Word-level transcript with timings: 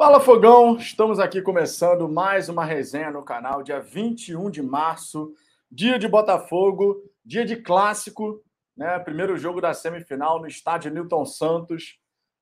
Fala 0.00 0.18
Fogão, 0.18 0.78
estamos 0.78 1.18
aqui 1.18 1.42
começando 1.42 2.08
mais 2.08 2.48
uma 2.48 2.64
resenha 2.64 3.10
no 3.10 3.22
canal, 3.22 3.62
dia 3.62 3.80
21 3.80 4.50
de 4.50 4.62
março, 4.62 5.34
dia 5.70 5.98
de 5.98 6.08
Botafogo, 6.08 7.02
dia 7.22 7.44
de 7.44 7.56
clássico, 7.56 8.42
né? 8.74 8.98
Primeiro 9.00 9.36
jogo 9.36 9.60
da 9.60 9.74
semifinal 9.74 10.40
no 10.40 10.46
estádio 10.46 10.90
Newton 10.90 11.26
Santos. 11.26 11.98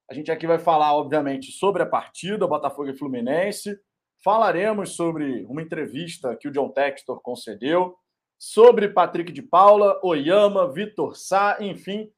A 0.08 0.14
gente 0.14 0.30
aqui 0.30 0.46
vai 0.46 0.60
falar, 0.60 0.94
obviamente, 0.94 1.50
sobre 1.50 1.82
a 1.82 1.86
partida 1.86 2.46
Botafogo 2.46 2.90
e 2.90 2.96
Fluminense. 2.96 3.76
Falaremos 4.22 4.94
sobre 4.94 5.44
uma 5.46 5.60
entrevista 5.60 6.36
que 6.36 6.46
o 6.46 6.52
John 6.52 6.68
Textor 6.68 7.20
concedeu, 7.20 7.96
sobre 8.38 8.88
Patrick 8.88 9.32
de 9.32 9.42
Paula, 9.42 9.98
Oyama, 10.04 10.72
Vitor 10.72 11.16
Sá, 11.16 11.56
enfim, 11.58 12.08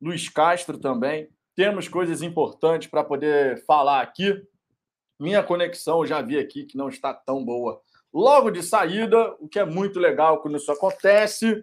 Luiz 0.00 0.30
Castro 0.30 0.78
também. 0.78 1.28
Temos 1.54 1.86
coisas 1.86 2.22
importantes 2.22 2.88
para 2.88 3.04
poder 3.04 3.62
falar 3.66 4.00
aqui. 4.00 4.42
Minha 5.20 5.42
conexão, 5.42 6.06
já 6.06 6.22
vi 6.22 6.38
aqui 6.38 6.64
que 6.64 6.78
não 6.78 6.88
está 6.88 7.12
tão 7.12 7.44
boa. 7.44 7.82
Logo 8.10 8.50
de 8.50 8.62
saída, 8.62 9.36
o 9.38 9.46
que 9.46 9.58
é 9.58 9.64
muito 9.66 10.00
legal 10.00 10.40
quando 10.40 10.56
isso 10.56 10.72
acontece. 10.72 11.62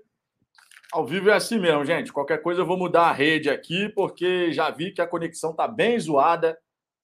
Ao 0.93 1.03
vivo 1.03 1.31
é 1.31 1.33
assim 1.33 1.57
mesmo, 1.57 1.83
gente. 1.83 2.13
Qualquer 2.13 2.43
coisa 2.43 2.61
eu 2.61 2.67
vou 2.67 2.77
mudar 2.77 3.07
a 3.07 3.11
rede 3.11 3.49
aqui, 3.49 3.89
porque 3.89 4.53
já 4.53 4.69
vi 4.69 4.91
que 4.91 5.01
a 5.01 5.07
conexão 5.07 5.51
está 5.51 5.67
bem 5.67 5.99
zoada. 5.99 6.55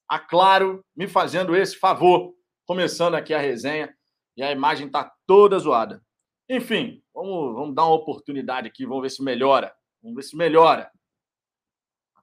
A 0.08 0.20
Claro 0.20 0.86
me 0.96 1.08
fazendo 1.08 1.56
esse 1.56 1.76
favor, 1.76 2.36
começando 2.68 3.16
aqui 3.16 3.34
a 3.34 3.40
resenha, 3.40 3.92
e 4.38 4.44
a 4.44 4.52
imagem 4.52 4.86
está 4.86 5.12
toda 5.26 5.58
zoada. 5.58 6.04
Enfim, 6.48 7.02
vamos, 7.12 7.56
vamos 7.56 7.74
dar 7.74 7.86
uma 7.86 7.96
oportunidade 7.96 8.68
aqui, 8.68 8.86
vamos 8.86 9.02
ver 9.02 9.10
se 9.10 9.24
melhora. 9.24 9.74
Vamos 10.04 10.18
ver 10.18 10.24
se 10.24 10.38
melhora. 10.38 10.92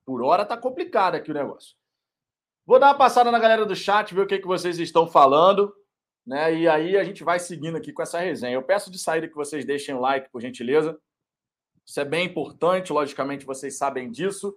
Por 0.07 0.23
hora 0.23 0.47
tá 0.47 0.57
complicado 0.57 1.17
aqui 1.17 1.33
o 1.33 1.35
negócio. 1.35 1.80
Vou 2.71 2.79
dar 2.79 2.87
uma 2.87 2.95
passada 2.95 3.33
na 3.33 3.39
galera 3.41 3.67
do 3.67 3.75
chat, 3.75 4.15
ver 4.15 4.21
o 4.21 4.27
que, 4.29 4.39
que 4.39 4.47
vocês 4.47 4.79
estão 4.79 5.05
falando, 5.05 5.75
né? 6.25 6.55
E 6.55 6.69
aí 6.69 6.97
a 6.97 7.03
gente 7.03 7.25
vai 7.25 7.41
seguindo 7.41 7.77
aqui 7.77 7.93
com 7.93 8.01
essa 8.01 8.21
resenha. 8.21 8.55
Eu 8.55 8.63
peço 8.63 8.93
de 8.93 8.97
saída 8.97 9.27
que 9.27 9.35
vocês 9.35 9.65
deixem 9.65 9.93
o 9.93 9.99
like, 9.99 10.31
por 10.31 10.41
gentileza. 10.41 10.97
Isso 11.85 11.99
é 11.99 12.05
bem 12.05 12.27
importante, 12.27 12.93
logicamente 12.93 13.45
vocês 13.45 13.77
sabem 13.77 14.09
disso. 14.09 14.57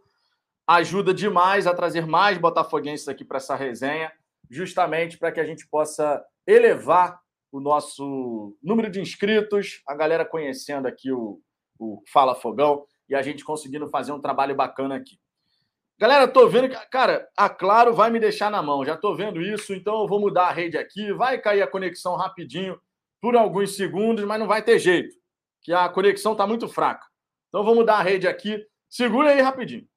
Ajuda 0.67 1.11
demais 1.11 1.65
a 1.65 1.73
trazer 1.73 2.05
mais 2.05 2.37
botafoguenses 2.37 3.07
aqui 3.07 3.25
para 3.25 3.37
essa 3.37 3.55
resenha, 3.55 4.11
justamente 4.47 5.17
para 5.17 5.31
que 5.31 5.39
a 5.39 5.43
gente 5.43 5.67
possa 5.67 6.23
elevar 6.45 7.19
o 7.51 7.59
nosso 7.59 8.55
número 8.61 8.91
de 8.91 9.01
inscritos, 9.01 9.81
a 9.87 9.95
galera 9.95 10.23
conhecendo 10.23 10.87
aqui 10.87 11.11
o, 11.11 11.41
o 11.79 12.03
Fala 12.13 12.35
Fogão 12.35 12.85
e 13.09 13.15
a 13.15 13.23
gente 13.23 13.43
conseguindo 13.43 13.87
fazer 13.87 14.11
um 14.11 14.21
trabalho 14.21 14.55
bacana 14.55 14.97
aqui. 14.97 15.17
Galera, 16.03 16.27
tô 16.27 16.49
vendo 16.49 16.67
que, 16.67 16.75
cara, 16.89 17.29
a 17.37 17.47
Claro 17.47 17.93
vai 17.93 18.09
me 18.09 18.19
deixar 18.19 18.51
na 18.51 18.61
mão. 18.61 18.83
Já 18.83 18.97
tô 18.97 19.15
vendo 19.15 19.41
isso, 19.41 19.73
então 19.73 20.01
eu 20.01 20.05
vou 20.05 20.19
mudar 20.19 20.47
a 20.47 20.51
rede 20.51 20.77
aqui. 20.77 21.13
Vai 21.13 21.37
cair 21.37 21.61
a 21.61 21.67
conexão 21.67 22.17
rapidinho 22.17 22.77
por 23.21 23.37
alguns 23.37 23.77
segundos, 23.77 24.25
mas 24.25 24.37
não 24.37 24.45
vai 24.45 24.61
ter 24.61 24.77
jeito, 24.79 25.15
que 25.61 25.71
a 25.71 25.87
conexão 25.87 26.35
tá 26.35 26.45
muito 26.45 26.67
fraca. 26.67 27.05
Então 27.47 27.61
eu 27.61 27.65
vou 27.65 27.73
mudar 27.73 27.99
a 27.99 28.01
rede 28.01 28.27
aqui. 28.27 28.61
Segura 28.89 29.29
aí 29.29 29.39
rapidinho. 29.39 29.87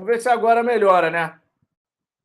Vamos 0.00 0.14
ver 0.14 0.20
se 0.22 0.30
agora 0.30 0.62
melhora, 0.62 1.10
né? 1.10 1.38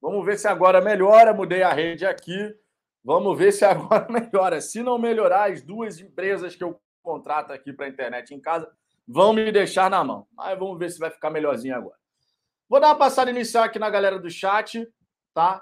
Vamos 0.01 0.25
ver 0.25 0.39
se 0.39 0.47
agora 0.47 0.79
melhora. 0.79 1.33
Mudei 1.33 1.61
a 1.61 1.73
rede 1.73 2.05
aqui. 2.05 2.57
Vamos 3.03 3.37
ver 3.37 3.51
se 3.51 3.65
agora 3.65 4.07
melhora. 4.09 4.61
Se 4.61 4.81
não 4.81 4.97
melhorar, 4.97 5.51
as 5.51 5.61
duas 5.61 5.99
empresas 5.99 6.55
que 6.55 6.63
eu 6.63 6.79
contrato 7.03 7.51
aqui 7.51 7.73
para 7.73 7.85
a 7.85 7.89
internet 7.89 8.33
em 8.33 8.39
casa 8.39 8.71
vão 9.05 9.33
me 9.33 9.51
deixar 9.51 9.89
na 9.89 10.01
mão. 10.05 10.25
Mas 10.31 10.57
vamos 10.57 10.79
ver 10.79 10.89
se 10.89 10.99
vai 10.99 11.11
ficar 11.11 11.29
melhorzinho 11.29 11.75
agora. 11.75 11.97
Vou 12.69 12.79
dar 12.79 12.87
uma 12.87 12.95
passada 12.95 13.29
inicial 13.29 13.65
aqui 13.65 13.77
na 13.77 13.89
galera 13.89 14.19
do 14.19 14.29
chat, 14.29 14.87
tá? 15.33 15.61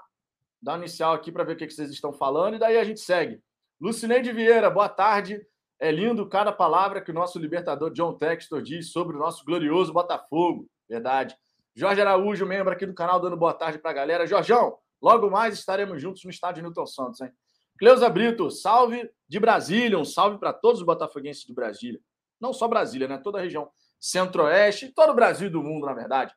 Dar 0.62 0.78
inicial 0.78 1.14
aqui 1.14 1.32
para 1.32 1.42
ver 1.42 1.54
o 1.54 1.56
que 1.56 1.68
vocês 1.68 1.90
estão 1.90 2.12
falando 2.12 2.54
e 2.54 2.58
daí 2.60 2.78
a 2.78 2.84
gente 2.84 3.00
segue. 3.00 3.42
Lucineide 3.80 4.30
Vieira, 4.30 4.70
boa 4.70 4.88
tarde. 4.88 5.44
É 5.80 5.90
lindo 5.90 6.28
cada 6.28 6.52
palavra 6.52 7.00
que 7.00 7.10
o 7.10 7.14
nosso 7.14 7.40
libertador 7.40 7.90
John 7.90 8.14
Textor 8.14 8.62
diz 8.62 8.92
sobre 8.92 9.16
o 9.16 9.18
nosso 9.18 9.44
glorioso 9.44 9.92
Botafogo. 9.92 10.68
Verdade. 10.88 11.36
Jorge 11.74 12.00
Araújo, 12.00 12.46
membro 12.46 12.72
aqui 12.72 12.86
do 12.86 12.94
canal, 12.94 13.20
dando 13.20 13.36
boa 13.36 13.52
tarde 13.52 13.78
para 13.78 13.90
a 13.90 13.94
galera. 13.94 14.26
Jorjão, 14.26 14.78
logo 15.02 15.28
mais 15.28 15.54
estaremos 15.54 16.00
juntos 16.00 16.22
no 16.24 16.30
estádio 16.30 16.62
Newton 16.62 16.86
Santos, 16.86 17.20
hein? 17.20 17.32
Cleusa 17.76 18.08
Brito, 18.08 18.50
salve 18.50 19.10
de 19.28 19.40
Brasília, 19.40 19.98
um 19.98 20.04
salve 20.04 20.38
para 20.38 20.52
todos 20.52 20.80
os 20.80 20.86
botafoguenses 20.86 21.42
de 21.42 21.52
Brasília. 21.52 22.00
Não 22.40 22.52
só 22.52 22.68
Brasília, 22.68 23.08
né? 23.08 23.18
Toda 23.18 23.38
a 23.38 23.42
região 23.42 23.70
centro-oeste, 23.98 24.92
todo 24.92 25.10
o 25.10 25.14
Brasil 25.14 25.48
e 25.48 25.50
do 25.50 25.62
mundo, 25.62 25.86
na 25.86 25.94
verdade. 25.94 26.32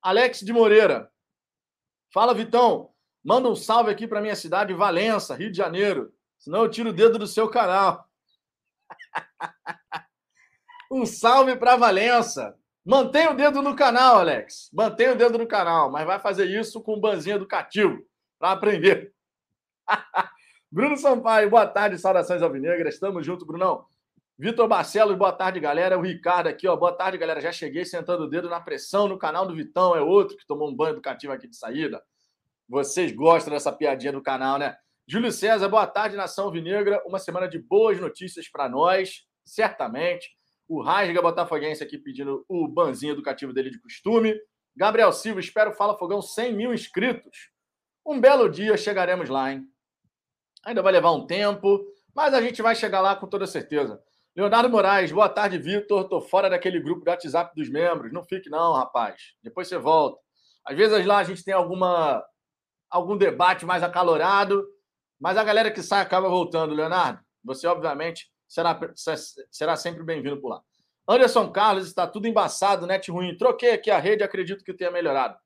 Alex 0.00 0.40
de 0.40 0.52
Moreira, 0.52 1.10
fala 2.10 2.32
Vitão, 2.32 2.90
manda 3.22 3.48
um 3.48 3.56
salve 3.56 3.90
aqui 3.90 4.06
para 4.06 4.22
minha 4.22 4.36
cidade, 4.36 4.72
Valença, 4.72 5.34
Rio 5.34 5.50
de 5.50 5.56
Janeiro. 5.56 6.14
Senão 6.38 6.62
eu 6.62 6.70
tiro 6.70 6.90
o 6.90 6.92
dedo 6.92 7.18
do 7.18 7.26
seu 7.26 7.50
canal. 7.50 8.08
um 10.90 11.04
salve 11.04 11.56
para 11.56 11.76
Valença. 11.76 12.57
Mantenha 12.88 13.32
o 13.32 13.34
dedo 13.34 13.60
no 13.60 13.76
canal, 13.76 14.16
Alex. 14.16 14.70
Mantenha 14.72 15.12
o 15.12 15.14
dedo 15.14 15.36
no 15.36 15.46
canal, 15.46 15.90
mas 15.90 16.06
vai 16.06 16.18
fazer 16.18 16.46
isso 16.46 16.80
com 16.80 16.94
um 16.94 17.00
banzinho 17.00 17.36
educativo 17.36 18.02
para 18.38 18.52
aprender. 18.52 19.12
Bruno 20.72 20.96
Sampaio, 20.96 21.50
boa 21.50 21.66
tarde, 21.66 21.98
saudações 21.98 22.40
alvinegras. 22.40 22.94
Estamos 22.94 23.26
junto, 23.26 23.44
Brunão. 23.44 23.84
Vitor 24.38 24.66
Barcelos, 24.66 25.18
boa 25.18 25.32
tarde, 25.32 25.60
galera. 25.60 25.98
O 25.98 26.00
Ricardo 26.00 26.46
aqui, 26.46 26.66
ó. 26.66 26.74
Boa 26.76 26.90
tarde, 26.90 27.18
galera. 27.18 27.42
Já 27.42 27.52
cheguei 27.52 27.84
sentando 27.84 28.24
o 28.24 28.26
dedo 28.26 28.48
na 28.48 28.58
pressão 28.58 29.06
no 29.06 29.18
canal 29.18 29.46
do 29.46 29.54
Vitão. 29.54 29.94
É 29.94 30.00
outro 30.00 30.34
que 30.34 30.46
tomou 30.46 30.70
um 30.70 30.74
banho 30.74 30.94
educativo 30.94 31.34
aqui 31.34 31.46
de 31.46 31.58
saída. 31.58 32.02
Vocês 32.66 33.12
gostam 33.12 33.52
dessa 33.52 33.70
piadinha 33.70 34.12
do 34.12 34.22
canal, 34.22 34.58
né? 34.58 34.74
Júlio 35.06 35.30
César, 35.30 35.68
boa 35.68 35.86
tarde, 35.86 36.16
nação 36.16 36.50
vinegra. 36.50 37.02
Uma 37.04 37.18
semana 37.18 37.48
de 37.48 37.58
boas 37.58 38.00
notícias 38.00 38.48
para 38.48 38.66
nós, 38.66 39.26
certamente. 39.44 40.37
O 40.68 40.82
Rasga 40.82 41.22
Botafoguense 41.22 41.82
aqui 41.82 41.96
pedindo 41.96 42.44
o 42.48 42.68
banzinho 42.68 43.12
educativo 43.12 43.52
dele 43.52 43.70
de 43.70 43.80
costume. 43.80 44.38
Gabriel 44.76 45.12
Silva, 45.12 45.40
espero 45.40 45.72
Fala 45.72 45.96
Fogão 45.96 46.20
100 46.20 46.52
mil 46.52 46.74
inscritos. 46.74 47.50
Um 48.06 48.20
belo 48.20 48.48
dia 48.48 48.76
chegaremos 48.76 49.28
lá, 49.28 49.52
hein? 49.52 49.66
Ainda 50.64 50.82
vai 50.82 50.92
levar 50.92 51.12
um 51.12 51.26
tempo, 51.26 51.84
mas 52.14 52.34
a 52.34 52.42
gente 52.42 52.60
vai 52.60 52.74
chegar 52.74 53.00
lá 53.00 53.16
com 53.16 53.26
toda 53.26 53.46
certeza. 53.46 54.00
Leonardo 54.36 54.68
Moraes, 54.68 55.10
boa 55.10 55.28
tarde, 55.28 55.58
Vitor. 55.58 56.08
Tô 56.08 56.20
fora 56.20 56.48
daquele 56.48 56.80
grupo 56.80 57.04
do 57.04 57.10
WhatsApp 57.10 57.52
dos 57.56 57.68
membros. 57.68 58.12
Não 58.12 58.22
fique, 58.22 58.48
não, 58.48 58.74
rapaz. 58.74 59.34
Depois 59.42 59.66
você 59.66 59.78
volta. 59.78 60.20
Às 60.64 60.76
vezes 60.76 61.06
lá 61.06 61.18
a 61.18 61.24
gente 61.24 61.42
tem 61.42 61.54
alguma 61.54 62.22
algum 62.90 63.16
debate 63.16 63.66
mais 63.66 63.82
acalorado, 63.82 64.66
mas 65.20 65.36
a 65.36 65.44
galera 65.44 65.70
que 65.70 65.82
sai 65.82 66.02
acaba 66.02 66.28
voltando, 66.28 66.74
Leonardo. 66.74 67.20
Você, 67.44 67.66
obviamente, 67.66 68.30
será, 68.48 68.78
será 69.50 69.76
sempre 69.76 70.02
bem-vindo 70.02 70.40
por 70.40 70.48
lá. 70.48 70.62
Anderson 71.06 71.50
Carlos, 71.50 71.86
está 71.86 72.06
tudo 72.06 72.26
embaçado, 72.26 72.86
net 72.86 73.10
ruim. 73.10 73.36
Troquei 73.36 73.72
aqui 73.72 73.90
a 73.90 73.98
rede, 73.98 74.22
acredito 74.22 74.64
que 74.64 74.74
tenha 74.74 74.90
melhorado. 74.90 75.38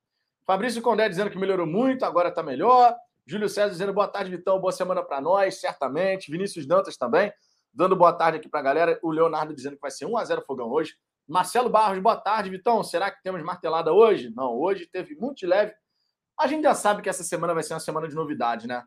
Fabrício 0.47 0.83
Condé 0.83 1.09
dizendo 1.09 1.31
que 1.31 1.39
melhorou 1.39 1.67
muito, 1.67 2.05
agora 2.05 2.31
está 2.31 2.43
melhor. 2.43 2.97
Júlio 3.27 3.49
César 3.49 3.71
dizendo 3.71 3.93
boa 3.93 4.09
tarde, 4.09 4.31
Vitão, 4.31 4.59
boa 4.59 4.73
semana 4.73 5.03
para 5.03 5.21
nós, 5.21 5.61
certamente. 5.61 6.31
Vinícius 6.31 6.67
Dantas 6.67 6.97
também, 6.97 7.33
dando 7.73 7.95
boa 7.95 8.13
tarde 8.13 8.39
aqui 8.39 8.49
para 8.49 8.61
a 8.61 8.63
galera. 8.63 8.99
O 9.03 9.11
Leonardo 9.11 9.55
dizendo 9.55 9.77
que 9.77 9.81
vai 9.81 9.91
ser 9.91 10.07
1x0 10.07 10.45
fogão 10.45 10.69
hoje. 10.69 10.97
Marcelo 11.29 11.71
Barros, 11.71 12.01
boa 12.01 12.17
tarde, 12.17 12.51
Vitão. 12.51 12.83
Será 12.83 13.11
que 13.11 13.23
temos 13.23 13.43
martelada 13.43 13.93
hoje? 13.93 14.33
Não, 14.35 14.59
hoje 14.59 14.87
teve 14.87 15.15
muito 15.15 15.47
leve. 15.47 15.73
A 16.37 16.49
gente 16.49 16.65
já 16.65 16.75
sabe 16.75 17.03
que 17.03 17.09
essa 17.09 17.23
semana 17.23 17.55
vai 17.55 17.63
ser 17.63 17.75
uma 17.75 17.81
semana 17.81 18.09
de 18.09 18.15
novidade, 18.17 18.67
né? 18.67 18.85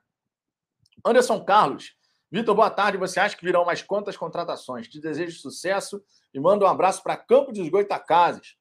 Anderson 1.06 1.44
Carlos, 1.46 1.96
Vitor, 2.32 2.56
boa 2.56 2.70
tarde. 2.70 2.98
Você 2.98 3.20
acha 3.20 3.38
que 3.38 3.46
virão 3.46 3.66
mais 3.66 3.82
quantas 3.82 4.18
contratações? 4.18 4.88
Te 4.88 5.00
desejo 5.00 5.40
sucesso 5.40 6.04
e 6.34 6.40
mando 6.40 6.66
um 6.66 6.68
abraço 6.68 7.04
para 7.04 7.16
Campo 7.16 7.52
dos 7.52 7.70
Goitacazes. 7.70 8.58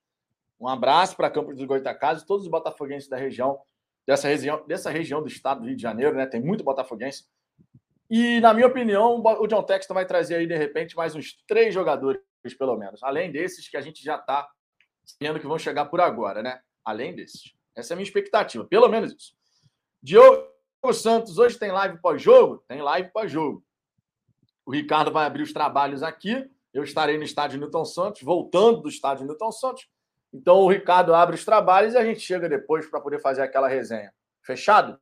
Um 0.61 0.69
abraço 0.69 1.17
para 1.17 1.31
Campo 1.31 1.55
dos 1.55 1.65
Goitacazes, 1.65 2.25
todos 2.25 2.45
os 2.45 2.51
botafoguenses 2.51 3.09
da 3.09 3.17
região, 3.17 3.59
dessa 4.07 4.29
região, 4.29 4.65
dessa 4.67 4.91
região 4.91 5.23
do 5.23 5.29
estado 5.29 5.61
do 5.61 5.67
Rio 5.67 5.77
de 5.77 5.83
Janeiro, 5.83 6.15
né? 6.15 6.27
Tem 6.27 6.41
muito 6.41 6.63
botafoguense. 6.63 7.27
E, 8.09 8.39
na 8.41 8.53
minha 8.53 8.67
opinião, 8.67 9.21
o 9.21 9.47
John 9.47 9.63
Texton 9.63 9.95
vai 9.95 10.07
trazer 10.07 10.37
aí, 10.37 10.47
de 10.47 10.57
repente, 10.57 10.95
mais 10.95 11.15
uns 11.15 11.43
três 11.47 11.73
jogadores, 11.73 12.21
pelo 12.59 12.77
menos. 12.77 13.03
Além 13.03 13.33
desses 13.33 13.69
que 13.69 13.77
a 13.77 13.81
gente 13.81 14.05
já 14.05 14.17
está 14.17 14.47
vendo 15.21 15.41
que 15.41 15.47
vão 15.47 15.59
chegar 15.59 15.87
por 15.87 16.01
agora, 16.01 16.43
né? 16.43 16.61
Além 16.85 17.15
desses. 17.15 17.55
Essa 17.75 17.93
é 17.93 17.95
a 17.95 17.97
minha 17.97 18.07
expectativa, 18.07 18.65
pelo 18.65 18.89
menos 18.89 19.13
isso. 19.13 19.35
Diogo 20.03 20.54
Santos 20.93 21.39
hoje 21.39 21.59
tem 21.59 21.71
live 21.71 21.99
pós-jogo? 22.01 22.65
Tem 22.69 22.83
live 22.83 23.11
pós-jogo. 23.13 23.65
O 24.67 24.73
Ricardo 24.73 25.13
vai 25.13 25.27
abrir 25.27 25.43
os 25.43 25.53
trabalhos 25.53 26.03
aqui. 26.03 26.51
Eu 26.73 26.83
estarei 26.83 27.17
no 27.17 27.25
estádio 27.25 27.59
Newton 27.59 27.85
Santos, 27.85 28.23
voltando 28.23 28.83
do 28.83 28.89
estádio 28.89 29.27
Newton 29.27 29.53
Santos. 29.53 29.89
Então 30.33 30.57
o 30.57 30.69
Ricardo 30.69 31.15
abre 31.15 31.37
os 31.37 31.45
trabalhos 31.45 31.95
e 31.95 31.97
a 31.97 32.05
gente 32.05 32.21
chega 32.21 32.49
depois 32.49 32.87
para 32.87 33.01
poder 33.01 33.21
fazer 33.21 33.43
aquela 33.43 33.69
resenha. 33.69 34.13
Fechado? 34.43 34.99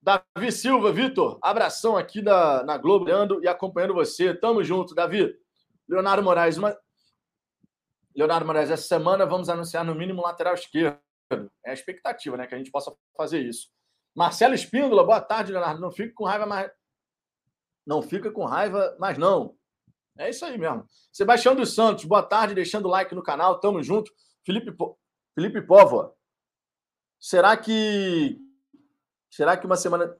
Davi 0.00 0.50
Silva, 0.50 0.92
Vitor, 0.92 1.38
abração 1.42 1.96
aqui 1.96 2.22
da, 2.22 2.62
na 2.64 2.78
Globo, 2.78 3.06
e 3.42 3.48
acompanhando 3.48 3.92
você. 3.92 4.32
Tamo 4.32 4.64
junto, 4.64 4.94
Davi. 4.94 5.36
Leonardo 5.88 6.22
Moraes, 6.22 6.56
uma... 6.56 6.78
Leonardo 8.14 8.46
Moraes, 8.46 8.70
essa 8.70 8.86
semana 8.86 9.26
vamos 9.26 9.48
anunciar 9.48 9.84
no 9.84 9.94
mínimo 9.94 10.22
lateral 10.22 10.54
esquerdo. 10.54 10.98
É 11.64 11.70
a 11.70 11.74
expectativa, 11.74 12.36
né? 12.36 12.46
Que 12.46 12.54
a 12.54 12.58
gente 12.58 12.70
possa 12.70 12.94
fazer 13.16 13.40
isso. 13.40 13.68
Marcelo 14.14 14.54
Espíndola, 14.54 15.04
boa 15.04 15.20
tarde, 15.20 15.52
Leonardo. 15.52 15.80
Não 15.80 15.90
fica 15.90 16.12
com 16.14 16.24
raiva 16.24 16.46
mais. 16.46 16.70
Não 17.86 18.02
fica 18.02 18.30
com 18.30 18.44
raiva, 18.44 18.96
mas 18.98 19.16
não. 19.16 19.56
É 20.18 20.28
isso 20.28 20.44
aí 20.44 20.58
mesmo. 20.58 20.84
Sebastião 21.12 21.54
dos 21.54 21.74
Santos, 21.74 22.04
boa 22.04 22.22
tarde, 22.22 22.54
deixando 22.54 22.86
o 22.86 22.90
like 22.90 23.14
no 23.14 23.22
canal, 23.22 23.58
tamo 23.58 23.82
junto. 23.82 24.12
Felipe, 24.44 24.72
po... 24.72 24.98
Felipe 25.34 25.62
Póvoa, 25.62 26.14
será 27.18 27.56
que. 27.56 28.38
Será 29.30 29.56
que 29.56 29.66
uma 29.66 29.76
semana. 29.76 30.16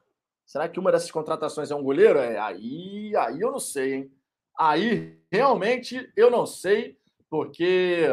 Será 0.46 0.68
que 0.68 0.80
uma 0.80 0.90
dessas 0.90 1.10
contratações 1.10 1.70
é 1.70 1.74
um 1.74 1.82
goleiro? 1.82 2.18
É, 2.18 2.38
aí, 2.38 3.14
aí 3.16 3.40
eu 3.40 3.52
não 3.52 3.60
sei, 3.60 3.94
hein? 3.94 4.12
Aí 4.58 5.20
realmente 5.30 6.12
eu 6.16 6.30
não 6.30 6.44
sei, 6.44 6.98
porque 7.28 8.06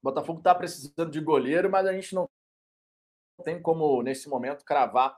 o 0.00 0.02
Botafogo 0.02 0.38
está 0.38 0.54
precisando 0.54 1.10
de 1.10 1.20
goleiro, 1.20 1.70
mas 1.70 1.86
a 1.86 1.92
gente 1.92 2.14
não 2.14 2.28
tem 3.44 3.60
como, 3.60 4.02
nesse 4.02 4.28
momento, 4.28 4.64
cravar 4.64 5.16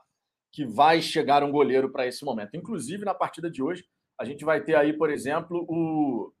que 0.51 0.65
vai 0.65 1.01
chegar 1.01 1.43
um 1.43 1.51
goleiro 1.51 1.91
para 1.91 2.07
esse 2.07 2.23
momento. 2.23 2.55
Inclusive, 2.55 3.03
na 3.03 3.13
partida 3.13 3.49
de 3.51 3.61
hoje, 3.61 3.85
a 4.17 4.23
gente 4.23 4.45
vai 4.45 4.63
ter 4.63 4.75
aí, 4.75 4.93
por 4.93 5.09
exemplo, 5.09 5.65
o 5.67 6.33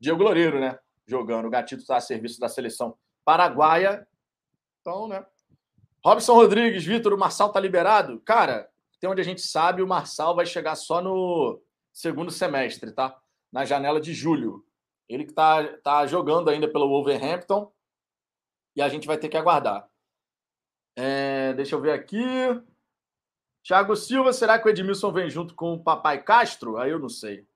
Diego 0.00 0.22
Loureiro, 0.22 0.58
né? 0.58 0.78
Jogando. 1.06 1.46
O 1.46 1.50
Gatito 1.50 1.82
está 1.82 1.96
a 1.96 2.00
serviço 2.00 2.40
da 2.40 2.48
seleção 2.48 2.96
paraguaia. 3.24 4.06
Então, 4.80 5.06
né? 5.06 5.24
Robson 6.04 6.34
Rodrigues, 6.34 6.84
Vitor, 6.84 7.12
o 7.12 7.18
Marçal 7.18 7.52
tá 7.52 7.60
liberado? 7.60 8.20
Cara, 8.22 8.68
tem 8.98 9.08
onde 9.08 9.20
a 9.20 9.24
gente 9.24 9.42
sabe, 9.42 9.82
o 9.82 9.86
Marçal 9.86 10.34
vai 10.34 10.46
chegar 10.46 10.74
só 10.74 11.00
no 11.00 11.62
segundo 11.92 12.32
semestre, 12.32 12.92
tá? 12.92 13.16
Na 13.52 13.64
janela 13.64 14.00
de 14.00 14.12
julho. 14.12 14.64
Ele 15.08 15.24
que 15.24 15.32
tá, 15.32 15.62
tá 15.78 16.06
jogando 16.06 16.50
ainda 16.50 16.66
pelo 16.66 16.88
Wolverhampton. 16.88 17.70
E 18.74 18.82
a 18.82 18.88
gente 18.88 19.06
vai 19.06 19.18
ter 19.18 19.28
que 19.28 19.36
aguardar. 19.36 19.88
É, 20.96 21.52
deixa 21.54 21.74
eu 21.74 21.80
ver 21.80 21.92
aqui. 21.92 22.24
Thiago 23.62 23.94
Silva, 23.94 24.32
será 24.32 24.58
que 24.58 24.66
o 24.66 24.70
Edmilson 24.70 25.12
vem 25.12 25.30
junto 25.30 25.54
com 25.54 25.74
o 25.74 25.82
Papai 25.82 26.22
Castro? 26.22 26.76
Aí 26.76 26.90
eu 26.90 26.98
não 26.98 27.08
sei. 27.08 27.46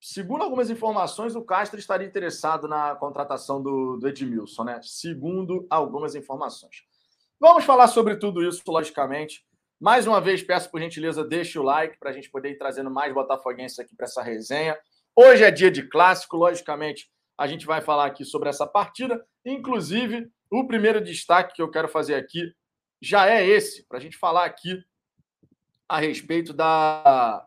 Segundo 0.00 0.42
algumas 0.42 0.68
informações, 0.68 1.36
o 1.36 1.44
Castro 1.44 1.78
estaria 1.78 2.06
interessado 2.06 2.66
na 2.66 2.94
contratação 2.96 3.62
do, 3.62 3.96
do 3.96 4.08
Edmilson, 4.08 4.64
né? 4.64 4.80
Segundo 4.82 5.66
algumas 5.70 6.14
informações. 6.14 6.84
Vamos 7.40 7.64
falar 7.64 7.86
sobre 7.88 8.16
tudo 8.16 8.42
isso, 8.42 8.62
logicamente. 8.66 9.44
Mais 9.80 10.06
uma 10.06 10.20
vez, 10.20 10.42
peço 10.42 10.70
por 10.70 10.80
gentileza, 10.80 11.24
deixe 11.24 11.58
o 11.58 11.62
like 11.62 11.98
para 11.98 12.10
a 12.10 12.12
gente 12.12 12.30
poder 12.30 12.50
ir 12.50 12.58
trazendo 12.58 12.90
mais 12.90 13.12
botafoguenses 13.12 13.78
aqui 13.78 13.96
para 13.96 14.06
essa 14.06 14.22
resenha. 14.22 14.78
Hoje 15.14 15.42
é 15.42 15.50
dia 15.50 15.70
de 15.70 15.88
clássico, 15.88 16.36
logicamente, 16.36 17.10
a 17.36 17.46
gente 17.46 17.66
vai 17.66 17.80
falar 17.80 18.06
aqui 18.06 18.24
sobre 18.24 18.48
essa 18.48 18.66
partida. 18.66 19.24
Inclusive, 19.44 20.30
o 20.60 20.66
primeiro 20.66 21.00
destaque 21.02 21.54
que 21.54 21.62
eu 21.62 21.70
quero 21.70 21.88
fazer 21.88 22.14
aqui 22.14 22.54
já 23.00 23.28
é 23.28 23.44
esse, 23.46 23.86
para 23.88 23.98
a 23.98 24.00
gente 24.00 24.16
falar 24.16 24.44
aqui 24.44 24.82
a 25.88 25.98
respeito 25.98 26.52
da, 26.52 27.46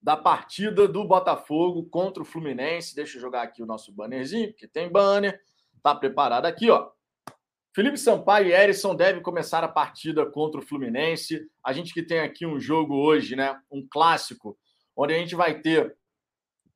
da 0.00 0.16
partida 0.16 0.88
do 0.88 1.04
Botafogo 1.04 1.84
contra 1.88 2.22
o 2.22 2.26
Fluminense. 2.26 2.94
Deixa 2.94 3.16
eu 3.16 3.20
jogar 3.20 3.42
aqui 3.42 3.62
o 3.62 3.66
nosso 3.66 3.92
bannerzinho, 3.92 4.48
porque 4.48 4.66
tem 4.66 4.90
banner. 4.90 5.40
Está 5.76 5.94
preparado 5.94 6.46
aqui, 6.46 6.70
ó. 6.70 6.90
Felipe 7.74 7.96
Sampaio 7.96 8.48
e 8.48 8.52
Erisson 8.52 8.94
devem 8.94 9.22
começar 9.22 9.64
a 9.64 9.68
partida 9.68 10.26
contra 10.26 10.60
o 10.60 10.64
Fluminense. 10.64 11.48
A 11.64 11.72
gente 11.72 11.94
que 11.94 12.02
tem 12.02 12.20
aqui 12.20 12.44
um 12.44 12.60
jogo 12.60 12.94
hoje, 12.94 13.36
né? 13.36 13.58
Um 13.70 13.86
clássico, 13.88 14.58
onde 14.96 15.14
a 15.14 15.18
gente 15.18 15.34
vai 15.34 15.60
ter 15.60 15.96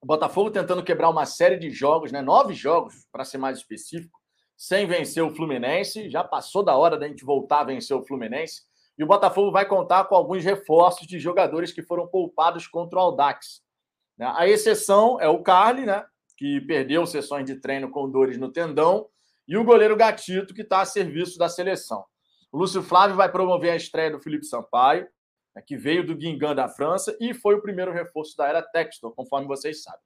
o 0.01 0.07
Botafogo 0.07 0.51
tentando 0.51 0.85
quebrar 0.85 1.11
uma 1.11 1.27
série 1.27 1.57
de 1.57 1.71
jogos, 1.71 2.13
né? 2.13 2.23
Nove 2.23 2.55
jogos, 2.55 3.07
para 3.11 3.25
ser 3.25 3.39
mais 3.39 3.59
específico, 3.59 4.19
sem 4.57 4.87
vencer 4.87 5.23
o 5.23 5.35
Fluminense. 5.35 6.09
Já 6.09 6.25
passou 6.25 6.63
da 6.63 6.77
hora 6.77 6.99
da 6.99 7.07
gente 7.07 7.25
voltar 7.25 7.61
a 7.61 7.65
vencer 7.65 7.97
o 7.97 8.05
Fluminense. 8.05 8.63
E 8.99 9.05
o 9.05 9.07
Botafogo 9.07 9.53
vai 9.53 9.67
contar 9.67 10.05
com 10.05 10.15
alguns 10.15 10.43
reforços 10.43 11.07
de 11.07 11.19
jogadores 11.19 11.73
que 11.73 11.83
foram 11.83 12.07
poupados 12.07 12.67
contra 12.67 12.99
o 12.99 13.03
Aldax. 13.03 13.63
Né? 14.17 14.33
A 14.35 14.49
exceção 14.49 15.21
é 15.21 15.29
o 15.29 15.43
Carly, 15.43 15.85
né? 15.85 16.05
que 16.37 16.61
perdeu 16.63 17.07
sessões 17.07 17.45
de 17.45 17.57
treino 17.57 17.91
com 17.91 18.11
dores 18.11 18.39
no 18.39 18.51
tendão, 18.51 19.09
e 19.49 19.57
o 19.57 19.65
goleiro 19.65 19.97
Gatito, 19.97 20.53
que 20.53 20.63
está 20.63 20.81
a 20.81 20.85
serviço 20.85 21.39
da 21.39 21.49
seleção. 21.49 22.05
O 22.53 22.59
Lúcio 22.59 22.83
Flávio 22.83 23.17
vai 23.17 23.31
promover 23.31 23.71
a 23.73 23.77
estreia 23.77 24.11
do 24.11 24.21
Felipe 24.21 24.45
Sampaio, 24.45 25.07
né? 25.55 25.63
que 25.65 25.77
veio 25.77 26.07
do 26.07 26.15
Guingamp 26.15 26.57
da 26.57 26.69
França 26.69 27.17
e 27.21 27.33
foi 27.33 27.55
o 27.55 27.63
primeiro 27.63 27.93
reforço 27.93 28.37
da 28.37 28.49
era 28.49 28.63
Textor, 28.63 29.15
conforme 29.15 29.47
vocês 29.47 29.83
sabem. 29.83 30.01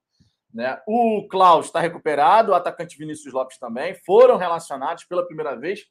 Né? 0.53 0.81
O 0.87 1.27
Klaus 1.29 1.67
está 1.67 1.81
recuperado, 1.81 2.53
o 2.53 2.55
atacante 2.55 2.99
Vinícius 2.99 3.33
Lopes 3.33 3.59
também, 3.59 3.95
foram 4.05 4.37
relacionados 4.37 5.05
pela 5.05 5.25
primeira 5.25 5.55
vez, 5.57 5.87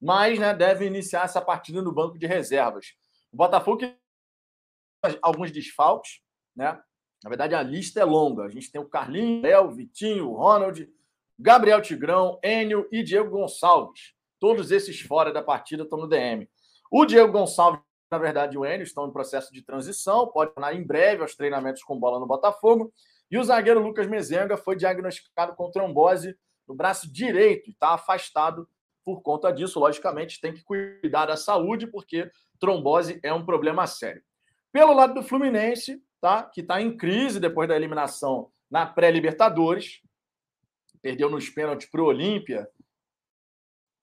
mas 0.00 0.38
né, 0.38 0.54
deve 0.54 0.86
iniciar 0.86 1.24
essa 1.24 1.40
partida 1.40 1.82
no 1.82 1.92
banco 1.92 2.18
de 2.18 2.26
reservas. 2.26 2.94
O 3.32 3.36
Botafogo 3.36 3.80
alguns 5.20 5.50
desfalques, 5.50 6.20
né? 6.56 6.80
Na 7.22 7.28
verdade, 7.28 7.54
a 7.54 7.62
lista 7.62 8.00
é 8.00 8.04
longa. 8.04 8.44
A 8.44 8.48
gente 8.48 8.70
tem 8.70 8.80
o 8.80 8.88
Carlinhos, 8.88 9.42
Léo, 9.42 9.70
Vitinho, 9.70 10.32
Ronald, 10.32 10.86
Gabriel 11.38 11.80
Tigrão, 11.80 12.38
Enio 12.42 12.86
e 12.92 13.02
Diego 13.02 13.30
Gonçalves. 13.30 14.12
Todos 14.38 14.70
esses 14.70 15.00
fora 15.00 15.32
da 15.32 15.42
partida 15.42 15.84
estão 15.84 15.98
no 15.98 16.06
DM. 16.06 16.48
O 16.90 17.06
Diego 17.06 17.32
Gonçalves, 17.32 17.80
na 18.10 18.18
verdade, 18.18 18.58
o 18.58 18.64
Enio 18.64 18.82
estão 18.82 19.08
em 19.08 19.12
processo 19.12 19.52
de 19.52 19.62
transição, 19.62 20.28
pode 20.28 20.52
tornar 20.52 20.74
em 20.74 20.84
breve 20.84 21.22
aos 21.22 21.34
treinamentos 21.34 21.82
com 21.82 21.98
bola 21.98 22.20
no 22.20 22.26
Botafogo. 22.26 22.92
E 23.34 23.36
o 23.36 23.42
zagueiro 23.42 23.82
Lucas 23.82 24.06
Mezenga 24.06 24.56
foi 24.56 24.76
diagnosticado 24.76 25.56
com 25.56 25.68
trombose 25.68 26.38
no 26.68 26.72
braço 26.72 27.12
direito 27.12 27.68
e 27.68 27.72
está 27.72 27.88
afastado 27.88 28.68
por 29.04 29.22
conta 29.22 29.50
disso. 29.50 29.80
Logicamente, 29.80 30.40
tem 30.40 30.54
que 30.54 30.62
cuidar 30.62 31.26
da 31.26 31.36
saúde, 31.36 31.88
porque 31.88 32.30
trombose 32.60 33.18
é 33.24 33.34
um 33.34 33.44
problema 33.44 33.88
sério. 33.88 34.22
Pelo 34.70 34.94
lado 34.94 35.14
do 35.14 35.22
Fluminense, 35.24 36.00
tá? 36.20 36.44
que 36.44 36.60
está 36.60 36.80
em 36.80 36.96
crise 36.96 37.40
depois 37.40 37.68
da 37.68 37.74
eliminação 37.74 38.52
na 38.70 38.86
pré-Libertadores, 38.86 40.00
perdeu 41.02 41.28
nos 41.28 41.50
pênaltis 41.50 41.90
para 41.90 42.02
o 42.02 42.06
Olímpia. 42.06 42.70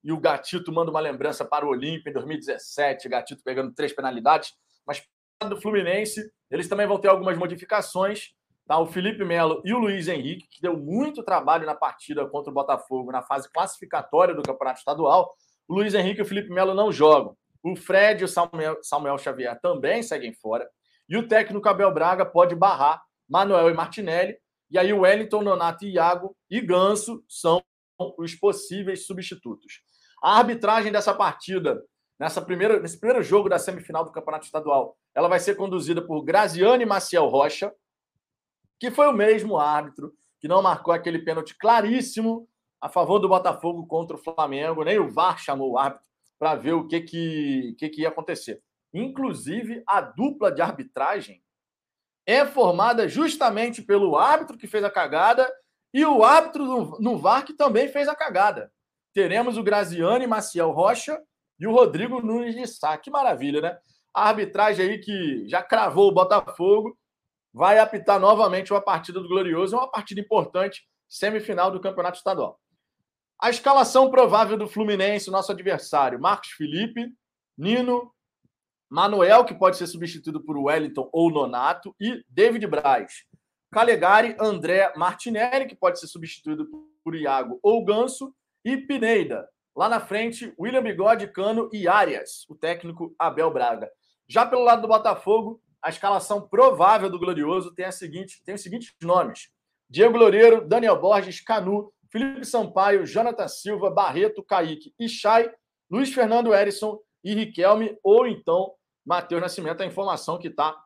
E 0.03 0.11
o 0.11 0.19
Gatito 0.19 0.73
manda 0.73 0.91
uma 0.91 0.99
lembrança 0.99 1.45
para 1.45 1.65
o 1.65 1.69
Olímpia 1.69 2.09
em 2.09 2.13
2017, 2.13 3.07
Gatito 3.07 3.41
pegando 3.45 3.73
três 3.73 3.93
penalidades. 3.93 4.53
Mas 4.85 5.01
do 5.47 5.55
Fluminense, 5.61 6.29
eles 6.49 6.67
também 6.67 6.85
vão 6.85 6.99
ter 6.99 7.07
algumas 7.07 7.37
modificações. 7.37 8.35
Tá? 8.71 8.79
O 8.79 8.85
Felipe 8.85 9.25
Melo 9.25 9.61
e 9.65 9.73
o 9.73 9.79
Luiz 9.79 10.07
Henrique, 10.07 10.47
que 10.47 10.61
deu 10.61 10.77
muito 10.77 11.21
trabalho 11.23 11.65
na 11.65 11.75
partida 11.75 12.25
contra 12.25 12.49
o 12.49 12.53
Botafogo 12.53 13.11
na 13.11 13.21
fase 13.21 13.51
classificatória 13.51 14.33
do 14.33 14.41
Campeonato 14.41 14.79
Estadual. 14.79 15.35
O 15.67 15.73
Luiz 15.73 15.93
Henrique 15.93 16.21
e 16.21 16.23
o 16.23 16.25
Felipe 16.25 16.49
Melo 16.49 16.73
não 16.73 16.89
jogam. 16.89 17.35
O 17.61 17.75
Fred 17.75 18.21
e 18.21 18.23
o 18.23 18.29
Samuel, 18.29 18.77
Samuel 18.81 19.17
Xavier 19.17 19.59
também 19.59 20.01
seguem 20.01 20.31
fora. 20.31 20.69
E 21.09 21.17
o 21.17 21.27
técnico 21.27 21.67
Abel 21.67 21.93
Braga 21.93 22.25
pode 22.25 22.55
barrar 22.55 23.03
Manuel 23.29 23.69
e 23.69 23.73
Martinelli. 23.73 24.37
E 24.69 24.79
aí 24.79 24.93
o 24.93 25.01
Wellington, 25.01 25.41
Nonato, 25.41 25.83
Iago 25.83 26.33
e 26.49 26.61
Ganso 26.61 27.25
são 27.27 27.61
os 28.17 28.35
possíveis 28.35 29.05
substitutos. 29.05 29.81
A 30.23 30.37
arbitragem 30.37 30.93
dessa 30.93 31.13
partida, 31.13 31.83
nessa 32.17 32.41
primeira, 32.41 32.79
nesse 32.79 32.97
primeiro 32.97 33.21
jogo 33.21 33.49
da 33.49 33.59
semifinal 33.59 34.05
do 34.05 34.13
Campeonato 34.13 34.45
Estadual, 34.45 34.95
ela 35.13 35.27
vai 35.27 35.41
ser 35.41 35.55
conduzida 35.55 36.01
por 36.01 36.23
Graziane 36.23 36.85
Maciel 36.85 37.27
Rocha, 37.27 37.69
que 38.81 38.89
foi 38.89 39.07
o 39.07 39.13
mesmo 39.13 39.59
árbitro 39.59 40.11
que 40.39 40.47
não 40.47 40.59
marcou 40.59 40.91
aquele 40.91 41.19
pênalti 41.19 41.55
claríssimo 41.55 42.49
a 42.81 42.89
favor 42.89 43.19
do 43.19 43.29
Botafogo 43.29 43.85
contra 43.85 44.17
o 44.17 44.19
Flamengo. 44.19 44.83
Nem 44.83 44.97
o 44.97 45.07
VAR 45.07 45.37
chamou 45.37 45.73
o 45.73 45.77
árbitro 45.77 46.03
para 46.39 46.55
ver 46.55 46.73
o 46.73 46.87
que, 46.87 46.99
que, 47.01 47.75
que, 47.77 47.89
que 47.89 48.01
ia 48.01 48.09
acontecer. 48.09 48.59
Inclusive, 48.91 49.83
a 49.85 50.01
dupla 50.01 50.51
de 50.51 50.63
arbitragem 50.63 51.43
é 52.25 52.43
formada 52.43 53.07
justamente 53.07 53.83
pelo 53.83 54.17
árbitro 54.17 54.57
que 54.57 54.65
fez 54.65 54.83
a 54.83 54.89
cagada 54.89 55.47
e 55.93 56.03
o 56.03 56.23
árbitro 56.23 56.97
no, 56.99 57.19
VAR 57.19 57.45
que 57.45 57.53
também 57.53 57.87
fez 57.87 58.07
a 58.07 58.15
cagada. 58.15 58.73
Teremos 59.13 59.59
o 59.59 59.63
Graziani 59.63 60.25
Maciel 60.25 60.71
Rocha 60.71 61.21
e 61.59 61.67
o 61.67 61.71
Rodrigo 61.71 62.19
Nunes 62.19 62.55
de 62.55 62.65
Sá. 62.65 62.97
Que 62.97 63.11
maravilha, 63.11 63.61
né? 63.61 63.77
A 64.11 64.29
arbitragem 64.29 64.89
aí 64.89 64.97
que 64.97 65.47
já 65.47 65.61
cravou 65.61 66.09
o 66.09 66.13
Botafogo 66.13 66.97
vai 67.53 67.79
apitar 67.79 68.19
novamente 68.19 68.71
uma 68.71 68.81
partida 68.81 69.19
do 69.19 69.27
Glorioso, 69.27 69.75
uma 69.75 69.89
partida 69.89 70.21
importante, 70.21 70.83
semifinal 71.07 71.71
do 71.71 71.81
Campeonato 71.81 72.17
Estadual. 72.17 72.59
A 73.39 73.49
escalação 73.49 74.09
provável 74.09 74.57
do 74.57 74.67
Fluminense, 74.67 75.31
nosso 75.31 75.51
adversário: 75.51 76.19
Marcos 76.19 76.49
Felipe, 76.51 77.11
Nino, 77.57 78.13
Manuel, 78.89 79.45
que 79.45 79.53
pode 79.53 79.77
ser 79.77 79.87
substituído 79.87 80.43
por 80.43 80.57
Wellington 80.57 81.09
ou 81.11 81.31
Nonato, 81.31 81.95
e 81.99 82.23
David 82.29 82.67
Braz. 82.67 83.25
Calegari, 83.71 84.35
André 84.39 84.93
Martinelli, 84.95 85.65
que 85.65 85.75
pode 85.75 85.99
ser 85.99 86.07
substituído 86.07 86.67
por 87.03 87.15
Iago 87.15 87.59
ou 87.63 87.83
Ganso, 87.83 88.35
e 88.63 88.77
Pineida. 88.77 89.47
Lá 89.75 89.87
na 89.87 89.99
frente, 89.99 90.53
William 90.59 90.83
Bigode, 90.83 91.27
Cano 91.27 91.69
e 91.71 91.87
Arias, 91.87 92.45
o 92.49 92.55
técnico 92.55 93.15
Abel 93.17 93.49
Braga. 93.51 93.89
Já 94.27 94.45
pelo 94.45 94.63
lado 94.63 94.81
do 94.81 94.87
Botafogo, 94.87 95.61
a 95.81 95.89
escalação 95.89 96.47
provável 96.47 97.09
do 97.09 97.19
Glorioso 97.19 97.73
tem, 97.73 97.85
a 97.85 97.91
seguinte, 97.91 98.41
tem 98.43 98.55
os 98.55 98.61
seguintes 98.61 98.93
nomes: 99.01 99.49
Diego 99.89 100.17
Loureiro, 100.17 100.67
Daniel 100.67 100.99
Borges, 100.99 101.41
Canu, 101.41 101.91
Felipe 102.09 102.45
Sampaio, 102.45 103.05
Jonathan 103.05 103.47
Silva, 103.47 103.89
Barreto, 103.89 104.43
Kaique 104.43 104.93
e 104.99 105.07
Chay, 105.09 105.51
Luiz 105.89 106.13
Fernando 106.13 106.53
Erisson 106.53 106.99
e 107.23 107.33
Riquelme, 107.33 107.97
ou 108.03 108.27
então 108.27 108.73
Matheus 109.05 109.41
Nascimento, 109.41 109.81
a 109.81 109.85
informação 109.85 110.37
que 110.37 110.47
está 110.47 110.77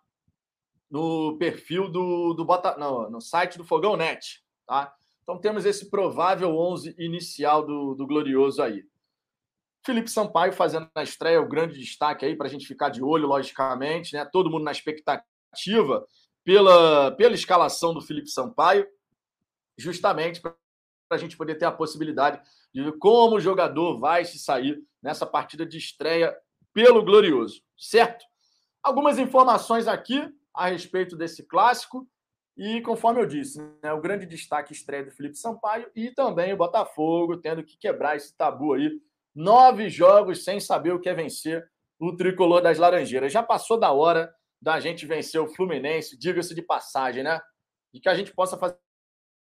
no 0.90 1.38
perfil 1.38 1.90
do, 1.90 2.34
do 2.34 2.46
Bota, 2.46 2.78
no, 2.78 3.10
no 3.10 3.20
site 3.20 3.58
do 3.58 3.66
Fogão 3.66 3.98
Net. 3.98 4.44
Tá? 4.66 4.94
Então 5.24 5.40
temos 5.40 5.66
esse 5.66 5.90
provável 5.90 6.56
11 6.56 6.96
inicial 6.98 7.66
do, 7.66 7.96
do 7.96 8.08
Glorioso 8.08 8.62
aí. 8.62 8.86
Felipe 9.86 10.10
Sampaio 10.10 10.52
fazendo 10.52 10.90
a 10.96 11.04
estreia, 11.04 11.40
o 11.40 11.48
grande 11.48 11.80
destaque 11.80 12.26
aí 12.26 12.36
para 12.36 12.48
a 12.48 12.50
gente 12.50 12.66
ficar 12.66 12.90
de 12.90 13.04
olho, 13.04 13.28
logicamente, 13.28 14.16
né? 14.16 14.26
Todo 14.26 14.50
mundo 14.50 14.64
na 14.64 14.72
expectativa 14.72 16.06
pela, 16.44 17.12
pela 17.12 17.36
escalação 17.36 17.94
do 17.94 18.02
Felipe 18.02 18.30
Sampaio, 18.30 18.88
justamente 19.78 20.42
para 20.42 20.56
a 21.12 21.18
gente 21.18 21.38
poder 21.38 21.56
ter 21.56 21.66
a 21.66 21.72
possibilidade 21.72 22.42
de 22.74 22.84
ver 22.84 22.98
como 22.98 23.36
o 23.36 23.40
jogador 23.40 24.00
vai 24.00 24.26
se 24.26 24.40
sair 24.40 24.84
nessa 25.02 25.26
partida 25.26 25.66
de 25.66 25.78
estreia 25.78 26.36
pelo 26.74 27.04
Glorioso, 27.04 27.62
certo? 27.78 28.26
Algumas 28.82 29.18
informações 29.18 29.88
aqui 29.88 30.34
a 30.54 30.68
respeito 30.68 31.16
desse 31.16 31.44
clássico. 31.44 32.08
E 32.58 32.82
conforme 32.82 33.22
eu 33.22 33.26
disse, 33.26 33.62
né, 33.84 33.92
o 33.92 34.02
grande 34.02 34.26
destaque 34.26 34.74
estreia 34.74 35.04
do 35.04 35.12
Felipe 35.12 35.38
Sampaio 35.38 35.90
e 35.94 36.10
também 36.12 36.54
o 36.54 36.58
Botafogo 36.58 37.38
tendo 37.38 37.64
que 37.64 37.78
quebrar 37.78 38.16
esse 38.16 38.36
tabu 38.36 38.74
aí. 38.74 39.00
Nove 39.36 39.90
jogos 39.90 40.44
sem 40.44 40.60
saber 40.60 40.94
o 40.94 41.00
que 41.00 41.10
é 41.10 41.14
vencer 41.14 41.70
o 42.00 42.16
tricolor 42.16 42.62
das 42.62 42.78
Laranjeiras. 42.78 43.34
Já 43.34 43.44
passou 43.44 43.78
da 43.78 43.92
hora 43.92 44.34
da 44.62 44.80
gente 44.80 45.06
vencer 45.06 45.40
o 45.42 45.48
Fluminense, 45.48 46.18
diga-se 46.18 46.56
de 46.56 46.62
passagem, 46.62 47.24
né? 47.24 47.42
E 47.94 48.00
que 48.00 48.10
a 48.10 48.16
gente 48.16 48.34
possa 48.34 48.58
fazer 48.58 48.78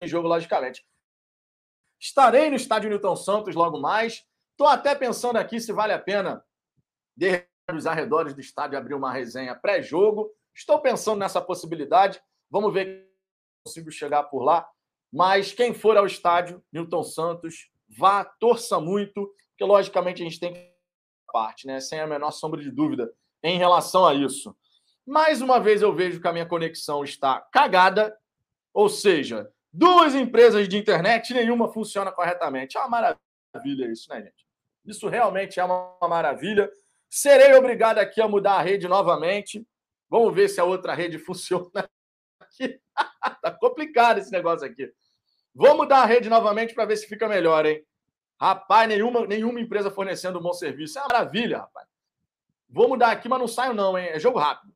jogo, 0.03 0.27
logicamente. 0.27 0.85
Estarei 1.99 2.49
no 2.49 2.55
estádio 2.55 2.89
Newton 2.89 3.15
Santos 3.15 3.55
logo 3.55 3.79
mais. 3.79 4.25
Estou 4.51 4.67
até 4.67 4.93
pensando 4.93 5.37
aqui 5.37 5.59
se 5.59 5.71
vale 5.71 5.93
a 5.93 5.99
pena, 5.99 6.43
de 7.15 7.47
os 7.71 7.87
arredores 7.87 8.33
do 8.33 8.41
estádio, 8.41 8.77
abrir 8.77 8.93
uma 8.93 9.11
resenha 9.11 9.55
pré-jogo. 9.55 10.29
Estou 10.53 10.81
pensando 10.81 11.19
nessa 11.19 11.41
possibilidade. 11.41 12.21
Vamos 12.49 12.73
ver 12.73 13.07
se 13.07 13.63
consigo 13.65 13.91
chegar 13.91 14.23
por 14.23 14.43
lá. 14.43 14.69
Mas 15.11 15.53
quem 15.53 15.73
for 15.73 15.95
ao 15.95 16.05
estádio, 16.05 16.63
Newton 16.71 17.03
Santos, 17.03 17.71
vá, 17.87 18.25
torça 18.25 18.79
muito, 18.79 19.33
porque 19.63 19.65
logicamente 19.65 20.21
a 20.21 20.25
gente 20.25 20.39
tem 20.39 20.53
que 20.53 20.73
parte, 21.31 21.65
né? 21.65 21.79
Sem 21.79 21.99
a 21.99 22.05
menor 22.05 22.31
sombra 22.31 22.61
de 22.61 22.69
dúvida 22.69 23.11
em 23.41 23.57
relação 23.57 24.05
a 24.05 24.13
isso. 24.13 24.55
Mais 25.05 25.41
uma 25.41 25.59
vez 25.59 25.81
eu 25.81 25.93
vejo 25.93 26.21
que 26.21 26.27
a 26.27 26.33
minha 26.33 26.45
conexão 26.45 27.03
está 27.03 27.39
cagada, 27.51 28.15
ou 28.73 28.89
seja, 28.89 29.49
duas 29.71 30.13
empresas 30.15 30.67
de 30.67 30.77
internet, 30.77 31.33
nenhuma 31.33 31.71
funciona 31.71 32.11
corretamente. 32.11 32.77
É 32.77 32.81
uma 32.81 32.89
maravilha 32.89 33.91
isso, 33.91 34.09
né, 34.09 34.21
gente? 34.21 34.45
Isso 34.85 35.07
realmente 35.07 35.59
é 35.59 35.63
uma 35.63 35.97
maravilha. 36.01 36.69
Serei 37.09 37.53
obrigado 37.55 37.99
aqui 37.99 38.21
a 38.21 38.27
mudar 38.27 38.55
a 38.55 38.61
rede 38.61 38.87
novamente. 38.87 39.65
Vamos 40.09 40.33
ver 40.33 40.49
se 40.49 40.59
a 40.59 40.65
outra 40.65 40.93
rede 40.93 41.17
funciona 41.19 41.89
aqui. 42.39 42.79
tá 43.41 43.51
complicado 43.51 44.19
esse 44.19 44.31
negócio 44.31 44.67
aqui. 44.67 44.91
Vamos 45.55 45.77
mudar 45.77 46.01
a 46.01 46.05
rede 46.05 46.29
novamente 46.29 46.73
para 46.73 46.85
ver 46.85 46.97
se 46.97 47.07
fica 47.07 47.27
melhor, 47.27 47.65
hein? 47.65 47.83
Rapaz, 48.43 48.89
nenhuma, 48.89 49.25
nenhuma 49.25 49.61
empresa 49.61 49.89
fornecendo 49.89 50.37
um 50.37 50.41
bom 50.41 50.51
serviço. 50.51 50.99
É 50.99 51.01
uma 51.01 51.07
maravilha, 51.07 51.59
rapaz. 51.59 51.87
Vou 52.69 52.89
mudar 52.89 53.11
aqui, 53.11 53.29
mas 53.29 53.39
não 53.39 53.47
saio 53.47 53.73
não, 53.73 53.97
hein? 53.97 54.07
É 54.09 54.19
jogo 54.19 54.37
rápido. 54.37 54.73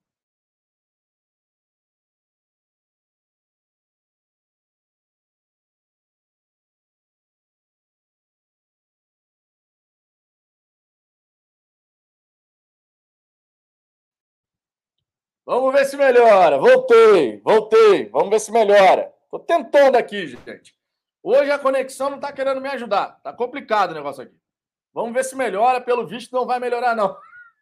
Vamos 15.45 15.73
ver 15.73 15.85
se 15.85 15.97
melhora. 15.97 16.57
Voltei, 16.57 17.41
voltei. 17.41 18.09
Vamos 18.09 18.29
ver 18.29 18.39
se 18.39 18.51
melhora. 18.51 19.13
Estou 19.25 19.41
tentando 19.41 19.97
aqui, 19.97 20.27
gente. 20.27 20.76
Hoje 21.23 21.51
a 21.51 21.59
conexão 21.59 22.09
não 22.09 22.17
está 22.17 22.31
querendo 22.31 22.61
me 22.61 22.69
ajudar. 22.69 23.15
Está 23.17 23.33
complicado 23.33 23.91
o 23.91 23.95
negócio 23.95 24.23
aqui. 24.23 24.37
Vamos 24.93 25.13
ver 25.13 25.23
se 25.23 25.35
melhora. 25.35 25.81
Pelo 25.81 26.07
visto, 26.07 26.33
não 26.33 26.45
vai 26.45 26.59
melhorar, 26.59 26.95
não. 26.95 27.17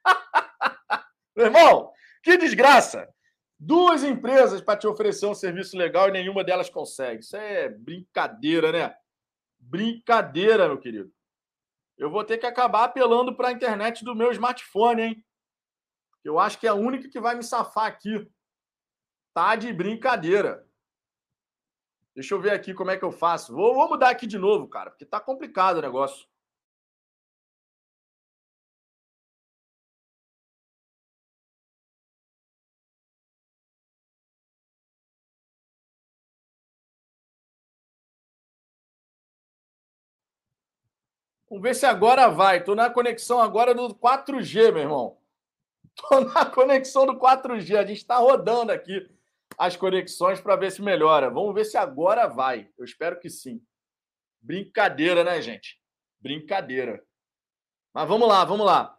Meu 1.35 1.47
irmão, 1.47 1.91
que 2.23 2.37
desgraça! 2.37 3.07
Duas 3.57 4.03
empresas 4.03 4.61
para 4.61 4.77
te 4.77 4.85
oferecer 4.85 5.25
um 5.25 5.33
serviço 5.33 5.77
legal 5.77 6.09
e 6.09 6.11
nenhuma 6.11 6.43
delas 6.43 6.69
consegue. 6.69 7.21
Isso 7.21 7.35
é 7.37 7.69
brincadeira, 7.69 8.71
né? 8.71 8.95
Brincadeira, 9.57 10.67
meu 10.67 10.77
querido. 10.77 11.11
Eu 11.97 12.11
vou 12.11 12.23
ter 12.23 12.37
que 12.37 12.45
acabar 12.45 12.83
apelando 12.83 13.35
para 13.35 13.47
a 13.47 13.51
internet 13.51 14.03
do 14.03 14.13
meu 14.13 14.31
smartphone, 14.31 15.01
hein? 15.01 15.25
Eu 16.23 16.37
acho 16.37 16.59
que 16.59 16.67
é 16.67 16.69
a 16.69 16.75
única 16.75 17.09
que 17.09 17.19
vai 17.19 17.35
me 17.35 17.43
safar 17.43 17.85
aqui. 17.85 18.29
Tá 19.33 19.55
de 19.55 19.71
brincadeira. 19.71 20.64
Deixa 22.15 22.33
eu 22.33 22.41
ver 22.41 22.51
aqui 22.53 22.73
como 22.73 22.91
é 22.91 22.97
que 22.97 23.03
eu 23.03 23.11
faço. 23.11 23.53
Vou, 23.53 23.73
vou 23.75 23.89
mudar 23.89 24.09
aqui 24.09 24.25
de 24.25 24.37
novo, 24.37 24.67
cara, 24.67 24.89
porque 24.89 25.05
tá 25.05 25.19
complicado 25.19 25.77
o 25.77 25.81
negócio. 25.81 26.25
Vamos 41.49 41.63
ver 41.63 41.75
se 41.75 41.85
agora 41.85 42.27
vai. 42.29 42.57
Estou 42.59 42.75
na 42.75 42.89
conexão 42.89 43.39
agora 43.41 43.73
do 43.73 43.93
4G, 43.95 44.71
meu 44.71 44.81
irmão. 44.83 45.17
Estou 45.95 46.21
na 46.25 46.45
conexão 46.45 47.05
do 47.05 47.17
4G. 47.17 47.77
A 47.77 47.85
gente 47.85 47.97
está 47.97 48.17
rodando 48.17 48.71
aqui 48.71 49.09
as 49.57 49.75
conexões 49.75 50.41
para 50.41 50.55
ver 50.55 50.71
se 50.71 50.81
melhora. 50.81 51.29
Vamos 51.29 51.53
ver 51.53 51.65
se 51.65 51.77
agora 51.77 52.27
vai. 52.27 52.69
Eu 52.77 52.85
espero 52.85 53.19
que 53.19 53.29
sim. 53.29 53.61
Brincadeira, 54.41 55.23
né, 55.23 55.41
gente? 55.41 55.79
Brincadeira. 56.19 57.03
Mas 57.93 58.07
vamos 58.07 58.27
lá, 58.27 58.43
vamos 58.43 58.65
lá. 58.65 58.97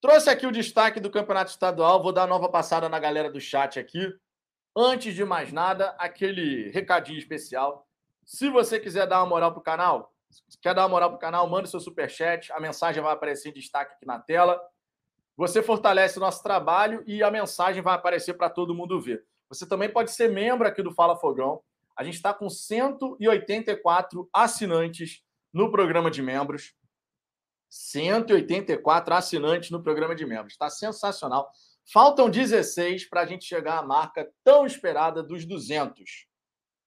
Trouxe 0.00 0.30
aqui 0.30 0.46
o 0.46 0.52
destaque 0.52 1.00
do 1.00 1.10
Campeonato 1.10 1.50
Estadual. 1.50 2.02
Vou 2.02 2.12
dar 2.12 2.26
nova 2.26 2.48
passada 2.48 2.88
na 2.88 2.98
galera 2.98 3.30
do 3.30 3.40
chat 3.40 3.78
aqui. 3.78 4.14
Antes 4.76 5.14
de 5.14 5.24
mais 5.24 5.52
nada, 5.52 5.90
aquele 5.98 6.70
recadinho 6.70 7.18
especial. 7.18 7.88
Se 8.24 8.48
você 8.48 8.80
quiser 8.80 9.06
dar 9.06 9.20
uma 9.20 9.28
moral 9.28 9.52
pro 9.52 9.62
canal, 9.62 10.12
quer 10.60 10.74
dar 10.74 10.82
uma 10.82 10.88
moral 10.88 11.10
pro 11.10 11.18
canal, 11.18 11.48
manda 11.48 11.66
seu 11.66 11.80
super 11.80 12.10
chat. 12.10 12.52
A 12.52 12.60
mensagem 12.60 13.02
vai 13.02 13.12
aparecer 13.12 13.50
em 13.50 13.52
destaque 13.52 13.94
aqui 13.94 14.06
na 14.06 14.18
tela. 14.18 14.60
Você 15.36 15.62
fortalece 15.62 16.18
o 16.18 16.20
nosso 16.20 16.42
trabalho 16.42 17.02
e 17.06 17.22
a 17.22 17.30
mensagem 17.30 17.82
vai 17.82 17.94
aparecer 17.94 18.34
para 18.34 18.48
todo 18.48 18.74
mundo 18.74 19.00
ver. 19.00 19.24
Você 19.48 19.66
também 19.66 19.88
pode 19.88 20.12
ser 20.12 20.30
membro 20.30 20.66
aqui 20.66 20.82
do 20.82 20.92
Fala 20.92 21.16
Fogão. 21.16 21.60
A 21.96 22.04
gente 22.04 22.14
está 22.14 22.32
com 22.32 22.48
184 22.48 24.28
assinantes 24.32 25.22
no 25.52 25.70
programa 25.70 26.10
de 26.10 26.22
membros. 26.22 26.74
184 27.68 29.14
assinantes 29.14 29.70
no 29.70 29.82
programa 29.82 30.14
de 30.14 30.24
membros. 30.24 30.52
Está 30.52 30.70
sensacional. 30.70 31.50
Faltam 31.92 32.30
16 32.30 33.08
para 33.08 33.22
a 33.22 33.26
gente 33.26 33.44
chegar 33.44 33.78
à 33.78 33.82
marca 33.82 34.30
tão 34.42 34.64
esperada 34.64 35.22
dos 35.22 35.44
200. 35.44 36.26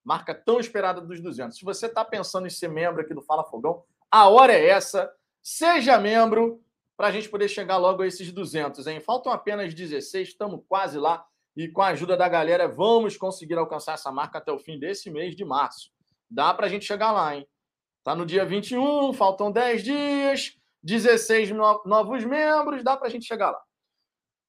Marca 0.03 0.33
tão 0.33 0.59
esperada 0.59 1.01
dos 1.01 1.21
200. 1.21 1.57
Se 1.57 1.65
você 1.65 1.87
está 1.87 2.03
pensando 2.03 2.47
em 2.47 2.49
ser 2.49 2.69
membro 2.69 3.01
aqui 3.01 3.13
do 3.13 3.21
Fala 3.21 3.43
Fogão, 3.43 3.83
a 4.09 4.29
hora 4.29 4.53
é 4.53 4.69
essa. 4.69 5.11
Seja 5.43 5.99
membro 5.99 6.63
para 6.97 7.07
a 7.07 7.11
gente 7.11 7.29
poder 7.29 7.47
chegar 7.47 7.77
logo 7.77 8.01
a 8.01 8.07
esses 8.07 8.31
200, 8.31 8.87
hein? 8.87 8.99
Faltam 8.99 9.31
apenas 9.31 9.73
16, 9.75 10.29
estamos 10.29 10.61
quase 10.67 10.97
lá. 10.97 11.23
E 11.55 11.67
com 11.67 11.81
a 11.81 11.87
ajuda 11.87 12.17
da 12.17 12.27
galera, 12.27 12.67
vamos 12.67 13.15
conseguir 13.15 13.55
alcançar 13.55 13.93
essa 13.93 14.11
marca 14.11 14.39
até 14.39 14.51
o 14.51 14.57
fim 14.57 14.79
desse 14.79 15.11
mês 15.11 15.35
de 15.35 15.45
março. 15.45 15.91
Dá 16.29 16.53
para 16.53 16.65
a 16.65 16.69
gente 16.69 16.85
chegar 16.85 17.11
lá, 17.11 17.35
hein? 17.35 17.47
Tá 18.03 18.15
no 18.15 18.25
dia 18.25 18.43
21, 18.43 19.13
faltam 19.13 19.51
10 19.51 19.83
dias, 19.83 20.57
16 20.81 21.51
novos 21.85 22.25
membros, 22.25 22.83
dá 22.83 22.97
para 22.97 23.07
a 23.07 23.09
gente 23.11 23.25
chegar 23.25 23.51
lá. 23.51 23.61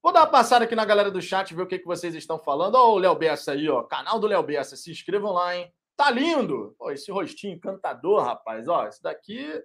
Vou 0.02 0.12
dar 0.12 0.20
uma 0.20 0.30
passada 0.30 0.64
aqui 0.64 0.74
na 0.74 0.84
galera 0.84 1.10
do 1.10 1.20
chat, 1.20 1.54
ver 1.54 1.62
o 1.62 1.66
que, 1.66 1.78
que 1.78 1.86
vocês 1.86 2.14
estão 2.14 2.38
falando. 2.38 2.76
Ó, 2.76 2.94
o 2.94 2.98
Léo 2.98 3.14
Bessa 3.14 3.52
aí, 3.52 3.68
ó. 3.68 3.82
Canal 3.82 4.18
do 4.18 4.26
Léo 4.26 4.42
Bessa, 4.42 4.76
se 4.76 4.90
inscrevam 4.90 5.32
lá, 5.32 5.56
hein? 5.56 5.70
Tá 5.96 6.10
lindo! 6.10 6.74
Pô, 6.78 6.90
esse 6.90 7.10
rostinho 7.10 7.54
encantador, 7.54 8.22
rapaz. 8.22 8.68
Ó, 8.68 8.86
isso 8.86 9.02
daqui. 9.02 9.62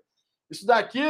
Isso 0.49 0.65
daqui 0.65 1.01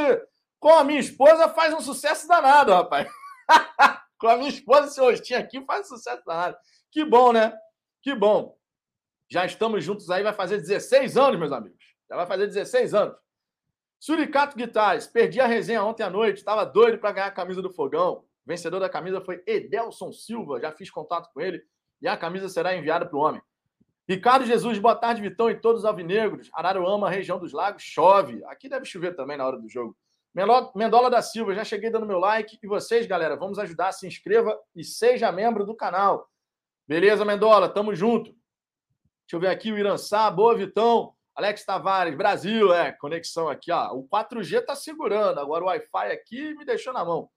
com 0.64 0.70
a 0.70 0.84
minha 0.86 1.02
esposa 1.02 1.50
faz 1.50 1.74
um 1.74 1.82
sucesso 1.82 2.26
danado, 2.26 2.72
rapaz. 2.72 3.06
com 4.18 4.30
a 4.30 4.38
minha 4.38 4.48
esposa, 4.48 4.88
esse 4.88 5.02
rostinho 5.02 5.38
aqui 5.38 5.62
faz 5.66 5.86
um 5.86 5.98
sucesso 5.98 6.24
danado. 6.26 6.56
Que 6.90 7.04
bom, 7.04 7.34
né? 7.34 7.54
Que 8.02 8.16
bom. 8.16 8.58
Já 9.30 9.46
estamos 9.46 9.84
juntos 9.84 10.10
aí, 10.10 10.24
vai 10.24 10.32
fazer 10.32 10.60
16 10.60 11.18
anos, 11.18 11.38
meus 11.38 11.52
amigos. 11.52 11.84
Já 12.10 12.16
vai 12.16 12.26
fazer 12.26 12.48
16 12.48 12.94
anos. 12.94 13.14
Suricato 14.00 14.56
Guitarras, 14.56 15.06
perdi 15.06 15.42
a 15.42 15.48
resenha 15.48 15.84
ontem 15.84 16.04
à 16.04 16.10
noite, 16.10 16.38
estava 16.38 16.66
doido 16.66 16.98
para 16.98 17.12
ganhar 17.12 17.28
a 17.28 17.32
camisa 17.32 17.62
do 17.62 17.70
fogão. 17.70 18.24
vencedor 18.46 18.80
da 18.80 18.88
camisa 18.88 19.20
foi 19.20 19.44
Edelson 19.46 20.14
Silva. 20.14 20.62
Já 20.62 20.72
fiz 20.72 20.90
contato 20.90 21.30
com 21.34 21.42
ele 21.42 21.62
e 22.02 22.08
a 22.08 22.16
camisa 22.16 22.48
será 22.48 22.74
enviada 22.74 23.06
para 23.06 23.18
o 23.18 23.22
homem. 23.22 23.42
Ricardo 24.08 24.46
Jesus, 24.46 24.80
boa 24.80 24.96
tarde, 24.96 25.22
Vitão 25.22 25.50
e 25.50 25.60
todos 25.60 25.82
os 25.82 25.86
alvinegros. 25.86 26.50
Araruama, 26.54 27.10
região 27.10 27.38
dos 27.38 27.52
lagos, 27.52 27.84
chove. 27.84 28.42
Aqui 28.46 28.70
deve 28.70 28.86
chover 28.86 29.14
também 29.14 29.36
na 29.36 29.46
hora 29.46 29.58
do 29.58 29.68
jogo. 29.68 29.98
Mendola 30.34 31.10
da 31.10 31.22
Silva, 31.22 31.54
já 31.54 31.64
cheguei 31.64 31.90
dando 31.90 32.08
meu 32.08 32.20
like. 32.20 32.58
E 32.62 32.68
vocês, 32.68 33.06
galera, 33.06 33.36
vamos 33.36 33.60
ajudar, 33.60 33.92
se 33.92 34.08
inscreva 34.08 34.60
e 34.76 34.84
seja 34.84 35.32
membro 35.32 35.66
do 35.66 35.76
canal. 35.76 36.28
Beleza, 36.88 37.24
Mendola? 37.24 37.70
Tamo 37.70 37.94
junto. 37.94 38.32
Deixa 38.32 39.36
eu 39.36 39.40
ver 39.40 39.48
aqui 39.48 39.72
o 39.72 39.78
Irançá. 39.78 40.30
Boa, 40.32 40.56
Vitão. 40.56 41.16
Alex 41.36 41.66
Tavares, 41.66 42.16
Brasil, 42.16 42.72
é, 42.74 42.92
conexão 42.92 43.50
aqui, 43.50 43.72
ó. 43.72 43.92
O 43.94 44.08
4G 44.08 44.64
tá 44.64 44.76
segurando, 44.76 45.40
agora 45.40 45.64
o 45.64 45.68
Wi-Fi 45.68 46.12
aqui 46.12 46.54
me 46.54 46.64
deixou 46.64 46.94
na 46.94 47.04
mão. 47.04 47.28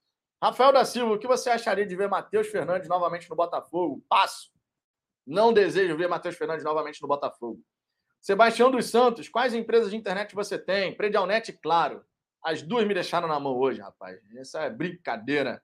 Rafael 0.42 0.70
da 0.70 0.84
Silva, 0.84 1.14
o 1.14 1.18
que 1.18 1.26
você 1.26 1.48
acharia 1.48 1.86
de 1.86 1.96
ver 1.96 2.08
Matheus 2.08 2.48
Fernandes 2.48 2.88
novamente 2.88 3.28
no 3.30 3.34
Botafogo? 3.34 4.04
Passo. 4.06 4.50
Não 5.26 5.50
desejo 5.50 5.96
ver 5.96 6.08
Matheus 6.08 6.36
Fernandes 6.36 6.62
novamente 6.62 7.00
no 7.00 7.08
Botafogo. 7.08 7.60
Sebastião 8.20 8.70
dos 8.70 8.90
Santos, 8.90 9.30
quais 9.30 9.54
empresas 9.54 9.90
de 9.90 9.96
internet 9.96 10.34
você 10.34 10.58
tem? 10.58 10.94
Predialnet, 10.94 11.52
claro. 11.54 12.04
As 12.46 12.62
duas 12.62 12.86
me 12.86 12.94
deixaram 12.94 13.26
na 13.26 13.40
mão 13.40 13.58
hoje, 13.58 13.80
rapaz. 13.80 14.20
Essa 14.36 14.60
é 14.60 14.70
brincadeira. 14.70 15.60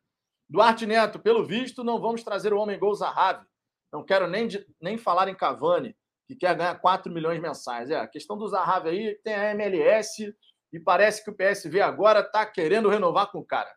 Duarte 0.51 0.85
Neto, 0.85 1.21
pelo 1.21 1.47
visto, 1.47 1.85
não 1.85 2.01
vamos 2.01 2.25
trazer 2.25 2.53
o 2.53 2.59
homem 2.59 2.77
gol 2.77 2.93
Zahavi. 2.93 3.47
Não 3.93 4.05
quero 4.05 4.27
nem, 4.27 4.49
nem 4.81 4.99
falar 4.99 5.29
em 5.29 5.35
Cavani, 5.37 5.97
que 6.27 6.35
quer 6.35 6.57
ganhar 6.57 6.75
4 6.81 7.13
milhões 7.13 7.41
mensais. 7.41 7.89
É, 7.89 8.01
a 8.01 8.09
questão 8.09 8.37
do 8.37 8.49
Zahavi 8.49 8.89
aí 8.89 9.15
tem 9.23 9.33
a 9.33 9.53
MLS 9.53 10.35
e 10.73 10.81
parece 10.81 11.23
que 11.23 11.31
o 11.31 11.37
PSV 11.37 11.81
agora 11.81 12.19
está 12.19 12.45
querendo 12.45 12.89
renovar 12.89 13.31
com 13.31 13.39
o 13.39 13.47
cara. 13.47 13.73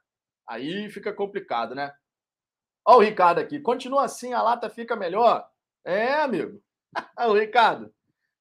Aí 0.50 0.90
fica 0.90 1.14
complicado, 1.14 1.76
né? 1.76 1.94
Olha 2.88 2.98
o 2.98 3.02
Ricardo 3.02 3.38
aqui. 3.38 3.60
Continua 3.60 4.06
assim, 4.06 4.34
a 4.34 4.42
lata 4.42 4.68
fica 4.68 4.96
melhor. 4.96 5.48
É, 5.86 6.16
amigo. 6.16 6.60
o 7.30 7.34
Ricardo. 7.34 7.94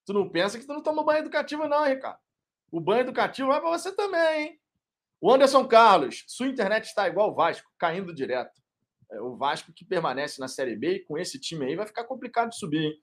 Tu 0.06 0.14
não 0.14 0.26
pensa 0.30 0.58
que 0.58 0.66
tu 0.66 0.72
não 0.72 0.82
toma 0.82 1.04
banho 1.04 1.18
educativo, 1.18 1.68
não, 1.68 1.84
Ricardo. 1.84 2.23
O 2.74 2.80
banho 2.80 3.02
educativo 3.02 3.50
vai 3.50 3.60
para 3.60 3.70
você 3.70 3.92
também, 3.92 4.42
hein? 4.42 4.60
O 5.20 5.32
Anderson 5.32 5.64
Carlos, 5.64 6.24
sua 6.26 6.48
internet 6.48 6.86
está 6.86 7.06
igual 7.06 7.30
o 7.30 7.32
Vasco, 7.32 7.70
caindo 7.78 8.12
direto. 8.12 8.60
É, 9.12 9.20
o 9.20 9.36
Vasco 9.36 9.72
que 9.72 9.84
permanece 9.84 10.40
na 10.40 10.48
Série 10.48 10.74
B 10.74 10.94
e 10.94 11.04
com 11.04 11.16
esse 11.16 11.38
time 11.38 11.66
aí 11.66 11.76
vai 11.76 11.86
ficar 11.86 12.02
complicado 12.02 12.50
de 12.50 12.58
subir, 12.58 12.82
hein? 12.82 13.00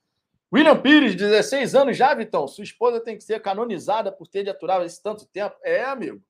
William 0.53 0.77
Pires, 0.81 1.15
16 1.15 1.73
anos 1.73 1.95
já, 1.95 2.13
Vitão. 2.13 2.49
Sua 2.49 2.65
esposa 2.65 2.99
tem 2.99 3.15
que 3.15 3.23
ser 3.23 3.41
canonizada 3.41 4.11
por 4.11 4.27
ter 4.27 4.43
de 4.43 4.49
aturar 4.49 4.81
esse 4.81 5.01
tanto 5.01 5.25
tempo. 5.27 5.55
É, 5.63 5.85
amigo. 5.85 6.21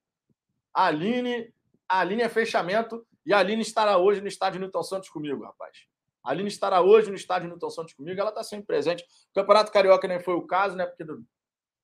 Aline, 0.72 1.52
Aline 1.90 2.22
é 2.22 2.30
fechamento 2.30 3.04
e 3.26 3.34
a 3.34 3.40
Aline 3.40 3.64
estará 3.64 3.98
hoje 3.98 4.22
no 4.22 4.28
estádio 4.28 4.60
Newton 4.60 4.84
Santos 4.84 5.10
comigo, 5.10 5.44
rapaz. 5.44 5.88
A 6.24 6.30
Aline 6.30 6.48
estará 6.48 6.80
hoje 6.80 7.10
no 7.10 7.16
estádio 7.16 7.50
Newton 7.50 7.72
Santos 7.72 7.94
comigo, 7.96 8.22
ela 8.22 8.30
está 8.30 8.44
sempre 8.44 8.68
presente. 8.68 9.04
O 9.32 9.34
Campeonato 9.34 9.72
Carioca 9.72 10.08
nem 10.08 10.20
foi 10.20 10.36
o 10.36 10.46
caso, 10.46 10.76
né? 10.76 10.86
Porque 10.86 11.04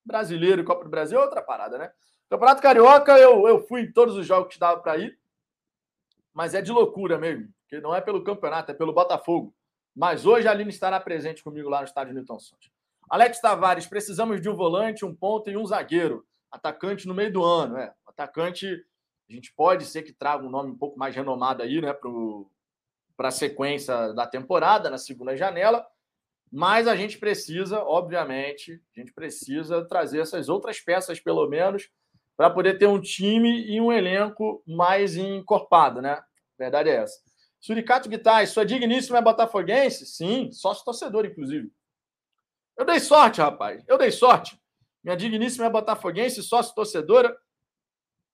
brasileiro 0.07 0.61
e 0.61 0.65
Copa 0.65 0.85
do 0.85 0.89
Brasil 0.89 1.19
é 1.19 1.23
outra 1.23 1.41
parada, 1.41 1.77
né? 1.77 1.91
Campeonato 2.29 2.61
Carioca, 2.61 3.17
eu, 3.17 3.47
eu 3.47 3.59
fui 3.59 3.81
em 3.81 3.91
todos 3.91 4.15
os 4.15 4.25
jogos 4.25 4.53
que 4.53 4.59
dava 4.59 4.81
para 4.81 4.97
ir, 4.97 5.17
mas 6.33 6.53
é 6.53 6.61
de 6.61 6.71
loucura 6.71 7.17
mesmo, 7.17 7.49
porque 7.61 7.81
não 7.81 7.93
é 7.93 8.01
pelo 8.01 8.23
campeonato, 8.23 8.71
é 8.71 8.73
pelo 8.73 8.93
Botafogo. 8.93 9.53
Mas 9.95 10.25
hoje 10.25 10.47
a 10.47 10.51
Aline 10.51 10.69
estará 10.69 10.99
presente 10.99 11.43
comigo 11.43 11.69
lá 11.69 11.79
no 11.79 11.85
estádio 11.85 12.13
Newton 12.13 12.39
Santos. 12.39 12.71
Alex 13.09 13.39
Tavares, 13.39 13.87
precisamos 13.87 14.41
de 14.41 14.49
um 14.49 14.55
volante, 14.55 15.05
um 15.05 15.15
ponto 15.15 15.49
e 15.49 15.57
um 15.57 15.65
zagueiro. 15.65 16.25
Atacante 16.51 17.07
no 17.07 17.13
meio 17.13 17.31
do 17.31 17.43
ano, 17.43 17.77
é. 17.77 17.93
Atacante, 18.05 18.85
a 19.29 19.33
gente 19.33 19.53
pode 19.53 19.85
ser 19.85 20.03
que 20.03 20.13
traga 20.13 20.45
um 20.45 20.49
nome 20.49 20.71
um 20.71 20.77
pouco 20.77 20.99
mais 20.99 21.15
renomado 21.15 21.63
aí, 21.63 21.81
né, 21.81 21.93
para 23.15 23.29
a 23.29 23.31
sequência 23.31 24.13
da 24.13 24.27
temporada, 24.27 24.89
na 24.89 24.97
segunda 24.97 25.35
janela. 25.35 25.87
Mas 26.51 26.87
a 26.87 26.95
gente 26.95 27.17
precisa, 27.17 27.79
obviamente, 27.79 28.81
a 28.95 28.99
gente 28.99 29.11
precisa 29.13 29.85
trazer 29.85 30.19
essas 30.19 30.47
outras 30.47 30.79
peças, 30.79 31.19
pelo 31.19 31.47
menos, 31.47 31.89
para 32.35 32.49
poder 32.49 32.77
ter 32.77 32.87
um 32.87 33.01
time 33.01 33.65
e 33.65 33.81
um 33.81 33.91
elenco 33.91 34.63
mais 34.65 35.17
encorpado, 35.17 36.01
né? 36.01 36.21
Verdade 36.57 36.89
é 36.89 36.95
essa. 36.97 37.19
Suricato 37.59 38.07
Guitar, 38.07 38.47
sua 38.47 38.65
digníssima 38.65 39.17
é 39.17 39.21
botafoguense? 39.21 40.05
Sim, 40.05 40.51
sócio 40.51 40.85
torcedor, 40.85 41.25
inclusive. 41.25 41.71
Eu 42.77 42.85
dei 42.85 42.99
sorte, 42.99 43.41
rapaz. 43.41 43.83
Eu 43.87 43.97
dei 43.97 44.11
sorte. 44.11 44.57
Minha 45.03 45.17
digníssima 45.17 45.65
é 45.65 45.69
botafoguense, 45.69 46.43
sócio 46.43 46.73
torcedora. 46.75 47.35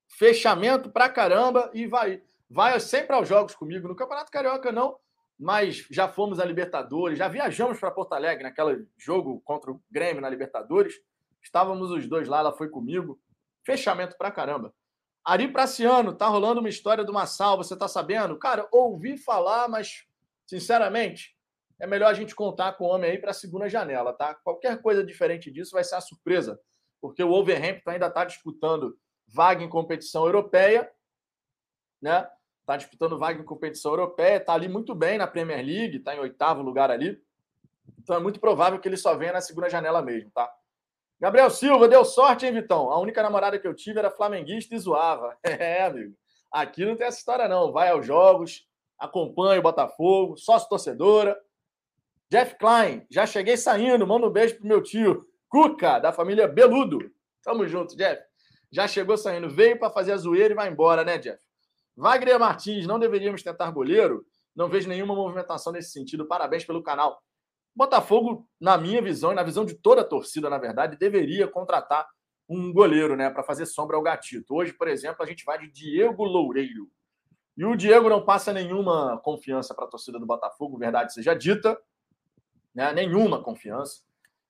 Fechamento 0.07 0.91
pra 0.91 1.09
caramba 1.09 1.71
e 1.73 1.87
vai, 1.87 2.21
vai 2.49 2.79
sempre 2.79 3.15
aos 3.15 3.27
jogos 3.27 3.55
comigo. 3.55 3.87
No 3.87 3.95
Campeonato 3.95 4.29
Carioca, 4.29 4.71
não 4.71 4.97
mas 5.39 5.85
já 5.89 6.07
fomos 6.07 6.39
a 6.39 6.45
Libertadores, 6.45 7.17
já 7.17 7.27
viajamos 7.27 7.79
para 7.79 7.91
Porto 7.91 8.13
Alegre 8.13 8.43
naquele 8.43 8.87
jogo 8.97 9.41
contra 9.41 9.71
o 9.71 9.81
Grêmio 9.89 10.21
na 10.21 10.29
Libertadores. 10.29 10.95
Estávamos 11.41 11.91
os 11.91 12.07
dois 12.07 12.27
lá, 12.27 12.39
ela 12.39 12.53
foi 12.53 12.69
comigo. 12.69 13.19
Fechamento 13.65 14.17
pra 14.17 14.31
caramba. 14.31 14.73
Ari 15.25 15.47
Praciano, 15.47 16.13
tá 16.13 16.27
rolando 16.27 16.59
uma 16.59 16.69
história 16.69 17.03
do 17.03 17.13
Massal, 17.13 17.57
você 17.57 17.77
tá 17.77 17.87
sabendo? 17.87 18.37
Cara, 18.37 18.67
ouvi 18.71 19.17
falar, 19.17 19.69
mas 19.69 20.05
sinceramente, 20.45 21.37
é 21.79 21.87
melhor 21.87 22.09
a 22.09 22.13
gente 22.13 22.35
contar 22.35 22.73
com 22.73 22.85
o 22.85 22.87
homem 22.87 23.11
aí 23.11 23.17
para 23.17 23.31
a 23.31 23.33
segunda 23.33 23.69
janela, 23.69 24.13
tá? 24.13 24.35
Qualquer 24.35 24.81
coisa 24.81 25.03
diferente 25.03 25.51
disso 25.51 25.71
vai 25.71 25.83
ser 25.83 25.95
a 25.95 26.01
surpresa, 26.01 26.59
porque 27.01 27.23
o 27.23 27.29
Wolverhampton 27.29 27.91
ainda 27.91 28.07
está 28.07 28.25
disputando 28.25 28.97
vaga 29.27 29.63
em 29.63 29.69
competição 29.69 30.25
europeia, 30.25 30.91
né? 32.01 32.29
Está 32.63 32.77
disputando 32.77 33.19
vaga 33.19 33.41
em 33.41 33.45
competição 33.45 33.91
europeia, 33.91 34.37
está 34.37 34.53
ali 34.53 34.67
muito 34.67 34.95
bem 34.95 35.17
na 35.17 35.27
Premier 35.27 35.63
League, 35.63 35.97
está 35.97 36.15
em 36.15 36.19
oitavo 36.19 36.61
lugar 36.61 36.89
ali. 36.89 37.21
Então 37.99 38.15
é 38.15 38.19
muito 38.19 38.39
provável 38.39 38.79
que 38.79 38.87
ele 38.87 38.97
só 38.97 39.15
venha 39.15 39.33
na 39.33 39.41
segunda 39.41 39.69
janela 39.69 40.01
mesmo, 40.01 40.31
tá? 40.31 40.49
Gabriel 41.19 41.49
Silva, 41.49 41.87
deu 41.87 42.03
sorte, 42.03 42.45
hein, 42.45 42.53
Vitão? 42.53 42.89
A 42.89 42.99
única 42.99 43.21
namorada 43.21 43.59
que 43.59 43.67
eu 43.67 43.73
tive 43.73 43.99
era 43.99 44.09
flamenguista 44.09 44.75
e 44.75 44.79
zoava. 44.79 45.37
É, 45.43 45.83
amigo. 45.83 46.15
Aqui 46.51 46.85
não 46.85 46.95
tem 46.95 47.07
essa 47.07 47.17
história, 47.17 47.47
não. 47.47 47.71
Vai 47.71 47.89
aos 47.89 48.05
jogos, 48.05 48.67
acompanha 48.97 49.59
o 49.59 49.63
Botafogo, 49.63 50.37
sócio 50.37 50.69
torcedora. 50.69 51.37
Jeff 52.29 52.55
Klein, 52.57 53.05
já 53.09 53.25
cheguei 53.25 53.57
saindo, 53.57 54.07
manda 54.07 54.27
um 54.27 54.31
beijo 54.31 54.55
pro 54.55 54.67
meu 54.67 54.81
tio. 54.81 55.25
Cuca, 55.49 55.99
da 55.99 56.11
família 56.11 56.47
Beludo. 56.47 57.11
Tamo 57.43 57.67
junto, 57.67 57.95
Jeff. 57.95 58.23
Já 58.71 58.87
chegou 58.87 59.17
saindo, 59.17 59.49
veio 59.49 59.77
para 59.77 59.91
fazer 59.91 60.13
a 60.13 60.17
zoeira 60.17 60.53
e 60.53 60.55
vai 60.55 60.69
embora, 60.69 61.03
né, 61.03 61.17
Jeff? 61.17 61.42
Wagner 61.95 62.39
Martins, 62.39 62.87
não 62.87 62.99
deveríamos 62.99 63.43
tentar 63.43 63.69
goleiro? 63.71 64.25
Não 64.55 64.69
vejo 64.69 64.89
nenhuma 64.89 65.15
movimentação 65.15 65.71
nesse 65.73 65.91
sentido. 65.91 66.27
Parabéns 66.27 66.65
pelo 66.65 66.83
canal. 66.83 67.21
Botafogo, 67.75 68.47
na 68.59 68.77
minha 68.77 69.01
visão 69.01 69.31
e 69.31 69.35
na 69.35 69.43
visão 69.43 69.65
de 69.65 69.75
toda 69.75 70.01
a 70.01 70.05
torcida, 70.05 70.49
na 70.49 70.57
verdade, 70.57 70.97
deveria 70.97 71.47
contratar 71.47 72.07
um 72.47 72.71
goleiro, 72.71 73.15
né, 73.15 73.29
para 73.29 73.43
fazer 73.43 73.65
sombra 73.65 73.95
ao 73.95 74.03
gatito. 74.03 74.53
Hoje, 74.53 74.73
por 74.73 74.87
exemplo, 74.87 75.23
a 75.23 75.25
gente 75.25 75.43
vai 75.43 75.57
de 75.57 75.71
Diego 75.71 76.23
Loureiro. 76.23 76.89
E 77.57 77.65
o 77.65 77.75
Diego 77.75 78.09
não 78.09 78.23
passa 78.23 78.51
nenhuma 78.51 79.19
confiança 79.23 79.73
para 79.73 79.85
a 79.85 79.87
torcida 79.87 80.19
do 80.19 80.25
Botafogo, 80.25 80.77
verdade 80.77 81.13
seja 81.13 81.33
dita, 81.33 81.79
né? 82.73 82.91
Nenhuma 82.93 83.41
confiança. 83.41 84.01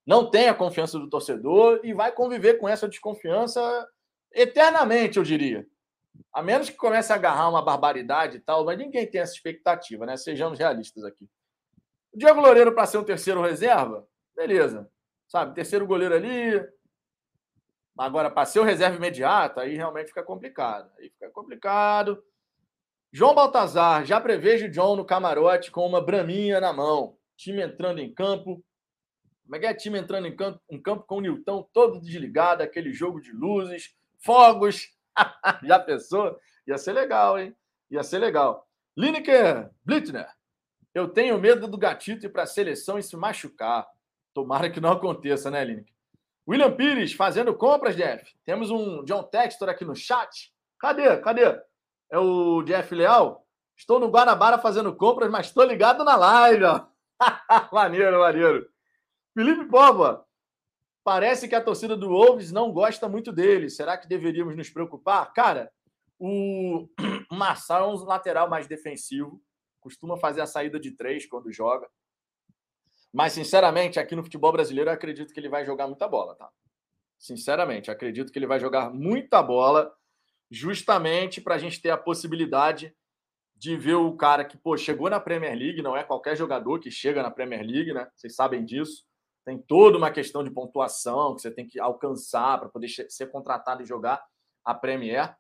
Não 0.05 0.29
tem 0.29 0.49
a 0.49 0.53
confiança 0.53 0.97
do 0.97 1.09
torcedor 1.09 1.81
e 1.83 1.93
vai 1.93 2.11
conviver 2.11 2.55
com 2.55 2.67
essa 2.67 2.87
desconfiança 2.87 3.61
eternamente, 4.31 5.17
eu 5.17 5.23
diria. 5.23 5.67
A 6.31 6.41
menos 6.41 6.69
que 6.69 6.75
comece 6.75 7.11
a 7.11 7.15
agarrar 7.15 7.49
uma 7.49 7.61
barbaridade 7.61 8.37
e 8.37 8.39
tal, 8.39 8.65
mas 8.65 8.77
ninguém 8.77 9.09
tem 9.09 9.21
essa 9.21 9.33
expectativa, 9.33 10.05
né? 10.05 10.17
Sejamos 10.17 10.59
realistas 10.59 11.03
aqui. 11.03 11.29
O 12.13 12.17
Diego 12.17 12.41
Loureiro 12.41 12.73
para 12.73 12.85
ser 12.85 12.97
um 12.97 13.03
terceiro 13.03 13.41
reserva, 13.41 14.07
beleza. 14.35 14.89
Sabe, 15.27 15.55
terceiro 15.55 15.87
goleiro 15.87 16.13
ali. 16.13 16.63
Agora, 17.97 18.29
para 18.29 18.45
ser 18.45 18.59
o 18.59 18.63
reserva 18.63 18.97
imediato, 18.97 19.59
aí 19.59 19.75
realmente 19.75 20.07
fica 20.07 20.23
complicado. 20.23 20.91
Aí 20.97 21.09
fica 21.09 21.29
complicado. 21.29 22.23
João 23.11 23.35
Baltazar, 23.35 24.05
já 24.05 24.19
prevejo 24.19 24.65
o 24.65 24.69
John 24.69 24.95
no 24.95 25.05
camarote 25.05 25.69
com 25.69 25.85
uma 25.85 26.01
braminha 26.01 26.59
na 26.59 26.73
mão. 26.73 27.15
Time 27.37 27.61
entrando 27.61 27.99
em 27.99 28.11
campo. 28.11 28.63
Como 29.43 29.55
é 29.55 29.59
que 29.59 29.65
é? 29.67 29.73
Time 29.73 29.99
entrando 29.99 30.27
em 30.27 30.35
campo, 30.35 30.59
em 30.69 30.81
campo 30.81 31.03
com 31.05 31.17
o 31.17 31.21
Nilton 31.21 31.69
todo 31.71 32.01
desligado, 32.01 32.63
aquele 32.63 32.91
jogo 32.91 33.21
de 33.21 33.31
luzes, 33.31 33.95
fogos, 34.17 34.91
Já 35.63 35.79
pensou? 35.79 36.37
Ia 36.67 36.77
ser 36.77 36.93
legal, 36.93 37.39
hein? 37.39 37.55
Ia 37.89 38.03
ser 38.03 38.19
legal. 38.19 38.67
Lineker 38.97 39.69
Blittner. 39.83 40.27
Eu 40.93 41.07
tenho 41.07 41.39
medo 41.39 41.67
do 41.67 41.77
gatito 41.77 42.25
ir 42.25 42.29
para 42.29 42.43
a 42.43 42.47
seleção 42.47 42.99
e 42.99 43.03
se 43.03 43.15
machucar. 43.15 43.87
Tomara 44.33 44.69
que 44.69 44.79
não 44.79 44.91
aconteça, 44.91 45.49
né, 45.49 45.63
Lineker? 45.63 45.93
William 46.47 46.75
Pires 46.75 47.13
fazendo 47.13 47.53
compras, 47.53 47.95
Jeff. 47.95 48.29
Temos 48.45 48.69
um 48.69 49.03
John 49.05 49.23
Textor 49.23 49.69
aqui 49.69 49.85
no 49.85 49.95
chat. 49.95 50.53
Cadê? 50.79 51.17
Cadê? 51.17 51.61
É 52.11 52.19
o 52.19 52.61
Jeff 52.63 52.93
Leal? 52.93 53.47
Estou 53.77 53.99
no 53.99 54.09
Guanabara 54.09 54.57
fazendo 54.59 54.93
compras, 54.95 55.31
mas 55.31 55.47
estou 55.47 55.63
ligado 55.63 56.03
na 56.03 56.15
live. 56.15 56.63
Maneiro, 57.71 58.19
maneiro. 58.19 58.69
Felipe 59.33 59.65
Pova. 59.65 60.25
Parece 61.03 61.47
que 61.47 61.55
a 61.55 61.61
torcida 61.61 61.97
do 61.97 62.09
Wolves 62.09 62.51
não 62.51 62.71
gosta 62.71 63.09
muito 63.09 63.31
dele. 63.31 63.69
Será 63.69 63.97
que 63.97 64.07
deveríamos 64.07 64.55
nos 64.55 64.69
preocupar? 64.69 65.31
Cara, 65.33 65.71
o, 66.17 66.87
Marçal 67.31 67.83
é 67.83 67.93
um 67.93 68.05
lateral 68.05 68.49
mais 68.49 68.67
defensivo, 68.67 69.41
costuma 69.81 70.17
fazer 70.17 70.41
a 70.41 70.45
saída 70.45 70.79
de 70.79 70.91
três 70.91 71.25
quando 71.25 71.51
joga. 71.51 71.89
Mas, 73.11 73.33
sinceramente, 73.33 73.99
aqui 73.99 74.15
no 74.15 74.23
futebol 74.23 74.51
brasileiro, 74.51 74.89
eu 74.89 74.93
acredito 74.93 75.33
que 75.33 75.39
ele 75.39 75.49
vai 75.49 75.65
jogar 75.65 75.87
muita 75.87 76.07
bola, 76.07 76.35
tá? 76.35 76.49
Sinceramente, 77.19 77.91
acredito 77.91 78.31
que 78.31 78.39
ele 78.39 78.47
vai 78.47 78.59
jogar 78.59 78.89
muita 78.89 79.43
bola, 79.43 79.93
justamente 80.49 81.39
para 81.39 81.55
a 81.55 81.57
gente 81.57 81.81
ter 81.81 81.89
a 81.89 81.97
possibilidade 81.97 82.95
de 83.55 83.77
ver 83.77 83.95
o 83.95 84.15
cara 84.15 84.43
que, 84.43 84.57
pô, 84.57 84.75
chegou 84.75 85.09
na 85.09 85.19
Premier 85.19 85.55
League, 85.55 85.81
não 85.81 85.95
é 85.95 86.03
qualquer 86.03 86.35
jogador 86.35 86.79
que 86.79 86.89
chega 86.89 87.21
na 87.21 87.31
Premier 87.31 87.61
League, 87.61 87.93
né? 87.93 88.09
Vocês 88.15 88.35
sabem 88.35 88.65
disso. 88.65 89.05
Tem 89.45 89.57
toda 89.57 89.97
uma 89.97 90.11
questão 90.11 90.43
de 90.43 90.51
pontuação 90.51 91.35
que 91.35 91.41
você 91.41 91.51
tem 91.51 91.67
que 91.67 91.79
alcançar 91.79 92.59
para 92.59 92.69
poder 92.69 92.87
ser 92.87 93.31
contratado 93.31 93.83
e 93.83 93.85
jogar 93.85 94.23
a 94.63 94.73
Premier. 94.73 95.35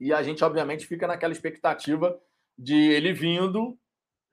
E 0.00 0.12
a 0.12 0.22
gente, 0.22 0.42
obviamente, 0.42 0.86
fica 0.86 1.06
naquela 1.06 1.32
expectativa 1.32 2.18
de 2.58 2.74
ele 2.74 3.12
vindo 3.12 3.78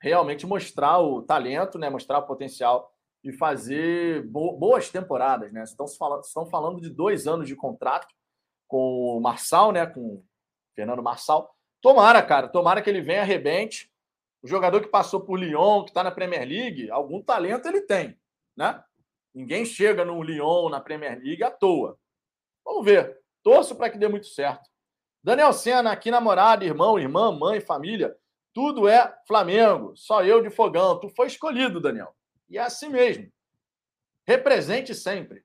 realmente 0.01 0.45
mostrar 0.45 0.99
o 0.99 1.21
talento, 1.21 1.77
né? 1.77 1.89
mostrar 1.89 2.19
o 2.19 2.25
potencial 2.25 2.91
e 3.23 3.31
fazer 3.31 4.25
boas 4.27 4.89
temporadas. 4.89 5.51
Né? 5.51 5.63
Estão, 5.63 5.87
falando, 5.87 6.23
estão 6.23 6.45
falando 6.45 6.81
de 6.81 6.89
dois 6.89 7.27
anos 7.27 7.47
de 7.47 7.55
contrato 7.55 8.07
com 8.67 9.17
o 9.17 9.21
Marçal, 9.21 9.71
né? 9.71 9.85
com 9.85 9.99
o 9.99 10.25
Fernando 10.75 11.03
Marçal. 11.03 11.55
Tomara, 11.81 12.21
cara, 12.23 12.47
tomara 12.47 12.81
que 12.81 12.89
ele 12.89 13.01
venha, 13.01 13.21
arrebente. 13.21 13.91
O 14.41 14.47
jogador 14.47 14.81
que 14.81 14.87
passou 14.87 15.21
por 15.21 15.37
Lyon, 15.37 15.83
que 15.83 15.91
está 15.91 16.03
na 16.03 16.11
Premier 16.11 16.47
League, 16.47 16.89
algum 16.89 17.21
talento 17.21 17.67
ele 17.67 17.81
tem, 17.81 18.17
né? 18.55 18.83
Ninguém 19.33 19.65
chega 19.65 20.03
no 20.03 20.21
Lyon, 20.21 20.69
na 20.69 20.79
Premier 20.81 21.19
League, 21.21 21.43
à 21.43 21.49
toa. 21.49 21.97
Vamos 22.65 22.85
ver. 22.85 23.19
Torço 23.43 23.75
para 23.75 23.89
que 23.89 23.97
dê 23.97 24.07
muito 24.07 24.27
certo. 24.27 24.69
Daniel 25.23 25.53
Senna, 25.53 25.91
aqui 25.91 26.11
namorado, 26.11 26.65
irmão, 26.65 26.99
irmã, 26.99 27.31
mãe, 27.31 27.61
família, 27.61 28.15
tudo 28.53 28.87
é 28.87 29.17
Flamengo. 29.27 29.95
Só 29.95 30.23
eu 30.23 30.41
de 30.41 30.49
fogão. 30.49 30.99
Tu 30.99 31.09
foi 31.09 31.27
escolhido, 31.27 31.79
Daniel. 31.79 32.13
E 32.49 32.57
é 32.57 32.61
assim 32.61 32.89
mesmo. 32.89 33.31
Represente 34.27 34.93
sempre. 34.93 35.43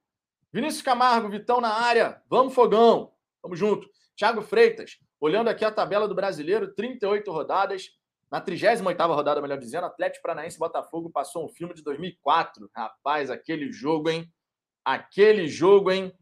Vinícius 0.52 0.82
Camargo, 0.82 1.28
Vitão 1.28 1.60
na 1.60 1.72
área. 1.72 2.20
Vamos, 2.28 2.54
fogão. 2.54 3.12
Vamos 3.42 3.58
junto. 3.58 3.88
Thiago 4.16 4.42
Freitas, 4.42 4.98
Olhando 5.18 5.48
aqui 5.48 5.64
a 5.64 5.72
tabela 5.72 6.06
do 6.06 6.14
brasileiro, 6.14 6.74
38 6.74 7.30
rodadas. 7.32 7.90
Na 8.30 8.40
38 8.40 8.82
rodada, 9.14 9.40
melhor 9.40 9.58
dizendo, 9.58 9.86
Atlético 9.86 10.22
Paranaense 10.22 10.58
Botafogo 10.58 11.10
passou 11.10 11.44
um 11.44 11.48
filme 11.48 11.74
de 11.74 11.82
2004. 11.82 12.68
Rapaz, 12.74 13.30
aquele 13.30 13.70
jogo, 13.70 14.10
hein? 14.10 14.32
Aquele 14.84 15.46
jogo, 15.46 15.90
hein? 15.90 16.12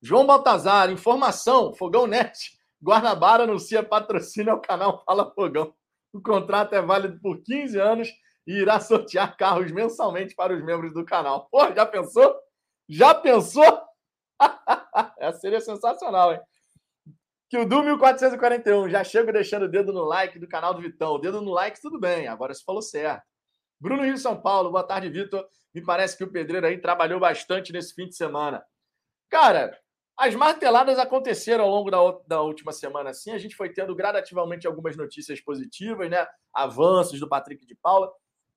João 0.00 0.26
Baltazar, 0.26 0.90
informação: 0.90 1.74
Fogão 1.74 2.06
Net. 2.06 2.58
Guarnabara 2.82 3.44
anuncia 3.44 3.82
patrocínio 3.82 4.52
ao 4.52 4.60
canal 4.60 5.04
Fala 5.04 5.32
Fogão. 5.32 5.72
O 6.12 6.20
contrato 6.20 6.74
é 6.74 6.82
válido 6.82 7.20
por 7.20 7.40
15 7.42 7.78
anos 7.78 8.08
e 8.46 8.54
irá 8.54 8.80
sortear 8.80 9.36
carros 9.36 9.70
mensalmente 9.70 10.34
para 10.34 10.52
os 10.52 10.64
membros 10.64 10.92
do 10.92 11.04
canal. 11.04 11.48
Pô, 11.50 11.72
já 11.72 11.86
pensou? 11.86 12.34
Já 12.88 13.14
pensou? 13.14 13.80
Essa 15.18 15.38
seria 15.38 15.60
sensacional, 15.60 16.32
hein? 16.32 16.40
Que 17.52 17.58
o 17.58 17.68
Du 17.68 17.82
1441 17.82 18.88
já 18.88 19.04
chego 19.04 19.30
deixando 19.30 19.64
o 19.64 19.68
dedo 19.68 19.92
no 19.92 20.04
like 20.04 20.38
do 20.38 20.48
canal 20.48 20.72
do 20.72 20.80
Vitão. 20.80 21.16
O 21.16 21.18
dedo 21.18 21.42
no 21.42 21.50
like, 21.50 21.78
tudo 21.82 22.00
bem, 22.00 22.26
agora 22.26 22.54
você 22.54 22.64
falou 22.64 22.80
certo. 22.80 23.22
Bruno 23.78 24.04
Rio 24.04 24.16
São 24.16 24.40
Paulo, 24.40 24.70
boa 24.70 24.82
tarde, 24.82 25.10
Vitor. 25.10 25.46
Me 25.74 25.84
parece 25.84 26.16
que 26.16 26.24
o 26.24 26.32
Pedreiro 26.32 26.66
aí 26.66 26.78
trabalhou 26.78 27.20
bastante 27.20 27.70
nesse 27.70 27.94
fim 27.94 28.08
de 28.08 28.16
semana. 28.16 28.64
Cara, 29.28 29.78
as 30.16 30.34
marteladas 30.34 30.98
aconteceram 30.98 31.64
ao 31.64 31.70
longo 31.70 31.90
da, 31.90 31.98
da 32.26 32.40
última 32.40 32.72
semana, 32.72 33.10
assim. 33.10 33.32
A 33.32 33.38
gente 33.38 33.54
foi 33.54 33.70
tendo 33.70 33.94
gradativamente 33.94 34.66
algumas 34.66 34.96
notícias 34.96 35.38
positivas, 35.38 36.08
né? 36.08 36.26
Avanços 36.54 37.20
do 37.20 37.28
Patrick 37.28 37.66
de 37.66 37.74
Paula. 37.74 38.10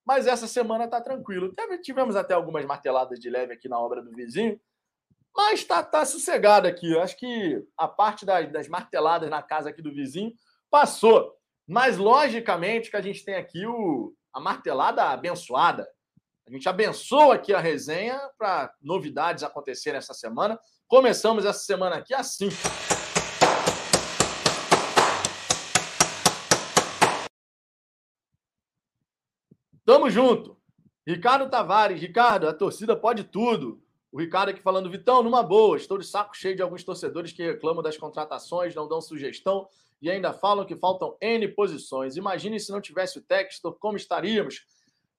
Mas 0.06 0.26
essa 0.26 0.48
semana 0.48 0.88
tá 0.88 1.02
tranquilo. 1.02 1.54
Tivemos 1.84 2.16
até 2.16 2.34
algumas 2.34 2.64
marteladas 2.64 3.20
de 3.20 3.30
leve 3.30 3.52
aqui 3.52 3.68
na 3.68 3.78
obra 3.78 4.02
do 4.02 4.12
vizinho. 4.12 4.58
Mas 5.36 5.60
está 5.60 5.84
tá 5.84 6.06
sossegado 6.06 6.66
aqui. 6.66 6.98
Acho 6.98 7.18
que 7.18 7.62
a 7.78 7.88
parte 7.88 8.26
das, 8.26 8.50
das 8.52 8.68
marteladas 8.70 9.30
na 9.30 9.44
casa 9.44 9.70
aqui 9.70 9.82
do 9.82 9.94
vizinho 9.94 10.34
passou. 10.72 11.36
Mas, 11.68 11.98
logicamente, 11.98 12.90
que 12.90 12.96
a 12.96 13.02
gente 13.02 13.26
tem 13.26 13.36
aqui 13.36 13.66
o, 13.66 14.14
a 14.34 14.40
martelada 14.40 15.04
abençoada. 15.04 15.86
A 16.48 16.52
gente 16.52 16.70
abençoa 16.70 17.36
aqui 17.36 17.54
a 17.54 17.60
resenha 17.60 18.18
para 18.38 18.74
novidades 18.82 19.44
acontecerem 19.44 19.98
essa 19.98 20.14
semana. 20.14 20.58
Começamos 20.88 21.44
essa 21.44 21.60
semana 21.60 21.98
aqui 21.98 22.14
assim. 22.14 22.50
Tamo 29.84 30.10
junto. 30.10 30.58
Ricardo 31.06 31.50
Tavares. 31.50 32.00
Ricardo, 32.00 32.48
a 32.48 32.54
torcida 32.54 32.96
pode 32.96 33.24
tudo. 33.26 33.85
O 34.16 34.18
Ricardo 34.18 34.48
aqui 34.48 34.62
falando, 34.62 34.90
Vitão, 34.90 35.22
numa 35.22 35.44
boa, 35.44 35.76
estou 35.76 35.98
de 35.98 36.08
saco 36.08 36.38
cheio 36.38 36.56
de 36.56 36.62
alguns 36.62 36.86
torcedores 36.86 37.34
que 37.34 37.44
reclamam 37.44 37.84
das 37.84 37.98
contratações, 37.98 38.74
não 38.74 38.88
dão 38.88 39.02
sugestão 39.02 39.68
e 40.02 40.10
ainda 40.10 40.32
falam 40.32 40.66
que 40.66 40.74
faltam 40.74 41.18
N 41.20 41.46
posições. 41.50 42.16
Imagine 42.16 42.58
se 42.58 42.72
não 42.72 42.80
tivesse 42.80 43.20
o 43.20 43.22
Textor, 43.22 43.78
como 43.78 43.98
estaríamos? 43.98 44.66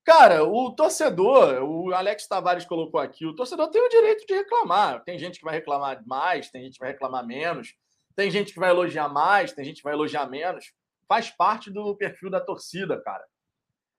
Cara, 0.02 0.44
o 0.44 0.70
torcedor, 0.70 1.62
o 1.62 1.92
Alex 1.92 2.26
Tavares 2.26 2.64
colocou 2.64 2.98
aqui, 2.98 3.26
o 3.26 3.34
torcedor 3.34 3.68
tem 3.68 3.82
o 3.84 3.88
direito 3.90 4.26
de 4.26 4.32
reclamar. 4.32 5.04
Tem 5.04 5.18
gente 5.18 5.40
que 5.40 5.44
vai 5.44 5.56
reclamar 5.56 6.02
mais, 6.06 6.50
tem 6.50 6.62
gente 6.62 6.78
que 6.78 6.80
vai 6.80 6.92
reclamar 6.92 7.26
menos, 7.26 7.74
tem 8.14 8.30
gente 8.30 8.54
que 8.54 8.58
vai 8.58 8.70
elogiar 8.70 9.10
mais, 9.10 9.52
tem 9.52 9.62
gente 9.62 9.76
que 9.76 9.84
vai 9.84 9.92
elogiar 9.92 10.24
menos. 10.26 10.72
Faz 11.06 11.28
parte 11.28 11.70
do 11.70 11.94
perfil 11.94 12.30
da 12.30 12.40
torcida, 12.40 12.98
cara. 13.02 13.26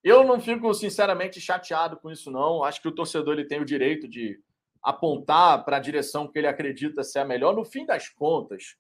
Eu 0.04 0.24
não 0.24 0.42
fico, 0.42 0.74
sinceramente, 0.74 1.40
chateado 1.40 1.98
com 1.98 2.10
isso, 2.10 2.32
não. 2.32 2.64
Acho 2.64 2.82
que 2.82 2.88
o 2.88 2.96
torcedor 2.96 3.36
ele 3.36 3.46
tem 3.46 3.62
o 3.62 3.66
direito 3.66 4.08
de 4.08 4.42
apontar 4.82 5.64
para 5.66 5.78
a 5.78 5.80
direção 5.80 6.28
que 6.28 6.38
ele 6.38 6.48
acredita 6.48 7.04
ser 7.04 7.20
a 7.20 7.26
melhor, 7.26 7.56
no 7.56 7.66
fim 7.66 7.86
das 7.86 8.10
contas, 8.10 8.76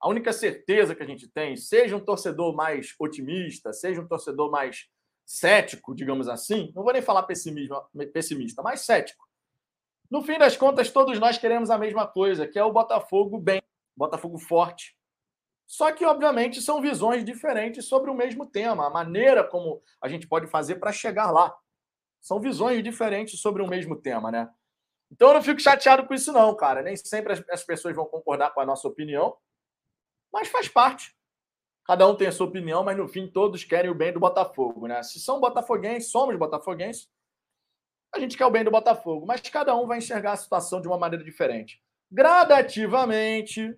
a 0.00 0.08
única 0.08 0.32
certeza 0.32 0.94
que 0.94 1.02
a 1.02 1.06
gente 1.06 1.28
tem, 1.28 1.56
seja 1.56 1.96
um 1.96 2.04
torcedor 2.04 2.54
mais 2.54 2.94
otimista, 2.98 3.72
seja 3.72 4.00
um 4.00 4.08
torcedor 4.08 4.50
mais 4.50 4.88
cético, 5.24 5.94
digamos 5.94 6.28
assim, 6.28 6.72
não 6.74 6.82
vou 6.82 6.92
nem 6.92 7.00
falar 7.00 7.22
pessimismo, 7.22 7.76
pessimista, 8.12 8.62
mas 8.62 8.80
cético. 8.80 9.24
No 10.10 10.22
fim 10.22 10.38
das 10.38 10.56
contas, 10.56 10.90
todos 10.90 11.18
nós 11.18 11.38
queremos 11.38 11.70
a 11.70 11.78
mesma 11.78 12.06
coisa, 12.06 12.46
que 12.46 12.58
é 12.58 12.64
o 12.64 12.72
Botafogo 12.72 13.38
bem, 13.38 13.62
Botafogo 13.96 14.38
forte. 14.38 14.96
Só 15.66 15.90
que, 15.90 16.04
obviamente, 16.04 16.60
são 16.60 16.82
visões 16.82 17.24
diferentes 17.24 17.86
sobre 17.86 18.10
o 18.10 18.14
mesmo 18.14 18.44
tema, 18.44 18.86
a 18.86 18.90
maneira 18.90 19.42
como 19.42 19.82
a 20.02 20.08
gente 20.08 20.26
pode 20.28 20.46
fazer 20.48 20.74
para 20.74 20.92
chegar 20.92 21.30
lá. 21.30 21.56
São 22.20 22.40
visões 22.40 22.82
diferentes 22.84 23.40
sobre 23.40 23.62
o 23.62 23.66
mesmo 23.66 23.96
tema, 23.96 24.30
né? 24.30 24.50
Então 25.12 25.28
eu 25.28 25.34
não 25.34 25.42
fico 25.42 25.60
chateado 25.60 26.06
com 26.06 26.14
isso, 26.14 26.32
não, 26.32 26.56
cara. 26.56 26.80
Nem 26.82 26.96
sempre 26.96 27.34
as, 27.34 27.44
as 27.50 27.62
pessoas 27.62 27.94
vão 27.94 28.06
concordar 28.06 28.52
com 28.54 28.60
a 28.60 28.66
nossa 28.66 28.88
opinião, 28.88 29.36
mas 30.32 30.48
faz 30.48 30.68
parte. 30.68 31.14
Cada 31.84 32.08
um 32.08 32.16
tem 32.16 32.28
a 32.28 32.32
sua 32.32 32.46
opinião, 32.46 32.82
mas 32.82 32.96
no 32.96 33.06
fim 33.06 33.28
todos 33.28 33.62
querem 33.62 33.90
o 33.90 33.94
bem 33.94 34.12
do 34.12 34.20
Botafogo, 34.20 34.86
né? 34.86 35.02
Se 35.02 35.20
são 35.20 35.40
botafoguenses, 35.40 36.10
somos 36.10 36.36
botafoguenses, 36.36 37.10
a 38.14 38.18
gente 38.18 38.38
quer 38.38 38.46
o 38.46 38.50
bem 38.50 38.64
do 38.64 38.70
Botafogo, 38.70 39.26
mas 39.26 39.40
cada 39.42 39.76
um 39.76 39.86
vai 39.86 39.98
enxergar 39.98 40.32
a 40.32 40.36
situação 40.36 40.80
de 40.80 40.88
uma 40.88 40.98
maneira 40.98 41.24
diferente. 41.24 41.82
Gradativamente, 42.10 43.76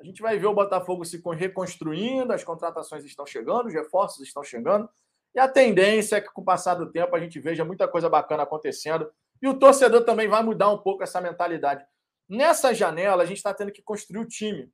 a 0.00 0.04
gente 0.04 0.20
vai 0.20 0.38
ver 0.38 0.46
o 0.46 0.54
Botafogo 0.54 1.04
se 1.04 1.22
reconstruindo, 1.34 2.32
as 2.32 2.44
contratações 2.44 3.04
estão 3.04 3.24
chegando, 3.24 3.66
os 3.66 3.74
reforços 3.74 4.26
estão 4.26 4.42
chegando, 4.42 4.88
e 5.34 5.38
a 5.38 5.48
tendência 5.48 6.16
é 6.16 6.20
que 6.20 6.32
com 6.32 6.42
o 6.42 6.44
passar 6.44 6.74
do 6.74 6.90
tempo 6.90 7.14
a 7.14 7.20
gente 7.20 7.38
veja 7.40 7.64
muita 7.64 7.88
coisa 7.88 8.08
bacana 8.08 8.42
acontecendo 8.42 9.10
e 9.44 9.46
o 9.46 9.52
torcedor 9.52 10.06
também 10.06 10.26
vai 10.26 10.42
mudar 10.42 10.70
um 10.70 10.78
pouco 10.78 11.02
essa 11.02 11.20
mentalidade. 11.20 11.84
Nessa 12.26 12.72
janela, 12.72 13.22
a 13.22 13.26
gente 13.26 13.36
está 13.36 13.52
tendo 13.52 13.70
que 13.70 13.82
construir 13.82 14.18
o 14.18 14.26
time. 14.26 14.72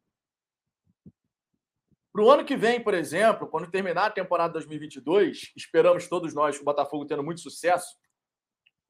Para 2.12 2.22
o 2.22 2.30
ano 2.30 2.44
que 2.44 2.56
vem, 2.56 2.80
por 2.80 2.94
exemplo, 2.94 3.48
quando 3.48 3.68
terminar 3.68 4.06
a 4.06 4.10
temporada 4.10 4.52
2022, 4.52 5.50
esperamos 5.56 6.06
todos 6.06 6.32
nós 6.32 6.60
o 6.60 6.64
Botafogo 6.64 7.04
tendo 7.04 7.24
muito 7.24 7.40
sucesso, 7.40 7.96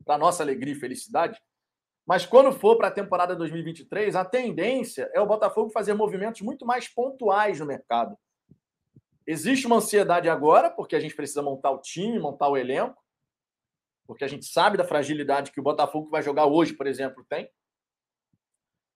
para 0.05 0.19
nossa 0.19 0.43
alegria 0.43 0.75
e 0.75 0.79
felicidade. 0.79 1.41
Mas 2.07 2.27
quando 2.27 2.53
for 2.53 2.77
para 2.77 2.89
a 2.89 2.93
temporada 2.93 3.35
2023, 3.35 4.17
a 4.17 4.25
tendência 4.25 5.11
é 5.15 5.21
o 5.21 5.27
Botafogo 5.27 5.71
fazer 5.71 5.95
movimentos 5.95 6.43
muito 6.43 6.67
mais 6.67 6.89
pontuais 6.89 7.59
no 7.59 7.65
mercado. 7.65 8.19
Existe 9.27 9.67
uma 9.67 9.77
ansiedade 9.77 10.29
agora, 10.29 10.71
porque 10.71 10.95
a 10.95 11.01
gente 11.01 11.17
precisa 11.17 11.41
montar 11.41 11.71
o 11.71 11.81
time, 11.81 12.19
montar 12.19 12.51
o 12.51 12.57
elenco 12.59 13.03
porque 14.11 14.25
a 14.25 14.29
gente 14.29 14.45
sabe 14.45 14.77
da 14.77 14.83
fragilidade 14.83 15.53
que 15.53 15.61
o 15.61 15.63
Botafogo 15.63 16.11
vai 16.11 16.21
jogar 16.21 16.45
hoje, 16.45 16.73
por 16.73 16.89
exemplo, 16.89 17.25
tem. 17.29 17.49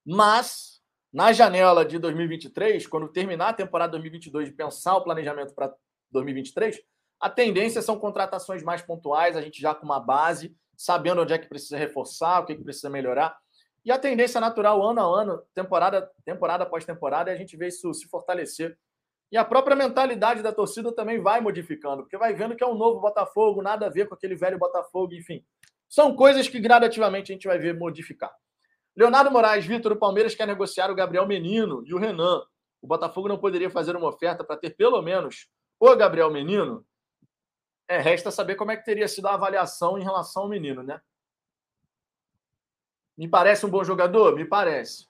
Mas, 0.05 0.83
na 1.12 1.33
janela 1.33 1.85
de 1.85 2.00
2023, 2.00 2.85
quando 2.88 3.07
terminar 3.07 3.50
a 3.50 3.53
temporada 3.55 3.92
2022 3.92 4.48
e 4.48 4.53
pensar 4.53 4.96
o 4.96 5.05
planejamento 5.05 5.55
para 5.55 5.72
2023, 6.11 6.83
a 7.20 7.31
tendência 7.31 7.81
são 7.81 7.96
contratações 7.96 8.64
mais 8.64 8.83
pontuais, 8.83 9.37
a 9.37 9.40
gente 9.40 9.62
já 9.62 9.72
com 9.72 9.85
uma 9.85 10.00
base, 10.00 10.53
sabendo 10.77 11.22
onde 11.22 11.33
é 11.33 11.38
que 11.38 11.48
precisa 11.48 11.77
reforçar, 11.77 12.40
o 12.40 12.44
que, 12.44 12.57
que 12.57 12.64
precisa 12.64 12.90
melhorar. 12.90 13.38
E 13.85 13.92
a 13.92 13.98
tendência 14.00 14.40
natural, 14.40 14.83
ano 14.83 15.00
a 15.00 15.20
ano, 15.20 15.42
temporada, 15.55 16.11
temporada 16.24 16.64
após 16.64 16.85
temporada, 16.85 17.31
é 17.31 17.35
a 17.35 17.38
gente 17.38 17.57
ver 17.57 17.68
isso 17.68 17.94
se 17.94 18.09
fortalecer. 18.09 18.77
E 19.35 19.37
a 19.37 19.44
própria 19.44 19.75
mentalidade 19.75 20.44
da 20.44 20.53
torcida 20.53 20.92
também 20.92 21.20
vai 21.20 21.40
modificando, 21.40 22.05
porque 22.05 22.16
vai 22.16 22.33
vendo 22.33 22.55
que 22.55 22.62
é 22.62 22.66
um 22.68 22.77
novo 22.77 23.01
Botafogo, 23.01 23.61
nada 23.61 23.87
a 23.87 23.90
ver 23.90 24.07
com 24.07 24.14
aquele 24.14 24.37
velho 24.37 24.61
Botafogo, 24.61 25.12
enfim. 25.12 25.44
São 25.88 26.14
coisas 26.14 26.47
que 26.47 26.61
gradativamente 26.61 27.33
a 27.33 27.35
gente 27.35 27.49
vai 27.49 27.59
ver 27.59 27.77
modificar. 27.77 28.33
Leonardo 28.97 29.33
Moraes, 29.33 29.66
Vitor, 29.66 29.90
o 29.90 29.97
Palmeiras 29.97 30.37
quer 30.37 30.47
negociar 30.47 30.88
o 30.88 30.94
Gabriel 30.94 31.27
Menino 31.27 31.83
e 31.85 31.92
o 31.92 31.99
Renan. 31.99 32.44
O 32.81 32.87
Botafogo 32.87 33.27
não 33.27 33.37
poderia 33.37 33.68
fazer 33.68 33.97
uma 33.97 34.07
oferta 34.07 34.44
para 34.44 34.57
ter 34.57 34.70
pelo 34.70 35.03
menos 35.03 35.49
o 35.81 35.97
Gabriel 35.97 36.31
Menino? 36.31 36.87
É, 37.88 37.99
resta 37.99 38.31
saber 38.31 38.55
como 38.55 38.70
é 38.70 38.77
que 38.77 38.85
teria 38.85 39.09
sido 39.09 39.27
a 39.27 39.35
avaliação 39.35 39.99
em 39.99 40.05
relação 40.05 40.44
ao 40.44 40.49
menino, 40.49 40.81
né? 40.81 41.01
Me 43.18 43.27
parece 43.27 43.66
um 43.66 43.68
bom 43.68 43.83
jogador? 43.83 44.37
Me 44.37 44.44
parece. 44.44 45.09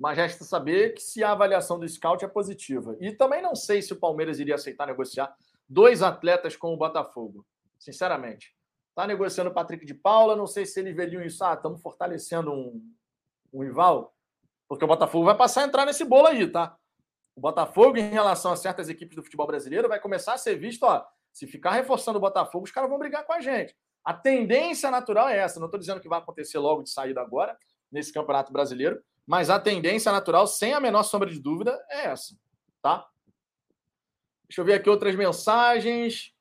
Mas 0.00 0.16
resta 0.16 0.44
saber 0.44 0.94
que 0.94 1.02
se 1.02 1.22
a 1.22 1.32
avaliação 1.32 1.78
do 1.78 1.86
scout 1.86 2.24
é 2.24 2.28
positiva. 2.28 2.96
E 3.00 3.12
também 3.12 3.42
não 3.42 3.54
sei 3.54 3.82
se 3.82 3.92
o 3.92 3.96
Palmeiras 3.96 4.40
iria 4.40 4.54
aceitar 4.54 4.86
negociar 4.86 5.30
dois 5.68 6.02
atletas 6.02 6.56
com 6.56 6.72
o 6.72 6.76
Botafogo. 6.76 7.44
Sinceramente. 7.78 8.56
Está 8.88 9.06
negociando 9.06 9.50
o 9.50 9.52
Patrick 9.52 9.84
de 9.84 9.92
Paula, 9.92 10.34
não 10.34 10.46
sei 10.46 10.64
se 10.64 10.80
ele 10.80 10.94
veriam 10.94 11.22
isso. 11.22 11.44
Ah, 11.44 11.52
estamos 11.52 11.82
fortalecendo 11.82 12.50
um, 12.50 12.82
um 13.52 13.62
rival. 13.62 14.14
Porque 14.66 14.86
o 14.86 14.88
Botafogo 14.88 15.26
vai 15.26 15.36
passar 15.36 15.64
a 15.64 15.66
entrar 15.66 15.84
nesse 15.84 16.02
bolo 16.02 16.28
aí, 16.28 16.50
tá? 16.50 16.74
O 17.36 17.40
Botafogo, 17.42 17.98
em 17.98 18.08
relação 18.08 18.52
a 18.52 18.56
certas 18.56 18.88
equipes 18.88 19.16
do 19.16 19.22
futebol 19.22 19.46
brasileiro, 19.46 19.86
vai 19.86 20.00
começar 20.00 20.32
a 20.32 20.38
ser 20.38 20.56
visto, 20.56 20.84
ó. 20.84 21.04
Se 21.30 21.46
ficar 21.46 21.72
reforçando 21.72 22.16
o 22.16 22.22
Botafogo, 22.22 22.64
os 22.64 22.70
caras 22.70 22.88
vão 22.88 22.98
brigar 22.98 23.26
com 23.26 23.34
a 23.34 23.40
gente. 23.40 23.76
A 24.02 24.14
tendência 24.14 24.90
natural 24.90 25.28
é 25.28 25.36
essa. 25.36 25.60
Não 25.60 25.66
estou 25.66 25.78
dizendo 25.78 26.00
que 26.00 26.08
vai 26.08 26.18
acontecer 26.18 26.58
logo 26.58 26.82
de 26.82 26.90
saída 26.90 27.20
agora, 27.20 27.54
nesse 27.92 28.12
Campeonato 28.12 28.50
Brasileiro, 28.50 29.02
mas 29.26 29.50
a 29.50 29.58
tendência 29.58 30.10
natural, 30.10 30.46
sem 30.46 30.72
a 30.72 30.80
menor 30.80 31.02
sombra 31.02 31.30
de 31.30 31.40
dúvida, 31.40 31.78
é 31.90 32.06
essa, 32.06 32.34
tá? 32.82 33.06
Deixa 34.48 34.60
eu 34.60 34.64
ver 34.64 34.74
aqui 34.74 34.90
outras 34.90 35.14
mensagens. 35.14 36.32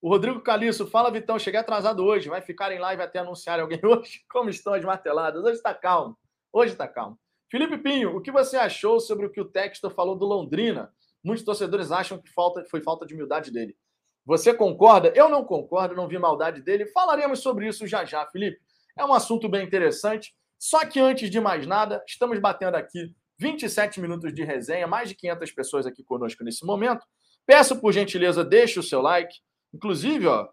O 0.00 0.08
Rodrigo 0.08 0.40
Caliço, 0.40 0.86
fala 0.86 1.10
Vitão, 1.10 1.38
cheguei 1.38 1.58
atrasado 1.58 2.04
hoje, 2.04 2.28
vai 2.28 2.40
ficar 2.40 2.70
em 2.70 2.78
live 2.78 3.02
até 3.02 3.18
anunciar 3.18 3.58
alguém 3.58 3.80
hoje? 3.84 4.24
Como 4.30 4.48
estão 4.48 4.74
as 4.74 4.84
marteladas? 4.84 5.42
Hoje 5.42 5.56
está 5.56 5.74
calmo, 5.74 6.16
hoje 6.52 6.72
está 6.72 6.86
calmo. 6.86 7.18
Felipe 7.50 7.78
Pinho, 7.78 8.16
o 8.16 8.20
que 8.20 8.30
você 8.30 8.56
achou 8.56 9.00
sobre 9.00 9.26
o 9.26 9.30
que 9.30 9.40
o 9.40 9.44
Textor 9.44 9.90
falou 9.90 10.16
do 10.16 10.24
Londrina? 10.24 10.92
Muitos 11.24 11.44
torcedores 11.44 11.90
acham 11.90 12.18
que 12.18 12.30
falta, 12.32 12.64
foi 12.70 12.82
falta 12.82 13.04
de 13.04 13.14
humildade 13.14 13.50
dele. 13.50 13.76
Você 14.24 14.52
concorda? 14.52 15.12
Eu 15.14 15.28
não 15.28 15.44
concordo, 15.44 15.94
não 15.94 16.08
vi 16.08 16.18
maldade 16.18 16.60
dele. 16.60 16.86
Falaremos 16.86 17.40
sobre 17.40 17.68
isso 17.68 17.86
já 17.86 18.04
já, 18.04 18.26
Felipe. 18.26 18.60
É 18.96 19.04
um 19.04 19.12
assunto 19.12 19.48
bem 19.48 19.64
interessante. 19.64 20.34
Só 20.58 20.84
que 20.86 20.98
antes 20.98 21.30
de 21.30 21.40
mais 21.40 21.66
nada, 21.66 22.02
estamos 22.06 22.38
batendo 22.38 22.76
aqui 22.76 23.14
27 23.38 24.00
minutos 24.00 24.34
de 24.34 24.42
resenha, 24.44 24.86
mais 24.86 25.08
de 25.08 25.14
500 25.14 25.52
pessoas 25.52 25.86
aqui 25.86 26.02
conosco 26.02 26.42
nesse 26.42 26.64
momento. 26.64 27.04
Peço 27.46 27.80
por 27.80 27.92
gentileza, 27.92 28.44
deixe 28.44 28.78
o 28.78 28.82
seu 28.82 29.00
like. 29.00 29.34
Inclusive, 29.72 30.26
ó, 30.26 30.48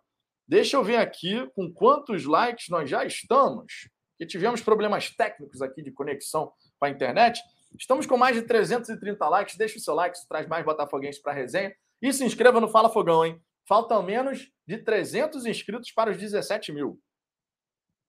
deixa 0.48 0.78
eu 0.78 0.84
ver 0.84 0.98
aqui 0.98 1.50
com 1.56 1.72
quantos 1.74 2.26
likes 2.26 2.70
nós 2.70 2.90
já 2.90 3.06
estamos. 3.06 3.90
Que 4.18 4.26
tivemos 4.26 4.62
problemas 4.62 5.10
técnicos 5.10 5.62
aqui 5.62 5.82
de 5.82 5.92
conexão 5.92 6.52
com 6.78 6.86
a 6.86 6.90
internet. 6.90 7.42
Estamos 7.80 8.06
com 8.06 8.18
mais 8.18 8.36
de 8.36 8.44
330 8.44 9.28
likes. 9.30 9.58
Deixe 9.58 9.78
o 9.78 9.82
seu 9.82 9.96
like, 9.96 10.18
isso 10.18 10.28
traz 10.28 10.48
mais 10.48 10.64
botafoguenses 10.64 11.22
para 11.22 11.32
a 11.32 11.36
resenha. 11.36 11.74
E 12.02 12.12
se 12.14 12.24
inscreva 12.24 12.60
no 12.60 12.68
Fala 12.68 12.90
Fogão, 12.90 13.26
hein? 13.26 13.42
Faltam 13.68 14.04
menos 14.04 14.52
de 14.68 14.78
300 14.78 15.46
inscritos 15.46 15.92
para 15.92 16.12
os 16.12 16.18
17 16.18 16.72
mil. 16.74 17.00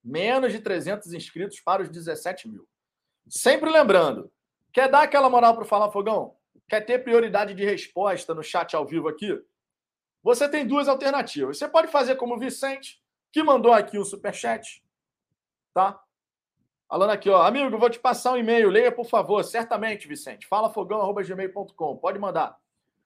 Menos 0.05 0.53
de 0.53 0.61
300 0.61 1.13
inscritos 1.15 1.61
para 1.61 1.83
os 1.83 1.89
17 1.89 2.49
mil. 2.49 2.69
Sempre 3.29 3.71
lembrando, 3.71 4.31
quer 4.73 4.91
dar 4.91 5.03
aquela 5.03 5.31
moral 5.31 5.55
para 5.55 5.65
o 5.65 5.67
Fala 5.67 5.91
Fogão? 5.91 6.37
Quer 6.69 6.83
ter 6.83 7.03
prioridade 7.03 7.55
de 7.55 7.65
resposta 7.65 8.35
no 8.35 8.43
chat 8.43 8.77
ao 8.77 8.87
vivo 8.87 9.09
aqui? 9.09 9.41
Você 10.23 10.49
tem 10.49 10.67
duas 10.67 10.89
alternativas. 10.89 11.59
Você 11.59 11.69
pode 11.69 11.89
fazer 11.89 12.17
como 12.17 12.35
o 12.35 12.39
Vicente, 12.39 13.03
que 13.33 13.43
mandou 13.43 13.73
aqui 13.73 13.99
um 13.99 14.05
superchat, 14.05 14.83
tá? 15.73 16.01
Falando 16.89 17.11
aqui, 17.11 17.29
ó, 17.29 17.43
amigo, 17.43 17.77
vou 17.79 17.91
te 17.91 17.99
passar 17.99 18.33
um 18.33 18.37
e-mail, 18.37 18.71
leia 18.71 18.93
por 18.93 19.07
favor, 19.07 19.43
certamente, 19.43 20.07
Vicente. 20.07 20.47
Falafogão@gmail.com, 20.47 21.97
pode 21.97 22.19
mandar. 22.19 22.57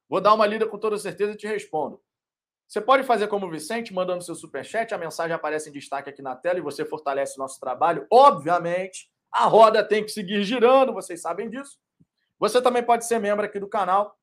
Vou 0.08 0.20
dar 0.20 0.34
uma 0.34 0.46
lida 0.46 0.66
com 0.66 0.78
toda 0.78 0.98
certeza 0.98 1.32
e 1.32 1.36
te 1.36 1.46
respondo. 1.46 2.00
Você 2.68 2.82
pode 2.82 3.02
fazer 3.04 3.28
como 3.28 3.46
o 3.46 3.50
Vicente, 3.50 3.94
mandando 3.94 4.22
seu 4.22 4.34
superchat, 4.34 4.92
a 4.92 4.98
mensagem 4.98 5.34
aparece 5.34 5.70
em 5.70 5.72
destaque 5.72 6.10
aqui 6.10 6.20
na 6.20 6.36
tela 6.36 6.58
e 6.58 6.62
você 6.62 6.84
fortalece 6.84 7.36
o 7.36 7.38
nosso 7.38 7.58
trabalho. 7.58 8.06
Obviamente, 8.10 9.10
a 9.32 9.46
roda 9.46 9.82
tem 9.82 10.04
que 10.04 10.10
seguir 10.10 10.44
girando, 10.44 10.92
vocês 10.92 11.22
sabem 11.22 11.48
disso. 11.48 11.78
Você 12.38 12.60
também 12.60 12.82
pode 12.82 13.06
ser 13.06 13.18
membro 13.18 13.46
aqui 13.46 13.58
do 13.58 13.66
canal 13.66 14.14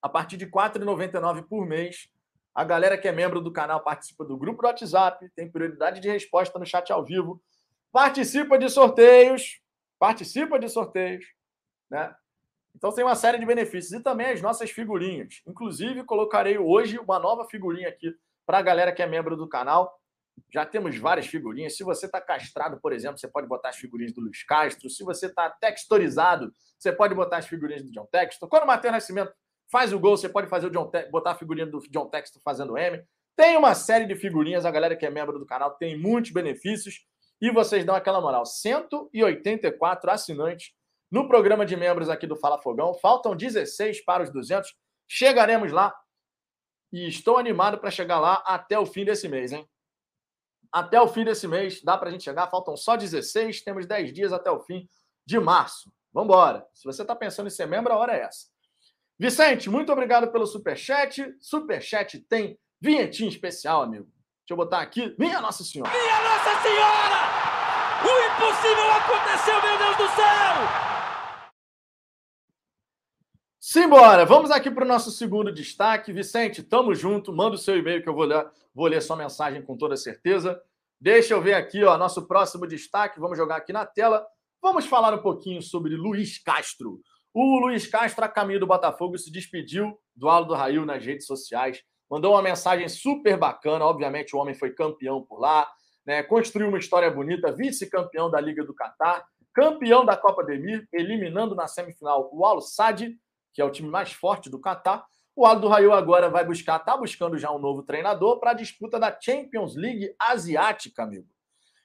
a 0.00 0.08
partir 0.08 0.36
de 0.36 0.44
R$ 0.44 0.52
4,99 0.52 1.42
por 1.48 1.66
mês. 1.66 2.08
A 2.54 2.62
galera 2.62 2.96
que 2.96 3.08
é 3.08 3.12
membro 3.12 3.40
do 3.40 3.50
canal 3.50 3.82
participa 3.82 4.24
do 4.24 4.36
grupo 4.36 4.62
do 4.62 4.68
WhatsApp, 4.68 5.28
tem 5.34 5.50
prioridade 5.50 5.98
de 5.98 6.08
resposta 6.08 6.56
no 6.60 6.64
chat 6.64 6.92
ao 6.92 7.04
vivo, 7.04 7.42
participa 7.90 8.56
de 8.56 8.70
sorteios, 8.70 9.60
participa 9.98 10.60
de 10.60 10.68
sorteios, 10.68 11.24
né? 11.90 12.14
Então 12.74 12.92
tem 12.92 13.04
uma 13.04 13.14
série 13.14 13.38
de 13.38 13.46
benefícios. 13.46 13.92
E 13.92 14.02
também 14.02 14.26
as 14.26 14.42
nossas 14.42 14.70
figurinhas. 14.70 15.42
Inclusive, 15.46 16.04
colocarei 16.04 16.58
hoje 16.58 16.98
uma 16.98 17.18
nova 17.18 17.46
figurinha 17.48 17.88
aqui 17.88 18.14
para 18.46 18.58
a 18.58 18.62
galera 18.62 18.92
que 18.92 19.02
é 19.02 19.06
membro 19.06 19.36
do 19.36 19.48
canal. 19.48 19.98
Já 20.52 20.66
temos 20.66 20.96
várias 20.98 21.26
figurinhas. 21.26 21.76
Se 21.76 21.84
você 21.84 22.06
está 22.06 22.20
castrado, 22.20 22.78
por 22.80 22.92
exemplo, 22.92 23.18
você 23.18 23.28
pode 23.28 23.46
botar 23.46 23.68
as 23.68 23.76
figurinhas 23.76 24.12
do 24.12 24.20
Luiz 24.20 24.42
Castro. 24.44 24.90
Se 24.90 25.04
você 25.04 25.26
está 25.26 25.48
textorizado, 25.48 26.52
você 26.78 26.92
pode 26.92 27.14
botar 27.14 27.38
as 27.38 27.46
figurinhas 27.46 27.84
do 27.84 27.92
John 27.92 28.06
Textor. 28.10 28.48
Quando 28.48 28.64
o 28.64 28.66
Matheus 28.66 28.92
Nascimento 28.92 29.32
faz 29.70 29.92
o 29.92 29.98
gol, 29.98 30.16
você 30.16 30.28
pode 30.28 30.48
fazer 30.48 30.66
o 30.66 30.70
John 30.70 30.90
Te 30.90 31.08
botar 31.10 31.32
a 31.32 31.34
figurinha 31.34 31.66
do 31.66 31.78
John 31.90 32.08
Textor 32.08 32.42
fazendo 32.42 32.76
M. 32.76 33.02
Tem 33.36 33.56
uma 33.56 33.74
série 33.74 34.06
de 34.06 34.16
figurinhas. 34.16 34.66
A 34.66 34.70
galera 34.70 34.96
que 34.96 35.06
é 35.06 35.10
membro 35.10 35.38
do 35.38 35.46
canal 35.46 35.72
tem 35.76 35.96
muitos 35.98 36.32
benefícios. 36.32 37.06
E 37.40 37.50
vocês 37.50 37.84
dão 37.84 37.94
aquela 37.94 38.20
moral. 38.20 38.44
184 38.44 40.10
assinantes 40.10 40.72
no 41.10 41.28
programa 41.28 41.64
de 41.64 41.76
membros 41.76 42.08
aqui 42.08 42.26
do 42.26 42.36
Fala 42.36 42.58
Fogão. 42.58 42.94
Faltam 42.94 43.36
16 43.36 44.04
para 44.04 44.22
os 44.22 44.30
200. 44.30 44.74
Chegaremos 45.06 45.70
lá 45.72 45.94
e 46.92 47.08
estou 47.08 47.38
animado 47.38 47.78
para 47.78 47.90
chegar 47.90 48.20
lá 48.20 48.42
até 48.46 48.78
o 48.78 48.86
fim 48.86 49.04
desse 49.04 49.28
mês, 49.28 49.52
hein? 49.52 49.68
Até 50.72 51.00
o 51.00 51.08
fim 51.08 51.24
desse 51.24 51.46
mês 51.46 51.82
dá 51.82 51.96
para 51.96 52.08
a 52.08 52.12
gente 52.12 52.24
chegar. 52.24 52.50
Faltam 52.50 52.76
só 52.76 52.96
16, 52.96 53.62
temos 53.62 53.86
10 53.86 54.12
dias 54.12 54.32
até 54.32 54.50
o 54.50 54.60
fim 54.60 54.88
de 55.24 55.38
março. 55.38 55.92
Vamos 56.12 56.28
embora. 56.28 56.66
Se 56.72 56.84
você 56.84 57.02
está 57.02 57.14
pensando 57.14 57.46
em 57.46 57.50
ser 57.50 57.66
membro, 57.66 57.92
a 57.92 57.96
hora 57.96 58.16
é 58.16 58.22
essa. 58.22 58.46
Vicente, 59.18 59.70
muito 59.70 59.92
obrigado 59.92 60.30
pelo 60.32 60.46
superchat. 60.46 61.34
Superchat 61.40 62.18
tem 62.20 62.58
vinhetinha 62.80 63.28
especial, 63.28 63.82
amigo. 63.82 64.06
Deixa 64.06 64.52
eu 64.52 64.56
botar 64.56 64.80
aqui. 64.80 65.14
Minha 65.18 65.40
Nossa 65.40 65.64
Senhora! 65.64 65.90
Minha 65.90 66.22
Nossa 66.22 66.62
Senhora! 66.62 67.44
O 68.04 68.12
impossível 68.28 68.92
aconteceu, 68.92 69.62
meu 69.62 69.78
Deus 69.78 69.96
do 69.96 70.08
céu! 70.14 70.93
Simbora, 73.66 74.26
vamos 74.26 74.50
aqui 74.50 74.70
para 74.70 74.84
o 74.84 74.86
nosso 74.86 75.10
segundo 75.10 75.50
destaque. 75.50 76.12
Vicente, 76.12 76.62
tamo 76.62 76.94
junto. 76.94 77.32
Manda 77.32 77.54
o 77.54 77.58
seu 77.58 77.78
e-mail 77.78 78.02
que 78.02 78.08
eu 78.10 78.14
vou 78.14 78.26
ler, 78.26 78.46
vou 78.74 78.86
ler 78.86 79.00
sua 79.00 79.16
mensagem 79.16 79.62
com 79.62 79.74
toda 79.74 79.96
certeza. 79.96 80.60
Deixa 81.00 81.32
eu 81.32 81.40
ver 81.40 81.54
aqui, 81.54 81.82
ó, 81.82 81.96
nosso 81.96 82.28
próximo 82.28 82.66
destaque. 82.66 83.18
Vamos 83.18 83.38
jogar 83.38 83.56
aqui 83.56 83.72
na 83.72 83.86
tela. 83.86 84.22
Vamos 84.60 84.84
falar 84.84 85.14
um 85.14 85.22
pouquinho 85.22 85.62
sobre 85.62 85.96
Luiz 85.96 86.36
Castro. 86.36 87.00
O 87.32 87.58
Luiz 87.58 87.86
Castro, 87.86 88.22
a 88.26 88.28
caminho 88.28 88.60
do 88.60 88.66
Botafogo, 88.66 89.16
se 89.16 89.32
despediu 89.32 89.98
do 90.14 90.28
Aldo 90.28 90.52
Rail 90.52 90.84
nas 90.84 91.02
redes 91.02 91.24
sociais. 91.24 91.82
Mandou 92.10 92.34
uma 92.34 92.42
mensagem 92.42 92.86
super 92.86 93.38
bacana. 93.38 93.86
Obviamente, 93.86 94.36
o 94.36 94.38
homem 94.40 94.54
foi 94.54 94.74
campeão 94.74 95.22
por 95.22 95.40
lá, 95.40 95.66
né? 96.04 96.22
construiu 96.22 96.68
uma 96.68 96.78
história 96.78 97.10
bonita, 97.10 97.50
vice-campeão 97.50 98.30
da 98.30 98.38
Liga 98.38 98.62
do 98.62 98.74
Catar, 98.74 99.24
campeão 99.54 100.04
da 100.04 100.18
Copa 100.18 100.44
Demir, 100.44 100.86
eliminando 100.92 101.54
na 101.54 101.66
semifinal 101.66 102.28
o 102.30 102.44
Al 102.44 102.60
Sadd 102.60 103.18
que 103.54 103.62
é 103.62 103.64
o 103.64 103.70
time 103.70 103.88
mais 103.88 104.12
forte 104.12 104.50
do 104.50 104.60
Catar. 104.60 105.06
O 105.34 105.46
Aldo 105.46 105.68
Raio 105.68 105.92
agora 105.92 106.28
vai 106.28 106.44
buscar, 106.44 106.76
está 106.76 106.96
buscando 106.96 107.38
já 107.38 107.50
um 107.50 107.58
novo 107.58 107.82
treinador 107.82 108.38
para 108.38 108.50
a 108.50 108.54
disputa 108.54 109.00
da 109.00 109.16
Champions 109.18 109.74
League 109.74 110.14
Asiática, 110.20 111.04
amigo. 111.04 111.28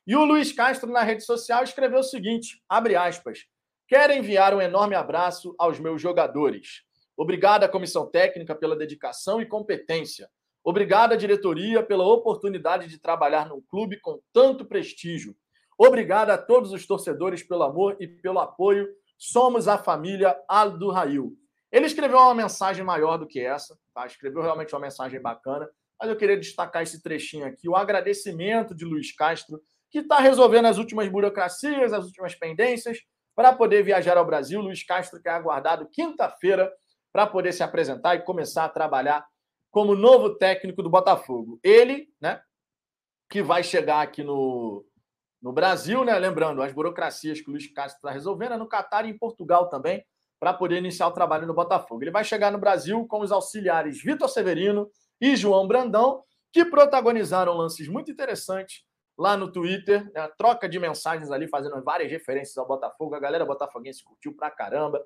E 0.05 0.15
o 0.15 0.25
Luiz 0.25 0.51
Castro, 0.51 0.91
na 0.91 1.03
rede 1.03 1.23
social, 1.23 1.63
escreveu 1.63 1.99
o 1.99 2.03
seguinte: 2.03 2.61
abre 2.67 2.95
aspas. 2.95 3.45
Quero 3.87 4.13
enviar 4.13 4.53
um 4.53 4.61
enorme 4.61 4.95
abraço 4.95 5.55
aos 5.57 5.79
meus 5.79 6.01
jogadores. 6.01 6.83
Obrigado 7.15 7.63
à 7.63 7.69
comissão 7.69 8.09
técnica 8.09 8.55
pela 8.55 8.75
dedicação 8.75 9.41
e 9.41 9.45
competência. 9.45 10.29
Obrigado 10.63 11.13
à 11.13 11.15
diretoria 11.15 11.81
pela 11.83 12.05
oportunidade 12.05 12.87
de 12.87 12.99
trabalhar 12.99 13.47
num 13.47 13.61
clube 13.61 13.99
com 13.99 14.19
tanto 14.31 14.65
prestígio. 14.65 15.35
Obrigado 15.77 16.29
a 16.29 16.37
todos 16.37 16.71
os 16.71 16.85
torcedores 16.85 17.41
pelo 17.41 17.63
amor 17.63 17.97
e 17.99 18.07
pelo 18.07 18.39
apoio. 18.39 18.87
Somos 19.17 19.67
a 19.67 19.77
família 19.77 20.39
Aldo 20.47 20.91
Rail. 20.91 21.37
Ele 21.71 21.85
escreveu 21.85 22.17
uma 22.17 22.33
mensagem 22.33 22.83
maior 22.83 23.17
do 23.17 23.27
que 23.27 23.39
essa, 23.39 23.77
tá? 23.93 24.05
escreveu 24.05 24.41
realmente 24.41 24.73
uma 24.73 24.81
mensagem 24.81 25.21
bacana, 25.21 25.69
mas 25.99 26.09
eu 26.09 26.15
queria 26.15 26.37
destacar 26.37 26.81
esse 26.81 27.01
trechinho 27.01 27.45
aqui, 27.45 27.67
o 27.67 27.75
agradecimento 27.75 28.73
de 28.73 28.85
Luiz 28.85 29.15
Castro, 29.15 29.61
que 29.91 29.99
está 29.99 30.19
resolvendo 30.19 30.65
as 30.65 30.77
últimas 30.77 31.07
burocracias, 31.09 31.93
as 31.93 32.05
últimas 32.05 32.35
pendências, 32.35 32.99
para 33.35 33.53
poder 33.53 33.83
viajar 33.83 34.17
ao 34.17 34.25
Brasil. 34.25 34.61
Luiz 34.61 34.83
Castro, 34.83 35.21
que 35.21 35.29
é 35.29 35.31
aguardado 35.31 35.87
quinta-feira 35.89 36.71
para 37.11 37.25
poder 37.25 37.53
se 37.53 37.63
apresentar 37.63 38.15
e 38.15 38.21
começar 38.21 38.65
a 38.65 38.69
trabalhar 38.69 39.25
como 39.71 39.95
novo 39.95 40.35
técnico 40.35 40.83
do 40.83 40.89
Botafogo. 40.89 41.59
Ele, 41.63 42.07
né, 42.19 42.41
que 43.29 43.41
vai 43.41 43.63
chegar 43.63 44.01
aqui 44.01 44.23
no, 44.23 44.85
no 45.41 45.53
Brasil, 45.53 46.03
né? 46.03 46.17
Lembrando, 46.17 46.61
as 46.61 46.73
burocracias 46.73 47.39
que 47.39 47.49
o 47.49 47.51
Luiz 47.51 47.71
Castro 47.71 47.97
está 47.97 48.11
resolvendo 48.11 48.53
é 48.53 48.57
no 48.57 48.67
Catar 48.67 49.05
e 49.05 49.09
em 49.09 49.17
Portugal 49.17 49.69
também, 49.69 50.03
para 50.39 50.53
poder 50.53 50.77
iniciar 50.77 51.07
o 51.07 51.11
trabalho 51.11 51.45
no 51.45 51.53
Botafogo. 51.53 52.03
Ele 52.03 52.11
vai 52.11 52.23
chegar 52.23 52.51
no 52.51 52.57
Brasil 52.57 53.05
com 53.07 53.21
os 53.21 53.31
auxiliares 53.31 54.01
Vitor 54.01 54.29
Severino 54.29 54.89
e 55.19 55.35
João 55.35 55.67
Brandão, 55.67 56.23
que 56.51 56.63
protagonizaram 56.63 57.53
lances 57.53 57.87
muito 57.87 58.09
interessantes 58.09 58.83
lá 59.17 59.35
no 59.35 59.51
Twitter, 59.51 60.09
né? 60.13 60.29
troca 60.37 60.69
de 60.69 60.79
mensagens 60.79 61.29
ali, 61.29 61.47
fazendo 61.47 61.83
várias 61.83 62.09
referências 62.09 62.57
ao 62.57 62.65
Botafogo. 62.65 63.15
A 63.15 63.19
galera 63.19 63.45
botafoguense 63.45 64.03
curtiu 64.03 64.33
pra 64.33 64.49
caramba. 64.49 65.03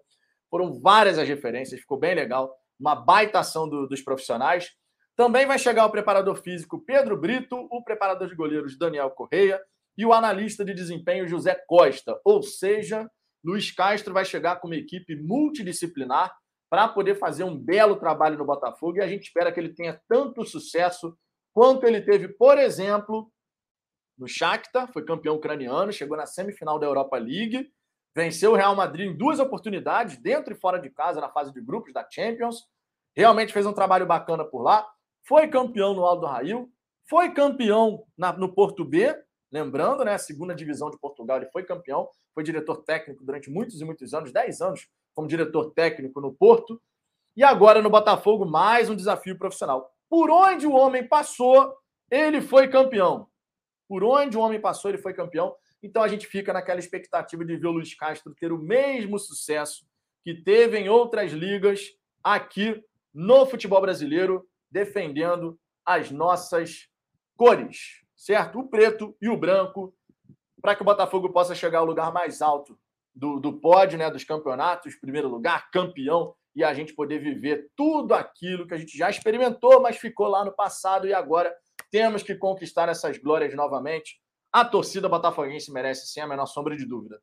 Foram 0.52 0.72
várias 0.80 1.18
as 1.18 1.28
referências, 1.28 1.80
ficou 1.80 1.98
bem 1.98 2.14
legal. 2.14 2.56
Uma 2.80 2.96
baita 2.96 3.40
ação 3.40 3.68
do, 3.68 3.88
dos 3.88 4.02
profissionais. 4.02 4.70
Também 5.16 5.48
vai 5.48 5.58
chegar 5.58 5.86
o 5.86 5.90
preparador 5.90 6.36
físico 6.36 6.80
Pedro 6.86 7.18
Brito, 7.18 7.56
o 7.72 7.84
preparador 7.84 8.28
de 8.28 8.36
goleiros 8.36 8.78
Daniel 8.78 9.10
Correia 9.10 9.60
e 9.98 10.06
o 10.06 10.14
analista 10.14 10.64
de 10.64 10.76
desempenho 10.76 11.28
José 11.28 11.56
Costa. 11.68 12.20
Ou 12.24 12.44
seja, 12.44 13.10
Luiz 13.44 13.72
Castro 13.72 14.14
vai 14.14 14.24
chegar 14.24 14.58
com 14.58 14.68
uma 14.68 14.76
equipe 14.76 15.16
multidisciplinar 15.16 16.34
para 16.70 16.88
poder 16.88 17.16
fazer 17.16 17.44
um 17.44 17.58
belo 17.58 17.98
trabalho 17.98 18.38
no 18.38 18.46
Botafogo 18.46 18.98
e 18.98 19.02
a 19.02 19.08
gente 19.08 19.24
espera 19.24 19.52
que 19.52 19.60
ele 19.60 19.74
tenha 19.74 20.02
tanto 20.08 20.46
sucesso 20.46 21.18
quanto 21.54 21.86
ele 21.86 22.02
teve, 22.02 22.30
por 22.30 22.58
exemplo, 22.58 23.32
no 24.18 24.28
Shakhtar, 24.28 24.92
foi 24.92 25.04
campeão 25.06 25.36
ucraniano, 25.36 25.92
chegou 25.92 26.18
na 26.18 26.26
semifinal 26.26 26.80
da 26.80 26.88
Europa 26.88 27.18
League, 27.18 27.72
venceu 28.16 28.52
o 28.52 28.56
Real 28.56 28.76
Madrid 28.76 29.12
em 29.12 29.18
duas 29.18 29.40
oportunidades, 29.40 30.18
dentro 30.18 30.54
e 30.54 30.60
fora 30.60 30.80
de 30.80 30.90
casa, 30.90 31.22
na 31.22 31.30
fase 31.30 31.52
de 31.52 31.62
grupos 31.62 31.94
da 31.94 32.08
Champions. 32.10 32.68
Realmente 33.16 33.54
fez 33.54 33.66
um 33.66 33.74
trabalho 33.74 34.06
bacana 34.06 34.44
por 34.44 34.62
lá. 34.62 34.88
Foi 35.28 35.48
campeão 35.48 35.94
no 35.94 36.06
Aldo 36.06 36.26
Rail, 36.26 36.72
foi 37.10 37.34
campeão 37.34 38.06
na, 38.18 38.34
no 38.34 38.54
Porto 38.54 38.84
B, 38.84 39.16
lembrando, 39.52 40.04
né, 40.04 40.14
a 40.14 40.20
segunda 40.20 40.56
divisão 40.56 40.90
de 40.90 41.00
Portugal, 41.00 41.38
ele 41.38 41.52
foi 41.52 41.64
campeão, 41.64 42.10
foi 42.34 42.44
diretor 42.44 42.84
técnico 42.84 43.24
durante 43.24 43.50
muitos 43.50 43.80
e 43.80 43.86
muitos 43.86 44.14
anos, 44.14 44.32
10 44.32 44.62
anos 44.62 44.88
como 45.14 45.28
diretor 45.28 45.72
técnico 45.72 46.20
no 46.20 46.34
Porto, 46.34 46.82
e 47.36 47.44
agora 47.44 47.82
no 47.82 47.90
Botafogo, 47.90 48.46
mais 48.46 48.90
um 48.90 48.96
desafio 48.96 49.38
profissional. 49.38 49.92
Por 50.10 50.30
onde 50.30 50.68
o 50.68 50.74
homem 50.74 51.08
passou, 51.08 51.76
ele 52.10 52.42
foi 52.42 52.68
campeão. 52.68 53.28
Por 53.88 54.04
onde 54.04 54.38
o 54.38 54.42
homem 54.42 54.60
passou, 54.60 54.92
ele 54.92 54.98
foi 54.98 55.14
campeão. 55.14 55.56
Então 55.82 56.02
a 56.04 56.08
gente 56.08 56.28
fica 56.28 56.54
naquela 56.54 56.80
expectativa 56.80 57.44
de 57.44 57.58
ver 57.58 57.68
o 57.68 57.72
Luiz 57.72 57.94
Castro 57.96 58.34
ter 58.34 58.52
o 58.52 58.58
mesmo 58.58 59.20
sucesso 59.20 59.86
que 60.24 60.34
teve 60.34 60.78
em 60.78 60.90
outras 60.90 61.32
ligas 61.32 61.82
aqui 62.24 62.84
no 63.14 63.46
futebol 63.46 63.82
brasileiro, 63.82 64.48
defendendo 64.72 65.60
as 65.86 66.10
nossas 66.10 66.88
cores, 67.36 68.04
certo? 68.16 68.60
O 68.60 68.68
preto 68.68 69.16
e 69.22 69.28
o 69.28 69.38
branco, 69.38 69.94
para 70.64 70.76
que 70.76 70.82
o 70.82 70.86
Botafogo 70.86 71.30
possa 71.30 71.54
chegar 71.54 71.80
ao 71.80 71.86
lugar 71.86 72.14
mais 72.14 72.42
alto 72.42 72.80
do, 73.14 73.38
do 73.38 73.60
pódio, 73.60 73.98
né, 73.98 74.10
dos 74.10 74.24
campeonatos, 74.24 74.96
primeiro 74.96 75.28
lugar, 75.28 75.70
campeão, 75.70 76.34
e 76.56 76.64
a 76.64 76.74
gente 76.74 76.94
poder 76.94 77.20
viver 77.20 77.70
tudo 77.76 78.14
aquilo 78.14 78.66
que 78.66 78.74
a 78.74 78.78
gente 78.78 78.98
já 78.98 79.10
experimentou, 79.10 79.82
mas 79.82 79.98
ficou 79.98 80.28
lá 80.28 80.46
no 80.46 80.54
passado 80.54 81.06
e 81.06 81.14
agora 81.14 81.54
temos 81.92 82.24
que 82.24 82.34
conquistar 82.34 82.88
essas 82.88 83.18
glórias 83.18 83.54
novamente. 83.54 84.22
A 84.54 84.64
torcida 84.64 85.10
botafoguense 85.10 85.72
merece, 85.72 86.08
sem 86.08 86.24
a 86.24 86.28
menor 86.28 86.46
sombra 86.46 86.78
de 86.78 86.86
dúvida. 86.86 87.20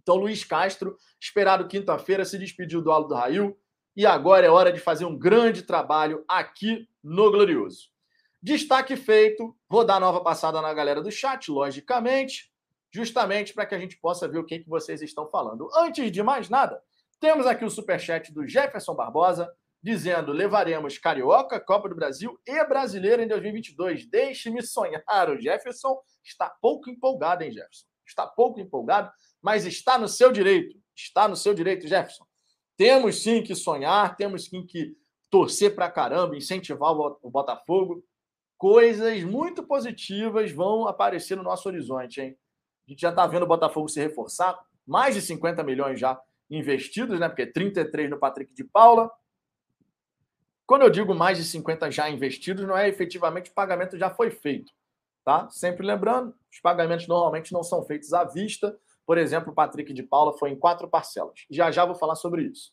Então, 0.00 0.16
Luiz 0.16 0.42
Castro, 0.44 0.96
esperado 1.20 1.68
quinta-feira, 1.68 2.24
se 2.24 2.38
despediu 2.38 2.82
do 2.82 2.90
Aldo 2.90 3.14
Rail 3.14 3.56
e 3.94 4.04
agora 4.04 4.46
é 4.46 4.50
hora 4.50 4.72
de 4.72 4.80
fazer 4.80 5.04
um 5.04 5.16
grande 5.16 5.62
trabalho 5.62 6.24
aqui 6.26 6.88
no 7.04 7.30
Glorioso. 7.30 7.90
Destaque 8.42 8.96
feito, 8.96 9.56
vou 9.68 9.84
dar 9.84 10.00
nova 10.00 10.20
passada 10.22 10.60
na 10.62 10.72
galera 10.72 11.02
do 11.02 11.10
chat, 11.10 11.50
logicamente 11.50 12.50
justamente 12.92 13.52
para 13.52 13.66
que 13.66 13.74
a 13.74 13.78
gente 13.78 13.98
possa 13.98 14.28
ver 14.28 14.38
o 14.38 14.44
que, 14.44 14.60
que 14.60 14.68
vocês 14.68 15.02
estão 15.02 15.28
falando. 15.28 15.68
Antes 15.76 16.10
de 16.10 16.22
mais 16.22 16.48
nada, 16.48 16.82
temos 17.20 17.46
aqui 17.46 17.64
o 17.64 17.70
superchat 17.70 18.32
do 18.32 18.46
Jefferson 18.46 18.94
Barbosa, 18.94 19.50
dizendo: 19.82 20.32
levaremos 20.32 20.98
Carioca, 20.98 21.60
Copa 21.60 21.88
do 21.88 21.94
Brasil 21.94 22.38
e 22.46 22.64
Brasileiro 22.64 23.22
em 23.22 23.28
2022. 23.28 24.06
Deixe-me 24.06 24.62
sonhar. 24.62 25.30
O 25.30 25.40
Jefferson 25.40 25.98
está 26.24 26.48
pouco 26.48 26.90
empolgado, 26.90 27.44
hein, 27.44 27.52
Jefferson? 27.52 27.86
Está 28.06 28.26
pouco 28.26 28.58
empolgado, 28.58 29.10
mas 29.42 29.66
está 29.66 29.98
no 29.98 30.08
seu 30.08 30.32
direito. 30.32 30.76
Está 30.96 31.28
no 31.28 31.36
seu 31.36 31.54
direito, 31.54 31.86
Jefferson. 31.86 32.26
Temos 32.76 33.22
sim 33.22 33.42
que 33.42 33.54
sonhar, 33.54 34.16
temos 34.16 34.46
sim 34.46 34.64
que 34.64 34.96
torcer 35.28 35.74
para 35.74 35.90
caramba, 35.90 36.36
incentivar 36.36 36.92
o 36.92 37.30
Botafogo. 37.30 38.02
Coisas 38.58 39.22
muito 39.22 39.62
positivas 39.62 40.50
vão 40.50 40.88
aparecer 40.88 41.36
no 41.36 41.44
nosso 41.44 41.68
horizonte, 41.68 42.20
hein? 42.20 42.36
A 42.86 42.90
gente 42.90 43.00
já 43.00 43.10
está 43.10 43.24
vendo 43.26 43.44
o 43.44 43.46
Botafogo 43.46 43.88
se 43.88 44.00
reforçar, 44.00 44.58
mais 44.84 45.14
de 45.14 45.22
50 45.22 45.62
milhões 45.62 46.00
já 46.00 46.20
investidos, 46.50 47.20
né? 47.20 47.28
Porque 47.28 47.46
33 47.46 48.10
no 48.10 48.18
Patrick 48.18 48.52
de 48.52 48.64
Paula. 48.64 49.10
Quando 50.66 50.82
eu 50.82 50.90
digo 50.90 51.14
mais 51.14 51.38
de 51.38 51.44
50 51.44 51.90
já 51.90 52.10
investidos, 52.10 52.66
não 52.66 52.76
é 52.76 52.88
efetivamente 52.88 53.50
o 53.50 53.54
pagamento 53.54 53.96
já 53.96 54.10
foi 54.10 54.30
feito, 54.30 54.72
tá? 55.24 55.48
Sempre 55.50 55.86
lembrando, 55.86 56.34
os 56.52 56.60
pagamentos 56.60 57.06
normalmente 57.06 57.52
não 57.52 57.62
são 57.62 57.84
feitos 57.84 58.12
à 58.12 58.24
vista. 58.24 58.76
Por 59.06 59.16
exemplo, 59.16 59.52
o 59.52 59.54
Patrick 59.54 59.92
de 59.92 60.02
Paula 60.02 60.36
foi 60.36 60.50
em 60.50 60.58
quatro 60.58 60.88
parcelas. 60.88 61.46
Já 61.48 61.70
já 61.70 61.84
vou 61.86 61.94
falar 61.94 62.16
sobre 62.16 62.42
isso. 62.42 62.72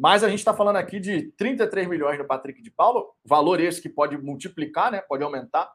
Mas 0.00 0.24
a 0.24 0.30
gente 0.30 0.38
está 0.38 0.54
falando 0.54 0.76
aqui 0.76 0.98
de 0.98 1.30
33 1.32 1.86
milhões 1.86 2.18
no 2.18 2.24
Patrick 2.24 2.62
de 2.62 2.70
Paula, 2.70 3.04
valor 3.22 3.60
esse 3.60 3.82
que 3.82 3.88
pode 3.90 4.16
multiplicar, 4.16 4.90
né? 4.90 5.02
Pode 5.02 5.22
aumentar, 5.22 5.70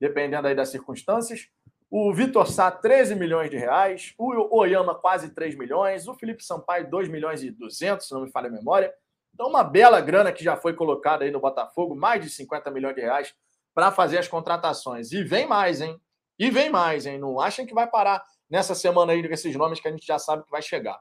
dependendo 0.00 0.48
aí 0.48 0.54
das 0.54 0.70
circunstâncias. 0.70 1.50
O 1.90 2.10
Vitor 2.14 2.46
Sá, 2.50 2.70
13 2.70 3.14
milhões 3.14 3.50
de 3.50 3.58
reais. 3.58 4.14
O 4.16 4.60
Oyama, 4.60 4.94
quase 4.94 5.34
3 5.34 5.58
milhões. 5.58 6.08
O 6.08 6.14
Felipe 6.14 6.42
Sampaio, 6.42 6.88
2 6.88 7.10
milhões 7.10 7.42
e 7.42 7.50
200, 7.50 8.08
se 8.08 8.14
não 8.14 8.22
me 8.22 8.30
falha 8.30 8.48
a 8.48 8.50
memória. 8.50 8.90
Então, 9.34 9.46
uma 9.46 9.62
bela 9.62 10.00
grana 10.00 10.32
que 10.32 10.42
já 10.42 10.56
foi 10.56 10.72
colocada 10.72 11.26
aí 11.26 11.30
no 11.30 11.38
Botafogo, 11.38 11.94
mais 11.94 12.24
de 12.24 12.30
50 12.30 12.70
milhões 12.70 12.94
de 12.94 13.02
reais 13.02 13.34
para 13.74 13.92
fazer 13.92 14.16
as 14.16 14.26
contratações. 14.26 15.12
E 15.12 15.22
vem 15.22 15.46
mais, 15.46 15.82
hein? 15.82 16.00
E 16.38 16.50
vem 16.50 16.70
mais, 16.70 17.04
hein? 17.04 17.18
Não 17.18 17.38
achem 17.38 17.66
que 17.66 17.74
vai 17.74 17.86
parar 17.86 18.24
nessa 18.48 18.74
semana 18.74 19.12
aí 19.12 19.22
com 19.22 19.34
esses 19.34 19.54
nomes 19.54 19.80
que 19.80 19.88
a 19.88 19.90
gente 19.90 20.06
já 20.06 20.18
sabe 20.18 20.44
que 20.44 20.50
vai 20.50 20.62
chegar. 20.62 20.98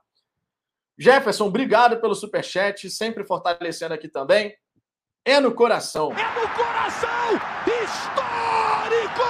Jefferson, 0.98 1.48
obrigado 1.48 2.00
pelo 2.00 2.16
superchat, 2.16 2.90
sempre 2.90 3.26
fortalecendo 3.26 3.94
aqui 3.94 4.08
também. 4.08 4.56
É 5.26 5.40
no 5.40 5.54
coração. 5.54 6.12
É 6.12 6.40
no 6.40 6.48
coração! 6.56 7.32
Histórico! 7.84 9.26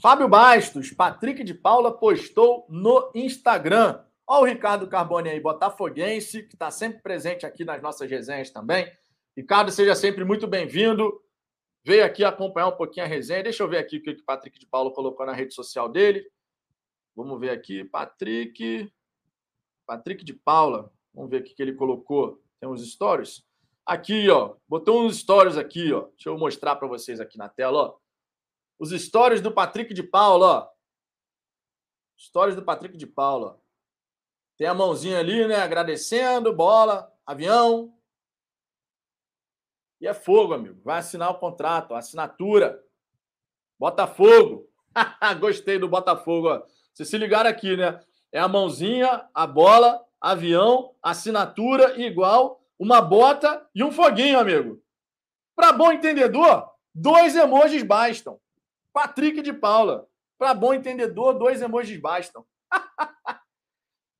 Fábio 0.00 0.28
Bastos, 0.28 0.90
Patrick 0.90 1.44
de 1.44 1.54
Paula 1.54 1.96
postou 1.96 2.66
no 2.68 3.10
Instagram. 3.14 4.02
Olha 4.26 4.42
o 4.42 4.44
Ricardo 4.46 4.88
Carbone 4.88 5.28
aí, 5.28 5.38
botafoguense, 5.38 6.44
que 6.44 6.54
está 6.54 6.70
sempre 6.70 7.02
presente 7.02 7.44
aqui 7.44 7.64
nas 7.64 7.82
nossas 7.82 8.10
resenhas 8.10 8.50
também. 8.50 8.90
Ricardo, 9.36 9.70
seja 9.70 9.94
sempre 9.94 10.24
muito 10.24 10.46
bem-vindo. 10.46 11.20
Veio 11.84 12.04
aqui 12.04 12.24
acompanhar 12.24 12.68
um 12.68 12.76
pouquinho 12.76 13.04
a 13.04 13.08
resenha. 13.08 13.42
Deixa 13.42 13.62
eu 13.62 13.68
ver 13.68 13.78
aqui 13.78 13.98
o 13.98 14.02
que 14.02 14.10
o 14.10 14.24
Patrick 14.24 14.58
de 14.58 14.66
Paula 14.66 14.92
colocou 14.92 15.26
na 15.26 15.32
rede 15.32 15.52
social 15.52 15.88
dele. 15.88 16.24
Vamos 17.14 17.38
ver 17.40 17.50
aqui. 17.50 17.84
Patrick. 17.84 18.92
Patrick 19.86 20.24
de 20.24 20.32
Paula. 20.32 20.92
Vamos 21.14 21.30
ver 21.30 21.42
o 21.42 21.44
que 21.44 21.60
ele 21.62 21.74
colocou. 21.74 22.42
Tem 22.60 22.68
uns 22.68 22.84
stories. 22.92 23.44
Aqui, 23.84 24.30
ó. 24.30 24.56
Botou 24.68 25.04
uns 25.04 25.18
stories 25.18 25.56
aqui, 25.56 25.92
ó. 25.92 26.08
Deixa 26.08 26.28
eu 26.28 26.38
mostrar 26.38 26.76
para 26.76 26.88
vocês 26.88 27.20
aqui 27.20 27.36
na 27.36 27.48
tela, 27.48 27.78
ó 27.78 28.02
os 28.82 28.90
stories 28.90 29.40
do 29.40 29.52
Patrick 29.52 29.94
de 29.94 30.02
Paula, 30.02 30.46
ó. 30.46 30.72
Stories 32.18 32.56
do 32.56 32.64
Patrick 32.64 32.96
de 32.96 33.06
Paula. 33.06 33.62
Tem 34.56 34.66
a 34.66 34.74
mãozinha 34.74 35.20
ali, 35.20 35.46
né? 35.46 35.54
Agradecendo, 35.54 36.52
bola, 36.52 37.08
avião. 37.24 37.96
E 40.00 40.06
é 40.08 40.12
fogo, 40.12 40.52
amigo. 40.52 40.82
Vai 40.82 40.98
assinar 40.98 41.30
o 41.30 41.38
contrato, 41.38 41.94
assinatura. 41.94 42.84
Botafogo. 43.78 44.68
Gostei 45.38 45.78
do 45.78 45.88
Botafogo, 45.88 46.48
ó. 46.48 46.66
Vocês 46.92 47.08
se 47.08 47.18
ligaram 47.18 47.48
aqui, 47.48 47.76
né? 47.76 48.00
É 48.30 48.38
a 48.38 48.48
mãozinha, 48.48 49.26
a 49.34 49.46
bola, 49.46 50.04
avião, 50.20 50.94
assinatura 51.02 52.00
igual, 52.00 52.62
uma 52.78 53.00
bota 53.00 53.66
e 53.74 53.82
um 53.82 53.90
foguinho, 53.90 54.38
amigo. 54.38 54.82
Para 55.54 55.72
bom 55.72 55.92
entendedor, 55.92 56.70
dois 56.94 57.36
emojis 57.36 57.82
bastam. 57.82 58.40
Patrick 58.92 59.40
de 59.42 59.52
Paula. 59.52 60.06
Para 60.38 60.54
bom 60.54 60.74
entendedor, 60.74 61.34
dois 61.34 61.62
emojis 61.62 61.98
bastam. 62.00 62.44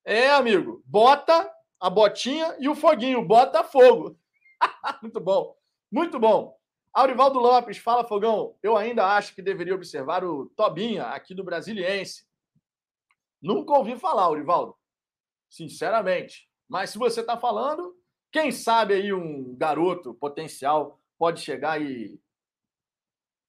é, 0.05 0.31
amigo. 0.31 0.83
Bota 0.87 1.51
a 1.81 1.91
botinha 1.91 2.57
e 2.59 2.69
o 2.69 2.75
foguinho. 2.75 3.25
Bota 3.25 3.65
fogo. 3.65 4.17
Muito 5.03 5.21
bom. 5.21 5.57
Muito 5.91 6.19
bom. 6.19 6.57
Aurivaldo 6.93 7.39
Lopes, 7.39 7.79
fala 7.79 8.05
Fogão. 8.05 8.55
Eu 8.63 8.77
ainda 8.77 9.07
acho 9.07 9.35
que 9.35 9.43
deveria 9.43 9.75
observar 9.75 10.25
o 10.25 10.47
Tobinha, 10.55 11.05
aqui 11.07 11.35
do 11.35 11.43
Brasiliense. 11.43 12.25
Nunca 13.43 13.73
ouvi 13.73 13.99
falar, 13.99 14.23
Aurivaldo. 14.23 14.77
Sinceramente. 15.51 16.49
Mas 16.69 16.91
se 16.91 16.99
você 16.99 17.21
está 17.21 17.37
falando, 17.37 17.95
quem 18.31 18.53
sabe 18.53 18.95
aí 18.95 19.13
um 19.13 19.55
garoto 19.57 20.15
potencial 20.15 21.01
pode 21.19 21.41
chegar 21.41 21.83
e, 21.83 22.19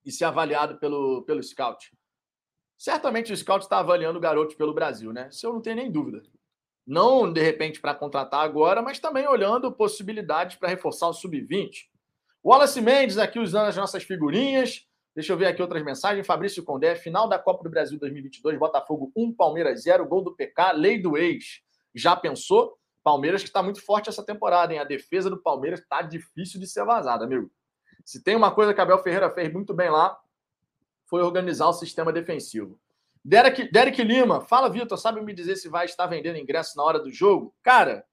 e 0.03 0.11
ser 0.11 0.25
avaliado 0.25 0.77
pelo, 0.79 1.23
pelo 1.23 1.41
scout. 1.41 1.95
Certamente 2.77 3.31
o 3.31 3.37
scout 3.37 3.63
está 3.63 3.79
avaliando 3.79 4.19
garotos 4.19 4.55
pelo 4.55 4.73
Brasil, 4.73 5.13
né? 5.13 5.29
Isso 5.31 5.45
eu 5.45 5.53
não 5.53 5.61
tenho 5.61 5.77
nem 5.77 5.91
dúvida. 5.91 6.21
Não, 6.85 7.31
de 7.31 7.41
repente, 7.41 7.79
para 7.79 7.95
contratar 7.95 8.41
agora, 8.41 8.81
mas 8.81 8.99
também 8.99 9.25
olhando 9.25 9.71
possibilidades 9.71 10.57
para 10.57 10.67
reforçar 10.67 11.07
o 11.07 11.13
sub-20. 11.13 11.87
Wallace 12.43 12.81
Mendes 12.81 13.17
aqui 13.17 13.39
usando 13.39 13.67
as 13.67 13.77
nossas 13.77 14.03
figurinhas. 14.03 14.85
Deixa 15.15 15.31
eu 15.31 15.37
ver 15.37 15.45
aqui 15.45 15.61
outras 15.61 15.83
mensagens. 15.83 16.25
Fabrício 16.25 16.63
Condé, 16.63 16.95
final 16.95 17.27
da 17.27 17.37
Copa 17.37 17.63
do 17.63 17.69
Brasil 17.69 17.99
2022, 17.99 18.57
Botafogo 18.57 19.11
1, 19.15 19.33
Palmeiras 19.33 19.83
0, 19.83 20.07
gol 20.07 20.23
do 20.23 20.35
PK, 20.35 20.71
lei 20.73 20.99
do 20.99 21.17
ex. 21.17 21.61
Já 21.93 22.15
pensou? 22.15 22.77
Palmeiras 23.03 23.41
que 23.41 23.49
está 23.49 23.61
muito 23.61 23.83
forte 23.85 24.09
essa 24.09 24.25
temporada, 24.25 24.73
hein? 24.73 24.79
A 24.79 24.83
defesa 24.83 25.29
do 25.29 25.41
Palmeiras 25.41 25.81
está 25.81 26.01
difícil 26.01 26.59
de 26.59 26.67
ser 26.67 26.83
vazada, 26.85 27.25
amigo. 27.25 27.51
Se 28.03 28.23
tem 28.23 28.35
uma 28.35 28.51
coisa 28.51 28.73
que 28.73 28.81
Abel 28.81 28.97
Ferreira 28.97 29.29
fez 29.29 29.51
muito 29.51 29.73
bem 29.73 29.89
lá, 29.89 30.17
foi 31.05 31.21
organizar 31.21 31.67
o 31.67 31.73
sistema 31.73 32.11
defensivo. 32.11 32.79
Derek, 33.23 33.71
Derek 33.71 34.03
Lima, 34.03 34.41
fala, 34.41 34.69
Vitor, 34.69 34.97
sabe 34.97 35.21
me 35.21 35.33
dizer 35.33 35.55
se 35.57 35.69
vai 35.69 35.85
estar 35.85 36.07
vendendo 36.07 36.37
ingresso 36.37 36.75
na 36.75 36.83
hora 36.83 36.99
do 36.99 37.11
jogo? 37.11 37.55
Cara, 37.61 38.05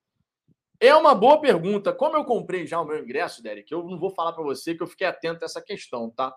é 0.78 0.94
uma 0.94 1.14
boa 1.14 1.40
pergunta. 1.40 1.92
Como 1.92 2.16
eu 2.16 2.24
comprei 2.24 2.66
já 2.66 2.80
o 2.80 2.84
meu 2.84 2.98
ingresso, 2.98 3.42
Derek, 3.42 3.72
eu 3.72 3.82
não 3.84 3.98
vou 3.98 4.10
falar 4.10 4.32
para 4.32 4.44
você 4.44 4.74
que 4.74 4.82
eu 4.82 4.86
fiquei 4.86 5.06
atento 5.06 5.44
a 5.44 5.46
essa 5.46 5.60
questão, 5.60 6.10
tá? 6.10 6.36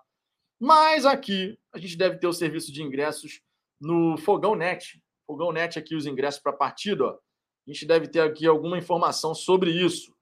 Mas 0.59 1.05
aqui 1.05 1.59
a 1.73 1.77
gente 1.77 1.97
deve 1.97 2.17
ter 2.17 2.27
o 2.27 2.33
serviço 2.33 2.71
de 2.71 2.81
ingressos 2.81 3.41
no 3.79 4.17
Fogão 4.17 4.55
Net. 4.55 5.03
Fogão 5.25 5.51
Net 5.51 5.77
aqui 5.77 5.95
os 5.95 6.05
ingressos 6.05 6.41
para 6.41 6.51
a 6.51 6.55
partida, 6.55 7.05
ó. 7.05 7.13
A 7.65 7.71
gente 7.71 7.85
deve 7.85 8.07
ter 8.07 8.19
aqui 8.19 8.45
alguma 8.45 8.77
informação 8.77 9.33
sobre 9.33 9.71
isso. 9.71 10.15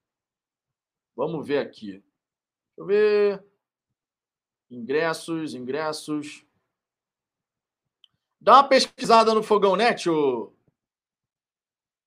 Vamos 1.16 1.46
ver 1.48 1.58
aqui. 1.58 1.94
Deixa 1.94 2.06
eu 2.78 2.86
ver. 2.86 3.46
Ingressos, 4.70 5.54
ingressos. 5.54 6.46
Dá 8.40 8.54
uma 8.54 8.68
pesquisada 8.68 9.34
no 9.34 9.44
Fogão 9.44 9.76
Net, 9.76 10.10
ô... 10.10 10.54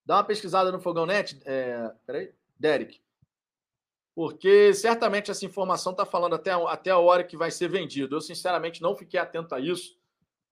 Dá 0.07 0.17
uma 0.17 0.25
pesquisada 0.25 0.71
no 0.71 0.81
Fogão 0.81 1.07
Net. 1.07 1.41
É... 1.45 1.89
Peraí. 2.07 2.33
Derek 2.59 3.04
porque 4.15 4.73
certamente 4.73 5.31
essa 5.31 5.45
informação 5.45 5.91
está 5.91 6.07
falando 6.07 6.37
até, 6.37 6.53
até 6.53 6.91
a 6.91 6.99
hora 6.99 7.25
que 7.25 7.37
vai 7.37 7.51
ser 7.51 7.69
vendido. 7.69 8.15
Eu, 8.15 8.21
sinceramente, 8.21 8.81
não 8.81 8.95
fiquei 8.95 9.19
atento 9.19 9.55
a 9.55 9.61
isso, 9.61 9.99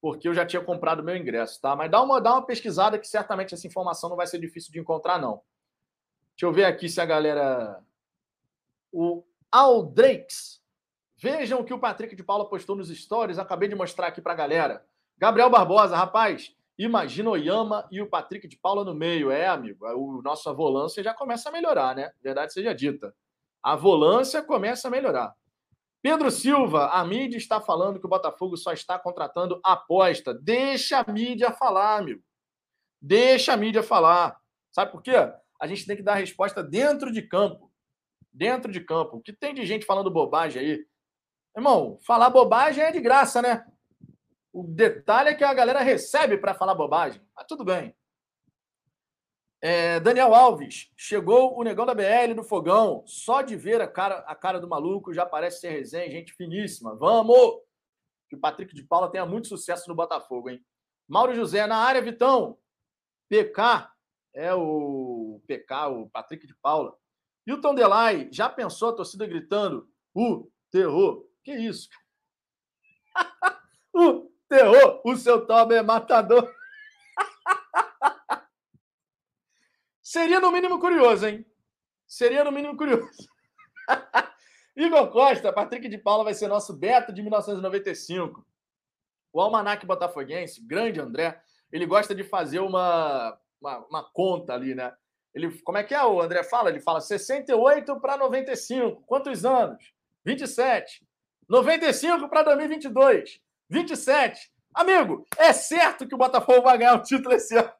porque 0.00 0.26
eu 0.26 0.34
já 0.34 0.44
tinha 0.44 0.62
comprado 0.62 1.04
meu 1.04 1.16
ingresso, 1.16 1.60
tá? 1.60 1.76
Mas 1.76 1.88
dá 1.88 2.02
uma, 2.02 2.20
dá 2.20 2.32
uma 2.32 2.44
pesquisada 2.44 2.98
que 2.98 3.06
certamente 3.06 3.54
essa 3.54 3.66
informação 3.66 4.10
não 4.10 4.16
vai 4.16 4.26
ser 4.26 4.40
difícil 4.40 4.72
de 4.72 4.80
encontrar, 4.80 5.20
não. 5.20 5.42
Deixa 6.30 6.46
eu 6.46 6.52
ver 6.52 6.64
aqui 6.64 6.88
se 6.88 7.00
a 7.00 7.06
galera. 7.06 7.80
O 8.90 9.22
Aldrakes. 9.50 10.60
Vejam 11.16 11.60
o 11.60 11.64
que 11.64 11.72
o 11.72 11.78
Patrick 11.78 12.16
de 12.16 12.24
Paula 12.24 12.48
postou 12.48 12.74
nos 12.74 12.88
stories. 12.88 13.38
Acabei 13.38 13.68
de 13.68 13.76
mostrar 13.76 14.08
aqui 14.08 14.20
para 14.20 14.32
a 14.32 14.36
galera. 14.36 14.84
Gabriel 15.16 15.48
Barbosa, 15.48 15.96
rapaz, 15.96 16.52
imagina 16.76 17.30
o 17.30 17.36
Yama 17.36 17.86
e 17.92 18.02
o 18.02 18.08
Patrick 18.08 18.48
de 18.48 18.56
Paula 18.56 18.84
no 18.84 18.92
meio. 18.92 19.30
É, 19.30 19.46
amigo, 19.46 19.86
o 19.86 20.20
nosso 20.20 20.52
volância 20.52 21.00
já 21.00 21.14
começa 21.14 21.48
a 21.48 21.52
melhorar, 21.52 21.94
né? 21.94 22.10
Verdade 22.20 22.52
seja 22.52 22.74
dita 22.74 23.14
a 23.62 23.76
volância 23.76 24.42
começa 24.42 24.88
a 24.88 24.90
melhorar. 24.90 25.34
Pedro 26.02 26.32
Silva, 26.32 26.88
a 26.88 27.04
mídia 27.04 27.36
está 27.36 27.60
falando 27.60 28.00
que 28.00 28.06
o 28.06 28.08
Botafogo 28.08 28.56
só 28.56 28.72
está 28.72 28.98
contratando 28.98 29.60
aposta. 29.62 30.34
Deixa 30.34 30.98
a 30.98 31.12
mídia 31.12 31.52
falar, 31.52 31.98
amigo. 31.98 32.20
Deixa 33.00 33.52
a 33.52 33.56
mídia 33.56 33.84
falar. 33.84 34.36
Sabe 34.72 34.90
por 34.90 35.00
quê? 35.00 35.12
A 35.60 35.66
gente 35.68 35.86
tem 35.86 35.96
que 35.96 36.02
dar 36.02 36.14
a 36.14 36.16
resposta 36.16 36.60
dentro 36.60 37.12
de 37.12 37.22
campo. 37.22 37.70
Dentro 38.32 38.72
de 38.72 38.80
campo. 38.80 39.18
O 39.18 39.22
que 39.22 39.32
tem 39.32 39.54
de 39.54 39.64
gente 39.64 39.86
falando 39.86 40.10
bobagem 40.10 40.60
aí? 40.60 40.86
Irmão, 41.56 41.98
falar 42.04 42.30
bobagem 42.30 42.82
é 42.82 42.90
de 42.90 43.00
graça, 43.00 43.40
né? 43.40 43.64
O 44.52 44.64
detalhe 44.64 45.28
é 45.28 45.34
que 45.34 45.44
a 45.44 45.54
galera 45.54 45.80
recebe 45.80 46.36
para 46.36 46.54
falar 46.54 46.74
bobagem. 46.74 47.22
Mas 47.36 47.46
tudo 47.46 47.64
bem. 47.64 47.94
É, 49.64 50.00
Daniel 50.00 50.34
Alves, 50.34 50.90
chegou 50.96 51.56
o 51.56 51.62
negão 51.62 51.86
da 51.86 51.94
BL 51.94 52.34
do 52.34 52.42
Fogão. 52.42 53.04
Só 53.06 53.42
de 53.42 53.54
ver 53.54 53.80
a 53.80 53.86
cara, 53.86 54.16
a 54.26 54.34
cara 54.34 54.58
do 54.60 54.68
maluco 54.68 55.14
já 55.14 55.24
parece 55.24 55.60
ser 55.60 55.70
resenha, 55.70 56.10
gente 56.10 56.32
finíssima. 56.32 56.96
Vamos! 56.96 57.60
Que 58.28 58.34
o 58.34 58.40
Patrick 58.40 58.74
de 58.74 58.82
Paula 58.82 59.08
tenha 59.08 59.24
muito 59.24 59.46
sucesso 59.46 59.88
no 59.88 59.94
Botafogo, 59.94 60.50
hein? 60.50 60.60
Mauro 61.08 61.32
José, 61.32 61.64
na 61.64 61.76
área, 61.76 62.02
Vitão. 62.02 62.58
PK 63.28 63.88
é 64.34 64.52
o 64.52 65.40
PK, 65.46 65.86
o 65.90 66.10
Patrick 66.10 66.44
de 66.44 66.56
Paula. 66.56 66.96
Hilton 67.46 67.76
Delay, 67.76 68.28
já 68.32 68.48
pensou 68.48 68.88
a 68.88 68.94
torcida 68.94 69.26
gritando? 69.26 69.88
O 70.12 70.50
terror. 70.72 71.24
Que 71.44 71.52
isso? 71.52 71.88
o 73.94 74.28
terror, 74.48 75.00
o 75.04 75.16
seu 75.16 75.46
Toba 75.46 75.76
é 75.76 75.82
matador. 75.82 76.52
Seria 80.12 80.38
no 80.38 80.52
mínimo 80.52 80.78
curioso, 80.78 81.26
hein? 81.26 81.42
Seria 82.06 82.44
no 82.44 82.52
mínimo 82.52 82.76
curioso. 82.76 83.26
Igor 84.76 85.10
Costa, 85.10 85.50
Patrick 85.50 85.88
de 85.88 85.96
Paula 85.96 86.22
vai 86.22 86.34
ser 86.34 86.48
nosso 86.48 86.76
Beto 86.76 87.14
de 87.14 87.22
1995. 87.22 88.46
O 89.32 89.40
Almanac 89.40 89.86
Botafoguense, 89.86 90.62
grande 90.66 91.00
André, 91.00 91.40
ele 91.72 91.86
gosta 91.86 92.14
de 92.14 92.22
fazer 92.24 92.60
uma, 92.60 93.38
uma, 93.58 93.78
uma, 93.86 94.04
conta 94.12 94.52
ali, 94.52 94.74
né? 94.74 94.92
Ele, 95.34 95.50
como 95.62 95.78
é 95.78 95.82
que 95.82 95.94
é 95.94 96.04
o 96.04 96.20
André 96.20 96.44
fala? 96.44 96.68
Ele 96.68 96.80
fala 96.80 97.00
68 97.00 97.98
para 97.98 98.18
95. 98.18 99.04
Quantos 99.06 99.46
anos? 99.46 99.94
27. 100.26 101.06
95 101.48 102.28
para 102.28 102.42
2022. 102.42 103.40
27. 103.70 104.52
Amigo, 104.74 105.26
é 105.38 105.54
certo 105.54 106.06
que 106.06 106.14
o 106.14 106.18
Botafogo 106.18 106.60
vai 106.60 106.76
ganhar 106.76 106.96
o 106.96 107.02
título 107.02 107.34
esse 107.34 107.56
ano. 107.56 107.72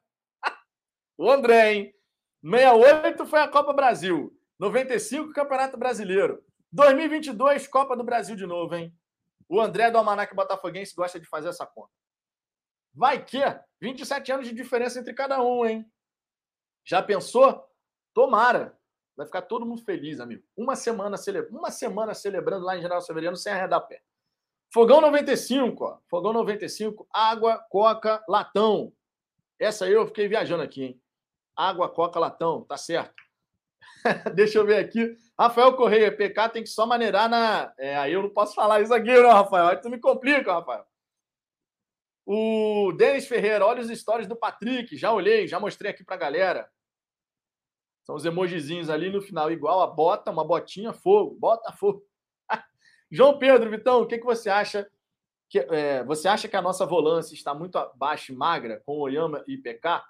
o 1.15 1.29
André, 1.29 1.73
hein? 1.73 1.95
68 2.43 3.25
foi 3.25 3.39
a 3.39 3.47
Copa 3.47 3.71
Brasil. 3.71 4.37
95, 4.59 5.31
Campeonato 5.31 5.77
Brasileiro. 5.77 6.43
2022, 6.73 7.67
Copa 7.67 7.95
do 7.95 8.03
Brasil 8.03 8.35
de 8.35 8.45
novo, 8.45 8.75
hein? 8.75 8.93
O 9.47 9.61
André 9.61 9.89
do 9.89 9.97
Almanac 9.97 10.35
Botafoguense 10.35 10.93
gosta 10.93 11.19
de 11.19 11.25
fazer 11.25 11.49
essa 11.49 11.65
conta. 11.65 11.91
Vai 12.93 13.23
que 13.23 13.39
27 13.79 14.31
anos 14.31 14.47
de 14.47 14.53
diferença 14.53 14.99
entre 14.99 15.13
cada 15.13 15.41
um, 15.41 15.65
hein? 15.65 15.89
Já 16.83 17.01
pensou? 17.01 17.65
Tomara. 18.13 18.77
Vai 19.15 19.25
ficar 19.25 19.43
todo 19.43 19.65
mundo 19.65 19.83
feliz, 19.83 20.19
amigo. 20.19 20.43
Uma 20.55 20.75
semana, 20.75 21.15
cele... 21.15 21.41
Uma 21.43 21.71
semana 21.71 22.13
celebrando 22.13 22.65
lá 22.65 22.75
em 22.75 22.81
General 22.81 23.01
Severiano 23.01 23.37
sem 23.37 23.53
arredar 23.53 23.87
pé. 23.87 24.01
Fogão 24.73 24.99
95, 24.99 25.83
ó. 25.83 25.99
Fogão 26.09 26.33
95, 26.33 27.07
água, 27.11 27.57
coca, 27.69 28.23
latão. 28.27 28.91
Essa 29.59 29.85
aí 29.85 29.93
eu 29.93 30.07
fiquei 30.07 30.27
viajando 30.27 30.63
aqui, 30.63 30.83
hein? 30.83 31.02
Água, 31.55 31.89
coca, 31.89 32.19
latão, 32.19 32.63
tá 32.63 32.77
certo. 32.77 33.23
Deixa 34.35 34.57
eu 34.57 34.65
ver 34.65 34.77
aqui. 34.77 35.15
Rafael 35.37 35.75
Correia, 35.75 36.15
PK 36.15 36.49
tem 36.49 36.63
que 36.63 36.69
só 36.69 36.85
maneirar 36.85 37.29
na. 37.29 37.73
É, 37.77 37.95
aí 37.97 38.13
eu 38.13 38.23
não 38.23 38.29
posso 38.29 38.53
falar 38.53 38.81
isso 38.81 38.93
aqui, 38.93 39.13
não, 39.13 39.31
Rafael. 39.31 39.67
Aí 39.67 39.77
tu 39.77 39.89
me 39.89 39.99
complica, 39.99 40.53
Rafael. 40.53 40.85
O 42.25 42.93
Denis 42.97 43.27
Ferreira, 43.27 43.65
olha 43.65 43.81
os 43.81 43.89
stories 43.89 44.27
do 44.27 44.35
Patrick. 44.35 44.95
Já 44.97 45.11
olhei, 45.11 45.47
já 45.47 45.59
mostrei 45.59 45.91
aqui 45.91 46.03
pra 46.03 46.15
galera. 46.15 46.69
São 48.03 48.15
os 48.15 48.25
emojizinhos 48.25 48.89
ali 48.89 49.09
no 49.09 49.21
final, 49.21 49.51
igual 49.51 49.81
a 49.81 49.87
bota, 49.87 50.31
uma 50.31 50.43
botinha, 50.43 50.91
fogo, 50.93 51.35
bota 51.39 51.71
fogo. 51.71 52.03
João 53.09 53.39
Pedro, 53.39 53.69
Vitão, 53.69 54.01
o 54.01 54.05
que, 54.05 54.17
que 54.17 54.25
você 54.25 54.49
acha? 54.49 54.89
Que, 55.49 55.59
é, 55.59 56.03
você 56.03 56.27
acha 56.27 56.47
que 56.47 56.55
a 56.55 56.61
nossa 56.61 56.85
volância 56.85 57.33
está 57.33 57.53
muito 57.53 57.79
baixa 57.95 58.31
e 58.31 58.35
magra 58.35 58.81
com 58.85 58.99
Oyama 58.99 59.43
e 59.47 59.57
PK? 59.57 60.03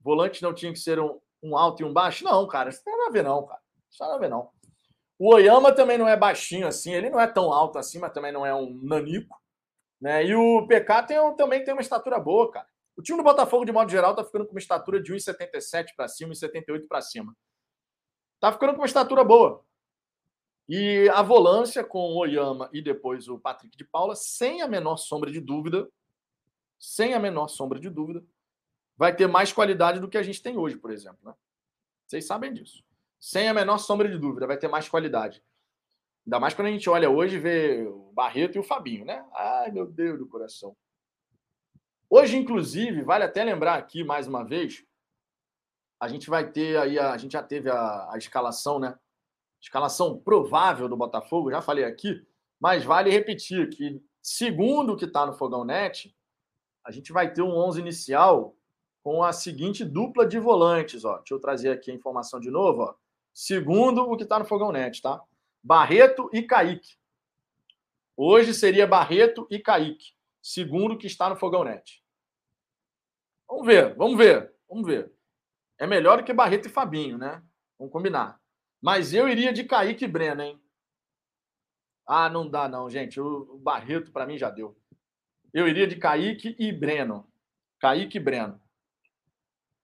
Volante 0.00 0.42
não 0.42 0.54
tinha 0.54 0.72
que 0.72 0.78
ser 0.78 0.98
um, 0.98 1.20
um 1.42 1.56
alto 1.56 1.82
e 1.82 1.84
um 1.84 1.92
baixo? 1.92 2.24
Não, 2.24 2.46
cara, 2.46 2.70
isso 2.70 2.82
não 2.86 2.92
tem 2.92 2.96
nada 2.96 3.10
a 3.10 3.12
ver, 3.12 3.24
não, 3.24 3.46
cara. 3.46 3.60
Isso 3.90 4.02
não 4.02 4.06
tem 4.06 4.12
nada 4.12 4.14
a 4.14 4.28
ver, 4.28 4.30
não. 4.30 4.50
O 5.18 5.34
Oyama 5.34 5.72
também 5.72 5.98
não 5.98 6.08
é 6.08 6.16
baixinho 6.16 6.66
assim, 6.66 6.94
ele 6.94 7.10
não 7.10 7.20
é 7.20 7.26
tão 7.26 7.52
alto 7.52 7.78
assim, 7.78 7.98
mas 7.98 8.12
também 8.12 8.32
não 8.32 8.44
é 8.44 8.54
um 8.54 8.80
nanico. 8.82 9.38
Né? 10.00 10.24
E 10.24 10.34
o 10.34 10.66
PK 10.66 11.02
tem, 11.02 11.36
também 11.36 11.62
tem 11.62 11.74
uma 11.74 11.82
estatura 11.82 12.18
boa, 12.18 12.50
cara. 12.50 12.66
O 12.96 13.02
time 13.02 13.18
do 13.18 13.24
Botafogo, 13.24 13.64
de 13.64 13.72
modo 13.72 13.90
geral, 13.90 14.14
tá 14.14 14.24
ficando 14.24 14.46
com 14.46 14.52
uma 14.52 14.58
estatura 14.58 15.00
de 15.00 15.12
1,77 15.12 15.94
para 15.94 16.08
cima 16.08 16.32
e 16.32 16.36
78 16.36 16.88
para 16.88 17.02
cima. 17.02 17.36
Tá 18.40 18.50
ficando 18.50 18.72
com 18.72 18.80
uma 18.80 18.86
estatura 18.86 19.22
boa. 19.22 19.62
E 20.68 21.08
a 21.10 21.20
volância 21.20 21.84
com 21.84 21.98
o 21.98 22.18
Oyama 22.18 22.70
e 22.72 22.80
depois 22.80 23.28
o 23.28 23.38
Patrick 23.38 23.76
de 23.76 23.84
Paula, 23.84 24.14
sem 24.14 24.62
a 24.62 24.68
menor 24.68 24.96
sombra 24.96 25.30
de 25.30 25.40
dúvida, 25.40 25.88
sem 26.78 27.12
a 27.12 27.18
menor 27.18 27.48
sombra 27.48 27.78
de 27.78 27.90
dúvida, 27.90 28.24
vai 29.00 29.16
ter 29.16 29.26
mais 29.26 29.50
qualidade 29.50 29.98
do 29.98 30.08
que 30.10 30.18
a 30.18 30.22
gente 30.22 30.42
tem 30.42 30.58
hoje, 30.58 30.76
por 30.76 30.90
exemplo. 30.90 31.18
Né? 31.22 31.34
Vocês 32.06 32.26
sabem 32.26 32.52
disso. 32.52 32.84
Sem 33.18 33.48
a 33.48 33.54
menor 33.54 33.78
sombra 33.78 34.06
de 34.06 34.18
dúvida, 34.18 34.46
vai 34.46 34.58
ter 34.58 34.68
mais 34.68 34.90
qualidade. 34.90 35.42
Ainda 36.26 36.38
mais 36.38 36.52
quando 36.52 36.68
a 36.68 36.70
gente 36.70 36.88
olha 36.90 37.08
hoje 37.08 37.36
e 37.36 37.38
vê 37.38 37.86
o 37.88 38.12
Barreto 38.12 38.56
e 38.56 38.58
o 38.58 38.62
Fabinho, 38.62 39.06
né? 39.06 39.24
Ai, 39.32 39.70
meu 39.70 39.86
Deus 39.86 40.18
do 40.18 40.28
coração. 40.28 40.76
Hoje, 42.10 42.36
inclusive, 42.36 43.02
vale 43.02 43.24
até 43.24 43.42
lembrar 43.42 43.76
aqui 43.78 44.04
mais 44.04 44.28
uma 44.28 44.44
vez 44.44 44.84
a 45.98 46.06
gente 46.06 46.28
vai 46.28 46.50
ter 46.50 46.76
aí, 46.76 46.98
a, 46.98 47.12
a 47.12 47.16
gente 47.16 47.32
já 47.32 47.42
teve 47.42 47.70
a, 47.70 48.12
a 48.12 48.18
escalação, 48.18 48.78
né? 48.78 48.98
Escalação 49.62 50.18
provável 50.18 50.90
do 50.90 50.96
Botafogo, 50.96 51.50
já 51.50 51.62
falei 51.62 51.84
aqui, 51.84 52.22
mas 52.60 52.84
vale 52.84 53.10
repetir 53.10 53.70
que, 53.70 54.02
segundo 54.20 54.92
o 54.92 54.96
que 54.96 55.06
está 55.06 55.24
no 55.24 55.32
Fogão 55.32 55.64
Net, 55.64 56.14
a 56.84 56.90
gente 56.90 57.12
vai 57.12 57.32
ter 57.32 57.40
um 57.40 57.56
11 57.56 57.80
inicial 57.80 58.56
com 59.02 59.22
a 59.22 59.32
seguinte 59.32 59.84
dupla 59.84 60.26
de 60.26 60.38
volantes. 60.38 61.04
Ó. 61.04 61.16
Deixa 61.18 61.34
eu 61.34 61.40
trazer 61.40 61.70
aqui 61.70 61.90
a 61.90 61.94
informação 61.94 62.40
de 62.40 62.50
novo. 62.50 62.82
Ó. 62.82 62.94
Segundo 63.32 64.02
o 64.02 64.16
que 64.16 64.24
está 64.24 64.38
no 64.38 64.44
Fogão 64.44 64.72
Net, 64.72 65.00
tá? 65.00 65.22
Barreto 65.62 66.28
e 66.32 66.42
Kaique. 66.42 66.98
Hoje 68.16 68.52
seria 68.52 68.86
Barreto 68.86 69.46
e 69.50 69.58
Kaique, 69.58 70.12
segundo 70.42 70.94
o 70.94 70.98
que 70.98 71.06
está 71.06 71.28
no 71.30 71.36
Fogão 71.36 71.64
Net. 71.64 72.02
Vamos 73.48 73.66
ver, 73.66 73.94
vamos 73.96 74.18
ver, 74.18 74.54
vamos 74.68 74.86
ver. 74.86 75.12
É 75.78 75.86
melhor 75.86 76.18
do 76.18 76.24
que 76.24 76.32
Barreto 76.32 76.66
e 76.66 76.70
Fabinho, 76.70 77.16
né? 77.16 77.42
Vamos 77.78 77.92
combinar. 77.92 78.38
Mas 78.80 79.14
eu 79.14 79.26
iria 79.26 79.52
de 79.52 79.64
Kaique 79.64 80.04
e 80.04 80.08
Breno, 80.08 80.42
hein? 80.42 80.60
Ah, 82.06 82.28
não 82.28 82.46
dá 82.46 82.68
não, 82.68 82.90
gente. 82.90 83.20
O 83.20 83.56
Barreto 83.58 84.12
para 84.12 84.26
mim 84.26 84.36
já 84.36 84.50
deu. 84.50 84.76
Eu 85.52 85.66
iria 85.66 85.86
de 85.86 85.96
Kaique 85.96 86.54
e 86.58 86.70
Breno. 86.72 87.26
Kaique 87.78 88.18
e 88.18 88.20
Breno. 88.20 88.59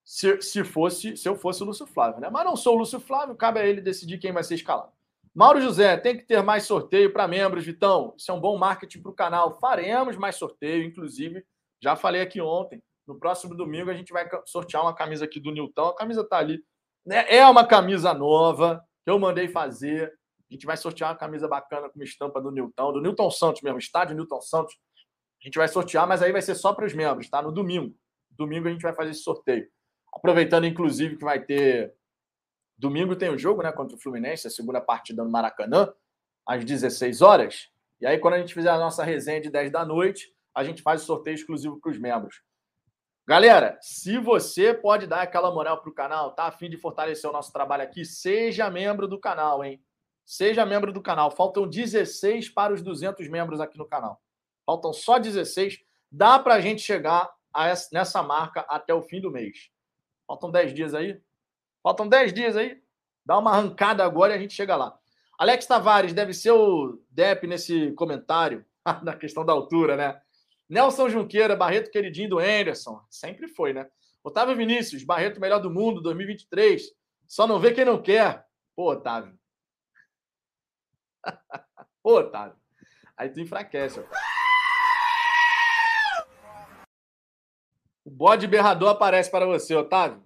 Se, 0.06 0.40
se 0.40 0.62
fosse, 0.62 1.16
se 1.16 1.28
eu 1.28 1.34
fosse 1.34 1.64
o 1.64 1.66
Lúcio 1.66 1.84
Flávio, 1.84 2.20
né? 2.20 2.30
Mas 2.30 2.44
não 2.44 2.54
sou 2.54 2.76
o 2.76 2.78
Lúcio 2.78 3.00
Flávio, 3.00 3.34
cabe 3.34 3.58
a 3.58 3.66
ele 3.66 3.80
decidir 3.80 4.18
quem 4.18 4.30
vai 4.30 4.44
ser 4.44 4.54
escalado. 4.54 4.92
Mauro 5.34 5.60
José, 5.60 5.96
tem 5.96 6.16
que 6.16 6.22
ter 6.22 6.40
mais 6.44 6.62
sorteio 6.62 7.12
para 7.12 7.26
membros, 7.26 7.64
Vitão. 7.64 8.14
Isso 8.16 8.30
é 8.30 8.34
um 8.34 8.40
bom 8.40 8.56
marketing 8.56 9.02
para 9.02 9.10
o 9.10 9.14
canal. 9.14 9.58
Faremos 9.58 10.16
mais 10.16 10.36
sorteio, 10.36 10.84
inclusive, 10.84 11.44
já 11.82 11.96
falei 11.96 12.22
aqui 12.22 12.40
ontem. 12.40 12.80
No 13.04 13.18
próximo 13.18 13.52
domingo 13.54 13.90
a 13.90 13.94
gente 13.94 14.12
vai 14.12 14.28
sortear 14.46 14.82
uma 14.84 14.94
camisa 14.94 15.24
aqui 15.24 15.40
do 15.40 15.50
Nilton. 15.50 15.88
A 15.88 15.96
camisa 15.96 16.20
está 16.20 16.38
ali. 16.38 16.62
Né? 17.04 17.26
É 17.28 17.44
uma 17.46 17.66
camisa 17.66 18.14
nova 18.14 18.80
que 19.04 19.10
eu 19.10 19.18
mandei 19.18 19.48
fazer. 19.48 20.12
A 20.48 20.54
gente 20.54 20.66
vai 20.66 20.76
sortear 20.76 21.10
uma 21.10 21.18
camisa 21.18 21.48
bacana 21.48 21.88
com 21.90 21.98
uma 21.98 22.04
estampa 22.04 22.40
do 22.40 22.52
Nilton, 22.52 22.92
do 22.92 23.00
Nilton 23.00 23.30
Santos 23.30 23.60
mesmo, 23.60 23.78
estádio 23.78 24.14
Nilton 24.14 24.40
Santos. 24.40 24.76
A 25.42 25.44
gente 25.44 25.58
vai 25.58 25.66
sortear, 25.66 26.06
mas 26.06 26.22
aí 26.22 26.30
vai 26.30 26.42
ser 26.42 26.54
só 26.54 26.72
para 26.72 26.86
os 26.86 26.94
membros, 26.94 27.28
tá? 27.28 27.42
No 27.42 27.50
domingo. 27.50 27.92
Domingo 28.30 28.68
a 28.68 28.70
gente 28.70 28.82
vai 28.82 28.94
fazer 28.94 29.10
esse 29.10 29.22
sorteio. 29.22 29.68
Aproveitando, 30.12 30.66
inclusive, 30.66 31.16
que 31.16 31.24
vai 31.24 31.40
ter. 31.40 31.94
Domingo 32.78 33.16
tem 33.16 33.30
o 33.30 33.38
jogo, 33.38 33.62
né? 33.62 33.72
Contra 33.72 33.96
o 33.96 34.00
Fluminense, 34.00 34.46
a 34.46 34.50
segunda 34.50 34.80
partida 34.80 35.24
no 35.24 35.30
Maracanã, 35.30 35.92
às 36.46 36.64
16 36.64 37.22
horas. 37.22 37.70
E 38.00 38.06
aí, 38.06 38.18
quando 38.18 38.34
a 38.34 38.38
gente 38.38 38.52
fizer 38.52 38.70
a 38.70 38.78
nossa 38.78 39.02
resenha 39.02 39.40
de 39.40 39.50
10 39.50 39.70
da 39.70 39.84
noite, 39.84 40.34
a 40.54 40.62
gente 40.64 40.82
faz 40.82 41.02
o 41.02 41.06
sorteio 41.06 41.34
exclusivo 41.34 41.80
para 41.80 41.90
os 41.90 41.98
membros. 41.98 42.42
Galera, 43.26 43.76
se 43.80 44.18
você 44.18 44.72
pode 44.72 45.06
dar 45.06 45.22
aquela 45.22 45.50
moral 45.50 45.80
para 45.80 45.90
o 45.90 45.94
canal, 45.94 46.32
tá 46.32 46.44
a 46.44 46.52
fim 46.52 46.70
de 46.70 46.76
fortalecer 46.76 47.28
o 47.28 47.32
nosso 47.32 47.52
trabalho 47.52 47.82
aqui, 47.82 48.04
seja 48.04 48.70
membro 48.70 49.08
do 49.08 49.18
canal, 49.18 49.64
hein? 49.64 49.82
Seja 50.24 50.64
membro 50.64 50.92
do 50.92 51.02
canal. 51.02 51.30
Faltam 51.30 51.68
16 51.68 52.48
para 52.50 52.72
os 52.72 52.82
200 52.82 53.28
membros 53.28 53.60
aqui 53.60 53.76
no 53.78 53.86
canal. 53.86 54.20
Faltam 54.64 54.92
só 54.92 55.18
16. 55.18 55.80
Dá 56.10 56.38
para 56.38 56.54
a 56.54 56.60
gente 56.60 56.82
chegar 56.82 57.28
essa, 57.54 57.88
nessa 57.92 58.22
marca 58.22 58.60
até 58.68 58.94
o 58.94 59.02
fim 59.02 59.20
do 59.20 59.30
mês. 59.30 59.70
Faltam 60.26 60.50
10 60.50 60.74
dias 60.74 60.94
aí? 60.94 61.20
Faltam 61.82 62.08
10 62.08 62.32
dias 62.32 62.56
aí? 62.56 62.82
Dá 63.24 63.38
uma 63.38 63.52
arrancada 63.52 64.04
agora 64.04 64.32
e 64.32 64.36
a 64.36 64.38
gente 64.38 64.54
chega 64.54 64.76
lá. 64.76 64.98
Alex 65.38 65.66
Tavares 65.66 66.12
deve 66.12 66.32
ser 66.32 66.52
o 66.52 67.00
Dep 67.10 67.46
nesse 67.46 67.92
comentário, 67.92 68.64
na 69.02 69.14
questão 69.14 69.44
da 69.44 69.52
altura, 69.52 69.96
né? 69.96 70.20
Nelson 70.68 71.08
Junqueira, 71.08 71.54
Barreto 71.54 71.90
queridinho 71.90 72.30
do 72.30 72.38
Anderson. 72.38 73.00
Sempre 73.08 73.46
foi, 73.46 73.72
né? 73.72 73.88
Otávio 74.22 74.56
Vinícius, 74.56 75.04
Barreto 75.04 75.40
melhor 75.40 75.60
do 75.60 75.70
mundo, 75.70 76.00
2023. 76.00 76.92
Só 77.28 77.46
não 77.46 77.60
vê 77.60 77.72
quem 77.72 77.84
não 77.84 78.02
quer. 78.02 78.44
Pô, 78.74 78.90
Otávio. 78.90 79.38
Pô, 82.02 82.18
Otávio. 82.18 82.56
Aí 83.16 83.28
tu 83.30 83.40
enfraquece, 83.40 84.00
ó. 84.00 84.35
O 88.06 88.10
bode 88.10 88.46
berrador 88.46 88.90
aparece 88.90 89.28
para 89.28 89.44
você, 89.44 89.74
Otávio. 89.74 90.24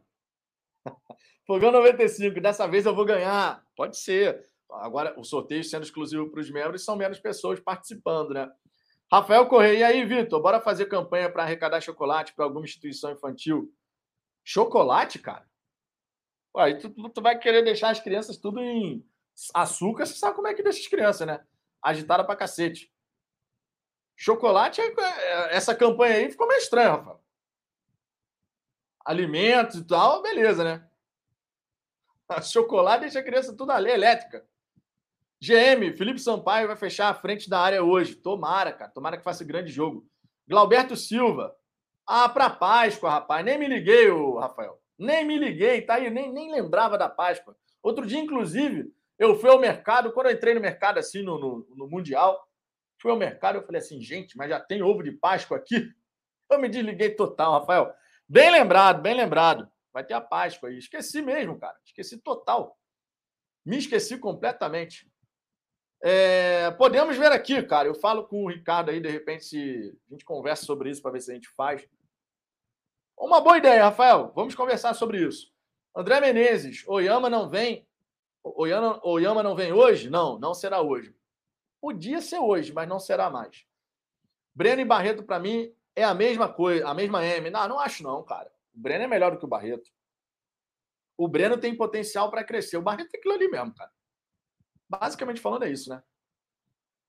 Fogão 1.47 1.73
95, 1.73 2.39
dessa 2.39 2.69
vez 2.69 2.85
eu 2.85 2.95
vou 2.95 3.07
ganhar. 3.07 3.65
Pode 3.75 3.97
ser. 3.97 4.47
Agora, 4.71 5.19
o 5.19 5.25
sorteio 5.25 5.65
sendo 5.65 5.85
exclusivo 5.85 6.29
para 6.31 6.41
os 6.41 6.51
membros, 6.51 6.85
são 6.85 6.95
menos 6.95 7.19
pessoas 7.19 7.59
participando, 7.59 8.35
né? 8.35 8.53
Rafael 9.11 9.47
Correia, 9.47 9.79
e 9.79 9.83
aí, 9.83 10.05
Vitor, 10.05 10.43
bora 10.43 10.61
fazer 10.61 10.87
campanha 10.87 11.33
para 11.33 11.43
arrecadar 11.43 11.81
chocolate 11.81 12.35
para 12.35 12.45
alguma 12.45 12.67
instituição 12.67 13.13
infantil? 13.13 13.75
Chocolate, 14.45 15.19
cara? 15.19 15.49
Aí 16.59 16.77
tu, 16.77 16.91
tu, 16.91 17.23
vai 17.23 17.39
querer 17.39 17.63
deixar 17.63 17.89
as 17.89 17.99
crianças 17.99 18.37
tudo 18.37 18.61
em 18.61 19.03
açúcar, 19.55 20.05
você 20.05 20.17
sabe 20.17 20.37
como 20.37 20.49
é 20.49 20.55
que 20.55 20.63
deixa 20.63 20.81
as 20.81 20.87
crianças, 20.87 21.27
né? 21.27 21.43
Agitada 21.83 22.25
pra 22.25 22.37
cacete. 22.37 22.93
Chocolate, 24.15 24.83
é, 24.83 24.85
é, 24.85 25.57
essa 25.57 25.75
campanha 25.75 26.17
aí 26.17 26.31
ficou 26.31 26.47
meio 26.47 26.59
estranha, 26.59 26.91
Rafael 26.91 27.20
alimentos 29.05 29.77
e 29.77 29.85
tal, 29.85 30.23
beleza, 30.23 30.65
né? 30.65 30.87
Chocolate 32.43 33.03
deixa 33.03 33.19
a 33.19 33.25
criança 33.25 33.57
tudo 33.57 33.73
ali, 33.73 33.91
elétrica. 33.91 34.45
GM, 35.43 35.97
Felipe 35.97 36.21
Sampaio 36.21 36.67
vai 36.67 36.77
fechar 36.77 37.09
a 37.09 37.15
frente 37.15 37.49
da 37.49 37.59
área 37.59 37.83
hoje. 37.83 38.15
Tomara, 38.15 38.73
cara. 38.73 38.91
Tomara 38.91 39.17
que 39.17 39.25
faça 39.25 39.43
grande 39.43 39.73
jogo. 39.73 40.07
Glauberto 40.47 40.95
Silva. 40.95 41.57
Ah, 42.07 42.29
para 42.29 42.51
Páscoa, 42.51 43.11
rapaz. 43.11 43.45
Nem 43.45 43.59
me 43.59 43.67
liguei, 43.67 44.11
ô, 44.11 44.39
Rafael. 44.39 44.79
Nem 44.99 45.25
me 45.25 45.39
liguei, 45.39 45.81
tá 45.81 45.95
aí. 45.95 46.11
Nem, 46.11 46.31
nem 46.31 46.53
lembrava 46.53 46.99
da 46.99 47.09
Páscoa. 47.09 47.57
Outro 47.83 48.07
dia, 48.07 48.19
inclusive, 48.19 48.93
eu 49.19 49.35
fui 49.35 49.49
ao 49.49 49.59
mercado. 49.59 50.13
Quando 50.13 50.27
eu 50.27 50.33
entrei 50.33 50.53
no 50.53 50.61
mercado, 50.61 50.99
assim, 50.99 51.23
no, 51.23 51.39
no, 51.39 51.67
no 51.75 51.89
Mundial, 51.89 52.47
fui 53.01 53.11
ao 53.11 53.17
mercado. 53.17 53.57
Eu 53.57 53.63
falei 53.63 53.81
assim, 53.81 54.01
gente, 54.03 54.37
mas 54.37 54.51
já 54.51 54.61
tem 54.61 54.83
ovo 54.83 55.03
de 55.03 55.13
Páscoa 55.13 55.57
aqui? 55.57 55.91
Eu 56.51 56.61
me 56.61 56.69
desliguei 56.69 57.11
total, 57.11 57.61
Rafael. 57.61 57.95
Bem 58.33 58.49
lembrado, 58.49 59.03
bem 59.03 59.13
lembrado. 59.13 59.69
Vai 59.93 60.05
ter 60.05 60.15
a 60.15 60.21
Páscoa 60.21 60.69
aí. 60.69 60.79
Esqueci 60.79 61.21
mesmo, 61.21 61.59
cara. 61.59 61.77
Esqueci 61.85 62.17
total. 62.17 62.79
Me 63.67 63.77
esqueci 63.77 64.17
completamente. 64.19 65.11
É, 66.01 66.71
podemos 66.71 67.17
ver 67.17 67.33
aqui, 67.33 67.61
cara. 67.61 67.89
Eu 67.89 67.95
falo 67.97 68.29
com 68.29 68.45
o 68.45 68.49
Ricardo 68.49 68.91
aí, 68.93 69.01
de 69.01 69.09
repente, 69.09 69.47
se 69.47 69.99
a 70.09 70.13
gente 70.13 70.25
conversa 70.25 70.65
sobre 70.65 70.91
isso 70.91 71.03
para 71.03 71.11
ver 71.11 71.21
se 71.23 71.33
a 71.33 71.35
gente 71.35 71.49
faz. 71.49 71.85
Uma 73.19 73.41
boa 73.41 73.59
ideia, 73.59 73.83
Rafael. 73.83 74.31
Vamos 74.33 74.55
conversar 74.55 74.95
sobre 74.95 75.27
isso. 75.27 75.53
André 75.93 76.21
Menezes, 76.21 76.87
Oyama 76.87 77.29
não 77.29 77.51
vem. 77.51 77.85
Oyama, 78.45 79.01
Oyama 79.03 79.43
não 79.43 79.57
vem 79.57 79.73
hoje? 79.73 80.09
Não, 80.09 80.39
não 80.39 80.55
será 80.55 80.81
hoje. 80.81 81.13
Podia 81.81 82.21
ser 82.21 82.39
hoje, 82.39 82.73
mas 82.73 82.89
não 82.89 83.01
será 83.01 83.29
mais. 83.29 83.67
Breno 84.55 84.83
e 84.83 84.85
Barreto, 84.85 85.25
para 85.25 85.41
mim, 85.41 85.75
é 85.95 86.05
a 86.05 86.15
mesma 86.15 86.53
coisa, 86.53 86.87
a 86.89 86.95
mesma 86.95 87.25
M. 87.25 87.51
Não, 87.51 87.69
não 87.69 87.81
acho 87.81 88.03
não, 88.03 88.23
cara. 88.23 88.51
O 88.75 88.81
Breno 88.81 89.05
é 89.05 89.07
melhor 89.07 89.33
do 89.33 89.39
que 89.39 89.45
o 89.45 89.49
Barreto. 89.49 89.91
O 91.17 91.29
Breno 91.29 91.59
tem 91.59 91.77
potencial 91.77 92.31
para 92.31 92.45
crescer. 92.45 92.77
O 92.77 92.83
Barreto 92.83 93.15
é 93.15 93.19
aquilo 93.19 93.35
ali 93.35 93.49
mesmo, 93.49 93.75
cara. 93.75 93.91
Basicamente 94.89 95.41
falando 95.41 95.65
é 95.65 95.71
isso, 95.71 95.91
né? 95.91 96.03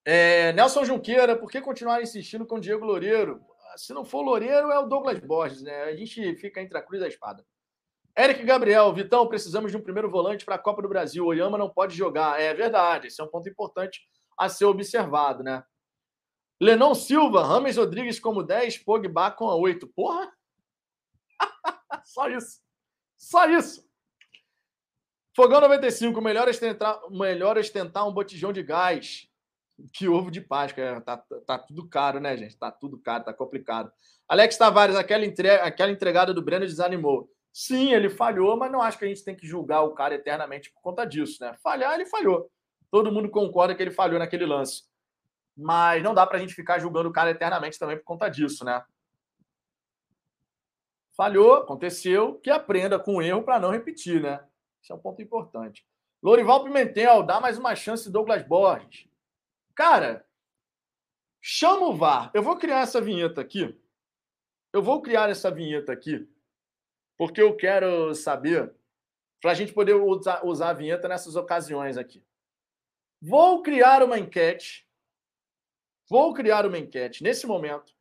É, 0.04 0.52
Nelson 0.54 0.84
Junqueira, 0.84 1.38
por 1.38 1.50
que 1.50 1.62
continuar 1.62 2.02
insistindo 2.02 2.46
com 2.46 2.56
o 2.56 2.60
Diego 2.60 2.86
Loureiro? 2.86 3.42
Se 3.78 3.94
não 3.94 4.04
for 4.04 4.22
Loureiro, 4.22 4.72
é 4.72 4.80
o 4.80 4.88
Douglas 4.88 5.20
Borges, 5.20 5.62
né? 5.62 5.84
A 5.84 5.96
gente 5.96 6.36
fica 6.36 6.62
entre 6.62 6.78
a 6.78 6.82
cruz 6.82 7.02
e 7.02 7.06
a 7.06 7.08
espada. 7.08 7.46
Eric 8.18 8.44
Gabriel, 8.44 8.92
Vitão, 8.94 9.28
precisamos 9.28 9.72
de 9.72 9.78
um 9.78 9.82
primeiro 9.82 10.10
volante 10.10 10.44
para 10.44 10.56
a 10.56 10.60
Copa 10.60 10.82
do 10.82 10.90
Brasil. 10.90 11.24
O 11.24 11.28
Oyama 11.28 11.58
não 11.58 11.70
pode 11.70 11.96
jogar. 11.96 12.42
É 12.42 12.54
verdade, 12.54 13.08
esse 13.08 13.22
é 13.22 13.24
um 13.24 13.30
ponto 13.30 13.48
importante 13.48 14.02
a 14.38 14.50
ser 14.50 14.66
observado, 14.66 15.44
né? 15.44 15.64
Lenon 16.62 16.94
Silva, 16.94 17.44
Rames 17.44 17.76
Rodrigues 17.76 18.20
como 18.20 18.44
10, 18.44 18.78
Pogba 18.78 19.32
com 19.32 19.50
a 19.50 19.56
8. 19.56 19.88
Porra! 19.88 20.32
Só 22.06 22.30
isso. 22.30 22.62
Só 23.18 23.50
isso. 23.50 23.84
Fogão 25.36 25.60
95, 25.60 26.22
melhor 26.22 26.48
ostentar, 26.48 27.02
melhor 27.10 27.58
ostentar 27.58 28.08
um 28.08 28.14
botijão 28.14 28.54
de 28.54 28.62
gás 28.62 29.28
que 29.92 30.08
ovo 30.08 30.30
de 30.30 30.40
Páscoa. 30.40 30.84
É, 30.84 31.00
tá, 31.00 31.18
tá 31.48 31.58
tudo 31.58 31.90
caro, 31.90 32.20
né, 32.20 32.38
gente? 32.38 32.56
Tá 32.56 32.72
tudo 32.72 33.00
caro, 33.00 33.24
tá 33.24 33.34
complicado. 33.34 33.92
Alex 34.28 34.56
Tavares, 34.56 34.96
aquela, 34.96 35.26
entre... 35.26 35.50
aquela 35.50 35.92
entregada 35.92 36.32
do 36.32 36.44
Breno 36.44 36.68
desanimou. 36.68 37.28
Sim, 37.52 37.92
ele 37.92 38.10
falhou, 38.10 38.56
mas 38.56 38.72
não 38.72 38.84
acho 38.84 39.00
que 39.00 39.06
a 39.06 39.08
gente 39.08 39.24
tem 39.24 39.36
que 39.36 39.48
julgar 39.48 39.82
o 39.82 39.96
cara 39.96 40.14
eternamente 40.14 40.72
por 40.72 40.82
conta 40.82 41.06
disso, 41.06 41.44
né? 41.44 41.58
Falhar, 41.64 41.96
ele 41.96 42.06
falhou. 42.06 42.52
Todo 42.92 43.12
mundo 43.12 43.32
concorda 43.32 43.74
que 43.74 43.82
ele 43.82 43.90
falhou 43.90 44.20
naquele 44.20 44.46
lance 44.46 44.91
mas 45.56 46.02
não 46.04 46.14
dá 46.14 46.26
para 46.26 46.38
a 46.38 46.40
gente 46.40 46.54
ficar 46.54 46.80
julgando 46.80 47.10
o 47.10 47.14
cara 47.14 47.32
eternamente 47.32 47.78
também 47.78 47.98
por 47.98 48.04
conta 48.04 48.30
disso, 48.30 48.64
né? 48.64 48.84
Falhou, 51.16 51.56
aconteceu, 51.56 52.36
que 52.40 52.50
aprenda 52.50 52.98
com 52.98 53.16
o 53.16 53.22
erro 53.22 53.44
para 53.44 53.60
não 53.60 53.72
repetir, 53.72 54.22
né? 54.22 54.44
Isso 54.82 54.92
é 54.92 54.96
um 54.96 55.00
ponto 55.00 55.22
importante. 55.22 55.86
Lorival 56.24 56.64
Pimentel, 56.64 57.24
dá 57.24 57.40
mais 57.40 57.58
uma 57.58 57.76
chance 57.76 58.10
Douglas 58.10 58.44
Borges. 58.44 59.08
Cara, 59.76 60.26
chama 61.42 61.88
o 61.88 61.96
VAR. 61.96 62.32
Eu 62.34 62.44
vou 62.44 62.58
criar 62.58 62.82
essa 62.82 63.02
vinheta 63.02 63.42
aqui. 63.42 63.78
Eu 64.74 64.82
vou 64.82 65.02
criar 65.02 65.30
essa 65.30 65.52
vinheta 65.52 65.92
aqui, 65.92 66.30
porque 67.18 67.42
eu 67.42 67.56
quero 67.58 68.16
saber, 68.16 68.74
para 69.42 69.52
a 69.52 69.54
gente 69.54 69.74
poder 69.74 69.96
usar, 69.96 70.46
usar 70.46 70.70
a 70.70 70.74
vinheta 70.74 71.10
nessas 71.10 71.36
ocasiões 71.36 71.98
aqui. 71.98 72.24
Vou 73.22 73.62
criar 73.62 74.02
uma 74.02 74.18
enquete. 74.18 74.88
Vou 76.12 76.34
criar 76.34 76.66
uma 76.66 76.78
enquete 76.78 77.24
nesse 77.24 77.48
momento 77.48 77.96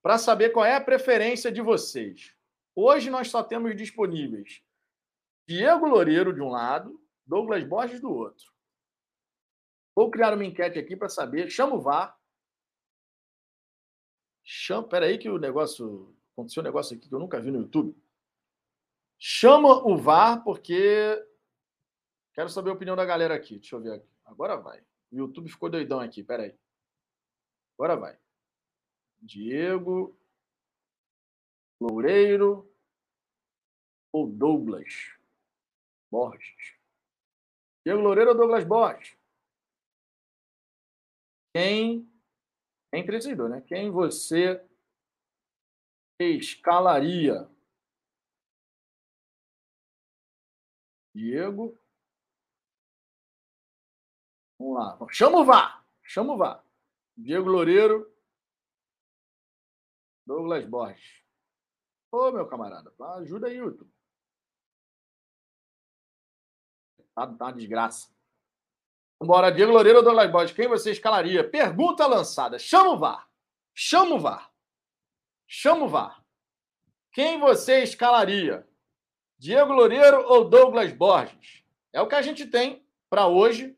para 0.00 0.16
saber 0.16 0.48
qual 0.48 0.64
é 0.64 0.74
a 0.74 0.80
preferência 0.80 1.52
de 1.52 1.60
vocês. 1.60 2.34
Hoje 2.74 3.10
nós 3.10 3.28
só 3.28 3.42
temos 3.42 3.76
disponíveis 3.76 4.62
Diego 5.46 5.84
Loureiro 5.84 6.32
de 6.32 6.40
um 6.40 6.48
lado, 6.48 6.98
Douglas 7.26 7.62
Borges 7.64 8.00
do 8.00 8.10
outro. 8.10 8.50
Vou 9.94 10.10
criar 10.10 10.32
uma 10.32 10.42
enquete 10.42 10.78
aqui 10.78 10.96
para 10.96 11.10
saber. 11.10 11.50
Chama 11.50 11.74
o 11.74 11.82
VAR. 11.82 12.18
Chama, 14.42 14.88
peraí 14.88 15.18
que 15.18 15.28
o 15.28 15.36
negócio. 15.36 16.16
Aconteceu 16.32 16.62
um 16.62 16.64
negócio 16.64 16.96
aqui 16.96 17.10
que 17.10 17.14
eu 17.14 17.18
nunca 17.18 17.38
vi 17.38 17.50
no 17.50 17.60
YouTube. 17.60 17.94
Chama 19.18 19.86
o 19.86 19.98
VAR, 19.98 20.42
porque. 20.42 21.22
Quero 22.32 22.48
saber 22.48 22.70
a 22.70 22.72
opinião 22.72 22.96
da 22.96 23.04
galera 23.04 23.34
aqui. 23.34 23.58
Deixa 23.58 23.76
eu 23.76 23.82
ver 23.82 23.92
aqui. 23.92 24.08
Agora 24.24 24.56
vai. 24.56 24.80
O 25.12 25.16
YouTube 25.18 25.50
ficou 25.50 25.68
doidão 25.68 26.00
aqui. 26.00 26.24
Peraí. 26.24 26.56
Agora 27.78 27.96
vai. 27.96 28.18
Diego. 29.22 30.18
Loureiro. 31.80 32.68
Ou 34.12 34.26
Douglas 34.26 35.16
Borges? 36.10 36.76
Diego 37.86 38.00
Loureiro 38.00 38.30
ou 38.30 38.36
Douglas 38.36 38.64
Borges? 38.64 39.16
Quem. 41.54 42.10
Empreendedor, 42.92 43.48
né? 43.48 43.60
Quem 43.60 43.92
você 43.92 44.66
escalaria? 46.18 47.48
Diego. 51.14 51.78
Vamos 54.58 54.74
lá. 54.74 54.98
Chama 55.12 55.38
o 55.38 55.44
VAR. 55.44 55.86
Chama 56.02 56.32
o 56.32 56.36
VAR. 56.36 56.67
Diego 57.18 57.50
Loureiro. 57.50 58.08
Douglas 60.24 60.64
Borges. 60.64 61.24
Ô, 62.12 62.30
meu 62.30 62.46
camarada, 62.46 62.94
ajuda 63.16 63.48
aí, 63.48 63.56
YouTube. 63.56 63.90
Tá, 67.14 67.26
tá 67.26 67.44
uma 67.46 67.52
desgraça. 67.52 68.08
Bora, 69.20 69.50
Diego 69.50 69.72
Loureiro 69.72 69.98
ou 69.98 70.04
Douglas 70.04 70.30
Borges, 70.30 70.54
quem 70.54 70.68
você 70.68 70.92
escalaria? 70.92 71.48
Pergunta 71.48 72.06
lançada. 72.06 72.56
Chama 72.56 72.90
o 72.90 72.98
VAR. 72.98 73.28
Chama 73.74 74.14
o 74.14 74.20
VAR. 74.20 74.52
Chama 75.46 75.86
o 75.86 75.88
VAR. 75.88 76.24
Quem 77.10 77.40
você 77.40 77.82
escalaria? 77.82 78.68
Diego 79.36 79.72
Loureiro 79.72 80.22
ou 80.28 80.48
Douglas 80.48 80.92
Borges? 80.92 81.64
É 81.92 82.00
o 82.00 82.06
que 82.06 82.14
a 82.14 82.22
gente 82.22 82.46
tem 82.46 82.86
para 83.10 83.26
hoje. 83.26 83.76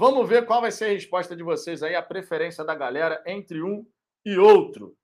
Vamos 0.00 0.26
ver 0.26 0.46
qual 0.46 0.62
vai 0.62 0.72
ser 0.72 0.86
a 0.86 0.92
resposta 0.94 1.36
de 1.36 1.42
vocês 1.42 1.82
aí, 1.82 1.94
a 1.94 2.00
preferência 2.00 2.64
da 2.64 2.74
galera 2.74 3.22
entre 3.26 3.62
um 3.62 3.86
e 4.24 4.38
outro. 4.38 4.96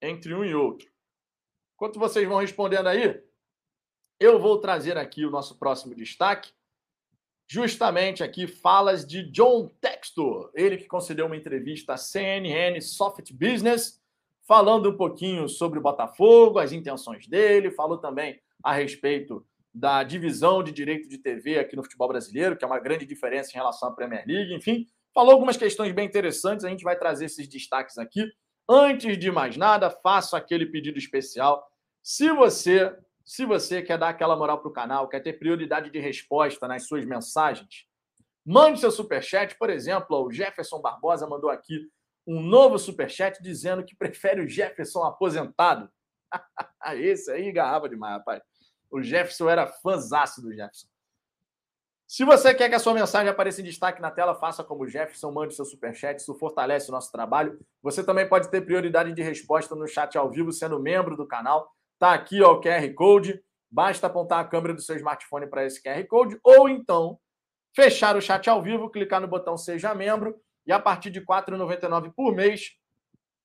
Entre 0.00 0.32
um 0.32 0.42
e 0.42 0.54
outro. 0.54 0.88
Enquanto 1.74 1.98
vocês 1.98 2.26
vão 2.26 2.38
respondendo 2.38 2.86
aí, 2.86 3.22
eu 4.18 4.40
vou 4.40 4.58
trazer 4.58 4.96
aqui 4.96 5.26
o 5.26 5.30
nosso 5.30 5.58
próximo 5.58 5.94
destaque 5.94 6.54
justamente 7.46 8.24
aqui 8.24 8.46
falas 8.46 9.04
de 9.04 9.30
John 9.30 9.68
Textor, 9.78 10.50
ele 10.54 10.78
que 10.78 10.86
concedeu 10.86 11.26
uma 11.26 11.36
entrevista 11.36 11.92
à 11.92 11.96
CNN 11.98 12.80
Soft 12.80 13.34
Business, 13.34 14.02
falando 14.48 14.88
um 14.88 14.96
pouquinho 14.96 15.50
sobre 15.50 15.78
o 15.78 15.82
Botafogo, 15.82 16.58
as 16.58 16.72
intenções 16.72 17.26
dele, 17.26 17.70
falou 17.70 17.98
também 17.98 18.40
a 18.62 18.72
respeito 18.72 19.46
da 19.72 20.02
divisão 20.02 20.62
de 20.62 20.72
direito 20.72 21.08
de 21.08 21.18
TV 21.18 21.58
aqui 21.58 21.76
no 21.76 21.82
futebol 21.82 22.08
brasileiro, 22.08 22.56
que 22.56 22.64
é 22.64 22.66
uma 22.66 22.80
grande 22.80 23.06
diferença 23.06 23.50
em 23.50 23.54
relação 23.54 23.88
à 23.88 23.94
Premier 23.94 24.24
League, 24.26 24.54
enfim, 24.54 24.86
falou 25.14 25.32
algumas 25.32 25.56
questões 25.56 25.92
bem 25.92 26.06
interessantes, 26.06 26.64
a 26.64 26.68
gente 26.68 26.82
vai 26.82 26.98
trazer 26.98 27.26
esses 27.26 27.48
destaques 27.48 27.96
aqui. 27.98 28.26
Antes 28.68 29.18
de 29.18 29.30
mais 29.30 29.56
nada, 29.56 29.90
faço 29.90 30.36
aquele 30.36 30.66
pedido 30.66 30.98
especial. 30.98 31.64
Se 32.02 32.32
você 32.32 32.96
se 33.24 33.44
você 33.44 33.80
quer 33.80 33.96
dar 33.96 34.08
aquela 34.08 34.34
moral 34.34 34.58
para 34.58 34.68
o 34.68 34.72
canal, 34.72 35.08
quer 35.08 35.20
ter 35.20 35.34
prioridade 35.34 35.88
de 35.88 36.00
resposta 36.00 36.66
nas 36.66 36.88
suas 36.88 37.04
mensagens, 37.04 37.86
mande 38.44 38.80
seu 38.80 38.90
superchat. 38.90 39.56
Por 39.56 39.70
exemplo, 39.70 40.24
o 40.24 40.32
Jefferson 40.32 40.80
Barbosa 40.80 41.28
mandou 41.28 41.48
aqui 41.48 41.88
um 42.26 42.40
novo 42.40 42.76
superchat 42.76 43.40
dizendo 43.40 43.84
que 43.84 43.94
prefere 43.94 44.40
o 44.40 44.48
Jefferson 44.48 45.04
aposentado. 45.04 45.88
Esse 46.96 47.30
aí 47.30 47.52
garrava 47.52 47.88
demais, 47.88 48.14
rapaz. 48.14 48.42
O 48.90 49.02
Jefferson 49.02 49.48
era 49.48 49.66
fãzaço 49.66 50.42
do 50.42 50.52
Jefferson. 50.52 50.88
Se 52.06 52.24
você 52.24 52.52
quer 52.52 52.68
que 52.68 52.74
a 52.74 52.80
sua 52.80 52.92
mensagem 52.92 53.28
apareça 53.28 53.60
em 53.60 53.64
destaque 53.64 54.02
na 54.02 54.10
tela, 54.10 54.34
faça 54.34 54.64
como 54.64 54.82
o 54.82 54.88
Jefferson, 54.88 55.30
mande 55.30 55.54
seu 55.54 55.64
superchat, 55.64 56.20
isso 56.20 56.34
fortalece 56.34 56.88
o 56.88 56.92
nosso 56.92 57.12
trabalho. 57.12 57.58
Você 57.82 58.02
também 58.02 58.28
pode 58.28 58.50
ter 58.50 58.62
prioridade 58.62 59.12
de 59.12 59.22
resposta 59.22 59.76
no 59.76 59.86
chat 59.86 60.18
ao 60.18 60.28
vivo, 60.28 60.50
sendo 60.50 60.80
membro 60.80 61.16
do 61.16 61.24
canal. 61.24 61.72
Está 61.94 62.12
aqui 62.12 62.42
ó, 62.42 62.54
o 62.54 62.60
QR 62.60 62.92
Code. 62.94 63.40
Basta 63.70 64.08
apontar 64.08 64.40
a 64.40 64.48
câmera 64.48 64.74
do 64.74 64.82
seu 64.82 64.96
smartphone 64.96 65.46
para 65.46 65.64
esse 65.64 65.80
QR 65.80 66.04
Code 66.08 66.36
ou 66.42 66.68
então 66.68 67.16
fechar 67.72 68.16
o 68.16 68.20
chat 68.20 68.50
ao 68.50 68.60
vivo, 68.60 68.90
clicar 68.90 69.20
no 69.20 69.28
botão 69.28 69.56
Seja 69.56 69.94
Membro 69.94 70.34
e 70.66 70.72
a 70.72 70.80
partir 70.80 71.10
de 71.10 71.20
R$ 71.20 71.26
4,99 71.26 72.12
por 72.12 72.34
mês 72.34 72.72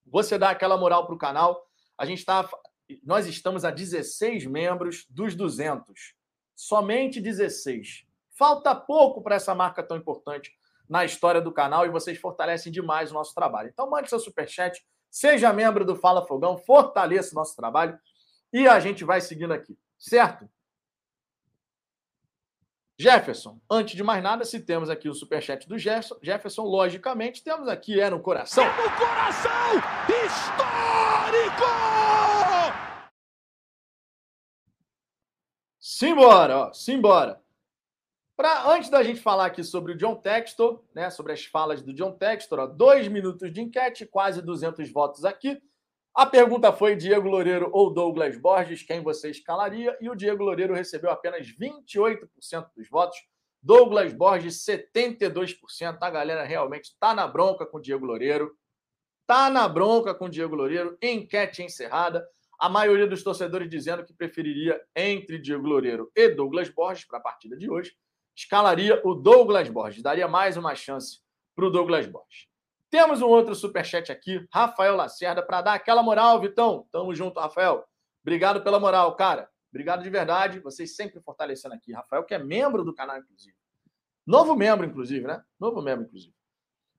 você 0.05 0.37
dá 0.37 0.49
aquela 0.49 0.77
moral 0.77 1.05
para 1.05 1.15
o 1.15 1.19
canal. 1.19 1.65
A 1.97 2.05
gente 2.05 2.19
está, 2.19 2.47
nós 3.03 3.27
estamos 3.27 3.65
a 3.65 3.71
16 3.71 4.45
membros 4.45 5.05
dos 5.09 5.35
200, 5.35 6.13
somente 6.55 7.19
16. 7.19 8.05
Falta 8.37 8.75
pouco 8.75 9.21
para 9.21 9.35
essa 9.35 9.55
marca 9.55 9.81
tão 9.81 9.97
importante 9.97 10.51
na 10.87 11.03
história 11.03 11.41
do 11.41 11.51
canal 11.51 11.85
e 11.85 11.89
vocês 11.89 12.17
fortalecem 12.17 12.71
demais 12.71 13.11
o 13.11 13.13
nosso 13.13 13.33
trabalho. 13.33 13.69
Então 13.69 13.89
mande 13.89 14.09
seu 14.09 14.19
superchat, 14.19 14.85
seja 15.09 15.53
membro 15.53 15.85
do 15.85 15.95
Fala 15.95 16.25
Fogão, 16.25 16.57
fortaleça 16.57 17.31
o 17.31 17.35
nosso 17.35 17.55
trabalho. 17.55 17.97
E 18.53 18.67
a 18.67 18.79
gente 18.79 19.03
vai 19.03 19.19
seguindo 19.19 19.53
aqui, 19.53 19.77
certo? 19.97 20.49
Jefferson, 22.97 23.59
antes 23.69 23.93
de 23.93 24.03
mais 24.03 24.23
nada, 24.23 24.45
se 24.45 24.57
temos 24.59 24.89
aqui 24.89 25.09
o 25.09 25.13
superchat 25.13 25.67
do 25.67 25.77
Jefferson, 25.77 26.17
Jefferson, 26.21 26.63
logicamente, 26.63 27.43
temos 27.43 27.67
aqui 27.67 27.99
É 27.99 28.09
no 28.09 28.21
Coração. 28.21 28.63
É 28.63 28.67
no 28.67 28.89
Coração! 28.91 29.51
Histórico! 30.25 31.65
Simbora, 35.97 36.57
ó, 36.57 36.73
simbora. 36.73 37.41
Pra, 38.35 38.69
antes 38.69 38.89
da 38.89 39.01
gente 39.01 39.21
falar 39.21 39.45
aqui 39.45 39.63
sobre 39.63 39.93
o 39.93 39.97
John 39.97 40.17
Textor, 40.17 40.83
né, 40.93 41.09
sobre 41.09 41.31
as 41.31 41.45
falas 41.45 41.81
do 41.81 41.93
John 41.93 42.11
Textor, 42.11 42.59
ó, 42.59 42.67
dois 42.67 43.07
minutos 43.07 43.49
de 43.49 43.61
enquete, 43.61 44.05
quase 44.05 44.41
200 44.41 44.91
votos 44.91 45.23
aqui. 45.23 45.57
A 46.13 46.25
pergunta 46.25 46.73
foi 46.73 46.97
Diego 46.97 47.29
Loureiro 47.29 47.69
ou 47.71 47.93
Douglas 47.93 48.37
Borges, 48.37 48.83
quem 48.83 49.01
você 49.01 49.29
escalaria? 49.29 49.97
E 50.01 50.09
o 50.09 50.15
Diego 50.15 50.43
Loureiro 50.43 50.73
recebeu 50.73 51.09
apenas 51.09 51.47
28% 51.47 52.27
dos 52.75 52.89
votos, 52.89 53.17
Douglas 53.63 54.11
Borges 54.11 54.65
72%. 54.65 55.97
A 56.01 56.09
galera 56.09 56.43
realmente 56.43 56.89
está 56.89 57.13
na 57.13 57.25
bronca 57.25 57.65
com 57.65 57.77
o 57.77 57.81
Diego 57.81 58.05
Loureiro. 58.05 58.53
Está 59.21 59.49
na 59.49 59.65
bronca 59.65 60.13
com 60.13 60.25
o 60.25 60.29
Diego 60.29 60.57
Loureiro. 60.57 60.97
Enquete 61.01 61.63
encerrada. 61.63 62.27
A 62.59 62.69
maioria 62.69 63.07
dos 63.07 63.23
torcedores 63.23 63.69
dizendo 63.69 64.05
que 64.05 64.13
preferiria 64.13 64.81
entre 64.95 65.39
Diego 65.39 65.67
Loureiro 65.67 66.11
e 66.15 66.29
Douglas 66.29 66.69
Borges 66.69 67.05
para 67.05 67.17
a 67.19 67.21
partida 67.21 67.57
de 67.57 67.69
hoje. 67.69 67.95
Escalaria 68.35 69.01
o 69.03 69.13
Douglas 69.13 69.69
Borges, 69.69 70.03
daria 70.03 70.27
mais 70.27 70.57
uma 70.57 70.75
chance 70.75 71.19
para 71.55 71.65
o 71.65 71.69
Douglas 71.69 72.05
Borges. 72.05 72.47
Temos 72.89 73.21
um 73.21 73.27
outro 73.27 73.55
superchat 73.55 74.11
aqui, 74.11 74.47
Rafael 74.53 74.95
Lacerda, 74.95 75.41
para 75.41 75.61
dar 75.61 75.73
aquela 75.73 76.03
moral, 76.03 76.39
Vitão. 76.39 76.87
Tamo 76.91 77.13
junto, 77.13 77.39
Rafael. 77.39 77.85
Obrigado 78.21 78.61
pela 78.63 78.79
moral, 78.79 79.15
cara. 79.15 79.49
Obrigado 79.69 80.03
de 80.03 80.09
verdade. 80.09 80.59
Vocês 80.59 80.95
sempre 80.95 81.19
fortalecendo 81.21 81.75
aqui. 81.75 81.91
Rafael, 81.91 82.23
que 82.23 82.33
é 82.33 82.39
membro 82.39 82.83
do 82.83 82.93
canal, 82.93 83.17
inclusive. 83.17 83.55
Novo 84.25 84.55
membro, 84.55 84.85
inclusive, 84.85 85.27
né? 85.27 85.43
Novo 85.59 85.81
membro, 85.81 86.05
inclusive. 86.05 86.33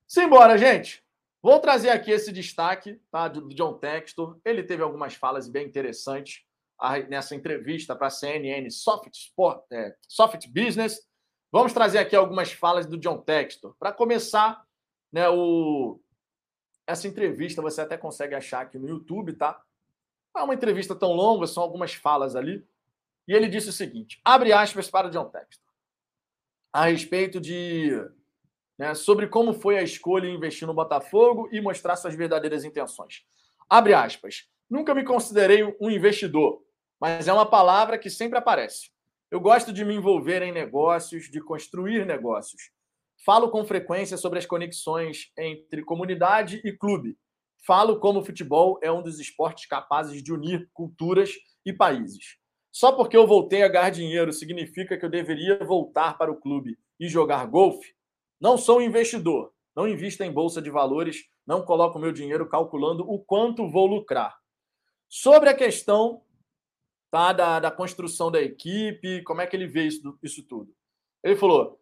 Simbora, 0.06 0.58
gente. 0.58 1.02
Vou 1.46 1.60
trazer 1.60 1.90
aqui 1.90 2.10
esse 2.10 2.32
destaque 2.32 3.00
tá, 3.08 3.28
do 3.28 3.54
John 3.54 3.78
Textor. 3.78 4.36
Ele 4.44 4.64
teve 4.64 4.82
algumas 4.82 5.14
falas 5.14 5.48
bem 5.48 5.64
interessantes 5.64 6.44
nessa 7.08 7.36
entrevista 7.36 7.94
para 7.94 8.08
a 8.08 8.10
CNN 8.10 8.68
Soft, 8.68 9.14
Sport, 9.14 9.64
é, 9.70 9.94
Soft 10.08 10.48
Business. 10.48 11.06
Vamos 11.52 11.72
trazer 11.72 11.98
aqui 11.98 12.16
algumas 12.16 12.50
falas 12.50 12.84
do 12.84 12.98
John 12.98 13.18
Textor. 13.18 13.76
Para 13.78 13.92
começar, 13.92 14.60
né, 15.12 15.28
o... 15.28 16.00
Essa 16.84 17.06
entrevista 17.06 17.62
você 17.62 17.80
até 17.80 17.96
consegue 17.96 18.34
achar 18.34 18.62
aqui 18.62 18.76
no 18.76 18.88
YouTube, 18.88 19.32
tá? 19.34 19.62
Não 20.34 20.42
é 20.42 20.44
uma 20.46 20.54
entrevista 20.54 20.96
tão 20.96 21.12
longa, 21.12 21.46
são 21.46 21.62
algumas 21.62 21.94
falas 21.94 22.34
ali. 22.34 22.66
E 23.28 23.32
ele 23.32 23.46
disse 23.46 23.68
o 23.68 23.72
seguinte: 23.72 24.20
abre 24.24 24.52
aspas 24.52 24.90
para 24.90 25.10
John 25.10 25.26
Textor, 25.30 25.72
a 26.72 26.86
respeito 26.86 27.40
de. 27.40 27.92
Né, 28.78 28.94
sobre 28.94 29.26
como 29.26 29.54
foi 29.54 29.78
a 29.78 29.82
escolha 29.82 30.26
em 30.26 30.34
investir 30.34 30.66
no 30.66 30.74
Botafogo 30.74 31.48
e 31.50 31.60
mostrar 31.60 31.96
suas 31.96 32.14
verdadeiras 32.14 32.64
intenções. 32.64 33.24
Abre 33.68 33.94
aspas. 33.94 34.48
Nunca 34.68 34.94
me 34.94 35.04
considerei 35.04 35.64
um 35.80 35.90
investidor. 35.90 36.62
mas 36.98 37.28
é 37.28 37.32
uma 37.32 37.46
palavra 37.46 37.98
que 37.98 38.08
sempre 38.08 38.38
aparece. 38.38 38.90
Eu 39.30 39.40
gosto 39.40 39.72
de 39.72 39.84
me 39.84 39.94
envolver 39.94 40.40
em 40.42 40.52
negócios, 40.52 41.30
de 41.30 41.40
construir 41.40 42.06
negócios. 42.06 42.70
Falo 43.24 43.50
com 43.50 43.64
frequência 43.64 44.16
sobre 44.16 44.38
as 44.38 44.46
conexões 44.46 45.32
entre 45.36 45.82
comunidade 45.82 46.60
e 46.64 46.72
clube. 46.72 47.18
Falo 47.66 47.98
como 47.98 48.20
o 48.20 48.24
futebol 48.24 48.78
é 48.82 48.92
um 48.92 49.02
dos 49.02 49.18
esportes 49.18 49.66
capazes 49.66 50.22
de 50.22 50.32
unir 50.32 50.70
culturas 50.72 51.32
e 51.64 51.72
países. 51.72 52.36
Só 52.70 52.92
porque 52.92 53.16
eu 53.16 53.26
voltei 53.26 53.62
a 53.62 53.68
ganhar 53.68 53.90
dinheiro 53.90 54.32
significa 54.32 54.96
que 54.96 55.04
eu 55.04 55.10
deveria 55.10 55.58
voltar 55.64 56.16
para 56.16 56.30
o 56.30 56.36
clube 56.36 56.78
e 57.00 57.08
jogar 57.08 57.46
golfe? 57.46 57.95
Não 58.40 58.58
sou 58.58 58.82
investidor, 58.82 59.52
não 59.74 59.88
invisto 59.88 60.22
em 60.22 60.32
bolsa 60.32 60.60
de 60.60 60.70
valores, 60.70 61.24
não 61.46 61.64
coloco 61.64 61.98
meu 61.98 62.12
dinheiro 62.12 62.48
calculando 62.48 63.08
o 63.08 63.18
quanto 63.18 63.68
vou 63.68 63.86
lucrar. 63.86 64.36
Sobre 65.08 65.48
a 65.48 65.54
questão 65.54 66.22
tá, 67.10 67.32
da, 67.32 67.60
da 67.60 67.70
construção 67.70 68.30
da 68.30 68.40
equipe, 68.40 69.22
como 69.22 69.40
é 69.40 69.46
que 69.46 69.56
ele 69.56 69.66
vê 69.66 69.84
isso, 69.84 70.18
isso 70.22 70.42
tudo? 70.42 70.74
Ele 71.22 71.36
falou: 71.36 71.80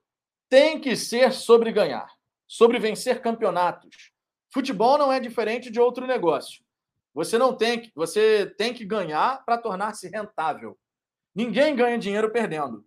tem 0.49 0.81
que 0.81 0.95
ser 0.97 1.33
sobre 1.33 1.73
ganhar, 1.73 2.09
sobre 2.47 2.79
vencer 2.79 3.21
campeonatos. 3.21 4.13
Futebol 4.53 4.97
não 4.97 5.13
é 5.13 5.19
diferente 5.19 5.71
de 5.71 5.81
outro 5.81 6.07
negócio. 6.07 6.65
Você 7.13 7.39
não 7.39 7.57
tem 7.57 7.81
que, 7.81 7.93
você 7.95 8.47
tem 8.59 8.75
que 8.75 8.85
ganhar 8.85 9.45
para 9.45 9.59
tornar-se 9.59 10.09
rentável. 10.09 10.79
Ninguém 11.35 11.75
ganha 11.75 11.99
dinheiro 11.99 12.31
perdendo. 12.31 12.85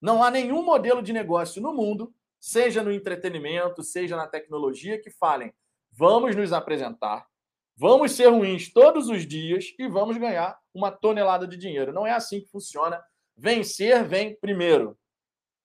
Não 0.00 0.22
há 0.22 0.30
nenhum 0.30 0.62
modelo 0.62 1.02
de 1.02 1.12
negócio 1.12 1.62
no 1.62 1.74
mundo, 1.74 2.12
seja 2.46 2.80
no 2.80 2.92
entretenimento, 2.92 3.82
seja 3.82 4.16
na 4.16 4.28
tecnologia, 4.28 5.00
que 5.02 5.10
falem: 5.10 5.52
vamos 5.90 6.36
nos 6.36 6.52
apresentar, 6.52 7.26
vamos 7.76 8.12
ser 8.12 8.28
ruins 8.28 8.72
todos 8.72 9.08
os 9.08 9.26
dias 9.26 9.74
e 9.76 9.88
vamos 9.88 10.16
ganhar 10.16 10.56
uma 10.72 10.92
tonelada 10.92 11.44
de 11.44 11.56
dinheiro. 11.56 11.92
Não 11.92 12.06
é 12.06 12.12
assim 12.12 12.40
que 12.40 12.48
funciona. 12.48 13.02
Vencer 13.36 14.06
vem 14.06 14.36
primeiro. 14.36 14.96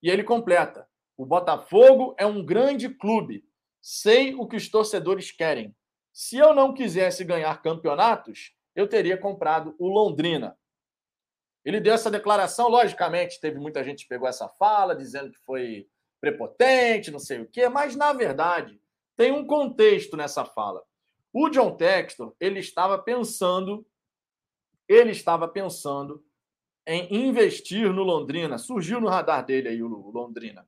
E 0.02 0.10
ele 0.10 0.24
completa: 0.24 0.88
o 1.16 1.24
Botafogo 1.24 2.16
é 2.18 2.26
um 2.26 2.44
grande 2.44 2.90
clube. 2.90 3.46
Sei 3.80 4.34
o 4.34 4.48
que 4.48 4.56
os 4.56 4.68
torcedores 4.68 5.32
querem. 5.32 5.76
Se 6.12 6.38
eu 6.38 6.54
não 6.54 6.74
quisesse 6.74 7.24
ganhar 7.24 7.62
campeonatos, 7.62 8.56
eu 8.76 8.88
teria 8.88 9.18
comprado 9.18 9.76
o 9.78 9.88
Londrina. 9.88 10.58
Ele 11.64 11.80
deu 11.80 11.94
essa 11.94 12.10
declaração, 12.10 12.68
logicamente, 12.68 13.40
teve 13.40 13.60
muita 13.60 13.84
gente 13.84 14.04
que 14.04 14.10
pegou 14.10 14.28
essa 14.28 14.50
fala, 14.50 14.96
dizendo 14.96 15.32
que 15.32 15.40
foi 15.46 15.88
prepotente, 16.22 17.11
não 17.11 17.19
sei 17.19 17.41
o 17.41 17.47
quê, 17.47 17.67
mas 17.67 17.95
na 17.95 18.13
verdade 18.13 18.80
tem 19.17 19.32
um 19.32 19.45
contexto 19.45 20.15
nessa 20.15 20.45
fala. 20.45 20.82
O 21.34 21.49
John 21.49 21.76
Textor, 21.76 22.34
ele 22.39 22.59
estava 22.59 22.97
pensando, 22.97 23.86
ele 24.88 25.11
estava 25.11 25.47
pensando 25.47 26.24
em 26.86 27.28
investir 27.28 27.91
no 27.91 28.03
Londrina. 28.03 28.57
Surgiu 28.57 28.99
no 28.99 29.07
radar 29.07 29.45
dele 29.45 29.69
aí 29.69 29.84
o 29.84 29.88
Londrina. 29.88 30.67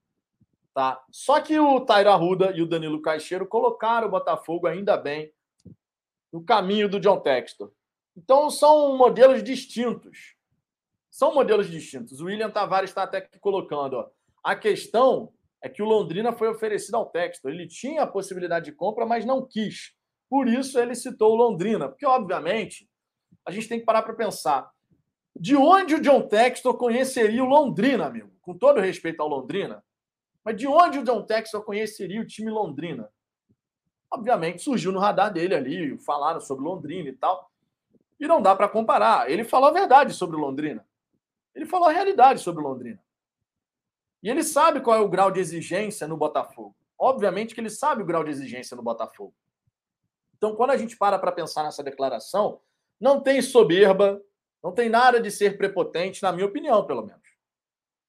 Tá? 0.73 1.03
Só 1.11 1.39
que 1.39 1.59
o 1.59 1.81
Tairo 1.81 2.09
Arruda 2.09 2.51
e 2.51 2.61
o 2.61 2.67
Danilo 2.67 3.01
Caixeiro 3.01 3.45
colocaram 3.45 4.07
o 4.07 4.11
Botafogo, 4.11 4.67
ainda 4.67 4.97
bem, 4.97 5.31
no 6.31 6.43
caminho 6.43 6.89
do 6.89 6.99
John 6.99 7.19
Textor. 7.19 7.71
Então 8.15 8.49
são 8.49 8.97
modelos 8.97 9.43
distintos. 9.43 10.35
São 11.11 11.33
modelos 11.33 11.69
distintos. 11.69 12.21
O 12.21 12.25
William 12.25 12.49
Tavares 12.49 12.89
está 12.89 13.03
até 13.03 13.17
aqui 13.17 13.37
colocando. 13.39 13.97
Ó. 13.97 14.09
A 14.43 14.55
questão 14.55 15.31
é 15.64 15.70
que 15.70 15.82
o 15.82 15.86
Londrina 15.86 16.34
foi 16.34 16.49
oferecido 16.49 16.95
ao 16.95 17.05
Textor. 17.05 17.49
Ele 17.49 17.66
tinha 17.66 18.03
a 18.03 18.07
possibilidade 18.07 18.66
de 18.66 18.74
compra, 18.74 19.05
mas 19.05 19.24
não 19.24 19.47
quis. 19.47 19.93
Por 20.30 20.45
isso 20.49 20.78
ele 20.78 20.93
citou 20.93 21.32
o 21.32 21.36
Londrina. 21.36 21.88
Porque, 21.88 22.05
obviamente, 22.05 22.89
a 23.47 23.51
gente 23.51 23.70
tem 23.70 23.80
que 23.80 23.86
parar 23.86 24.03
para 24.03 24.14
pensar. 24.14 24.70
De 25.34 25.55
onde 25.55 25.95
o 25.95 26.01
John 26.01 26.28
Textor 26.28 26.78
conheceria 26.78 27.41
o 27.41 27.47
Londrina, 27.47 28.07
amigo? 28.07 28.30
Com 28.41 28.57
todo 28.57 28.82
respeito 28.82 29.22
ao 29.22 29.30
Londrina, 29.30 29.82
mas 30.43 30.57
de 30.57 30.68
onde 30.68 30.99
o 30.99 31.03
John 31.03 31.24
Textor 31.24 31.64
conheceria 31.64 32.20
o 32.20 32.28
time 32.28 32.51
Londrina? 32.51 33.09
Obviamente 34.11 34.61
surgiu 34.61 34.91
no 34.91 34.99
radar 34.99 35.32
dele 35.32 35.55
ali, 35.55 35.97
falaram 35.99 36.41
sobre 36.41 36.66
Londrina 36.66 37.07
e 37.07 37.14
tal. 37.14 37.49
E 38.20 38.28
não 38.28 38.41
dá 38.41 38.53
para 38.53 38.68
comparar. 38.68 39.32
Ele 39.32 39.45
falou 39.45 39.70
a 39.70 39.74
verdade 39.74 40.14
sobre 40.14 40.36
Londrina. 40.36 40.86
Ele 41.55 41.66
falou 41.66 41.88
a 41.88 41.91
realidade 41.91 42.41
sobre 42.41 42.61
Londrina. 42.61 43.02
E 44.24 44.30
ele 44.30 44.41
sabe 44.41 44.80
qual 44.80 44.97
é 44.97 45.01
o 45.01 45.09
grau 45.09 45.30
de 45.30 45.41
exigência 45.41 46.07
no 46.07 46.15
Botafogo. 46.15 46.74
Obviamente 46.97 47.53
que 47.53 47.59
ele 47.59 47.69
sabe 47.69 48.01
o 48.01 48.05
grau 48.05 48.24
de 48.24 48.32
exigência 48.32 48.76
no 48.76 48.82
Botafogo. 48.82 49.36
Então, 50.38 50.55
quando 50.55 50.69
a 50.69 50.78
gente 50.78 50.97
para 50.97 51.19
para 51.19 51.32
pensar 51.32 51.63
nessa 51.63 51.84
declaração, 51.84 52.61
não 52.99 53.21
tem 53.21 53.41
soberba, 53.41 54.21
não 54.63 54.71
tem 54.71 54.88
nada 54.88 55.19
de 55.19 55.30
ser 55.30 55.57
prepotente, 55.57 56.24
na 56.24 56.32
minha 56.32 56.45
opinião, 56.45 56.86
pelo 56.86 57.05
menos. 57.05 57.21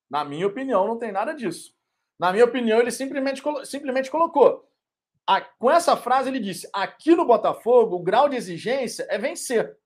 Na 0.09 0.25
minha 0.25 0.47
opinião, 0.47 0.87
não 0.87 0.99
tem 0.99 1.11
nada 1.11 1.35
disso. 1.35 1.75
Na 2.17 2.33
minha 2.33 2.45
opinião, 2.45 2.79
ele 2.79 2.93
simplesmente, 2.93 3.43
simplesmente 3.65 4.11
colocou. 4.11 4.69
A, 5.27 5.41
com 5.41 5.69
essa 5.69 5.97
frase, 5.97 6.29
ele 6.29 6.39
disse: 6.39 6.69
aqui 6.73 7.17
no 7.17 7.27
Botafogo, 7.27 7.97
o 7.97 8.03
grau 8.03 8.29
de 8.29 8.37
exigência 8.37 9.05
é 9.11 9.19
vencer. 9.19 9.77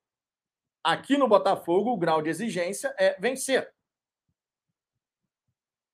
Aqui 0.84 1.16
no 1.16 1.26
Botafogo, 1.26 1.92
o 1.92 1.96
grau 1.96 2.20
de 2.20 2.28
exigência 2.28 2.94
é 2.98 3.18
vencer. 3.18 3.72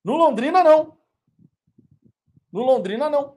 No 0.04 0.16
Londrina, 0.16 0.62
não. 0.62 0.98
No 2.52 2.62
Londrina, 2.62 3.08
não. 3.08 3.36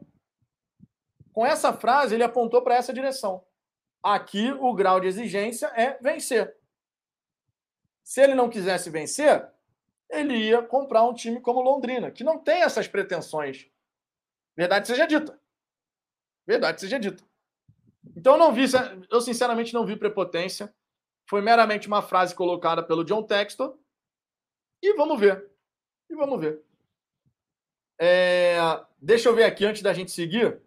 Com 1.32 1.46
essa 1.46 1.72
frase, 1.72 2.16
ele 2.16 2.24
apontou 2.24 2.62
para 2.62 2.76
essa 2.76 2.92
direção. 2.92 3.46
Aqui, 4.04 4.52
o 4.52 4.74
grau 4.74 5.00
de 5.00 5.08
exigência 5.08 5.68
é 5.68 5.98
vencer. 6.02 6.56
Se 8.04 8.22
ele 8.22 8.36
não 8.36 8.50
quisesse 8.50 8.90
vencer, 8.90 9.50
ele 10.10 10.36
ia 10.36 10.62
comprar 10.62 11.04
um 11.04 11.14
time 11.14 11.42
como 11.42 11.62
Londrina, 11.62 12.12
que 12.12 12.24
não 12.24 12.40
tem 12.40 12.62
essas 12.62 12.88
pretensões. 12.88 13.70
Verdade 14.56 14.88
seja 14.88 15.06
dita. 15.06 15.40
Verdade 16.46 16.80
seja 16.82 17.00
dita. 17.00 17.24
Então 18.16 18.38
não 18.38 18.54
vi, 18.54 18.66
eu 19.12 19.22
sinceramente 19.22 19.74
não 19.74 19.86
vi 19.86 19.96
prepotência. 19.96 20.74
Foi 21.30 21.42
meramente 21.42 21.88
uma 21.88 22.02
frase 22.02 22.34
colocada 22.34 22.82
pelo 22.82 23.04
John 23.04 23.24
Textor. 23.24 23.78
E 24.82 24.94
vamos 24.96 25.20
ver. 25.20 25.52
E 26.10 26.16
vamos 26.16 26.40
ver. 26.40 26.64
É, 28.00 28.58
deixa 29.02 29.30
eu 29.30 29.36
ver 29.36 29.44
aqui 29.44 29.66
antes 29.66 29.82
da 29.82 29.94
gente 29.94 30.12
seguir. 30.12 30.62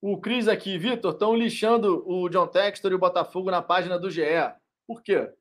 O 0.00 0.20
Cris 0.20 0.48
aqui, 0.48 0.76
Vitor, 0.78 1.12
estão 1.12 1.34
lixando 1.34 2.06
o 2.08 2.28
John 2.28 2.48
Textor 2.48 2.90
e 2.90 2.94
o 2.94 2.98
Botafogo 2.98 3.50
na 3.50 3.62
página 3.62 3.98
do 3.98 4.10
GE. 4.10 4.22
Por 4.86 5.02
quê? 5.02 5.32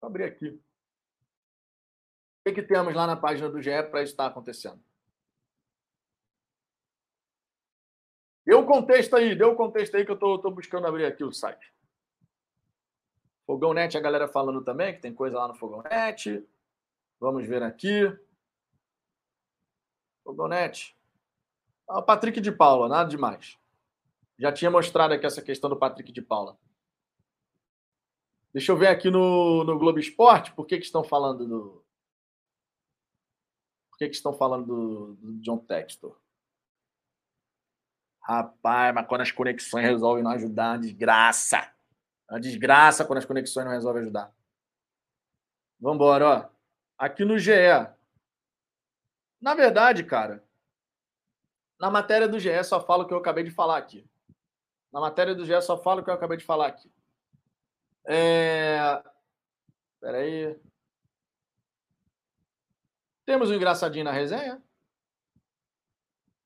Vou 0.00 0.08
abrir 0.08 0.24
aqui 0.24 0.58
que, 2.44 2.52
que 2.52 2.62
temos 2.62 2.94
lá 2.94 3.06
na 3.06 3.16
página 3.16 3.48
do 3.48 3.60
GE 3.60 3.82
para 3.84 4.02
isso 4.02 4.12
estar 4.12 4.26
acontecendo? 4.26 4.82
Deu 8.44 8.60
o 8.60 8.66
contexto 8.66 9.16
aí, 9.16 9.34
deu 9.34 9.52
o 9.52 9.56
contexto 9.56 9.96
aí 9.96 10.04
que 10.04 10.10
eu 10.10 10.16
estou 10.16 10.50
buscando 10.50 10.86
abrir 10.86 11.06
aqui 11.06 11.24
o 11.24 11.32
site. 11.32 11.72
Fogão 13.46 13.72
Net, 13.72 13.96
a 13.96 14.00
galera 14.00 14.28
falando 14.28 14.62
também, 14.62 14.94
que 14.94 15.00
tem 15.00 15.14
coisa 15.14 15.38
lá 15.38 15.48
no 15.48 15.54
Fogão 15.54 15.82
Net. 15.82 16.46
Vamos 17.24 17.46
ver 17.46 17.62
aqui. 17.62 18.02
Fogão 20.22 20.46
Net. 20.46 20.94
Ah, 21.88 22.00
o 22.00 22.02
Patrick 22.02 22.38
de 22.38 22.52
Paula, 22.52 22.86
nada 22.86 23.08
demais. 23.08 23.58
Já 24.38 24.52
tinha 24.52 24.70
mostrado 24.70 25.14
aqui 25.14 25.24
essa 25.24 25.40
questão 25.40 25.70
do 25.70 25.78
Patrick 25.78 26.12
de 26.12 26.20
Paula. 26.20 26.58
Deixa 28.52 28.70
eu 28.70 28.76
ver 28.76 28.88
aqui 28.88 29.08
no, 29.08 29.64
no 29.64 29.78
Globo 29.78 29.98
Esporte, 29.98 30.52
por 30.52 30.66
que, 30.66 30.76
que 30.76 30.84
estão 30.84 31.02
falando 31.02 31.48
do, 31.48 31.84
por 33.90 33.96
que, 33.96 34.10
que 34.10 34.16
estão 34.16 34.34
falando 34.34 34.66
do, 34.66 35.14
do 35.14 35.40
John 35.40 35.56
Textor? 35.56 36.20
Rapaz, 38.20 38.94
mas 38.94 39.06
quando 39.06 39.22
as 39.22 39.32
conexões 39.32 39.86
resolvem 39.86 40.22
não 40.22 40.32
ajudar, 40.32 40.72
uma 40.72 40.78
desgraça. 40.78 41.72
Uma 42.28 42.38
desgraça 42.38 43.02
quando 43.06 43.20
as 43.20 43.24
conexões 43.24 43.64
não 43.64 43.72
resolvem 43.72 44.02
ajudar. 44.02 44.30
Vamos 45.80 45.96
embora, 45.96 46.28
ó. 46.28 46.53
Aqui 46.98 47.24
no 47.24 47.38
GE. 47.38 47.52
Na 49.40 49.54
verdade, 49.54 50.04
cara, 50.04 50.44
na 51.78 51.90
matéria 51.90 52.28
do 52.28 52.38
GE 52.38 52.62
só 52.64 52.80
falo 52.80 53.02
o 53.02 53.06
que 53.06 53.12
eu 53.12 53.18
acabei 53.18 53.44
de 53.44 53.50
falar 53.50 53.76
aqui. 53.76 54.08
Na 54.92 55.00
matéria 55.00 55.34
do 55.34 55.44
GE 55.44 55.60
só 55.60 55.76
falo 55.76 56.00
o 56.00 56.04
que 56.04 56.10
eu 56.10 56.14
acabei 56.14 56.38
de 56.38 56.44
falar 56.44 56.68
aqui. 56.68 56.90
É... 58.06 59.02
Peraí. 60.00 60.56
Temos 63.26 63.50
um 63.50 63.54
engraçadinho 63.54 64.04
na 64.04 64.12
resenha? 64.12 64.62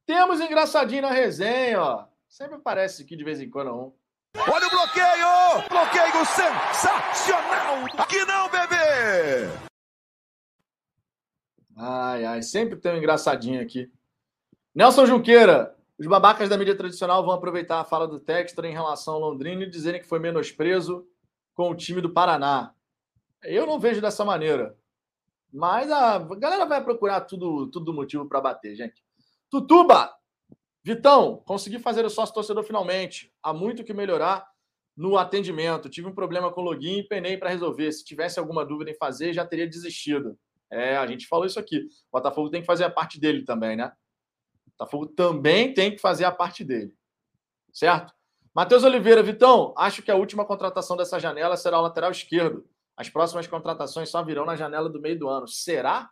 Temos 0.06 0.40
um 0.40 0.44
engraçadinho 0.44 1.02
na 1.02 1.10
resenha, 1.10 1.82
ó. 1.82 2.06
Sempre 2.28 2.56
aparece 2.56 3.02
aqui 3.02 3.16
de 3.16 3.24
vez 3.24 3.40
em 3.40 3.50
quando 3.50 3.74
um. 3.74 3.92
Olha 4.36 4.66
o 4.66 4.70
bloqueio! 4.70 5.68
Bloqueio 5.68 6.24
sensacional! 6.24 7.84
Aqui 7.98 8.24
não, 8.24 8.48
bebê! 8.48 9.67
Ai, 11.80 12.24
ai, 12.24 12.42
sempre 12.42 12.74
tem 12.76 12.92
um 12.92 12.96
engraçadinho 12.96 13.62
aqui. 13.62 13.88
Nelson 14.74 15.06
Junqueira, 15.06 15.76
os 15.96 16.08
babacas 16.08 16.48
da 16.48 16.58
mídia 16.58 16.76
tradicional 16.76 17.24
vão 17.24 17.32
aproveitar 17.32 17.78
a 17.78 17.84
fala 17.84 18.08
do 18.08 18.18
Textor 18.18 18.64
em 18.64 18.72
relação 18.72 19.14
ao 19.14 19.20
Londrina 19.20 19.62
e 19.62 19.70
dizerem 19.70 20.00
que 20.00 20.08
foi 20.08 20.18
menosprezo 20.18 21.06
com 21.54 21.70
o 21.70 21.76
time 21.76 22.00
do 22.00 22.10
Paraná. 22.10 22.74
Eu 23.44 23.64
não 23.64 23.78
vejo 23.78 24.00
dessa 24.00 24.24
maneira. 24.24 24.76
Mas 25.52 25.88
a 25.88 26.18
galera 26.18 26.66
vai 26.66 26.82
procurar 26.82 27.20
tudo, 27.20 27.68
tudo 27.68 27.94
motivo 27.94 28.28
para 28.28 28.40
bater, 28.40 28.74
gente. 28.74 29.04
Tutuba! 29.48 30.12
Vitão, 30.82 31.42
consegui 31.46 31.78
fazer 31.78 32.04
o 32.04 32.10
sócio 32.10 32.34
torcedor 32.34 32.64
finalmente. 32.64 33.32
Há 33.40 33.52
muito 33.52 33.84
que 33.84 33.94
melhorar 33.94 34.48
no 34.96 35.16
atendimento. 35.16 35.88
Tive 35.88 36.08
um 36.08 36.14
problema 36.14 36.52
com 36.52 36.60
o 36.60 36.64
login 36.64 36.98
e 36.98 37.06
penei 37.06 37.36
para 37.36 37.50
resolver. 37.50 37.92
Se 37.92 38.04
tivesse 38.04 38.40
alguma 38.40 38.64
dúvida 38.64 38.90
em 38.90 38.96
fazer, 38.96 39.32
já 39.32 39.46
teria 39.46 39.66
desistido. 39.66 40.36
É, 40.70 40.96
a 40.96 41.06
gente 41.06 41.26
falou 41.26 41.46
isso 41.46 41.58
aqui. 41.58 41.88
O 42.10 42.18
Botafogo 42.18 42.50
tem 42.50 42.60
que 42.60 42.66
fazer 42.66 42.84
a 42.84 42.90
parte 42.90 43.18
dele 43.18 43.44
também, 43.44 43.76
né? 43.76 43.92
O 44.66 44.70
Botafogo 44.70 45.06
também 45.06 45.72
tem 45.72 45.90
que 45.90 45.98
fazer 45.98 46.24
a 46.24 46.32
parte 46.32 46.64
dele. 46.64 46.94
Certo? 47.72 48.14
Matheus 48.54 48.82
Oliveira, 48.82 49.22
Vitão, 49.22 49.72
acho 49.76 50.02
que 50.02 50.10
a 50.10 50.16
última 50.16 50.44
contratação 50.44 50.96
dessa 50.96 51.18
janela 51.18 51.56
será 51.56 51.78
o 51.78 51.82
lateral 51.82 52.10
esquerdo. 52.10 52.68
As 52.96 53.08
próximas 53.08 53.46
contratações 53.46 54.10
só 54.10 54.22
virão 54.24 54.44
na 54.44 54.56
janela 54.56 54.88
do 54.88 55.00
meio 55.00 55.18
do 55.18 55.28
ano. 55.28 55.46
Será? 55.46 56.10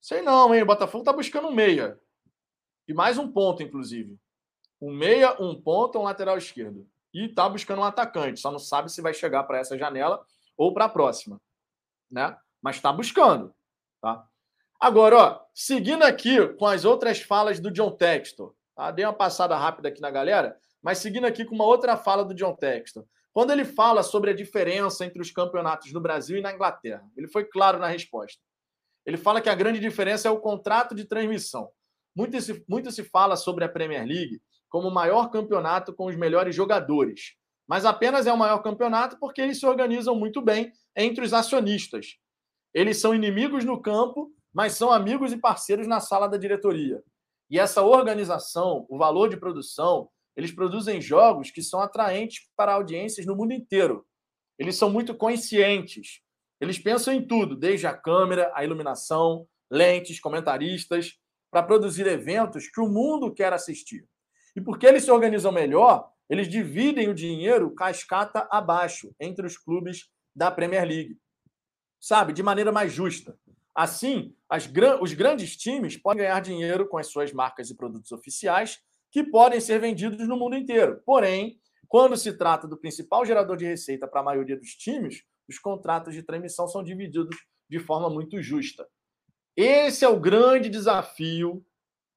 Sei 0.00 0.22
não, 0.22 0.54
hein? 0.54 0.62
O 0.62 0.66
Botafogo 0.66 1.04
tá 1.04 1.12
buscando 1.12 1.48
um 1.48 1.52
meia. 1.52 2.00
E 2.86 2.94
mais 2.94 3.18
um 3.18 3.30
ponto, 3.30 3.62
inclusive. 3.62 4.18
Um 4.80 4.90
meia, 4.90 5.36
um 5.38 5.60
ponto, 5.60 5.98
um 5.98 6.04
lateral 6.04 6.38
esquerdo. 6.38 6.88
E 7.12 7.28
tá 7.28 7.48
buscando 7.48 7.80
um 7.80 7.84
atacante. 7.84 8.40
Só 8.40 8.50
não 8.50 8.58
sabe 8.58 8.90
se 8.90 9.02
vai 9.02 9.12
chegar 9.12 9.44
para 9.44 9.58
essa 9.58 9.76
janela 9.76 10.24
ou 10.56 10.72
para 10.72 10.86
a 10.86 10.88
próxima. 10.88 11.38
Né? 12.10 12.34
Mas 12.62 12.76
está 12.76 12.92
buscando. 12.92 13.54
Tá? 14.00 14.26
Agora, 14.80 15.16
ó, 15.16 15.40
seguindo 15.54 16.02
aqui 16.02 16.46
com 16.54 16.66
as 16.66 16.84
outras 16.84 17.20
falas 17.20 17.58
do 17.58 17.70
John 17.70 17.90
Textor. 17.90 18.54
Tá? 18.74 18.90
Dei 18.90 19.04
uma 19.04 19.12
passada 19.12 19.56
rápida 19.56 19.88
aqui 19.88 20.00
na 20.00 20.10
galera, 20.10 20.56
mas 20.82 20.98
seguindo 20.98 21.26
aqui 21.26 21.44
com 21.44 21.54
uma 21.54 21.64
outra 21.64 21.96
fala 21.96 22.24
do 22.24 22.34
John 22.34 22.54
Textor. 22.54 23.04
Quando 23.32 23.52
ele 23.52 23.64
fala 23.64 24.02
sobre 24.02 24.30
a 24.30 24.34
diferença 24.34 25.04
entre 25.04 25.20
os 25.20 25.30
campeonatos 25.30 25.92
no 25.92 26.00
Brasil 26.00 26.38
e 26.38 26.40
na 26.40 26.52
Inglaterra, 26.52 27.04
ele 27.16 27.28
foi 27.28 27.44
claro 27.44 27.78
na 27.78 27.86
resposta. 27.86 28.40
Ele 29.04 29.16
fala 29.16 29.40
que 29.40 29.48
a 29.48 29.54
grande 29.54 29.80
diferença 29.80 30.28
é 30.28 30.30
o 30.30 30.40
contrato 30.40 30.94
de 30.94 31.04
transmissão. 31.04 31.70
Muito 32.14 32.40
se, 32.40 32.64
muito 32.68 32.90
se 32.90 33.04
fala 33.04 33.36
sobre 33.36 33.64
a 33.64 33.68
Premier 33.68 34.04
League 34.04 34.40
como 34.68 34.88
o 34.88 34.94
maior 34.94 35.30
campeonato 35.30 35.94
com 35.94 36.06
os 36.06 36.16
melhores 36.16 36.54
jogadores, 36.54 37.36
mas 37.66 37.84
apenas 37.84 38.26
é 38.26 38.32
o 38.32 38.36
maior 38.36 38.58
campeonato 38.58 39.18
porque 39.18 39.40
eles 39.40 39.58
se 39.58 39.66
organizam 39.66 40.14
muito 40.14 40.42
bem 40.42 40.72
entre 40.96 41.24
os 41.24 41.32
acionistas. 41.32 42.18
Eles 42.74 43.00
são 43.00 43.14
inimigos 43.14 43.64
no 43.64 43.80
campo, 43.80 44.32
mas 44.52 44.74
são 44.74 44.90
amigos 44.90 45.32
e 45.32 45.36
parceiros 45.38 45.86
na 45.86 46.00
sala 46.00 46.28
da 46.28 46.36
diretoria. 46.36 47.02
E 47.50 47.58
essa 47.58 47.82
organização, 47.82 48.86
o 48.88 48.98
valor 48.98 49.28
de 49.28 49.36
produção, 49.36 50.08
eles 50.36 50.52
produzem 50.52 51.00
jogos 51.00 51.50
que 51.50 51.62
são 51.62 51.80
atraentes 51.80 52.48
para 52.56 52.74
audiências 52.74 53.26
no 53.26 53.34
mundo 53.34 53.52
inteiro. 53.52 54.06
Eles 54.58 54.76
são 54.76 54.90
muito 54.90 55.14
conscientes. 55.14 56.20
Eles 56.60 56.78
pensam 56.78 57.14
em 57.14 57.26
tudo, 57.26 57.56
desde 57.56 57.86
a 57.86 57.96
câmera, 57.96 58.50
a 58.54 58.64
iluminação, 58.64 59.46
lentes, 59.70 60.20
comentaristas 60.20 61.14
para 61.50 61.62
produzir 61.62 62.06
eventos 62.06 62.68
que 62.68 62.80
o 62.80 62.88
mundo 62.88 63.32
quer 63.32 63.52
assistir. 63.52 64.04
E 64.54 64.60
porque 64.60 64.86
eles 64.86 65.04
se 65.04 65.10
organizam 65.10 65.52
melhor, 65.52 66.10
eles 66.28 66.48
dividem 66.48 67.08
o 67.08 67.14
dinheiro 67.14 67.74
cascata 67.74 68.46
abaixo 68.50 69.14
entre 69.18 69.46
os 69.46 69.56
clubes 69.56 70.10
da 70.34 70.50
Premier 70.50 70.86
League. 70.86 71.16
Sabe? 72.00 72.32
De 72.32 72.42
maneira 72.42 72.72
mais 72.72 72.92
justa. 72.92 73.38
Assim, 73.74 74.34
gran... 74.72 75.00
os 75.00 75.12
grandes 75.12 75.56
times 75.56 75.96
podem 75.96 76.24
ganhar 76.24 76.40
dinheiro 76.40 76.88
com 76.88 76.98
as 76.98 77.06
suas 77.06 77.32
marcas 77.32 77.70
e 77.70 77.76
produtos 77.76 78.10
oficiais, 78.12 78.80
que 79.10 79.22
podem 79.22 79.60
ser 79.60 79.80
vendidos 79.80 80.26
no 80.26 80.36
mundo 80.36 80.56
inteiro. 80.56 81.00
Porém, 81.06 81.60
quando 81.86 82.16
se 82.16 82.32
trata 82.32 82.68
do 82.68 82.76
principal 82.76 83.24
gerador 83.24 83.56
de 83.56 83.64
receita 83.64 84.06
para 84.06 84.20
a 84.20 84.24
maioria 84.24 84.56
dos 84.56 84.74
times, 84.74 85.22
os 85.48 85.58
contratos 85.58 86.12
de 86.14 86.22
transmissão 86.22 86.68
são 86.68 86.82
divididos 86.82 87.36
de 87.68 87.78
forma 87.78 88.10
muito 88.10 88.42
justa. 88.42 88.86
Esse 89.56 90.04
é 90.04 90.08
o 90.08 90.20
grande 90.20 90.68
desafio. 90.68 91.64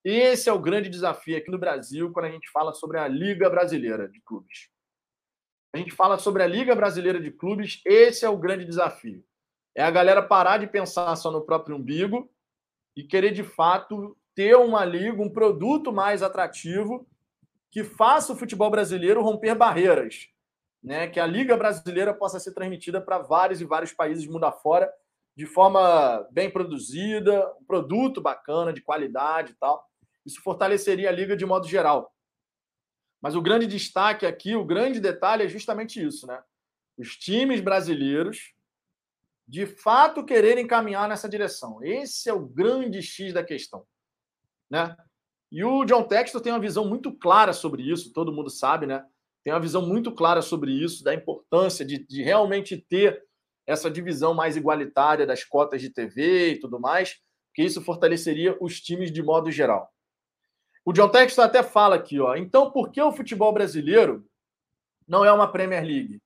Esse 0.04 0.50
é 0.50 0.54
o 0.54 0.60
grande 0.60 0.90
desafio 0.90 1.38
aqui 1.38 1.52
no 1.52 1.60
Brasil 1.60 2.12
quando 2.12 2.26
a 2.26 2.32
gente 2.32 2.50
fala 2.52 2.74
sobre 2.74 2.98
a 2.98 3.08
Liga 3.08 3.50
Brasileira 3.50 4.10
de 4.10 4.20
Clubes. 4.22 4.70
A 5.74 5.78
gente 5.78 5.92
fala 5.92 6.18
sobre 6.18 6.44
a 6.44 6.48
Liga 6.48 6.76
Brasileira 6.76 7.22
de 7.22 7.32
Clubes, 7.32 7.82
esse 7.86 8.26
é 8.26 8.30
o 8.30 8.38
grande 8.38 8.66
desafio. 8.66 9.24
É 9.76 9.84
a 9.84 9.92
galera 9.92 10.22
parar 10.22 10.58
de 10.58 10.68
pensar 10.68 11.16
só 11.16 11.32
no 11.32 11.42
próprio 11.42 11.78
umbigo 11.78 12.30
e 12.96 13.04
querer 13.04 13.32
de 13.32 13.44
fato 13.44 14.18
ter 14.36 14.56
uma 14.56 14.84
liga, 14.84 15.22
um 15.22 15.30
produto 15.30 15.92
mais 15.92 16.22
atrativo 16.22 17.08
que 17.70 17.84
faça 17.84 18.34
o 18.34 18.36
futebol 18.36 18.70
brasileiro 18.70 19.22
romper 19.22 19.56
barreiras, 19.56 20.28
né? 20.84 21.08
Que 21.08 21.20
a 21.20 21.26
liga 21.26 21.56
brasileira 21.56 22.14
possa 22.14 22.40
ser 22.40 22.54
transmitida 22.54 23.00
para 23.00 23.20
vários 23.20 23.62
e 23.62 23.66
vários 23.66 23.94
países 23.94 24.28
mundo 24.28 24.44
afora 24.46 24.92
de 25.36 25.46
forma 25.46 26.28
bem 26.32 26.50
produzida, 26.50 27.50
um 27.60 27.64
produto 27.64 28.20
bacana, 28.20 28.74
de 28.74 28.82
qualidade 28.82 29.54
e 29.54 29.56
tal. 29.56 29.90
Isso 30.26 30.42
fortaleceria 30.42 31.10
a 31.10 31.12
liga 31.12 31.36
de 31.36 31.46
modo 31.46 31.66
geral. 31.66 32.14
Mas 33.22 33.36
o 33.36 33.42
grande 33.42 33.68
destaque 33.68 34.26
aqui, 34.26 34.56
o 34.56 34.66
grande 34.66 35.00
detalhe 35.00 35.44
é 35.44 35.48
justamente 35.48 36.06
isso, 36.06 36.28
né? 36.28 36.44
Os 36.98 37.16
times 37.16 37.62
brasileiros 37.62 38.54
de 39.52 39.66
fato 39.66 40.24
quererem 40.24 40.66
caminhar 40.66 41.10
nessa 41.10 41.28
direção. 41.28 41.84
Esse 41.84 42.30
é 42.30 42.34
o 42.34 42.40
grande 42.40 43.02
X 43.02 43.34
da 43.34 43.44
questão, 43.44 43.86
né? 44.70 44.96
E 45.52 45.62
o 45.62 45.84
John 45.84 46.04
Textor 46.06 46.40
tem 46.40 46.54
uma 46.54 46.60
visão 46.60 46.88
muito 46.88 47.12
clara 47.12 47.52
sobre 47.52 47.84
isso, 47.84 48.14
todo 48.14 48.32
mundo 48.32 48.50
sabe, 48.50 48.88
né? 48.88 49.06
Tem 49.44 49.52
uma 49.52 49.60
visão 49.60 49.86
muito 49.86 50.10
clara 50.14 50.42
sobre 50.42 50.72
isso, 50.72 51.04
da 51.04 51.14
importância 51.14 51.84
de, 51.84 51.98
de 51.98 52.24
realmente 52.24 52.78
ter 52.78 53.22
essa 53.68 53.92
divisão 53.92 54.34
mais 54.34 54.56
igualitária 54.56 55.28
das 55.28 55.44
cotas 55.44 55.82
de 55.82 55.90
TV 55.90 56.52
e 56.52 56.60
tudo 56.62 56.80
mais, 56.80 57.20
que 57.54 57.62
isso 57.62 57.82
fortaleceria 57.82 58.56
os 58.62 58.80
times 58.80 59.12
de 59.12 59.22
modo 59.22 59.52
geral. 59.52 59.92
O 60.86 60.94
John 60.94 61.10
Textor 61.10 61.44
até 61.44 61.62
fala 61.62 61.98
aqui, 61.98 62.22
ó. 62.22 62.38
Então, 62.38 62.72
por 62.72 62.90
que 62.90 63.02
o 63.02 63.12
futebol 63.12 63.52
brasileiro 63.52 64.26
não 65.06 65.26
é 65.26 65.32
uma 65.34 65.52
Premier 65.52 65.84
League? 65.84 66.22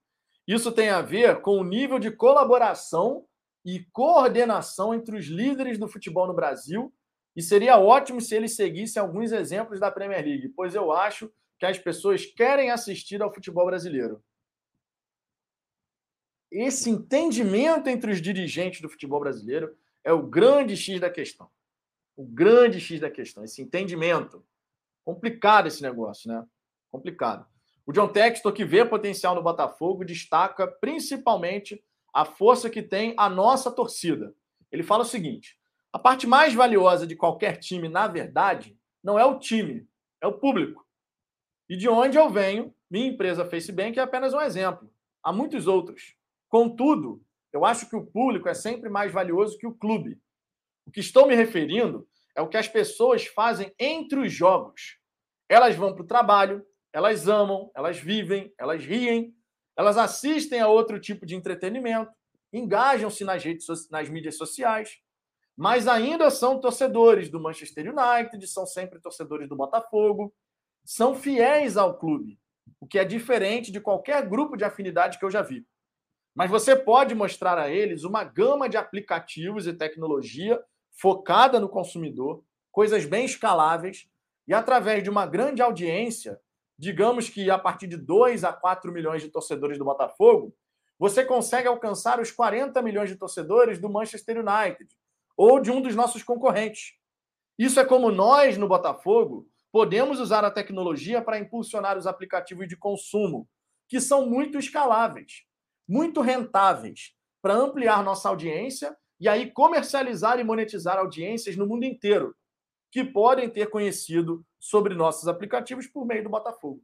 Isso 0.48 0.72
tem 0.72 0.90
a 0.90 1.02
ver 1.02 1.42
com 1.42 1.58
o 1.58 1.64
nível 1.64 2.00
de 2.00 2.12
colaboração 2.12 3.26
e 3.64 3.84
coordenação 3.92 4.94
entre 4.94 5.18
os 5.18 5.26
líderes 5.26 5.78
do 5.78 5.88
futebol 5.88 6.28
no 6.28 6.34
Brasil, 6.34 6.94
e 7.36 7.42
seria 7.42 7.80
ótimo 7.80 8.22
se 8.22 8.36
eles 8.36 8.56
seguissem 8.56 9.02
alguns 9.02 9.32
exemplos 9.32 9.80
da 9.80 9.92
Premier 9.92 10.24
League, 10.24 10.50
pois 10.50 10.76
eu 10.76 10.92
acho 10.92 11.32
que 11.58 11.66
as 11.66 11.78
pessoas 11.78 12.26
querem 12.26 12.70
assistir 12.70 13.22
ao 13.22 13.34
futebol 13.34 13.66
brasileiro 13.66 14.24
esse 16.52 16.90
entendimento 16.90 17.90
entre 17.90 18.12
os 18.12 18.22
dirigentes 18.22 18.82
do 18.82 18.90
futebol 18.90 19.20
brasileiro 19.20 19.76
é 20.04 20.14
o 20.14 20.26
grande 20.26 20.78
X 20.78 21.00
da 21.00 21.10
questão. 21.10 21.50
O 22.16 22.24
grande 22.24 22.80
X 22.80 23.00
da 23.00 23.12
questão, 23.12 23.44
esse 23.44 23.62
entendimento. 23.62 24.46
Complicado 25.04 25.68
esse 25.68 25.82
negócio, 25.82 26.30
né? 26.30 26.46
Complicado. 26.90 27.46
O 27.86 27.94
John 27.94 28.08
Textor, 28.08 28.52
que 28.52 28.66
vê 28.66 28.84
potencial 28.84 29.36
no 29.36 29.44
Botafogo, 29.44 30.04
destaca 30.04 30.68
principalmente 30.68 31.84
a 32.14 32.26
força 32.26 32.70
que 32.70 32.82
tem 32.82 33.14
a 33.18 33.30
nossa 33.30 33.72
torcida. 33.72 34.34
Ele 34.72 34.82
fala 34.82 35.04
o 35.04 35.06
seguinte: 35.06 35.58
a 35.94 36.00
parte 36.00 36.26
mais 36.26 36.54
valiosa 36.54 37.06
de 37.06 37.16
qualquer 37.16 37.58
time, 37.58 37.88
na 37.88 38.08
verdade, 38.08 38.78
não 39.04 39.20
é 39.20 39.26
o 39.26 39.38
time, 39.38 39.88
é 40.20 40.28
o 40.28 40.34
público. 40.34 40.86
E 41.70 41.78
de 41.78 41.88
onde 41.88 42.18
eu 42.18 42.30
venho, 42.30 42.74
minha 42.90 43.08
empresa 43.08 43.46
FaceBank 43.46 44.00
é 44.00 44.02
apenas 44.02 44.34
um 44.34 44.42
exemplo. 44.42 44.92
Há 45.24 45.32
muitos 45.32 45.68
outros. 45.68 46.16
Contudo, 46.50 47.24
eu 47.52 47.66
acho 47.66 47.90
que 47.90 47.96
o 47.96 48.06
público 48.06 48.50
é 48.50 48.54
sempre 48.54 48.90
mais 48.90 49.12
valioso 49.12 49.58
que 49.58 49.68
o 49.68 49.74
clube. 49.74 50.20
O 50.86 50.92
que 50.92 51.00
estou 51.00 51.28
me 51.28 51.36
referindo 51.36 52.08
é 52.36 52.42
o 52.42 52.48
que 52.48 52.58
as 52.58 52.68
pessoas 52.68 53.26
fazem 53.26 53.74
entre 53.80 54.20
os 54.20 54.32
jogos. 54.32 55.00
Elas 55.50 55.76
vão 55.76 55.94
para 55.94 56.04
o 56.04 56.08
trabalho, 56.08 56.66
elas 56.96 57.28
amam, 57.28 57.70
elas 57.76 57.98
vivem, 57.98 58.54
elas 58.58 58.86
riem, 58.86 59.36
elas 59.76 59.98
assistem 59.98 60.62
a 60.62 60.70
outro 60.70 60.98
tipo 60.98 61.26
de 61.26 61.36
entretenimento, 61.36 62.10
engajam-se 62.54 63.26
nas 63.26 63.44
redes 63.44 63.68
nas 63.92 64.08
mídias 64.08 64.38
sociais, 64.38 65.02
mas 65.58 65.90
ainda 65.90 66.32
são 66.32 66.58
torcedores 66.58 67.30
do 67.30 67.38
Manchester 67.38 67.94
United, 67.94 68.48
são 68.48 68.66
sempre 68.66 69.02
torcedores 69.02 69.50
do 69.50 69.58
Botafogo, 69.58 70.34
são 70.86 71.14
fiéis 71.14 71.76
ao 71.76 72.00
clube, 72.00 72.40
o 72.80 72.88
que 72.88 72.98
é 72.98 73.04
diferente 73.04 73.74
de 73.74 73.82
qualquer 73.82 74.26
grupo 74.26 74.56
de 74.56 74.64
afinidade 74.64 75.20
que 75.20 75.26
eu 75.26 75.32
já 75.32 75.42
vi. 75.42 75.68
Mas 76.34 76.50
você 76.50 76.78
pode 76.78 77.14
mostrar 77.14 77.58
a 77.60 77.70
eles 77.70 78.06
uma 78.06 78.24
gama 78.24 78.70
de 78.70 78.78
aplicativos 78.78 79.68
e 79.68 79.74
tecnologia 79.74 80.64
focada 80.94 81.60
no 81.60 81.68
consumidor, 81.68 82.42
coisas 82.72 83.04
bem 83.04 83.26
escaláveis, 83.26 84.10
e 84.48 84.54
através 84.54 85.04
de 85.04 85.10
uma 85.10 85.26
grande 85.26 85.62
audiência, 85.62 86.40
digamos 86.78 87.30
que 87.30 87.50
a 87.50 87.58
partir 87.58 87.88
de 87.88 87.98
2 87.98 88.44
a 88.44 88.54
4 88.54 88.92
milhões 88.92 89.22
de 89.22 89.30
torcedores 89.30 89.78
do 89.78 89.86
Botafogo, 89.86 90.56
você 90.98 91.24
consegue 91.26 91.68
alcançar 91.68 92.20
os 92.20 92.32
40 92.32 92.82
milhões 92.82 93.10
de 93.10 93.16
torcedores 93.16 93.80
do 93.80 93.90
Manchester 93.90 94.38
United 94.38 94.88
ou 95.36 95.60
de 95.60 95.72
um 95.72 95.82
dos 95.82 95.96
nossos 95.96 96.24
concorrentes. 96.24 96.94
Isso 97.58 97.80
é 97.80 97.86
como 97.86 98.12
nós, 98.12 98.58
no 98.58 98.68
Botafogo, 98.68 99.48
podemos 99.72 100.20
usar 100.20 100.46
a 100.46 100.52
tecnologia 100.52 101.22
para 101.22 101.40
impulsionar 101.40 101.98
os 101.98 102.08
aplicativos 102.08 102.68
de 102.68 102.78
consumo, 102.78 103.48
que 103.88 104.00
são 104.00 104.26
muito 104.26 104.58
escaláveis 104.58 105.46
muito 105.88 106.22
rentáveis 106.22 107.14
para 107.42 107.54
ampliar 107.54 108.04
nossa 108.04 108.30
audiência 108.30 108.96
e 109.20 109.30
aí 109.30 109.52
comercializar 109.52 110.40
e 110.40 110.44
monetizar 110.44 110.98
audiências 110.98 111.56
no 111.56 111.68
mundo 111.68 111.86
inteiro 111.86 112.36
que 112.96 113.04
podem 113.04 113.50
ter 113.50 113.70
conhecido 113.70 114.42
sobre 114.58 114.96
nossos 114.96 115.28
aplicativos 115.28 115.86
por 115.86 116.06
meio 116.06 116.24
do 116.24 116.30
Botafogo. 116.30 116.82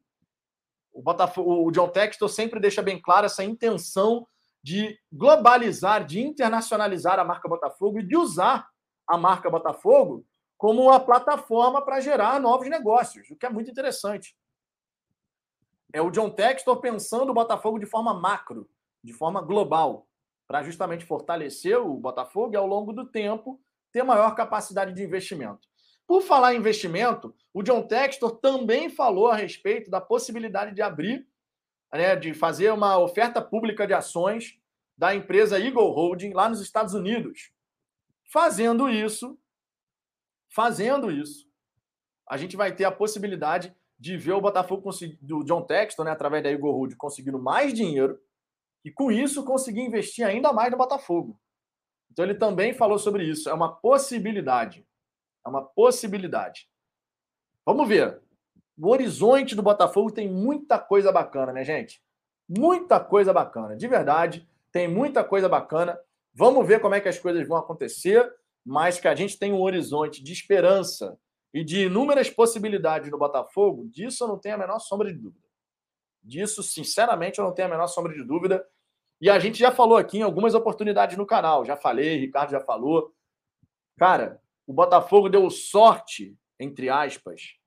O, 0.91 1.01
Botafogo, 1.01 1.65
o 1.65 1.71
John 1.71 1.87
Textor 1.87 2.27
sempre 2.27 2.59
deixa 2.59 2.81
bem 2.81 3.01
clara 3.01 3.27
essa 3.27 3.45
intenção 3.45 4.27
de 4.61 4.99
globalizar, 5.09 6.05
de 6.05 6.19
internacionalizar 6.19 7.17
a 7.17 7.23
marca 7.23 7.47
Botafogo 7.47 7.99
e 7.99 8.05
de 8.05 8.17
usar 8.17 8.67
a 9.07 9.17
marca 9.17 9.49
Botafogo 9.49 10.25
como 10.57 10.81
uma 10.81 10.99
plataforma 10.99 11.81
para 11.81 12.01
gerar 12.01 12.41
novos 12.41 12.67
negócios, 12.67 13.29
o 13.29 13.37
que 13.37 13.45
é 13.45 13.49
muito 13.49 13.71
interessante. 13.71 14.35
É 15.93 16.01
o 16.01 16.11
John 16.11 16.29
Textor 16.29 16.81
pensando 16.81 17.29
o 17.29 17.33
Botafogo 17.33 17.79
de 17.79 17.85
forma 17.85 18.13
macro, 18.13 18.69
de 19.01 19.13
forma 19.13 19.41
global, 19.41 20.05
para 20.45 20.61
justamente 20.61 21.05
fortalecer 21.05 21.79
o 21.79 21.95
Botafogo 21.95 22.53
e, 22.53 22.57
ao 22.57 22.67
longo 22.67 22.91
do 22.91 23.09
tempo, 23.09 23.61
ter 23.93 24.03
maior 24.03 24.35
capacidade 24.35 24.93
de 24.93 25.01
investimento. 25.01 25.70
Por 26.11 26.21
falar 26.21 26.53
em 26.53 26.57
investimento, 26.57 27.33
o 27.53 27.63
John 27.63 27.87
Textor 27.87 28.31
também 28.31 28.89
falou 28.89 29.29
a 29.29 29.35
respeito 29.37 29.89
da 29.89 30.01
possibilidade 30.01 30.75
de 30.75 30.81
abrir, 30.81 31.25
né, 31.89 32.17
de 32.17 32.33
fazer 32.33 32.69
uma 32.73 32.97
oferta 32.97 33.41
pública 33.41 33.87
de 33.87 33.93
ações 33.93 34.59
da 34.97 35.15
empresa 35.15 35.57
Eagle 35.57 35.89
Holding 35.89 36.33
lá 36.33 36.49
nos 36.49 36.59
Estados 36.59 36.93
Unidos. 36.93 37.53
Fazendo 38.29 38.89
isso, 38.89 39.39
fazendo 40.53 41.09
isso, 41.09 41.49
a 42.29 42.35
gente 42.35 42.57
vai 42.57 42.75
ter 42.75 42.83
a 42.83 42.91
possibilidade 42.91 43.73
de 43.97 44.17
ver 44.17 44.33
o 44.33 44.41
Botafogo 44.41 44.89
do 45.21 45.45
John 45.45 45.61
Texton, 45.61 46.03
né, 46.03 46.11
através 46.11 46.43
da 46.43 46.51
Eagle 46.51 46.73
Holding, 46.73 46.97
conseguindo 46.97 47.41
mais 47.41 47.73
dinheiro 47.73 48.19
e 48.83 48.91
com 48.91 49.09
isso 49.09 49.45
conseguir 49.45 49.79
investir 49.79 50.25
ainda 50.25 50.51
mais 50.51 50.69
no 50.69 50.77
Botafogo. 50.77 51.39
Então 52.11 52.25
ele 52.25 52.35
também 52.35 52.73
falou 52.73 52.99
sobre 52.99 53.23
isso. 53.23 53.49
É 53.49 53.53
uma 53.53 53.73
possibilidade. 53.73 54.85
É 55.45 55.49
uma 55.49 55.63
possibilidade. 55.63 56.67
Vamos 57.65 57.87
ver. 57.87 58.21
O 58.77 58.89
horizonte 58.89 59.55
do 59.55 59.61
Botafogo 59.61 60.11
tem 60.11 60.29
muita 60.29 60.79
coisa 60.79 61.11
bacana, 61.11 61.51
né, 61.51 61.63
gente? 61.63 62.01
Muita 62.47 62.99
coisa 62.99 63.31
bacana, 63.31 63.75
de 63.75 63.87
verdade. 63.87 64.47
Tem 64.71 64.87
muita 64.87 65.23
coisa 65.23 65.47
bacana. 65.47 65.99
Vamos 66.33 66.65
ver 66.65 66.79
como 66.79 66.95
é 66.95 67.01
que 67.01 67.09
as 67.09 67.19
coisas 67.19 67.47
vão 67.47 67.57
acontecer, 67.57 68.31
mas 68.65 68.99
que 68.99 69.07
a 69.07 69.15
gente 69.15 69.37
tem 69.37 69.53
um 69.53 69.61
horizonte 69.61 70.23
de 70.23 70.31
esperança 70.31 71.17
e 71.53 71.63
de 71.63 71.85
inúmeras 71.85 72.29
possibilidades 72.29 73.11
no 73.11 73.17
Botafogo, 73.17 73.87
disso 73.89 74.23
eu 74.23 74.27
não 74.29 74.39
tenho 74.39 74.55
a 74.55 74.57
menor 74.57 74.79
sombra 74.79 75.11
de 75.11 75.19
dúvida. 75.19 75.47
Disso, 76.23 76.61
sinceramente, 76.63 77.39
eu 77.39 77.45
não 77.45 77.53
tenho 77.53 77.67
a 77.67 77.71
menor 77.71 77.87
sombra 77.87 78.13
de 78.13 78.23
dúvida. 78.23 78.65
E 79.19 79.29
a 79.29 79.37
gente 79.39 79.57
já 79.59 79.71
falou 79.71 79.97
aqui 79.97 80.19
em 80.19 80.21
algumas 80.21 80.53
oportunidades 80.53 81.17
no 81.17 81.25
canal. 81.25 81.65
Já 81.65 81.75
falei, 81.75 82.17
Ricardo 82.17 82.51
já 82.51 82.61
falou. 82.61 83.13
Cara, 83.97 84.41
o 84.71 84.73
Botafogo 84.73 85.27
deu 85.27 85.49
sorte, 85.49 86.33
entre 86.57 86.87
aspas, 86.87 87.57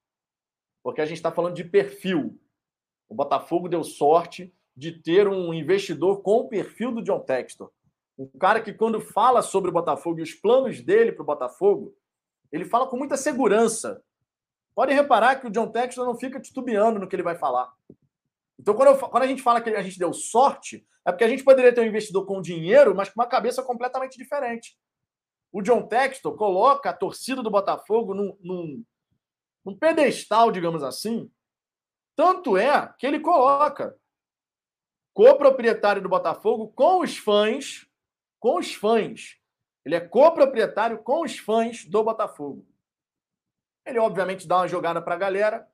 porque 0.82 1.02
a 1.02 1.04
gente 1.04 1.18
está 1.18 1.30
falando 1.30 1.54
de 1.54 1.62
perfil. 1.62 2.40
O 3.10 3.14
Botafogo 3.14 3.68
deu 3.68 3.84
sorte 3.84 4.50
de 4.74 4.90
ter 4.90 5.28
um 5.28 5.52
investidor 5.52 6.22
com 6.22 6.36
o 6.38 6.48
perfil 6.48 6.92
do 6.92 7.02
John 7.02 7.20
Textor. 7.20 7.70
Um 8.16 8.26
cara 8.38 8.58
que, 8.62 8.72
quando 8.72 9.02
fala 9.02 9.42
sobre 9.42 9.68
o 9.68 9.72
Botafogo 9.72 10.18
e 10.18 10.22
os 10.22 10.32
planos 10.32 10.80
dele 10.80 11.12
para 11.12 11.22
o 11.22 11.26
Botafogo, 11.26 11.94
ele 12.50 12.64
fala 12.64 12.86
com 12.86 12.96
muita 12.96 13.18
segurança. 13.18 14.02
Podem 14.74 14.96
reparar 14.96 15.36
que 15.36 15.46
o 15.46 15.50
John 15.50 15.68
Textor 15.68 16.06
não 16.06 16.16
fica 16.16 16.40
titubeando 16.40 16.98
no 16.98 17.06
que 17.06 17.14
ele 17.14 17.22
vai 17.22 17.36
falar. 17.36 17.70
Então, 18.58 18.72
quando, 18.74 18.88
eu, 18.88 18.98
quando 19.10 19.24
a 19.24 19.26
gente 19.26 19.42
fala 19.42 19.60
que 19.60 19.68
a 19.68 19.82
gente 19.82 19.98
deu 19.98 20.14
sorte, 20.14 20.86
é 21.06 21.12
porque 21.12 21.24
a 21.24 21.28
gente 21.28 21.44
poderia 21.44 21.74
ter 21.74 21.82
um 21.82 21.86
investidor 21.86 22.24
com 22.24 22.40
dinheiro, 22.40 22.94
mas 22.94 23.10
com 23.10 23.20
uma 23.20 23.28
cabeça 23.28 23.62
completamente 23.62 24.16
diferente. 24.16 24.74
O 25.54 25.62
John 25.62 25.86
Textor 25.86 26.34
coloca 26.34 26.90
a 26.90 26.92
torcida 26.92 27.40
do 27.40 27.48
Botafogo 27.48 28.12
num, 28.12 28.36
num, 28.40 28.84
num 29.64 29.78
pedestal, 29.78 30.50
digamos 30.50 30.82
assim. 30.82 31.30
Tanto 32.16 32.56
é 32.56 32.92
que 32.98 33.06
ele 33.06 33.20
coloca 33.20 33.96
coproprietário 35.12 36.02
do 36.02 36.08
Botafogo 36.08 36.72
com 36.74 37.02
os 37.02 37.16
fãs, 37.16 37.86
com 38.40 38.58
os 38.58 38.74
fãs. 38.74 39.38
Ele 39.84 39.94
é 39.94 40.00
coproprietário 40.00 40.98
com 40.98 41.22
os 41.22 41.38
fãs 41.38 41.84
do 41.84 42.02
Botafogo. 42.02 42.66
Ele, 43.86 44.00
obviamente, 44.00 44.48
dá 44.48 44.56
uma 44.56 44.66
jogada 44.66 45.00
para 45.00 45.14
a 45.14 45.18
galera, 45.18 45.70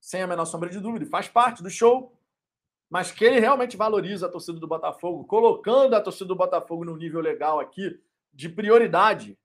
sem 0.00 0.22
a 0.22 0.26
menor 0.26 0.46
sombra 0.46 0.70
de 0.70 0.80
dúvida, 0.80 1.04
faz 1.04 1.28
parte 1.28 1.62
do 1.62 1.68
show, 1.68 2.18
mas 2.88 3.12
que 3.12 3.22
ele 3.22 3.38
realmente 3.38 3.76
valoriza 3.76 4.28
a 4.28 4.30
torcida 4.30 4.58
do 4.58 4.66
Botafogo, 4.66 5.26
colocando 5.26 5.92
a 5.92 6.00
torcida 6.00 6.28
do 6.28 6.36
Botafogo 6.36 6.86
num 6.86 6.96
nível 6.96 7.20
legal 7.20 7.60
aqui, 7.60 8.02
de 8.32 8.48
prioridade. 8.48 9.38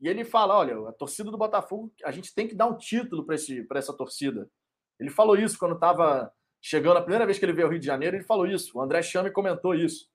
E 0.00 0.08
ele 0.08 0.24
fala: 0.24 0.56
olha, 0.56 0.88
a 0.88 0.92
torcida 0.92 1.30
do 1.30 1.38
Botafogo, 1.38 1.92
a 2.04 2.10
gente 2.10 2.34
tem 2.34 2.48
que 2.48 2.54
dar 2.54 2.66
um 2.66 2.76
título 2.76 3.24
para 3.24 3.78
essa 3.78 3.92
torcida. 3.92 4.48
Ele 4.98 5.10
falou 5.10 5.36
isso 5.36 5.58
quando 5.58 5.74
estava 5.74 6.32
chegando 6.60 6.96
a 6.96 7.02
primeira 7.02 7.26
vez 7.26 7.38
que 7.38 7.44
ele 7.44 7.52
veio 7.52 7.66
ao 7.66 7.72
Rio 7.72 7.80
de 7.80 7.86
Janeiro, 7.86 8.16
ele 8.16 8.24
falou 8.24 8.46
isso. 8.46 8.78
O 8.78 8.80
André 8.80 9.02
Chame 9.02 9.30
comentou 9.30 9.74
isso. 9.74 10.08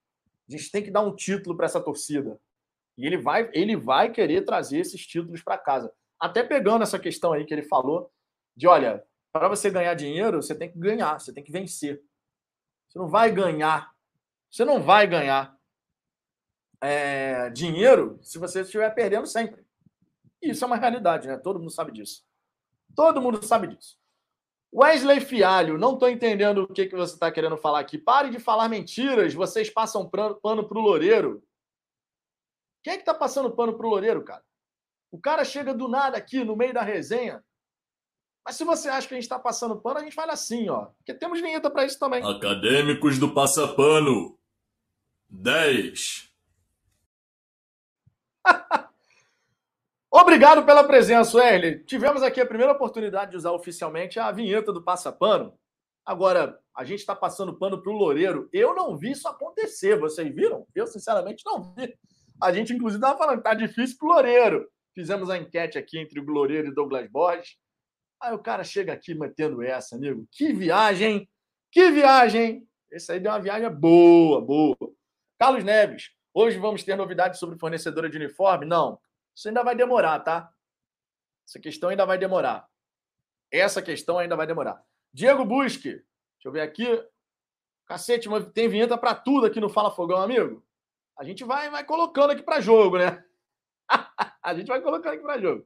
A 0.48 0.52
gente 0.52 0.72
tem 0.72 0.82
que 0.82 0.90
dar 0.92 1.02
um 1.02 1.14
título 1.14 1.58
para 1.58 1.66
essa 1.66 1.82
torcida. 1.82 2.40
E 2.98 3.06
ele 3.06 3.18
vai, 3.18 3.50
ele 3.54 3.76
vai 3.76 4.12
querer 4.12 4.46
trazer 4.46 4.80
esses 4.80 5.06
títulos 5.06 5.44
para 5.44 5.58
casa. 5.58 5.92
Até 6.20 6.44
pegando 6.44 6.84
essa 6.84 6.98
questão 6.98 7.34
aí 7.34 7.46
que 7.46 7.54
ele 7.54 7.64
falou, 7.64 8.10
de 8.56 8.66
olha, 8.66 9.04
para 9.32 9.50
você 9.50 9.70
ganhar 9.70 9.94
dinheiro, 9.94 10.42
você 10.42 10.56
tem 10.56 10.72
que 10.72 10.80
ganhar, 10.80 11.20
você 11.20 11.34
tem 11.34 11.44
que 11.44 11.52
vencer. 11.52 12.02
Você 12.88 12.98
não 12.98 13.08
vai 13.08 13.32
ganhar. 13.32 13.94
Você 14.50 14.64
não 14.64 14.82
vai 14.82 15.06
ganhar 15.06 15.57
é, 16.82 17.50
dinheiro 17.50 18.20
se 18.22 18.38
você 18.38 18.62
estiver 18.62 18.90
perdendo 18.92 19.28
sempre. 19.28 19.66
Isso 20.42 20.64
é 20.64 20.68
uma 20.68 20.78
realidade, 20.78 21.28
né? 21.28 21.38
Todo 21.38 21.60
mundo 21.60 21.72
sabe 21.72 21.92
disso. 21.92 22.26
Todo 22.96 23.22
mundo 23.22 23.44
sabe 23.46 23.68
disso. 23.68 23.98
Wesley 24.74 25.22
Fialho, 25.22 25.78
não 25.78 25.94
estou 25.94 26.10
entendendo 26.10 26.64
o 26.64 26.74
que, 26.74 26.86
que 26.86 26.96
você 26.96 27.14
está 27.14 27.32
querendo 27.32 27.58
falar 27.58 27.80
aqui. 27.80 27.98
Pare 27.98 28.30
de 28.30 28.40
falar 28.40 28.70
mentiras, 28.70 29.34
vocês 29.34 29.70
passam 29.70 30.08
pano 30.10 30.68
para 30.68 30.78
o 30.78 30.82
Loureiro. 30.82 31.44
Quem 32.84 32.94
é 32.94 32.96
que 32.98 33.02
está 33.02 33.14
passando 33.14 33.52
pano 33.52 33.76
para 33.76 33.86
o 33.86 33.90
Loureiro, 33.90 34.24
cara? 34.24 34.44
O 35.12 35.20
cara 35.20 35.44
chega 35.46 35.74
do 35.74 35.88
nada 35.88 36.18
aqui 36.18 36.44
no 36.44 36.56
meio 36.56 36.74
da 36.74 36.82
resenha. 36.82 37.44
Mas 38.46 38.56
se 38.56 38.64
você 38.64 38.88
acha 38.88 39.08
que 39.08 39.14
a 39.14 39.18
gente 39.18 39.24
está 39.24 39.40
passando 39.40 39.80
pano, 39.82 40.00
a 40.00 40.04
gente 40.04 40.16
fala 40.16 40.34
assim, 40.34 40.70
ó. 40.70 40.86
Porque 40.98 41.14
temos 41.14 41.42
vinheta 41.42 41.70
para 41.70 41.86
isso 41.86 42.00
também. 42.00 42.24
Acadêmicos 42.24 43.18
do 43.18 43.34
Passapano. 43.34 44.38
10. 45.30 46.32
Obrigado 50.12 50.66
pela 50.66 50.84
presença, 50.84 51.38
Erle. 51.44 51.84
Tivemos 51.84 52.24
aqui 52.24 52.42
a 52.42 52.46
primeira 52.46 52.72
oportunidade 52.74 53.32
de 53.32 53.38
usar 53.38 53.52
oficialmente 53.52 54.20
a 54.20 54.32
vinheta 54.32 54.72
do 54.74 54.84
Passapano. 54.84 55.54
Agora, 56.06 56.58
a 56.76 56.84
gente 56.84 57.00
está 57.00 57.16
passando 57.16 57.58
pano 57.58 57.82
para 57.82 57.92
o 57.92 57.96
Loureiro. 57.96 58.50
Eu 58.54 58.74
não 58.74 58.98
vi 58.98 59.12
isso 59.12 59.28
acontecer. 59.28 60.00
Vocês 60.00 60.34
viram? 60.34 60.66
Eu, 60.74 60.88
sinceramente, 60.88 61.44
não 61.46 61.74
vi. 61.76 61.94
A 62.42 62.52
gente, 62.54 62.74
inclusive, 62.74 63.04
estava 63.04 63.18
falando 63.18 63.38
que 63.38 63.44
tá 63.44 63.54
difícil 63.54 63.98
para 63.98 64.08
o 64.08 64.12
Loureiro. 64.14 64.70
Fizemos 64.96 65.30
a 65.30 65.38
enquete 65.38 65.78
aqui 65.78 66.00
entre 66.00 66.20
o 66.20 66.26
Loureiro 66.26 66.70
e 66.70 66.74
Douglas 66.74 67.10
Borges. 67.10 67.58
Aí 68.22 68.34
o 68.34 68.40
cara 68.40 68.64
chega 68.64 68.94
aqui 68.94 69.14
mantendo 69.14 69.62
essa, 69.62 69.96
amigo. 69.96 70.28
Que 70.32 70.54
viagem! 70.54 71.30
Que 71.72 71.92
viagem! 71.92 72.68
Esse 72.92 73.12
aí 73.12 73.20
deu 73.20 73.32
uma 73.32 73.40
viagem 73.40 73.70
boa, 73.70 74.42
boa. 74.42 74.78
Carlos 75.38 75.64
Neves, 75.64 76.10
hoje 76.38 76.60
vamos 76.60 76.84
ter 76.84 76.96
novidades 76.96 77.40
sobre 77.40 77.58
fornecedora 77.58 78.10
de 78.10 78.18
uniforme? 78.18 78.66
Não. 78.66 79.00
Isso 79.36 79.48
ainda 79.48 79.64
vai 79.64 79.76
demorar, 79.76 80.20
tá? 80.20 80.52
Essa 81.48 81.60
questão 81.60 81.90
ainda 81.90 82.06
vai 82.06 82.18
demorar. 82.18 82.68
Essa 83.52 83.82
questão 83.82 84.20
ainda 84.20 84.36
vai 84.36 84.46
demorar. 84.46 84.84
Diego 85.14 85.44
Busque, 85.46 85.90
deixa 85.90 86.46
eu 86.46 86.52
ver 86.52 86.62
aqui. 86.62 86.86
Cacete, 87.86 88.30
tem 88.54 88.68
vinheta 88.68 88.98
para 88.98 89.16
tudo 89.16 89.48
aqui 89.48 89.60
no 89.60 89.70
Fala 89.70 89.90
Fogão, 89.90 90.22
amigo. 90.22 90.64
A 91.18 91.24
gente 91.24 91.44
vai, 91.44 91.70
vai 91.70 91.84
colocando 91.84 92.32
aqui 92.32 92.44
para 92.44 92.62
jogo, 92.62 92.98
né? 92.98 93.24
a 94.44 94.54
gente 94.54 94.68
vai 94.68 94.82
colocando 94.82 95.14
aqui 95.14 95.24
para 95.24 95.40
jogo. 95.40 95.66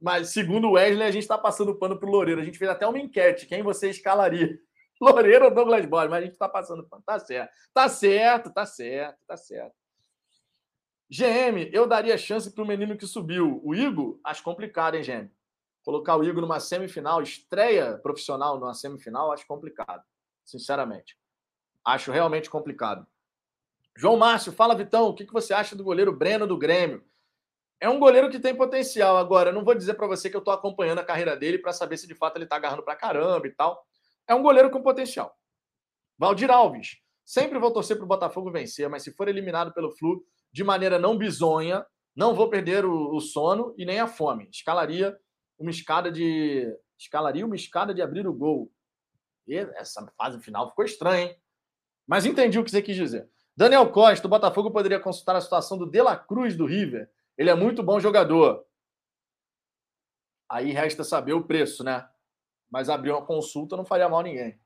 Mas, 0.00 0.28
segundo 0.28 0.68
o 0.68 0.72
Wesley, 0.72 1.08
a 1.08 1.10
gente 1.10 1.22
está 1.22 1.38
passando 1.38 1.74
pano 1.74 1.98
para 1.98 2.08
o 2.08 2.12
Loureiro. 2.12 2.40
A 2.40 2.44
gente 2.44 2.58
fez 2.58 2.70
até 2.70 2.86
uma 2.86 2.98
enquete. 2.98 3.46
Quem 3.46 3.62
você 3.62 3.88
escalaria? 3.88 4.60
Loureiro 5.00 5.46
ou 5.46 5.54
Douglas 5.54 5.86
Borges? 5.86 6.10
Mas 6.10 6.18
a 6.18 6.24
gente 6.24 6.32
está 6.32 6.48
passando 6.48 6.88
pano. 6.88 7.02
Tá 7.04 7.18
certo. 7.18 7.52
Tá 7.72 7.88
certo, 7.88 8.52
tá 8.52 8.66
certo, 8.66 9.18
tá 9.26 9.36
certo. 9.36 9.74
GM, 11.10 11.70
eu 11.72 11.86
daria 11.86 12.16
chance 12.16 12.50
para 12.50 12.64
o 12.64 12.66
menino 12.66 12.96
que 12.96 13.06
subiu. 13.06 13.60
O 13.62 13.74
Igor, 13.74 14.18
acho 14.24 14.42
complicado, 14.42 14.94
hein, 14.94 15.02
GM? 15.02 15.30
Colocar 15.84 16.16
o 16.16 16.24
Igor 16.24 16.40
numa 16.40 16.58
semifinal, 16.58 17.22
estreia 17.22 17.98
profissional 17.98 18.58
numa 18.58 18.74
semifinal, 18.74 19.30
acho 19.30 19.46
complicado. 19.46 20.02
Sinceramente. 20.44 21.18
Acho 21.84 22.10
realmente 22.10 22.48
complicado. 22.48 23.06
João 23.96 24.16
Márcio, 24.16 24.50
fala, 24.50 24.74
Vitão, 24.74 25.08
o 25.08 25.14
que 25.14 25.24
você 25.26 25.54
acha 25.54 25.76
do 25.76 25.84
goleiro 25.84 26.12
Breno 26.12 26.46
do 26.46 26.58
Grêmio? 26.58 27.04
É 27.80 27.88
um 27.88 27.98
goleiro 27.98 28.30
que 28.30 28.40
tem 28.40 28.56
potencial. 28.56 29.18
Agora, 29.18 29.52
não 29.52 29.62
vou 29.62 29.74
dizer 29.74 29.94
para 29.94 30.06
você 30.06 30.30
que 30.30 30.36
eu 30.36 30.40
estou 30.40 30.54
acompanhando 30.54 31.00
a 31.00 31.04
carreira 31.04 31.36
dele 31.36 31.58
para 31.58 31.72
saber 31.72 31.98
se 31.98 32.06
de 32.06 32.14
fato 32.14 32.36
ele 32.36 32.44
está 32.44 32.56
agarrando 32.56 32.82
para 32.82 32.96
caramba 32.96 33.46
e 33.46 33.50
tal. 33.50 33.86
É 34.26 34.34
um 34.34 34.42
goleiro 34.42 34.70
com 34.70 34.82
potencial. 34.82 35.36
Valdir 36.18 36.50
Alves, 36.50 37.04
Sempre 37.24 37.58
vou 37.58 37.72
torcer 37.72 37.96
para 37.96 38.04
o 38.04 38.08
Botafogo 38.08 38.50
vencer, 38.50 38.88
mas 38.88 39.02
se 39.02 39.12
for 39.12 39.28
eliminado 39.28 39.72
pelo 39.72 39.90
Flu 39.90 40.22
de 40.52 40.62
maneira 40.62 40.98
não 40.98 41.16
bizonha, 41.16 41.84
não 42.14 42.34
vou 42.34 42.50
perder 42.50 42.84
o, 42.84 43.14
o 43.14 43.20
sono 43.20 43.74
e 43.78 43.86
nem 43.86 43.98
a 43.98 44.06
fome. 44.06 44.48
Escalaria 44.52 45.16
uma 45.58 45.70
escada 45.70 46.12
de. 46.12 46.70
Escalaria 46.98 47.46
uma 47.46 47.56
escada 47.56 47.94
de 47.94 48.02
abrir 48.02 48.26
o 48.26 48.32
gol. 48.32 48.70
E 49.46 49.56
essa 49.56 50.06
fase 50.16 50.38
final 50.40 50.68
ficou 50.68 50.84
estranha, 50.84 51.30
hein? 51.30 51.36
Mas 52.06 52.26
entendi 52.26 52.58
o 52.58 52.64
que 52.64 52.70
você 52.70 52.82
quis 52.82 52.94
dizer. 52.94 53.28
Daniel 53.56 53.90
Costa, 53.90 54.26
o 54.26 54.30
Botafogo 54.30 54.70
poderia 54.70 55.00
consultar 55.00 55.34
a 55.34 55.40
situação 55.40 55.78
do 55.78 55.86
De 55.86 56.02
La 56.02 56.16
Cruz 56.16 56.56
do 56.56 56.66
River. 56.66 57.10
Ele 57.38 57.50
é 57.50 57.54
muito 57.54 57.82
bom 57.82 57.98
jogador. 57.98 58.64
Aí 60.48 60.70
resta 60.72 61.02
saber 61.02 61.32
o 61.32 61.44
preço, 61.44 61.82
né? 61.82 62.06
Mas 62.74 62.88
abrir 62.88 63.12
uma 63.12 63.24
consulta 63.24 63.76
não 63.76 63.84
faria 63.84 64.08
mal 64.08 64.18
a 64.18 64.24
ninguém. 64.24 64.58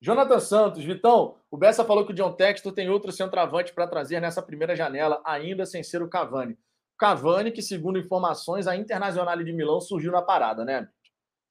Jonathan 0.00 0.38
Santos, 0.38 0.84
Vitão, 0.84 1.34
o 1.50 1.56
Bessa 1.56 1.84
falou 1.84 2.06
que 2.06 2.12
o 2.12 2.14
John 2.14 2.32
Textor 2.32 2.72
tem 2.72 2.88
outro 2.88 3.10
centroavante 3.10 3.74
para 3.74 3.88
trazer 3.88 4.20
nessa 4.20 4.40
primeira 4.40 4.76
janela, 4.76 5.20
ainda 5.24 5.66
sem 5.66 5.82
ser 5.82 6.00
o 6.00 6.08
Cavani. 6.08 6.56
Cavani, 6.96 7.50
que 7.50 7.60
segundo 7.60 7.98
informações, 7.98 8.68
a 8.68 8.76
Internacional 8.76 9.36
de 9.42 9.52
Milão 9.52 9.80
surgiu 9.80 10.12
na 10.12 10.22
parada, 10.22 10.64
né? 10.64 10.88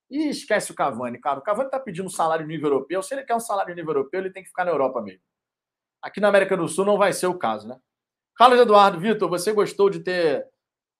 E 0.10 0.30
esquece 0.30 0.72
o 0.72 0.76
Cavani, 0.76 1.20
cara. 1.20 1.40
O 1.40 1.44
Cavani 1.44 1.68
está 1.68 1.78
pedindo 1.78 2.06
um 2.06 2.10
salário 2.10 2.48
nível 2.48 2.70
europeu. 2.70 3.04
Se 3.04 3.14
ele 3.14 3.24
quer 3.24 3.36
um 3.36 3.42
salário 3.42 3.76
nível 3.76 3.90
europeu, 3.90 4.22
ele 4.22 4.32
tem 4.32 4.44
que 4.44 4.48
ficar 4.48 4.64
na 4.64 4.72
Europa 4.72 5.02
mesmo. 5.02 5.20
Aqui 6.02 6.22
na 6.22 6.30
América 6.30 6.56
do 6.56 6.70
Sul 6.70 6.86
não 6.86 6.98
vai 6.98 7.12
ser 7.12 7.28
o 7.28 7.38
caso, 7.38 7.68
né? 7.68 7.78
Carlos 8.38 8.62
Eduardo, 8.62 8.98
Vitor, 8.98 9.28
você 9.28 9.52
gostou 9.52 9.90
de 9.90 10.00
ter 10.00 10.48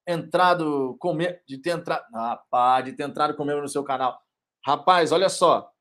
entrado 0.06 0.98
com 1.00 1.18
de 1.18 1.58
ter 1.62 1.70
entrado, 1.70 2.04
rapaz, 2.14 2.84
de 2.84 2.92
ter 2.92 3.04
entrado 3.04 3.38
com 3.38 3.46
membro 3.46 3.62
no 3.62 3.70
seu 3.70 3.86
canal. 3.86 4.20
Rapaz, 4.68 5.14
olha 5.14 5.30
só 5.30 5.74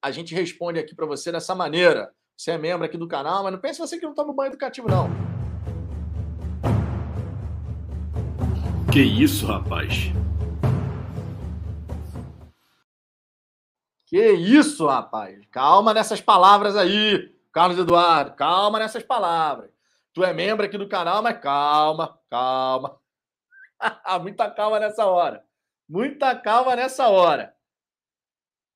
a 0.00 0.10
gente 0.10 0.34
responde 0.34 0.78
aqui 0.78 0.94
para 0.94 1.06
você 1.06 1.32
dessa 1.32 1.54
maneira. 1.54 2.12
Você 2.36 2.52
é 2.52 2.58
membro 2.58 2.84
aqui 2.84 2.96
do 2.96 3.08
canal, 3.08 3.42
mas 3.42 3.52
não 3.52 3.60
pense 3.60 3.80
você 3.80 3.98
que 3.98 4.06
não 4.06 4.14
toma 4.14 4.32
banho 4.32 4.50
educativo, 4.50 4.88
não. 4.88 5.08
Que 8.92 9.02
isso, 9.02 9.46
rapaz? 9.46 10.12
Que 14.06 14.30
isso, 14.32 14.86
rapaz? 14.86 15.44
Calma 15.50 15.92
nessas 15.92 16.20
palavras 16.20 16.76
aí, 16.76 17.34
Carlos 17.52 17.78
Eduardo. 17.78 18.36
Calma 18.36 18.78
nessas 18.78 19.02
palavras. 19.02 19.70
Tu 20.14 20.24
é 20.24 20.32
membro 20.32 20.64
aqui 20.64 20.78
do 20.78 20.88
canal, 20.88 21.22
mas 21.22 21.38
calma, 21.40 22.18
calma. 22.30 22.96
Muita 24.22 24.50
calma 24.50 24.78
nessa 24.78 25.04
hora. 25.04 25.44
Muita 25.88 26.34
calma 26.36 26.76
nessa 26.76 27.08
hora. 27.08 27.57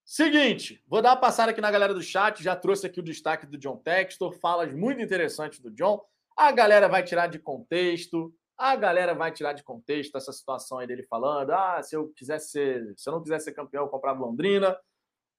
Seguinte, 0.05 0.83
vou 0.87 1.01
dar 1.01 1.11
uma 1.11 1.17
passada 1.17 1.53
aqui 1.53 1.61
na 1.61 1.71
galera 1.71 1.95
do 1.95 2.03
chat. 2.03 2.43
Já 2.43 2.57
trouxe 2.57 2.87
aqui 2.87 3.01
o 3.01 3.05
destaque 3.05 3.47
do 3.47 3.57
John 3.57 3.77
Textor, 3.77 4.33
falas 4.33 4.73
muito 4.73 5.01
interessantes 5.01 5.61
do 5.61 5.71
John. 5.71 6.03
A 6.37 6.51
galera 6.51 6.89
vai 6.89 7.03
tirar 7.03 7.29
de 7.29 7.39
contexto. 7.39 8.35
A 8.59 8.77
galera 8.77 9.15
vai 9.15 9.33
tirar 9.33 9.53
de 9.53 9.63
contexto 9.63 10.17
essa 10.17 10.33
situação 10.33 10.79
aí 10.79 10.87
dele 10.87 11.05
falando: 11.05 11.51
ah, 11.51 11.83
se 11.83 11.97
eu 11.97 12.09
quisesse 12.15 12.51
ser, 12.51 12.95
se 12.97 13.09
eu 13.09 13.15
não 13.15 13.23
quisesse 13.23 13.47
ser 13.47 13.53
campeão, 13.53 13.85
eu 13.85 13.89
comprava 13.89 14.21
Londrina. 14.21 14.77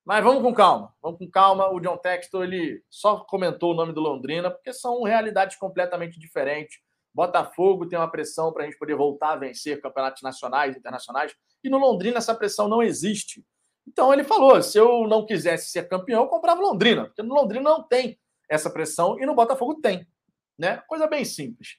Mas 0.06 0.24
vamos 0.24 0.44
com 0.44 0.54
calma, 0.54 0.94
vamos 1.02 1.20
com 1.20 1.30
calma. 1.30 1.70
O 1.72 1.80
John 1.80 1.98
Textor 1.98 2.44
ele 2.44 2.84
só 2.90 3.20
comentou 3.20 3.72
o 3.72 3.76
nome 3.76 3.94
do 3.94 4.02
Londrina 4.02 4.52
porque 4.52 4.74
são 4.74 5.04
realidades 5.04 5.56
completamente 5.56 6.20
diferentes. 6.20 6.80
Botafogo 7.14 7.88
tem 7.88 7.98
uma 7.98 8.10
pressão 8.10 8.52
para 8.52 8.64
a 8.64 8.66
gente 8.66 8.78
poder 8.78 8.96
voltar 8.96 9.34
a 9.34 9.36
vencer 9.36 9.80
campeonatos 9.80 10.22
nacionais, 10.24 10.76
internacionais, 10.76 11.34
e 11.64 11.70
no 11.70 11.78
Londrina 11.78 12.18
essa 12.18 12.34
pressão 12.34 12.68
não 12.68 12.82
existe. 12.82 13.46
Então 13.88 14.14
ele 14.14 14.24
falou: 14.24 14.62
se 14.62 14.78
eu 14.78 15.08
não 15.08 15.26
quisesse 15.26 15.70
ser 15.70 15.88
campeão, 15.88 16.24
eu 16.24 16.30
comprava 16.30 16.62
Londrina, 16.62 17.06
porque 17.06 17.22
no 17.22 17.36
Londrina 17.36 17.70
não 17.70 17.84
tem 17.84 18.20
essa 18.50 18.70
pressão 18.70 19.20
e 19.20 19.26
no 19.26 19.36
Botafogo 19.36 19.76
tem. 19.76 20.08
Né? 20.58 20.78
Coisa 20.88 21.08
bem 21.08 21.26
simples. 21.26 21.78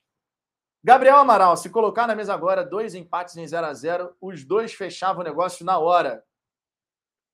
Gabriel 0.83 1.17
Amaral, 1.17 1.57
se 1.57 1.71
colocar 1.71 2.07
na 2.07 2.15
mesa 2.15 2.35
agora 2.35 2.65
dois 2.65 2.95
empates 2.95 3.37
em 3.37 3.47
0 3.47 3.67
a 3.67 3.73
0 3.73 4.17
os 4.21 4.45
dois 4.45 4.75
fechavam 4.75 5.23
o 5.23 5.25
negócio 5.25 5.65
na 5.65 5.79
hora. 5.79 6.23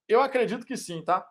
Eu 0.06 0.20
acredito 0.20 0.64
que 0.64 0.76
sim, 0.76 1.02
tá? 1.02 1.28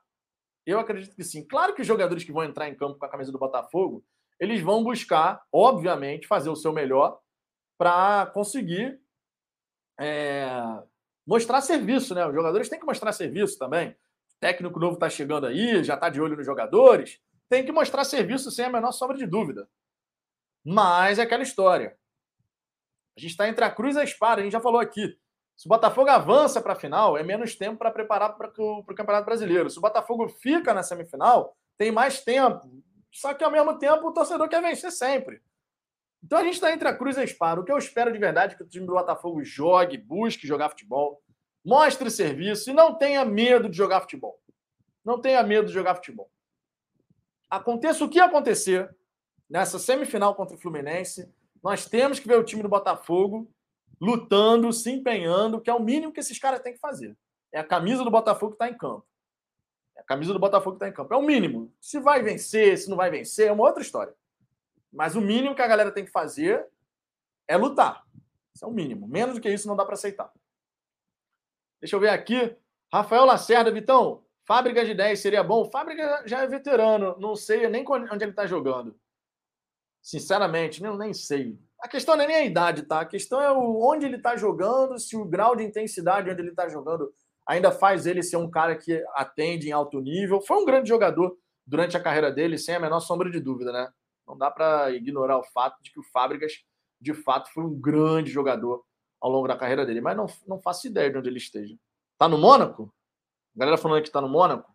Eu 0.66 0.80
acredito 0.80 1.16
que 1.16 1.24
sim. 1.24 1.48
Claro 1.48 1.74
que 1.74 1.82
os 1.82 1.88
jogadores 1.88 2.24
que 2.24 2.32
vão 2.32 2.44
entrar 2.44 2.68
em 2.68 2.76
campo 2.76 3.00
com 3.00 3.06
a 3.06 3.10
camisa 3.10 3.32
do 3.32 3.40
Botafogo, 3.40 4.04
eles 4.40 4.62
vão 4.62 4.84
buscar, 4.84 5.42
obviamente, 5.52 6.28
fazer 6.28 6.50
o 6.50 6.56
seu 6.56 6.74
melhor 6.74 7.20
para 7.78 8.26
conseguir 8.28 9.02
é, 10.00 10.50
mostrar 11.30 11.62
serviço, 11.62 12.16
né? 12.16 12.26
Os 12.26 12.34
jogadores 12.34 12.68
têm 12.68 12.80
que 12.80 12.86
mostrar 12.86 13.12
serviço 13.12 13.60
também. 13.60 13.92
O 13.92 13.96
técnico 14.40 14.80
novo 14.80 14.96
está 14.96 15.08
chegando 15.08 15.46
aí, 15.46 15.84
já 15.84 15.94
está 15.94 16.10
de 16.10 16.20
olho 16.20 16.36
nos 16.36 16.46
jogadores. 16.46 17.20
Tem 17.48 17.64
que 17.64 17.72
mostrar 17.72 18.04
serviço 18.04 18.50
sem 18.50 18.66
a 18.66 18.70
menor 18.70 18.92
sombra 18.92 19.16
de 19.16 19.28
dúvida. 19.28 19.70
Mas 20.66 21.20
é 21.20 21.22
aquela 21.22 21.44
história. 21.44 21.96
A 23.16 23.22
gente 23.22 23.32
está 23.32 23.48
entre 23.48 23.64
a 23.64 23.70
cruz 23.70 23.96
e 23.96 24.00
a 24.00 24.04
espada, 24.04 24.42
a 24.42 24.44
gente 24.44 24.54
já 24.54 24.60
falou 24.60 24.80
aqui. 24.82 25.16
Se 25.56 25.68
o 25.68 25.70
Botafogo 25.70 26.10
avança 26.10 26.62
para 26.62 26.74
a 26.74 26.76
final, 26.76 27.16
é 27.16 27.22
menos 27.22 27.56
tempo 27.56 27.78
para 27.78 27.92
preparar 27.92 28.36
para 28.36 28.52
o 28.58 28.84
Campeonato 28.96 29.26
Brasileiro. 29.26 29.70
Se 29.70 29.78
o 29.78 29.82
Botafogo 29.82 30.28
fica 30.30 30.74
na 30.74 30.82
semifinal, 30.82 31.56
tem 31.78 31.92
mais 31.92 32.24
tempo. 32.24 32.62
Só 33.12 33.36
que 33.36 33.44
ao 33.44 33.52
mesmo 33.52 33.78
tempo 33.78 34.08
o 34.08 34.14
torcedor 34.14 34.50
quer 34.50 34.62
vencer 34.62 34.92
sempre. 34.92 35.42
Então 36.24 36.40
a 36.40 36.44
gente 36.44 36.56
está 36.56 36.72
entre 36.72 36.88
a 36.88 36.96
cruz 36.96 37.18
e 37.18 37.22
a 37.22 37.24
espada. 37.24 37.62
O 37.62 37.64
que 37.64 37.72
eu 37.72 37.78
espero 37.78 38.12
de 38.12 38.20
verdade 38.20 38.54
é 38.54 38.58
que 38.58 38.64
o 38.64 38.68
time 38.68 38.86
do 38.86 38.94
Botafogo 38.94 39.44
jogue, 39.44 39.98
busque 39.98 40.48
jogar 40.48 40.70
futebol, 40.70 41.22
mostre 41.64 42.12
serviço 42.12 42.70
e 42.70 42.74
não 42.74 42.96
tenha 42.96 43.24
medo 43.24 43.70
de 43.70 43.78
jogar 43.78 44.02
futebol. 44.02 44.40
Não 45.04 45.20
tenha 45.20 45.42
medo 45.44 45.68
de 45.68 45.74
jogar 45.74 45.96
futebol. 45.96 46.30
Aconteça 47.50 48.04
o 48.04 48.10
que 48.10 48.20
acontecer 48.20 48.94
nessa 49.50 49.80
semifinal 49.80 50.36
contra 50.36 50.56
o 50.56 50.60
Fluminense, 50.60 51.34
nós 51.64 51.86
temos 51.86 52.20
que 52.20 52.28
ver 52.28 52.38
o 52.38 52.44
time 52.44 52.62
do 52.62 52.70
Botafogo 52.70 53.52
lutando, 54.00 54.72
se 54.72 54.92
empenhando, 54.92 55.60
que 55.60 55.70
é 55.70 55.74
o 55.74 55.82
mínimo 55.82 56.14
que 56.14 56.20
esses 56.20 56.38
caras 56.40 56.62
têm 56.62 56.74
que 56.74 56.80
fazer. 56.80 57.18
É 57.52 57.60
a 57.60 57.64
camisa 57.64 58.04
do 58.04 58.12
Botafogo 58.12 58.52
que 58.52 58.64
está 58.64 58.70
em 58.70 58.78
campo. 58.78 59.06
É 59.98 60.02
a 60.02 60.04
camisa 60.04 60.32
do 60.32 60.40
Botafogo 60.40 60.78
que 60.78 60.86
está 60.86 60.88
em 60.88 60.94
campo. 60.94 61.14
É 61.14 61.18
o 61.18 61.22
mínimo. 61.22 61.74
Se 61.82 62.00
vai 62.00 62.22
vencer, 62.22 62.78
se 62.78 62.90
não 62.90 62.96
vai 62.96 63.10
vencer, 63.10 63.48
é 63.48 63.52
uma 63.52 63.66
outra 63.66 63.82
história. 63.82 64.14
Mas 64.92 65.16
o 65.16 65.22
mínimo 65.22 65.56
que 65.56 65.62
a 65.62 65.68
galera 65.68 65.92
tem 65.92 66.06
que 66.06 66.12
fazer 66.12 66.66
é 67.48 67.56
lutar. 67.58 68.04
Isso 68.54 68.66
é 68.66 68.68
o 68.68 68.72
mínimo. 68.72 69.08
Menos 69.08 69.36
do 69.36 69.42
que 69.42 69.50
isso 69.50 69.68
não 69.68 69.76
dá 69.76 69.86
para 69.86 69.94
aceitar. 69.94 70.32
Deixa 71.80 71.96
eu 71.96 72.00
ver 72.00 72.10
aqui. 72.10 72.56
Rafael 72.92 73.26
Lacerda, 73.26 73.72
Vitão, 73.72 74.24
fábrica 74.46 74.84
de 74.84 74.94
10 74.94 75.20
seria 75.20 75.44
bom? 75.44 75.70
Fábrica 75.70 76.24
já 76.26 76.42
é 76.42 76.48
veterano, 76.48 77.16
não 77.20 77.36
sei 77.36 77.68
nem 77.70 77.86
onde 77.88 78.24
ele 78.24 78.32
está 78.32 78.48
jogando. 78.48 79.00
Sinceramente, 80.02 80.82
nem, 80.82 80.98
nem 80.98 81.14
sei. 81.14 81.60
A 81.80 81.88
questão 81.88 82.16
não 82.16 82.24
é 82.24 82.28
nem 82.28 82.36
a 82.36 82.46
idade, 82.46 82.84
tá? 82.84 83.02
A 83.02 83.06
questão 83.06 83.42
é 83.42 83.52
onde 83.52 84.06
ele 84.06 84.18
está 84.18 84.36
jogando, 84.36 84.98
se 84.98 85.16
o 85.16 85.24
grau 85.24 85.56
de 85.56 85.64
intensidade 85.64 86.30
onde 86.30 86.42
ele 86.42 86.50
está 86.50 86.68
jogando 86.68 87.14
ainda 87.48 87.72
faz 87.72 88.06
ele 88.06 88.22
ser 88.22 88.38
um 88.38 88.50
cara 88.50 88.76
que 88.76 89.04
atende 89.16 89.70
em 89.70 89.72
alto 89.72 90.00
nível. 90.00 90.42
Foi 90.42 90.58
um 90.58 90.66
grande 90.66 90.90
jogador 90.90 91.38
durante 91.66 91.96
a 91.96 92.00
carreira 92.00 92.32
dele, 92.32 92.58
sem 92.58 92.76
a 92.76 92.80
menor 92.80 93.00
sombra 93.00 93.30
de 93.30 93.40
dúvida, 93.40 93.72
né? 93.72 93.88
Não 94.30 94.38
dá 94.38 94.52
para 94.52 94.92
ignorar 94.92 95.40
o 95.40 95.44
fato 95.44 95.82
de 95.82 95.92
que 95.92 96.00
o 96.00 96.04
Fábricas, 96.04 96.54
de 97.02 97.16
fato, 97.16 97.52
foi 97.52 97.64
um 97.64 97.74
grande 97.74 98.30
jogador 98.30 98.86
ao 99.20 99.32
longo 99.32 99.48
da 99.48 99.58
carreira 99.58 99.86
dele. 99.88 100.02
Mas 100.02 100.16
não, 100.16 100.28
não 100.48 100.62
faço 100.62 100.86
ideia 100.86 101.10
de 101.10 101.18
onde 101.18 101.28
ele 101.28 101.40
esteja. 101.40 101.76
Tá 102.16 102.28
no 102.28 102.38
Mônaco? 102.38 102.94
A 103.56 103.60
galera 103.60 103.78
falando 103.78 104.04
que 104.04 104.12
tá 104.12 104.22
no 104.22 104.30
Mônaco. 104.30 104.72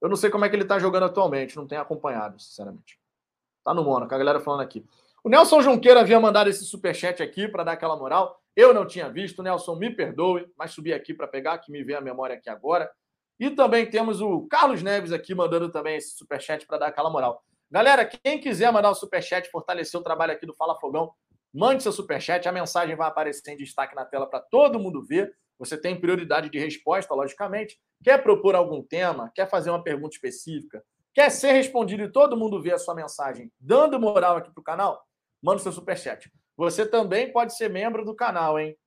Eu 0.00 0.10
não 0.10 0.16
sei 0.16 0.28
como 0.28 0.44
é 0.44 0.50
que 0.50 0.54
ele 0.54 0.66
tá 0.66 0.78
jogando 0.78 1.04
atualmente, 1.04 1.56
não 1.56 1.66
tenho 1.66 1.80
acompanhado, 1.80 2.38
sinceramente. 2.38 3.00
Tá 3.64 3.72
no 3.72 3.82
Mônaco, 3.82 4.14
a 4.14 4.18
galera 4.18 4.38
falando 4.38 4.60
aqui. 4.60 4.86
O 5.22 5.30
Nelson 5.30 5.62
Junqueira 5.62 6.00
havia 6.00 6.20
mandado 6.20 6.50
esse 6.50 6.66
superchat 6.66 7.22
aqui 7.22 7.48
para 7.48 7.64
dar 7.64 7.72
aquela 7.72 7.96
moral. 7.96 8.38
Eu 8.54 8.74
não 8.74 8.86
tinha 8.86 9.08
visto, 9.08 9.42
Nelson, 9.42 9.74
me 9.76 9.88
perdoe, 9.88 10.46
mas 10.58 10.72
subi 10.72 10.92
aqui 10.92 11.14
para 11.14 11.26
pegar, 11.26 11.56
que 11.56 11.72
me 11.72 11.82
vem 11.82 11.96
a 11.96 12.00
memória 12.02 12.36
aqui 12.36 12.50
agora. 12.50 12.90
E 13.40 13.48
também 13.50 13.88
temos 13.88 14.20
o 14.20 14.46
Carlos 14.46 14.82
Neves 14.82 15.10
aqui 15.10 15.34
mandando 15.34 15.70
também 15.70 15.96
esse 15.96 16.14
superchat 16.14 16.66
para 16.66 16.76
dar 16.76 16.86
aquela 16.88 17.08
moral. 17.08 17.42
Galera, 17.74 18.04
quem 18.04 18.38
quiser 18.40 18.70
mandar 18.70 18.90
o 18.90 18.94
superchat, 18.94 19.50
fortalecer 19.50 19.98
o 19.98 20.02
trabalho 20.04 20.30
aqui 20.30 20.46
do 20.46 20.54
Fala 20.54 20.78
Fogão, 20.78 21.12
mande 21.52 21.82
seu 21.82 21.90
superchat. 21.90 22.48
A 22.48 22.52
mensagem 22.52 22.94
vai 22.94 23.08
aparecer 23.08 23.50
em 23.50 23.56
destaque 23.56 23.96
na 23.96 24.04
tela 24.04 24.30
para 24.30 24.38
todo 24.38 24.78
mundo 24.78 25.04
ver. 25.04 25.34
Você 25.58 25.76
tem 25.76 26.00
prioridade 26.00 26.48
de 26.48 26.56
resposta, 26.56 27.12
logicamente. 27.12 27.76
Quer 28.04 28.22
propor 28.22 28.54
algum 28.54 28.80
tema? 28.80 29.28
Quer 29.34 29.50
fazer 29.50 29.70
uma 29.70 29.82
pergunta 29.82 30.14
específica? 30.14 30.84
Quer 31.12 31.30
ser 31.30 31.50
respondido 31.50 32.04
e 32.04 32.12
todo 32.12 32.36
mundo 32.36 32.62
ver 32.62 32.74
a 32.74 32.78
sua 32.78 32.94
mensagem 32.94 33.50
dando 33.58 33.98
moral 33.98 34.36
aqui 34.36 34.52
para 34.52 34.60
o 34.60 34.64
canal? 34.64 35.04
Manda 35.42 35.58
seu 35.58 35.72
superchat. 35.72 36.30
Você 36.56 36.86
também 36.86 37.32
pode 37.32 37.56
ser 37.56 37.68
membro 37.68 38.04
do 38.04 38.14
canal, 38.14 38.56
hein? 38.56 38.78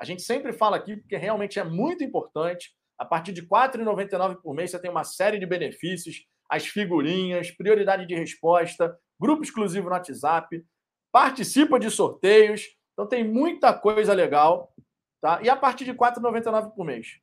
A 0.00 0.04
gente 0.04 0.22
sempre 0.22 0.52
fala 0.52 0.76
aqui 0.76 0.96
porque 0.96 1.16
realmente 1.16 1.58
é 1.58 1.64
muito 1.64 2.04
importante. 2.04 2.72
A 2.96 3.04
partir 3.04 3.32
de 3.32 3.40
R$ 3.40 3.48
4,99 3.48 4.36
por 4.40 4.54
mês 4.54 4.70
você 4.70 4.78
tem 4.78 4.92
uma 4.92 5.02
série 5.02 5.40
de 5.40 5.46
benefícios 5.46 6.24
as 6.48 6.66
figurinhas, 6.66 7.50
prioridade 7.50 8.06
de 8.06 8.14
resposta, 8.14 8.98
grupo 9.20 9.42
exclusivo 9.42 9.88
no 9.88 9.94
WhatsApp, 9.94 10.64
participa 11.12 11.78
de 11.78 11.90
sorteios. 11.90 12.62
Então 12.92 13.06
tem 13.06 13.22
muita 13.22 13.72
coisa 13.72 14.14
legal, 14.14 14.72
tá? 15.20 15.40
E 15.42 15.50
a 15.50 15.56
partir 15.56 15.84
de 15.84 15.92
R$ 15.92 15.98
4,99 15.98 16.74
por 16.74 16.84
mês. 16.84 17.18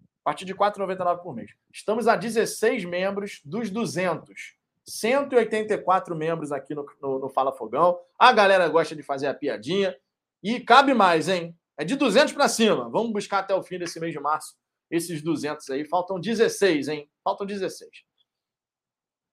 A 0.00 0.30
partir 0.30 0.44
de 0.44 0.52
R$ 0.52 0.58
4,99 0.58 1.22
por 1.22 1.34
mês. 1.34 1.50
Estamos 1.72 2.06
a 2.06 2.16
16 2.16 2.84
membros 2.84 3.40
dos 3.44 3.70
200. 3.70 4.56
184 4.84 6.16
membros 6.16 6.52
aqui 6.52 6.74
no, 6.74 6.86
no, 7.00 7.18
no 7.18 7.28
Fala 7.28 7.52
Fogão. 7.52 7.98
A 8.18 8.32
galera 8.32 8.68
gosta 8.68 8.94
de 8.94 9.02
fazer 9.02 9.26
a 9.26 9.34
piadinha. 9.34 9.94
E 10.42 10.60
cabe 10.60 10.94
mais, 10.94 11.28
hein? 11.28 11.56
É 11.76 11.84
de 11.84 11.96
200 11.96 12.32
para 12.32 12.48
cima. 12.48 12.88
Vamos 12.88 13.12
buscar 13.12 13.40
até 13.40 13.54
o 13.54 13.62
fim 13.62 13.78
desse 13.78 13.98
mês 14.00 14.12
de 14.12 14.20
março 14.20 14.56
esses 14.90 15.22
200 15.22 15.68
aí. 15.70 15.84
Faltam 15.84 16.18
16, 16.18 16.88
hein? 16.88 17.10
Faltam 17.22 17.46
16. 17.46 18.07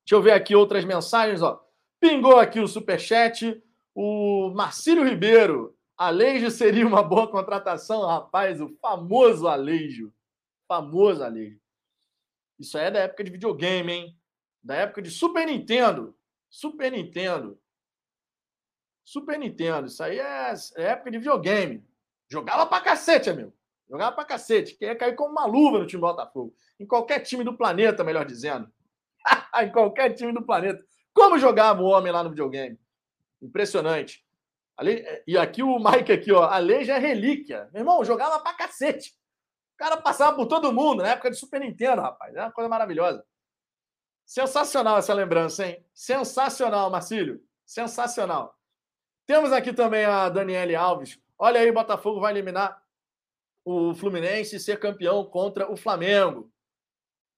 Deixa 0.06 0.16
eu 0.16 0.22
ver 0.22 0.34
aqui 0.34 0.56
outras 0.56 0.86
mensagens, 0.86 1.42
ó. 1.42 1.66
Pingou 2.00 2.40
aqui 2.40 2.60
o 2.60 2.68
superchat. 2.68 3.60
O 3.96 4.52
Marcílio 4.54 5.04
Ribeiro. 5.04 5.76
Aleijo 5.98 6.52
seria 6.52 6.86
uma 6.86 7.02
boa 7.02 7.28
contratação, 7.28 8.06
rapaz. 8.06 8.62
O 8.62 8.70
famoso 8.80 9.48
Aleijo. 9.48 10.14
Famoso 10.68 11.24
Aleijo. 11.24 11.60
Isso 12.60 12.78
aí 12.78 12.86
é 12.86 12.92
da 12.92 13.00
época 13.00 13.24
de 13.24 13.32
videogame, 13.32 13.92
hein? 13.92 14.20
Da 14.64 14.76
época 14.76 15.02
de 15.02 15.10
Super 15.10 15.48
Nintendo. 15.48 16.16
Super 16.50 16.92
Nintendo. 16.92 17.60
Super 19.04 19.40
Nintendo. 19.40 19.88
Isso 19.88 20.04
aí 20.04 20.20
é, 20.20 20.54
é 20.78 20.84
época 20.84 21.10
de 21.10 21.18
videogame. 21.18 21.84
Jogava 22.30 22.68
pra 22.68 22.80
cacete, 22.80 23.30
amigo. 23.30 23.52
Jogava 23.90 24.16
pra 24.16 24.26
cacete. 24.26 24.76
Queria 24.76 24.96
cair 24.96 25.16
como 25.16 25.32
uma 25.32 25.48
luva 25.48 25.80
no 25.80 25.88
time 25.88 26.02
do 26.02 26.08
Botafogo. 26.08 26.56
Em 26.80 26.86
qualquer 26.86 27.22
time 27.22 27.44
do 27.44 27.58
planeta, 27.58 28.04
melhor 28.04 28.26
dizendo. 28.26 28.72
em 29.64 29.72
qualquer 29.72 30.14
time 30.14 30.34
do 30.34 30.46
planeta. 30.46 30.84
Como 31.14 31.40
jogava 31.40 31.82
o 31.82 31.86
homem 31.86 32.12
lá 32.12 32.24
no 32.24 32.30
videogame. 32.30 32.80
Impressionante. 33.42 34.26
Ali, 34.78 35.06
e 35.26 35.38
aqui 35.38 35.64
o 35.64 35.80
Mike 35.80 36.12
aqui, 36.12 36.32
ó. 36.32 36.44
A 36.44 36.58
lei 36.58 36.84
já 36.84 36.96
é 36.96 37.00
relíquia. 37.00 37.70
Meu 37.72 37.82
irmão, 37.82 38.04
jogava 38.04 38.40
pra 38.40 38.54
cacete. 38.54 39.12
O 39.76 39.78
cara 39.78 39.98
passava 39.98 40.36
por 40.36 40.48
todo 40.48 40.74
mundo 40.74 41.04
na 41.04 41.10
época 41.10 41.32
de 41.32 41.38
Super 41.38 41.62
Nintendo, 41.62 42.02
rapaz. 42.02 42.36
É 42.36 42.42
uma 42.42 42.52
coisa 42.52 42.70
maravilhosa. 42.70 43.26
Sensacional 44.26 44.98
essa 44.98 45.14
lembrança, 45.14 45.68
hein? 45.68 45.86
Sensacional, 45.94 46.90
Marcílio. 46.90 47.42
Sensacional. 47.66 48.58
Temos 49.26 49.52
aqui 49.52 49.74
também 49.74 50.06
a 50.06 50.30
Daniele 50.30 50.76
Alves. 50.76 51.20
Olha 51.38 51.60
aí, 51.60 51.72
Botafogo 51.72 52.20
vai 52.20 52.34
eliminar 52.34 52.82
o 53.64 53.94
Fluminense 53.96 54.56
e 54.56 54.60
ser 54.60 54.80
campeão 54.80 55.26
contra 55.26 55.72
o 55.72 55.76
Flamengo. 55.76 56.52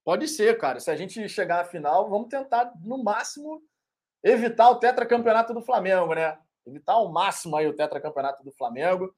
Pode 0.08 0.26
ser, 0.30 0.58
cara. 0.58 0.80
Se 0.80 0.90
a 0.90 0.96
gente 0.96 1.28
chegar 1.28 1.60
à 1.60 1.66
final, 1.66 2.10
vamos 2.10 2.30
tentar, 2.30 2.72
no 2.82 3.04
máximo, 3.04 3.62
evitar 4.24 4.70
o 4.70 4.80
tetracampeonato 4.80 5.54
do 5.54 5.62
Flamengo, 5.62 6.14
né? 6.14 6.40
Evitar 6.66 6.94
ao 6.94 7.12
máximo 7.12 7.58
aí 7.58 7.68
o 7.68 7.76
tetracampeonato 7.76 8.42
do 8.42 8.54
Flamengo 8.54 9.14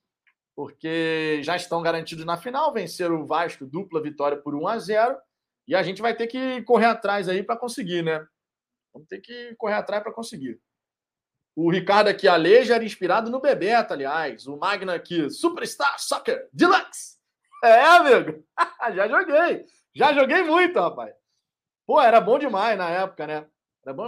porque 0.56 1.41
já 1.44 1.56
estão 1.56 1.80
garantidos 1.82 2.26
na 2.26 2.38
final, 2.38 2.74
venceram 2.74 3.22
o 3.22 3.26
Vasco, 3.26 3.68
dupla 3.68 4.02
vitória 4.02 4.36
por 4.36 4.56
1 4.56 4.68
a 4.68 4.80
0 4.80 5.18
e 5.68 5.76
a 5.76 5.84
gente 5.84 6.02
vai 6.02 6.16
ter 6.16 6.26
que 6.26 6.64
correr 6.64 6.88
atrás 6.88 7.30
aí 7.30 7.44
para 7.44 7.56
conseguir, 7.56 8.02
né? 8.02 8.28
Vamos 8.91 9.07
ter 9.07 9.22
que 9.22 9.53
correr 9.57 9.76
atrás 9.76 10.02
para 10.02 10.11
conseguir. 10.11 10.60
O 11.56 11.72
Ricardo 11.72 12.07
aqui, 12.07 12.28
Aleja, 12.28 12.74
era 12.74 12.84
inspirado 12.84 13.30
no 13.30 13.40
Bebeto, 13.40 13.94
aliás. 13.94 14.48
O 14.48 14.57
Magna 14.57 14.95
aqui, 14.95 15.30
Superstar 15.30 15.99
Soccer 15.99 16.49
Deluxe. 16.52 17.20
É, 17.64 17.82
amigo. 17.82 18.44
já 18.95 19.07
joguei. 19.07 19.66
Já 19.94 20.14
joguei 20.14 20.44
muito, 20.44 20.80
rapaz. 20.80 21.14
Pô, 21.86 21.99
era 22.02 22.22
bom 22.22 22.38
demais 22.38 22.78
na 22.78 22.90
época, 22.90 23.26
né? 23.26 23.48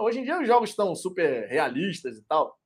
Hoje 0.01 0.19
em 0.19 0.23
dia 0.23 0.39
os 0.39 0.47
jogos 0.47 0.69
estão 0.69 0.95
super 0.95 1.47
realistas 1.47 2.17
e 2.17 2.23
tal. 2.23 2.59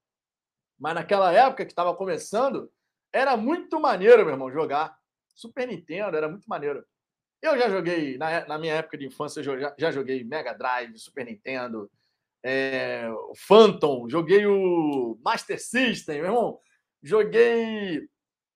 Mas 0.78 0.96
naquela 0.96 1.32
época 1.32 1.66
que 1.66 1.72
estava 1.72 1.96
começando, 1.96 2.70
era 3.14 3.38
muito 3.38 3.80
maneiro, 3.80 4.26
meu 4.26 4.34
irmão, 4.34 4.52
jogar. 4.52 4.98
Super 5.34 5.68
Nintendo 5.68 6.18
era 6.18 6.28
muito 6.28 6.46
maneiro. 6.48 6.86
Eu 7.42 7.58
já 7.58 7.70
joguei, 7.70 8.18
na, 8.18 8.46
na 8.46 8.58
minha 8.58 8.74
época 8.74 8.98
de 8.98 9.06
infância, 9.06 9.40
eu 9.40 9.60
já, 9.60 9.76
já 9.78 9.92
joguei 9.92 10.24
Mega 10.24 10.54
Drive, 10.54 10.98
Super 10.98 11.26
Nintendo, 11.26 11.90
é, 12.44 13.08
Phantom, 13.36 14.10
joguei 14.10 14.46
o 14.46 15.18
Master 15.24 15.62
System, 15.62 16.18
meu 16.18 16.26
irmão. 16.26 16.60
Joguei 17.02 18.10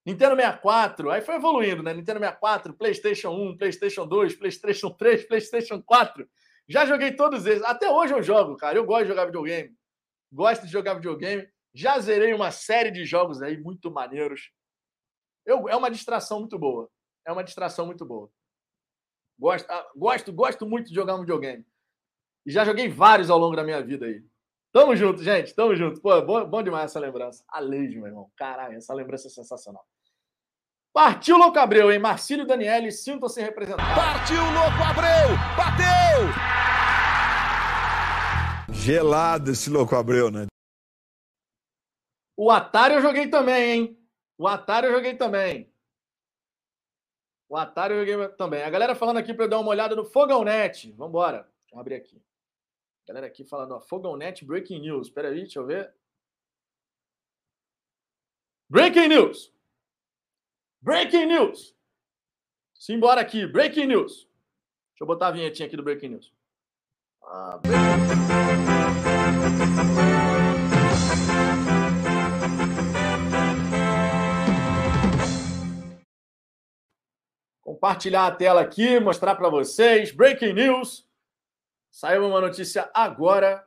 Nintendo 0.05 0.35
64, 0.35 1.11
aí 1.11 1.21
foi 1.21 1.35
evoluindo, 1.35 1.83
né? 1.83 1.93
Nintendo 1.93 2.19
64, 2.19 2.73
PlayStation 2.73 3.29
1, 3.29 3.57
PlayStation 3.57 4.07
2, 4.07 4.35
PlayStation 4.35 4.89
3, 4.91 5.25
PlayStation 5.25 5.81
4. 5.81 6.29
Já 6.67 6.85
joguei 6.85 7.11
todos 7.11 7.45
eles. 7.45 7.63
Até 7.63 7.89
hoje 7.89 8.13
eu 8.13 8.21
jogo, 8.21 8.55
cara. 8.55 8.77
Eu 8.77 8.85
gosto 8.85 9.03
de 9.03 9.09
jogar 9.09 9.25
videogame. 9.25 9.75
Gosto 10.31 10.65
de 10.65 10.71
jogar 10.71 10.93
videogame. 10.93 11.47
Já 11.73 11.99
zerei 11.99 12.33
uma 12.33 12.51
série 12.51 12.91
de 12.91 13.05
jogos 13.05 13.41
aí 13.41 13.57
muito 13.57 13.91
maneiros. 13.91 14.51
Eu, 15.45 15.67
é 15.67 15.75
uma 15.75 15.89
distração 15.89 16.39
muito 16.39 16.57
boa. 16.57 16.89
É 17.25 17.31
uma 17.31 17.43
distração 17.43 17.85
muito 17.85 18.05
boa. 18.05 18.31
Gosto, 19.37 19.69
ah, 19.69 19.89
gosto, 19.95 20.33
gosto 20.33 20.65
muito 20.65 20.89
de 20.89 20.95
jogar 20.95 21.15
um 21.15 21.21
videogame. 21.21 21.65
E 22.45 22.51
já 22.51 22.63
joguei 22.63 22.87
vários 22.87 23.29
ao 23.29 23.37
longo 23.37 23.55
da 23.55 23.63
minha 23.63 23.81
vida 23.81 24.05
aí. 24.05 24.23
Tamo 24.71 24.95
junto, 24.95 25.23
gente. 25.23 25.53
Tamo 25.53 25.75
junto. 25.75 25.99
Pô, 26.01 26.21
bom, 26.21 26.45
bom 26.45 26.61
demais 26.61 26.85
essa 26.85 26.99
lembrança. 26.99 27.43
Aleijo, 27.47 27.99
meu 27.99 28.07
irmão. 28.07 28.31
Caralho, 28.35 28.77
essa 28.77 28.93
lembrança 28.93 29.27
é 29.27 29.31
sensacional. 29.31 29.85
Partiu 30.93 31.37
Louco 31.37 31.57
Abreu, 31.59 31.91
hein? 31.91 31.99
Marcílio 31.99 32.45
Daniele, 32.45 32.91
sintam-se 32.91 33.41
representados. 33.41 33.95
Partiu 33.95 34.41
Louco 34.41 34.83
Abreu! 34.83 35.37
Bateu! 35.55 36.49
Gelado 38.73 39.51
esse 39.51 39.69
Louco 39.69 39.95
Abreu, 39.95 40.31
né? 40.31 40.47
O 42.35 42.49
Atari 42.49 42.95
eu 42.95 43.01
joguei 43.01 43.27
também, 43.27 43.71
hein? 43.71 43.99
O 44.37 44.47
Atari 44.47 44.87
eu 44.87 44.93
joguei 44.93 45.15
também. 45.15 45.71
O 47.47 47.57
Atari 47.57 47.93
eu 47.93 48.05
joguei 48.05 48.29
também. 48.35 48.63
A 48.63 48.69
galera 48.69 48.95
falando 48.95 49.17
aqui 49.17 49.33
para 49.33 49.45
eu 49.45 49.49
dar 49.49 49.59
uma 49.59 49.69
olhada 49.69 49.95
no 49.95 50.05
Fogãonet. 50.05 50.91
Vamos 50.93 51.09
embora. 51.09 51.49
Deixa 51.61 51.75
eu 51.75 51.79
abrir 51.79 51.95
aqui. 51.95 52.21
Galera 53.09 53.25
aqui 53.25 53.43
falando, 53.43 53.71
ó, 53.71 53.79
Fogãonet 53.79 54.45
Breaking 54.45 54.81
News. 54.81 55.07
Espera 55.07 55.29
aí, 55.29 55.41
deixa 55.41 55.57
eu 55.57 55.65
ver. 55.65 55.91
Breaking 58.69 59.07
News. 59.07 59.51
Breaking 60.79 61.25
News. 61.25 61.75
Simbora 62.75 63.19
aqui. 63.19 63.47
Breaking 63.47 63.87
News. 63.87 64.29
Deixa 64.91 65.01
eu 65.01 65.07
botar 65.07 65.29
a 65.29 65.31
vinhetinha 65.31 65.65
aqui 65.65 65.75
do 65.75 65.81
Breaking 65.81 66.09
News. 66.09 66.31
Ah, 67.23 67.59
compartilhar 77.63 78.27
a 78.27 78.35
tela 78.35 78.61
aqui, 78.61 78.99
mostrar 78.99 79.33
para 79.33 79.49
vocês. 79.49 80.11
Breaking 80.11 80.53
news. 80.53 81.08
Saiu 81.91 82.27
uma 82.27 82.41
notícia 82.41 82.89
agora. 82.93 83.63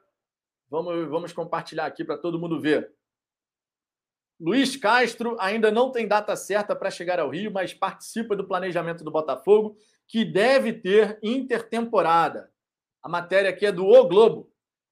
Vamos, 0.70 1.08
vamos 1.08 1.32
compartilhar 1.32 1.86
aqui 1.86 2.04
para 2.04 2.16
todo 2.16 2.38
mundo 2.38 2.60
ver. 2.60 2.92
Luiz 4.40 4.76
Castro 4.76 5.36
ainda 5.38 5.70
não 5.70 5.92
tem 5.92 6.08
data 6.08 6.34
certa 6.34 6.74
para 6.74 6.90
chegar 6.90 7.20
ao 7.20 7.30
Rio, 7.30 7.52
mas 7.52 7.74
participa 7.74 8.34
do 8.34 8.46
planejamento 8.46 9.04
do 9.04 9.10
Botafogo, 9.10 9.76
que 10.08 10.24
deve 10.24 10.72
ter 10.72 11.18
intertemporada. 11.22 12.50
A 13.02 13.08
matéria 13.08 13.50
aqui 13.50 13.66
é 13.66 13.72
do 13.72 13.86
O 13.86 14.08
Globo. 14.08 14.50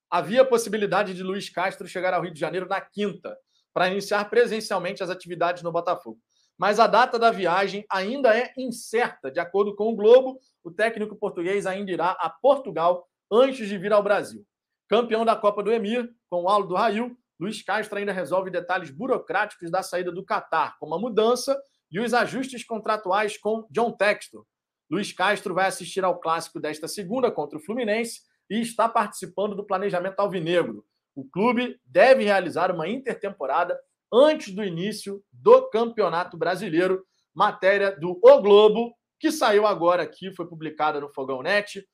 Havia 0.08 0.44
possibilidade 0.44 1.14
de 1.14 1.22
Luiz 1.22 1.48
Castro 1.48 1.88
chegar 1.88 2.14
ao 2.14 2.22
Rio 2.22 2.32
de 2.32 2.38
Janeiro 2.38 2.68
na 2.68 2.80
quinta, 2.80 3.36
para 3.72 3.88
iniciar 3.88 4.28
presencialmente 4.28 5.02
as 5.02 5.10
atividades 5.10 5.62
no 5.62 5.72
Botafogo 5.72 6.20
mas 6.60 6.78
a 6.78 6.86
data 6.86 7.18
da 7.18 7.30
viagem 7.30 7.86
ainda 7.90 8.38
é 8.38 8.52
incerta. 8.54 9.30
De 9.30 9.40
acordo 9.40 9.74
com 9.74 9.90
o 9.90 9.96
Globo, 9.96 10.38
o 10.62 10.70
técnico 10.70 11.16
português 11.16 11.66
ainda 11.66 11.90
irá 11.90 12.10
a 12.10 12.28
Portugal 12.28 13.08
antes 13.30 13.68
de 13.68 13.78
vir 13.78 13.92
ao 13.92 14.02
Brasil. 14.02 14.44
Campeão 14.88 15.24
da 15.24 15.36
Copa 15.36 15.62
do 15.62 15.72
Emir, 15.72 16.10
com 16.28 16.42
o 16.42 16.48
Aldo 16.48 16.68
do 16.68 16.74
Rail, 16.74 17.16
Luiz 17.38 17.62
Castro 17.62 17.98
ainda 17.98 18.12
resolve 18.12 18.50
detalhes 18.50 18.90
burocráticos 18.90 19.70
da 19.70 19.82
saída 19.82 20.12
do 20.12 20.24
Catar, 20.24 20.76
como 20.78 20.94
a 20.94 20.98
mudança 20.98 21.58
e 21.90 21.98
os 21.98 22.12
ajustes 22.12 22.64
contratuais 22.64 23.38
com 23.38 23.66
John 23.70 23.92
Textor. 23.92 24.44
Luiz 24.90 25.12
Castro 25.12 25.54
vai 25.54 25.66
assistir 25.66 26.04
ao 26.04 26.18
clássico 26.18 26.60
desta 26.60 26.88
segunda 26.88 27.30
contra 27.30 27.56
o 27.56 27.62
Fluminense 27.62 28.20
e 28.50 28.60
está 28.60 28.88
participando 28.88 29.54
do 29.54 29.64
planejamento 29.64 30.18
alvinegro. 30.18 30.84
O 31.14 31.24
clube 31.24 31.80
deve 31.84 32.24
realizar 32.24 32.74
uma 32.74 32.88
intertemporada 32.88 33.78
antes 34.12 34.52
do 34.52 34.64
início 34.64 35.22
do 35.32 35.68
Campeonato 35.70 36.36
Brasileiro. 36.36 37.04
Matéria 37.32 37.92
do 37.96 38.18
O 38.22 38.42
Globo, 38.42 38.92
que 39.18 39.30
saiu 39.30 39.66
agora 39.66 40.02
aqui, 40.02 40.34
foi 40.34 40.46
publicada 40.46 41.00
no 41.00 41.08
Fogão 41.08 41.42
Net. 41.42 41.86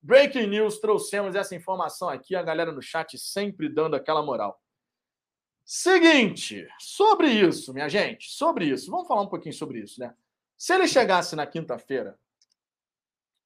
Breaking 0.00 0.46
News, 0.46 0.78
trouxemos 0.78 1.34
essa 1.34 1.54
informação 1.54 2.08
aqui, 2.08 2.36
a 2.36 2.42
galera 2.42 2.72
no 2.72 2.80
chat 2.80 3.18
sempre 3.18 3.68
dando 3.68 3.96
aquela 3.96 4.22
moral. 4.22 4.62
Seguinte, 5.64 6.66
sobre 6.78 7.30
isso, 7.30 7.74
minha 7.74 7.88
gente, 7.88 8.30
sobre 8.30 8.66
isso, 8.66 8.90
vamos 8.90 9.06
falar 9.06 9.22
um 9.22 9.28
pouquinho 9.28 9.54
sobre 9.54 9.80
isso, 9.80 10.00
né? 10.00 10.14
Se 10.56 10.74
ele 10.74 10.88
chegasse 10.88 11.36
na 11.36 11.46
quinta-feira, 11.46 12.18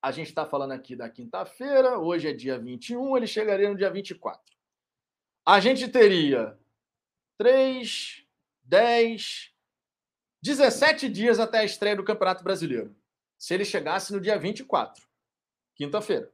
a 0.00 0.10
gente 0.10 0.28
está 0.28 0.46
falando 0.46 0.72
aqui 0.72 0.94
da 0.94 1.08
quinta-feira, 1.08 1.98
hoje 1.98 2.28
é 2.28 2.32
dia 2.32 2.58
21, 2.58 3.16
ele 3.16 3.26
chegaria 3.26 3.68
no 3.68 3.76
dia 3.76 3.90
24. 3.90 4.40
A 5.44 5.58
gente 5.58 5.88
teria 5.88 6.58
3, 7.38 8.24
10, 8.62 9.52
17 10.42 11.08
dias 11.08 11.40
até 11.40 11.58
a 11.58 11.64
estreia 11.64 11.96
do 11.96 12.04
Campeonato 12.04 12.44
Brasileiro. 12.44 12.96
Se 13.38 13.54
ele 13.54 13.64
chegasse 13.64 14.12
no 14.12 14.20
dia 14.20 14.38
24, 14.38 15.04
quinta-feira. 15.74 16.32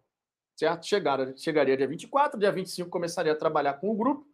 Certo? 0.59 0.87
Chegaria, 0.87 1.77
dia 1.77 1.87
24, 1.87 2.39
dia 2.39 2.51
25 2.51 2.91
começaria 2.91 3.33
a 3.33 3.37
trabalhar 3.37 3.75
com 3.75 3.91
o 3.91 3.97
grupo 3.97 4.27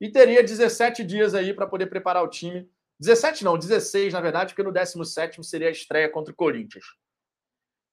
e 0.00 0.10
teria 0.10 0.42
17 0.42 1.04
dias 1.04 1.34
aí 1.34 1.52
para 1.52 1.66
poder 1.66 1.86
preparar 1.86 2.24
o 2.24 2.28
time. 2.28 2.70
17 2.98 3.44
não, 3.44 3.58
16 3.58 4.14
na 4.14 4.20
verdade, 4.20 4.54
porque 4.54 4.62
no 4.62 4.72
17 4.72 5.44
seria 5.44 5.68
a 5.68 5.72
estreia 5.72 6.08
contra 6.08 6.32
o 6.32 6.36
Corinthians. 6.36 6.84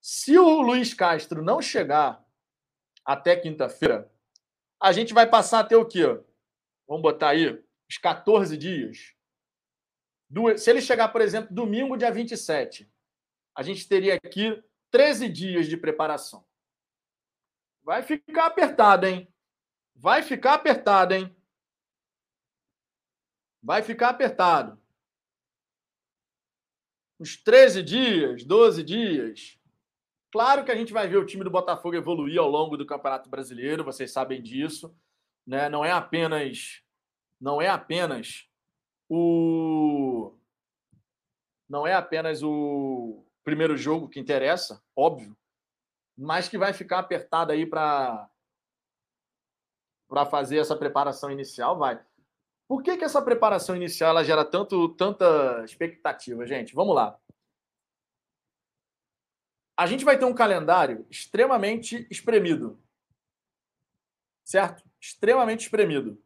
Se 0.01 0.37
o 0.37 0.61
Luiz 0.61 0.93
Castro 0.93 1.43
não 1.43 1.61
chegar 1.61 2.23
até 3.03 3.35
quinta-feira, 3.35 4.09
a 4.81 4.91
gente 4.91 5.13
vai 5.13 5.27
passar 5.27 5.59
a 5.59 5.63
ter 5.63 5.75
o 5.75 5.85
quê? 5.85 6.05
Vamos 6.87 7.01
botar 7.01 7.29
aí 7.29 7.61
os 7.89 7.97
14 7.97 8.55
dias. 8.55 9.13
Se 10.57 10.69
ele 10.69 10.81
chegar, 10.81 11.09
por 11.09 11.21
exemplo, 11.21 11.53
domingo, 11.53 11.97
dia 11.97 12.11
27, 12.11 12.89
a 13.55 13.63
gente 13.63 13.87
teria 13.87 14.15
aqui 14.15 14.63
13 14.91 15.27
dias 15.29 15.67
de 15.67 15.77
preparação. 15.77 16.44
Vai 17.85 18.01
ficar 18.01 18.47
apertado, 18.47 19.05
hein? 19.05 19.31
Vai 19.95 20.23
ficar 20.23 20.55
apertado, 20.55 21.13
hein? 21.13 21.35
Vai 23.61 23.83
ficar 23.83 24.09
apertado. 24.09 24.81
Uns 27.19 27.37
13 27.37 27.83
dias, 27.83 28.43
12 28.43 28.83
dias. 28.83 29.59
Claro 30.31 30.65
que 30.65 30.71
a 30.71 30.75
gente 30.75 30.91
vai 30.91 31.07
ver 31.07 31.17
o 31.17 31.25
time 31.25 31.43
do 31.43 31.51
Botafogo 31.51 31.95
evoluir 31.95 32.39
ao 32.39 32.49
longo 32.49 32.75
do 32.75 32.87
Campeonato 32.87 33.29
Brasileiro, 33.29 33.83
vocês 33.83 34.11
sabem 34.11 34.41
disso, 34.41 34.93
né? 35.45 35.69
Não 35.69 35.85
é 35.85 35.91
apenas 35.91 36.81
não 37.39 37.61
é 37.61 37.67
apenas 37.67 38.49
o 39.07 40.33
não 41.69 41.85
é 41.85 41.93
apenas 41.93 42.41
o 42.41 43.23
primeiro 43.43 43.77
jogo 43.77 44.09
que 44.09 44.19
interessa, 44.19 44.83
óbvio, 44.95 45.37
mas 46.17 46.47
que 46.47 46.57
vai 46.57 46.73
ficar 46.73 46.99
apertado 46.99 47.51
aí 47.51 47.65
para 47.65 48.29
para 50.07 50.25
fazer 50.25 50.57
essa 50.57 50.75
preparação 50.75 51.31
inicial, 51.31 51.77
vai. 51.77 51.99
Por 52.67 52.83
que, 52.83 52.95
que 52.95 53.03
essa 53.03 53.21
preparação 53.21 53.75
inicial 53.75 54.11
ela 54.11 54.23
gera 54.23 54.45
tanto 54.45 54.89
tanta 54.95 55.63
expectativa, 55.65 56.45
gente? 56.45 56.75
Vamos 56.75 56.95
lá. 56.95 57.19
A 59.77 59.87
gente 59.87 60.05
vai 60.05 60.17
ter 60.17 60.25
um 60.25 60.33
calendário 60.33 61.05
extremamente 61.09 62.07
espremido. 62.09 62.79
Certo? 64.43 64.83
Extremamente 65.01 65.61
espremido 65.61 66.23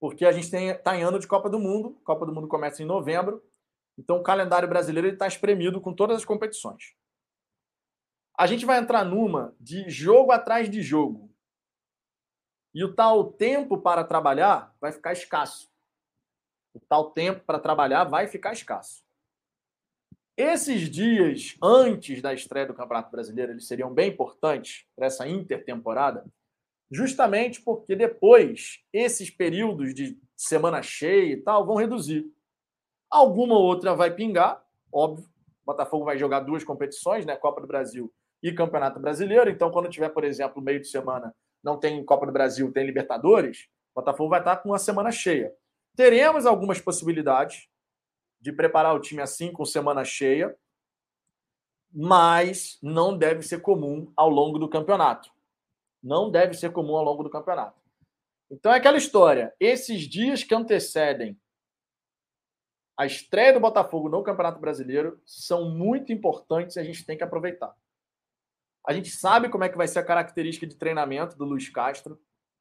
porque 0.00 0.24
a 0.24 0.32
gente 0.32 0.54
está 0.54 0.96
em 0.96 1.02
ano 1.02 1.18
de 1.18 1.26
Copa 1.26 1.50
do 1.50 1.58
Mundo. 1.58 1.98
Copa 2.04 2.24
do 2.24 2.32
Mundo 2.32 2.48
começa 2.48 2.82
em 2.82 2.86
novembro. 2.86 3.42
Então, 3.98 4.18
o 4.18 4.22
calendário 4.22 4.68
brasileiro 4.68 5.08
está 5.08 5.26
espremido 5.26 5.80
com 5.80 5.92
todas 5.92 6.18
as 6.18 6.24
competições. 6.24 6.94
A 8.38 8.46
gente 8.46 8.64
vai 8.64 8.78
entrar 8.78 9.04
numa 9.04 9.52
de 9.58 9.90
jogo 9.90 10.30
atrás 10.30 10.70
de 10.70 10.80
jogo. 10.80 11.28
E 12.72 12.84
o 12.84 12.94
tal 12.94 13.32
tempo 13.32 13.76
para 13.76 14.04
trabalhar 14.04 14.72
vai 14.80 14.92
ficar 14.92 15.12
escasso. 15.12 15.68
O 16.72 16.78
tal 16.78 17.10
tempo 17.10 17.44
para 17.44 17.58
trabalhar 17.58 18.04
vai 18.04 18.28
ficar 18.28 18.52
escasso. 18.52 19.02
Esses 20.36 20.88
dias 20.88 21.56
antes 21.60 22.22
da 22.22 22.32
estreia 22.32 22.64
do 22.64 22.74
Campeonato 22.74 23.10
Brasileiro, 23.10 23.50
eles 23.50 23.66
seriam 23.66 23.92
bem 23.92 24.10
importantes 24.10 24.86
para 24.94 25.06
essa 25.06 25.26
intertemporada, 25.26 26.24
justamente 26.88 27.60
porque 27.60 27.96
depois 27.96 28.84
esses 28.92 29.30
períodos 29.30 29.92
de 29.92 30.16
semana 30.36 30.80
cheia 30.80 31.32
e 31.32 31.38
tal 31.38 31.66
vão 31.66 31.74
reduzir. 31.74 32.32
Alguma 33.10 33.58
outra 33.58 33.96
vai 33.96 34.14
pingar, 34.14 34.64
óbvio. 34.92 35.28
O 35.64 35.72
Botafogo 35.72 36.04
vai 36.04 36.16
jogar 36.16 36.38
duas 36.38 36.62
competições, 36.62 37.26
né? 37.26 37.34
Copa 37.34 37.60
do 37.60 37.66
Brasil 37.66 38.14
e 38.42 38.52
Campeonato 38.52 39.00
Brasileiro. 39.00 39.50
Então, 39.50 39.70
quando 39.70 39.88
tiver, 39.88 40.08
por 40.10 40.24
exemplo, 40.24 40.62
meio 40.62 40.80
de 40.80 40.88
semana, 40.88 41.34
não 41.62 41.78
tem 41.78 42.04
Copa 42.04 42.26
do 42.26 42.32
Brasil, 42.32 42.72
tem 42.72 42.86
Libertadores, 42.86 43.68
o 43.94 44.00
Botafogo 44.00 44.30
vai 44.30 44.40
estar 44.40 44.56
com 44.58 44.70
uma 44.70 44.78
semana 44.78 45.10
cheia. 45.10 45.52
Teremos 45.96 46.46
algumas 46.46 46.80
possibilidades 46.80 47.68
de 48.40 48.52
preparar 48.52 48.94
o 48.94 49.00
time 49.00 49.20
assim, 49.20 49.52
com 49.52 49.64
semana 49.64 50.04
cheia, 50.04 50.56
mas 51.92 52.78
não 52.82 53.16
deve 53.16 53.42
ser 53.42 53.60
comum 53.60 54.12
ao 54.16 54.28
longo 54.28 54.58
do 54.58 54.68
campeonato 54.68 55.30
não 56.02 56.30
deve 56.30 56.54
ser 56.54 56.72
comum 56.72 56.96
ao 56.96 57.04
longo 57.04 57.22
do 57.22 57.30
campeonato. 57.30 57.78
Então 58.50 58.72
é 58.72 58.76
aquela 58.76 58.96
história. 58.96 59.54
Esses 59.60 60.02
dias 60.02 60.42
que 60.42 60.54
antecedem 60.54 61.38
a 62.96 63.06
estreia 63.06 63.52
do 63.52 63.60
Botafogo 63.60 64.08
no 64.08 64.24
Campeonato 64.24 64.58
Brasileiro 64.58 65.20
são 65.24 65.70
muito 65.70 66.12
importantes 66.12 66.76
e 66.76 66.80
a 66.80 66.82
gente 66.82 67.04
tem 67.04 67.16
que 67.16 67.22
aproveitar. 67.22 67.74
A 68.86 68.92
gente 68.92 69.10
sabe 69.10 69.48
como 69.48 69.64
é 69.64 69.68
que 69.68 69.76
vai 69.76 69.86
ser 69.86 69.98
a 69.98 70.04
característica 70.04 70.66
de 70.66 70.76
treinamento 70.76 71.36
do 71.36 71.44
Luiz 71.44 71.68
Castro. 71.68 72.20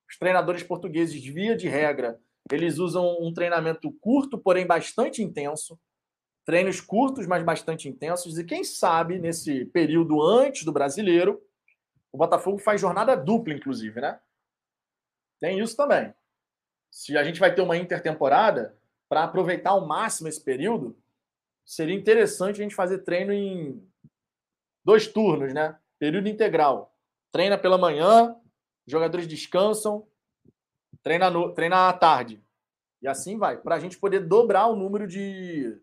Os 0.10 0.18
treinadores 0.18 0.64
portugueses, 0.64 1.24
via 1.24 1.56
de 1.56 1.68
regra, 1.68 2.20
eles 2.52 2.78
usam 2.78 3.18
um 3.20 3.34
treinamento 3.34 3.92
curto, 4.00 4.38
porém 4.38 4.66
bastante 4.66 5.22
intenso. 5.22 5.80
Treinos 6.46 6.80
curtos, 6.80 7.28
mas 7.28 7.44
bastante 7.44 7.90
intensos. 7.90 8.38
E 8.38 8.44
quem 8.44 8.64
sabe, 8.64 9.20
nesse 9.20 9.66
período 9.66 10.22
antes 10.22 10.64
do 10.64 10.72
brasileiro, 10.72 11.42
o 12.12 12.18
Botafogo 12.18 12.58
faz 12.58 12.80
jornada 12.80 13.16
dupla, 13.16 13.54
inclusive, 13.54 14.00
né? 14.00 14.20
Tem 15.40 15.60
isso 15.60 15.76
também. 15.76 16.14
Se 16.90 17.18
a 17.18 17.24
gente 17.24 17.40
vai 17.40 17.54
ter 17.54 17.62
uma 17.62 17.78
intertemporada, 17.78 18.78
para 19.10 19.24
aproveitar 19.24 19.72
ao 19.72 19.86
máximo 19.86 20.28
esse 20.28 20.44
período, 20.44 20.98
seria 21.66 21.96
interessante 21.96 22.60
a 22.60 22.64
gente 22.64 22.76
fazer 22.76 23.00
treino 23.00 23.32
em 23.32 23.86
dois 24.84 25.08
turnos, 25.08 25.54
né? 25.54 25.78
Período 26.00 26.28
integral. 26.28 26.94
Treina 27.32 27.58
pela 27.58 27.78
manhã, 27.78 28.36
jogadores 28.86 29.28
descansam, 29.28 30.08
treina, 31.04 31.30
no, 31.30 31.54
treina 31.54 31.90
à 31.90 31.94
tarde. 31.94 32.42
E 33.02 33.08
assim 33.08 33.38
vai, 33.38 33.58
para 33.58 33.76
a 33.76 33.80
gente 33.80 33.98
poder 33.98 34.22
dobrar 34.22 34.68
o 34.68 34.76
número 34.76 35.08
de, 35.08 35.80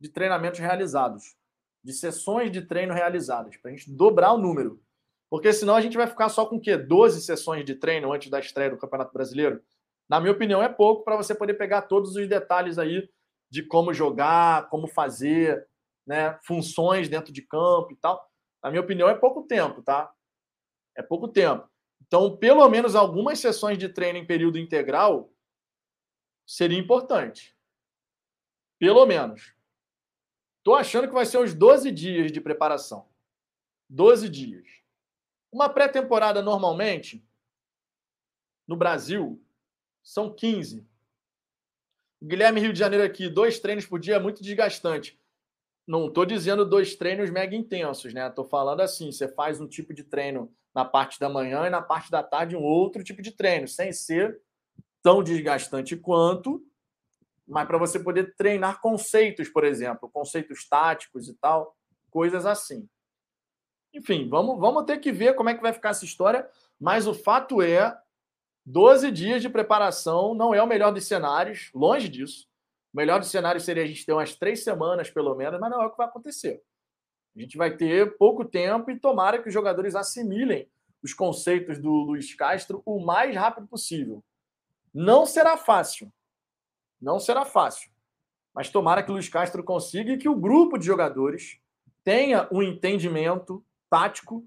de 0.00 0.08
treinamentos 0.08 0.60
realizados, 0.60 1.36
de 1.82 1.92
sessões 1.92 2.50
de 2.50 2.62
treino 2.62 2.94
realizadas, 2.94 3.56
para 3.56 3.70
a 3.70 3.74
gente 3.74 3.90
dobrar 3.90 4.32
o 4.32 4.38
número. 4.38 4.80
Porque 5.28 5.52
senão 5.52 5.74
a 5.74 5.80
gente 5.80 5.96
vai 5.96 6.06
ficar 6.06 6.28
só 6.28 6.46
com 6.46 6.56
o 6.56 6.60
quê? 6.60 6.76
12 6.76 7.22
sessões 7.22 7.64
de 7.64 7.74
treino 7.74 8.12
antes 8.12 8.30
da 8.30 8.38
estreia 8.38 8.70
do 8.70 8.78
Campeonato 8.78 9.12
Brasileiro? 9.12 9.60
Na 10.08 10.20
minha 10.20 10.32
opinião, 10.32 10.62
é 10.62 10.68
pouco 10.68 11.02
para 11.02 11.16
você 11.16 11.34
poder 11.34 11.54
pegar 11.54 11.82
todos 11.82 12.14
os 12.14 12.28
detalhes 12.28 12.78
aí 12.78 13.08
de 13.50 13.62
como 13.62 13.92
jogar, 13.92 14.68
como 14.68 14.86
fazer, 14.86 15.66
né, 16.06 16.38
funções 16.44 17.08
dentro 17.08 17.32
de 17.32 17.42
campo 17.42 17.92
e 17.92 17.96
tal. 17.96 18.24
Na 18.64 18.70
minha 18.70 18.80
opinião, 18.80 19.10
é 19.10 19.14
pouco 19.14 19.42
tempo, 19.42 19.82
tá? 19.82 20.10
É 20.96 21.02
pouco 21.02 21.28
tempo. 21.28 21.70
Então, 22.00 22.34
pelo 22.34 22.66
menos 22.70 22.94
algumas 22.94 23.38
sessões 23.38 23.76
de 23.76 23.90
treino 23.90 24.18
em 24.18 24.26
período 24.26 24.58
integral 24.58 25.30
seria 26.46 26.78
importante. 26.78 27.54
Pelo 28.78 29.04
menos. 29.04 29.54
Estou 30.58 30.76
achando 30.76 31.06
que 31.06 31.12
vai 31.12 31.26
ser 31.26 31.36
uns 31.36 31.52
12 31.52 31.90
dias 31.90 32.32
de 32.32 32.40
preparação. 32.40 33.06
12 33.90 34.30
dias. 34.30 34.66
Uma 35.52 35.68
pré-temporada, 35.68 36.40
normalmente, 36.40 37.22
no 38.66 38.76
Brasil, 38.76 39.44
são 40.02 40.34
15. 40.34 40.88
Guilherme 42.22 42.62
Rio 42.62 42.72
de 42.72 42.78
Janeiro 42.78 43.04
aqui, 43.04 43.28
dois 43.28 43.60
treinos 43.60 43.84
por 43.84 44.00
dia 44.00 44.16
é 44.16 44.18
muito 44.18 44.42
desgastante. 44.42 45.20
Não 45.86 46.06
estou 46.06 46.24
dizendo 46.24 46.64
dois 46.64 46.96
treinos 46.96 47.30
mega 47.30 47.54
intensos, 47.54 48.14
né? 48.14 48.26
Estou 48.26 48.44
falando 48.44 48.80
assim: 48.80 49.12
você 49.12 49.28
faz 49.28 49.60
um 49.60 49.66
tipo 49.66 49.92
de 49.92 50.02
treino 50.02 50.52
na 50.74 50.84
parte 50.84 51.20
da 51.20 51.28
manhã 51.28 51.66
e 51.66 51.70
na 51.70 51.82
parte 51.82 52.10
da 52.10 52.22
tarde 52.22 52.56
um 52.56 52.62
outro 52.62 53.04
tipo 53.04 53.22
de 53.22 53.30
treino, 53.30 53.68
sem 53.68 53.92
ser 53.92 54.40
tão 55.02 55.22
desgastante 55.22 55.96
quanto, 55.96 56.64
mas 57.46 57.66
para 57.66 57.78
você 57.78 58.00
poder 58.00 58.34
treinar 58.36 58.80
conceitos, 58.80 59.48
por 59.48 59.64
exemplo, 59.64 60.08
conceitos 60.08 60.66
táticos 60.66 61.28
e 61.28 61.34
tal, 61.34 61.76
coisas 62.10 62.46
assim. 62.46 62.88
Enfim, 63.92 64.28
vamos, 64.28 64.58
vamos 64.58 64.84
ter 64.84 64.98
que 64.98 65.12
ver 65.12 65.34
como 65.34 65.50
é 65.50 65.54
que 65.54 65.62
vai 65.62 65.72
ficar 65.72 65.90
essa 65.90 66.04
história, 66.04 66.48
mas 66.80 67.06
o 67.06 67.14
fato 67.14 67.60
é 67.60 67.96
12 68.66 69.10
dias 69.10 69.42
de 69.42 69.48
preparação 69.48 70.34
não 70.34 70.54
é 70.54 70.62
o 70.62 70.66
melhor 70.66 70.90
dos 70.90 71.06
cenários, 71.06 71.70
longe 71.74 72.08
disso. 72.08 72.48
O 72.94 72.96
melhor 72.96 73.18
dos 73.18 73.28
cenários 73.28 73.64
seria 73.64 73.82
a 73.82 73.86
gente 73.86 74.06
ter 74.06 74.12
umas 74.12 74.36
três 74.36 74.62
semanas, 74.62 75.10
pelo 75.10 75.34
menos, 75.34 75.58
mas 75.58 75.68
não 75.68 75.82
é 75.82 75.86
o 75.86 75.90
que 75.90 75.98
vai 75.98 76.06
acontecer. 76.06 76.62
A 77.36 77.40
gente 77.40 77.56
vai 77.56 77.76
ter 77.76 78.16
pouco 78.16 78.44
tempo 78.44 78.88
e 78.88 79.00
tomara 79.00 79.42
que 79.42 79.48
os 79.48 79.52
jogadores 79.52 79.96
assimilem 79.96 80.70
os 81.02 81.12
conceitos 81.12 81.76
do 81.80 81.90
Luiz 81.90 82.32
Castro 82.34 82.80
o 82.86 83.04
mais 83.04 83.34
rápido 83.34 83.66
possível. 83.66 84.22
Não 84.94 85.26
será 85.26 85.56
fácil. 85.56 86.08
Não 87.00 87.18
será 87.18 87.44
fácil. 87.44 87.90
Mas 88.54 88.70
tomara 88.70 89.02
que 89.02 89.10
o 89.10 89.14
Luiz 89.14 89.28
Castro 89.28 89.64
consiga 89.64 90.12
e 90.12 90.16
que 90.16 90.28
o 90.28 90.36
grupo 90.36 90.78
de 90.78 90.86
jogadores 90.86 91.58
tenha 92.04 92.48
um 92.52 92.62
entendimento 92.62 93.66
tático 93.90 94.46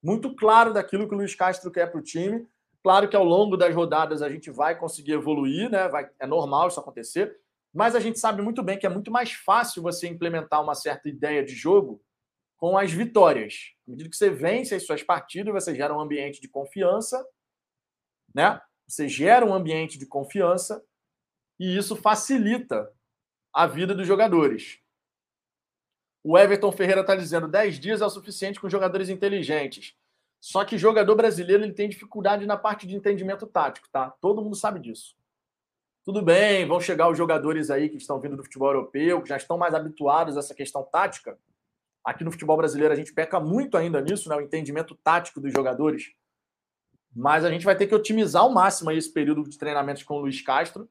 muito 0.00 0.36
claro 0.36 0.72
daquilo 0.72 1.08
que 1.08 1.14
o 1.14 1.18
Luiz 1.18 1.34
Castro 1.34 1.68
quer 1.72 1.90
para 1.90 1.98
o 1.98 2.02
time. 2.02 2.46
Claro 2.82 3.08
que 3.08 3.16
ao 3.16 3.24
longo 3.24 3.56
das 3.56 3.74
rodadas 3.74 4.22
a 4.22 4.28
gente 4.28 4.50
vai 4.50 4.78
conseguir 4.78 5.12
evoluir, 5.12 5.70
né? 5.70 5.88
Vai, 5.88 6.08
é 6.18 6.26
normal 6.26 6.68
isso 6.68 6.80
acontecer, 6.80 7.38
mas 7.74 7.94
a 7.94 8.00
gente 8.00 8.18
sabe 8.18 8.42
muito 8.42 8.62
bem 8.62 8.78
que 8.78 8.86
é 8.86 8.90
muito 8.90 9.10
mais 9.10 9.32
fácil 9.32 9.82
você 9.82 10.08
implementar 10.08 10.62
uma 10.62 10.74
certa 10.74 11.08
ideia 11.08 11.44
de 11.44 11.54
jogo 11.54 12.02
com 12.56 12.76
as 12.76 12.90
vitórias. 12.90 13.72
À 13.86 13.90
medida 13.90 14.08
que 14.08 14.16
você 14.16 14.30
vence 14.30 14.74
as 14.74 14.84
suas 14.84 15.02
partidas, 15.02 15.52
você 15.52 15.74
gera 15.74 15.94
um 15.94 16.00
ambiente 16.00 16.40
de 16.40 16.48
confiança, 16.48 17.26
né? 18.34 18.60
Você 18.86 19.08
gera 19.08 19.46
um 19.46 19.54
ambiente 19.54 19.98
de 19.98 20.06
confiança 20.06 20.82
e 21.58 21.76
isso 21.76 21.94
facilita 21.94 22.90
a 23.52 23.66
vida 23.66 23.94
dos 23.94 24.06
jogadores. 24.06 24.80
O 26.22 26.36
Everton 26.36 26.72
Ferreira 26.72 27.00
está 27.00 27.14
dizendo 27.14 27.48
10 27.48 27.78
dias 27.78 28.00
é 28.00 28.06
o 28.06 28.10
suficiente 28.10 28.60
com 28.60 28.68
jogadores 28.68 29.08
inteligentes. 29.08 29.96
Só 30.40 30.64
que 30.64 30.78
jogador 30.78 31.14
brasileiro 31.14 31.62
ele 31.62 31.74
tem 31.74 31.88
dificuldade 31.88 32.46
na 32.46 32.56
parte 32.56 32.86
de 32.86 32.96
entendimento 32.96 33.46
tático, 33.46 33.88
tá? 33.92 34.10
Todo 34.20 34.42
mundo 34.42 34.56
sabe 34.56 34.80
disso. 34.80 35.14
Tudo 36.02 36.22
bem, 36.22 36.66
vão 36.66 36.80
chegar 36.80 37.10
os 37.10 37.18
jogadores 37.18 37.70
aí 37.70 37.90
que 37.90 37.98
estão 37.98 38.18
vindo 38.18 38.36
do 38.36 38.42
futebol 38.42 38.68
europeu, 38.68 39.20
que 39.20 39.28
já 39.28 39.36
estão 39.36 39.58
mais 39.58 39.74
habituados 39.74 40.36
a 40.36 40.40
essa 40.40 40.54
questão 40.54 40.82
tática. 40.82 41.38
Aqui 42.02 42.24
no 42.24 42.30
futebol 42.30 42.56
brasileiro 42.56 42.94
a 42.94 42.96
gente 42.96 43.12
peca 43.12 43.38
muito 43.38 43.76
ainda 43.76 44.00
nisso, 44.00 44.30
né? 44.30 44.36
O 44.36 44.40
entendimento 44.40 44.94
tático 44.94 45.40
dos 45.40 45.52
jogadores. 45.52 46.12
Mas 47.14 47.44
a 47.44 47.50
gente 47.50 47.66
vai 47.66 47.76
ter 47.76 47.86
que 47.86 47.94
otimizar 47.94 48.42
ao 48.42 48.50
máximo 48.50 48.90
esse 48.90 49.12
período 49.12 49.42
de 49.42 49.58
treinamentos 49.58 50.02
com 50.02 50.14
o 50.14 50.20
Luiz 50.20 50.40
Castro. 50.40 50.88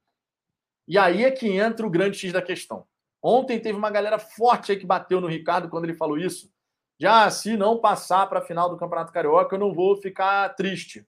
E 0.88 0.96
aí 0.96 1.24
é 1.24 1.32
que 1.32 1.48
entra 1.48 1.88
o 1.88 1.90
grande 1.90 2.18
X 2.18 2.32
da 2.32 2.42
questão. 2.42 2.86
Ontem 3.22 3.60
teve 3.60 3.78
uma 3.78 3.90
galera 3.90 4.20
forte 4.20 4.72
aí 4.72 4.78
que 4.78 4.86
bateu 4.86 5.20
no 5.20 5.28
Ricardo 5.28 5.70
quando 5.70 5.86
ele 5.86 5.96
falou 5.96 6.18
isso. 6.18 6.52
Já 7.00 7.30
se 7.32 7.56
não 7.56 7.80
passar 7.80 8.28
para 8.28 8.40
a 8.40 8.46
final 8.46 8.70
do 8.70 8.78
Campeonato 8.78 9.14
Carioca, 9.14 9.56
eu 9.56 9.60
não 9.60 9.74
vou 9.74 9.96
ficar 9.96 10.50
triste. 10.50 11.08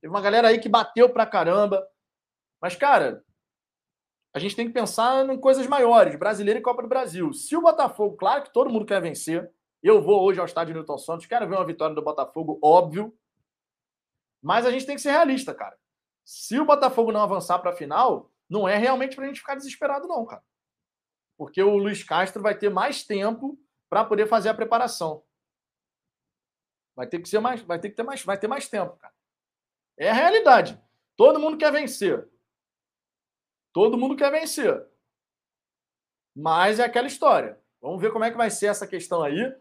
Teve 0.00 0.12
uma 0.12 0.20
galera 0.20 0.48
aí 0.48 0.58
que 0.58 0.68
bateu 0.68 1.08
pra 1.08 1.24
caramba. 1.24 1.86
Mas, 2.60 2.74
cara, 2.74 3.24
a 4.34 4.40
gente 4.40 4.56
tem 4.56 4.66
que 4.66 4.72
pensar 4.72 5.28
em 5.28 5.38
coisas 5.38 5.66
maiores, 5.66 6.16
brasileiro 6.16 6.58
e 6.58 6.62
Copa 6.62 6.82
do 6.82 6.88
Brasil. 6.88 7.32
Se 7.32 7.56
o 7.56 7.62
Botafogo, 7.62 8.16
claro 8.16 8.42
que 8.42 8.52
todo 8.52 8.70
mundo 8.70 8.84
quer 8.84 9.00
vencer. 9.00 9.48
Eu 9.80 10.02
vou 10.02 10.24
hoje 10.24 10.40
ao 10.40 10.46
estádio 10.46 10.74
Newton 10.74 10.98
Santos, 10.98 11.26
quero 11.26 11.48
ver 11.48 11.54
uma 11.54 11.64
vitória 11.64 11.94
do 11.94 12.02
Botafogo, 12.02 12.58
óbvio. 12.60 13.16
Mas 14.42 14.66
a 14.66 14.72
gente 14.72 14.86
tem 14.86 14.96
que 14.96 15.02
ser 15.02 15.12
realista, 15.12 15.54
cara. 15.54 15.78
Se 16.24 16.58
o 16.58 16.64
Botafogo 16.64 17.12
não 17.12 17.22
avançar 17.22 17.60
para 17.60 17.70
a 17.70 17.76
final, 17.76 18.30
não 18.50 18.68
é 18.68 18.76
realmente 18.76 19.14
para 19.14 19.24
a 19.24 19.28
gente 19.28 19.40
ficar 19.40 19.54
desesperado, 19.54 20.08
não, 20.08 20.26
cara. 20.26 20.42
Porque 21.36 21.62
o 21.62 21.76
Luiz 21.76 22.02
Castro 22.02 22.42
vai 22.42 22.58
ter 22.58 22.68
mais 22.68 23.04
tempo 23.04 23.56
para 23.88 24.04
poder 24.04 24.26
fazer 24.26 24.48
a 24.48 24.54
preparação. 24.54 25.22
Vai 26.98 27.06
ter 27.06 27.20
que 27.20 27.28
ser 27.28 27.38
mais, 27.38 27.62
vai 27.62 27.78
ter 27.78 27.90
que 27.90 27.94
ter 27.94 28.02
mais, 28.02 28.24
vai 28.24 28.36
ter 28.36 28.48
mais 28.48 28.68
tempo, 28.68 28.96
cara. 28.96 29.14
É 29.96 30.10
a 30.10 30.12
realidade. 30.12 30.76
Todo 31.16 31.38
mundo 31.38 31.56
quer 31.56 31.70
vencer. 31.70 32.28
Todo 33.72 33.96
mundo 33.96 34.16
quer 34.16 34.32
vencer. 34.32 34.84
Mas 36.34 36.80
é 36.80 36.84
aquela 36.84 37.06
história. 37.06 37.56
Vamos 37.80 38.00
ver 38.00 38.10
como 38.10 38.24
é 38.24 38.32
que 38.32 38.36
vai 38.36 38.50
ser 38.50 38.66
essa 38.66 38.84
questão 38.84 39.22
aí. 39.22 39.54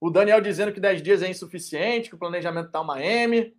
O 0.00 0.10
Daniel 0.10 0.40
dizendo 0.40 0.72
que 0.72 0.78
10 0.78 1.02
dias 1.02 1.22
é 1.24 1.28
insuficiente, 1.28 2.08
que 2.08 2.14
o 2.14 2.18
planejamento 2.20 2.66
está 2.66 2.80
uma 2.80 3.02
M. 3.04 3.52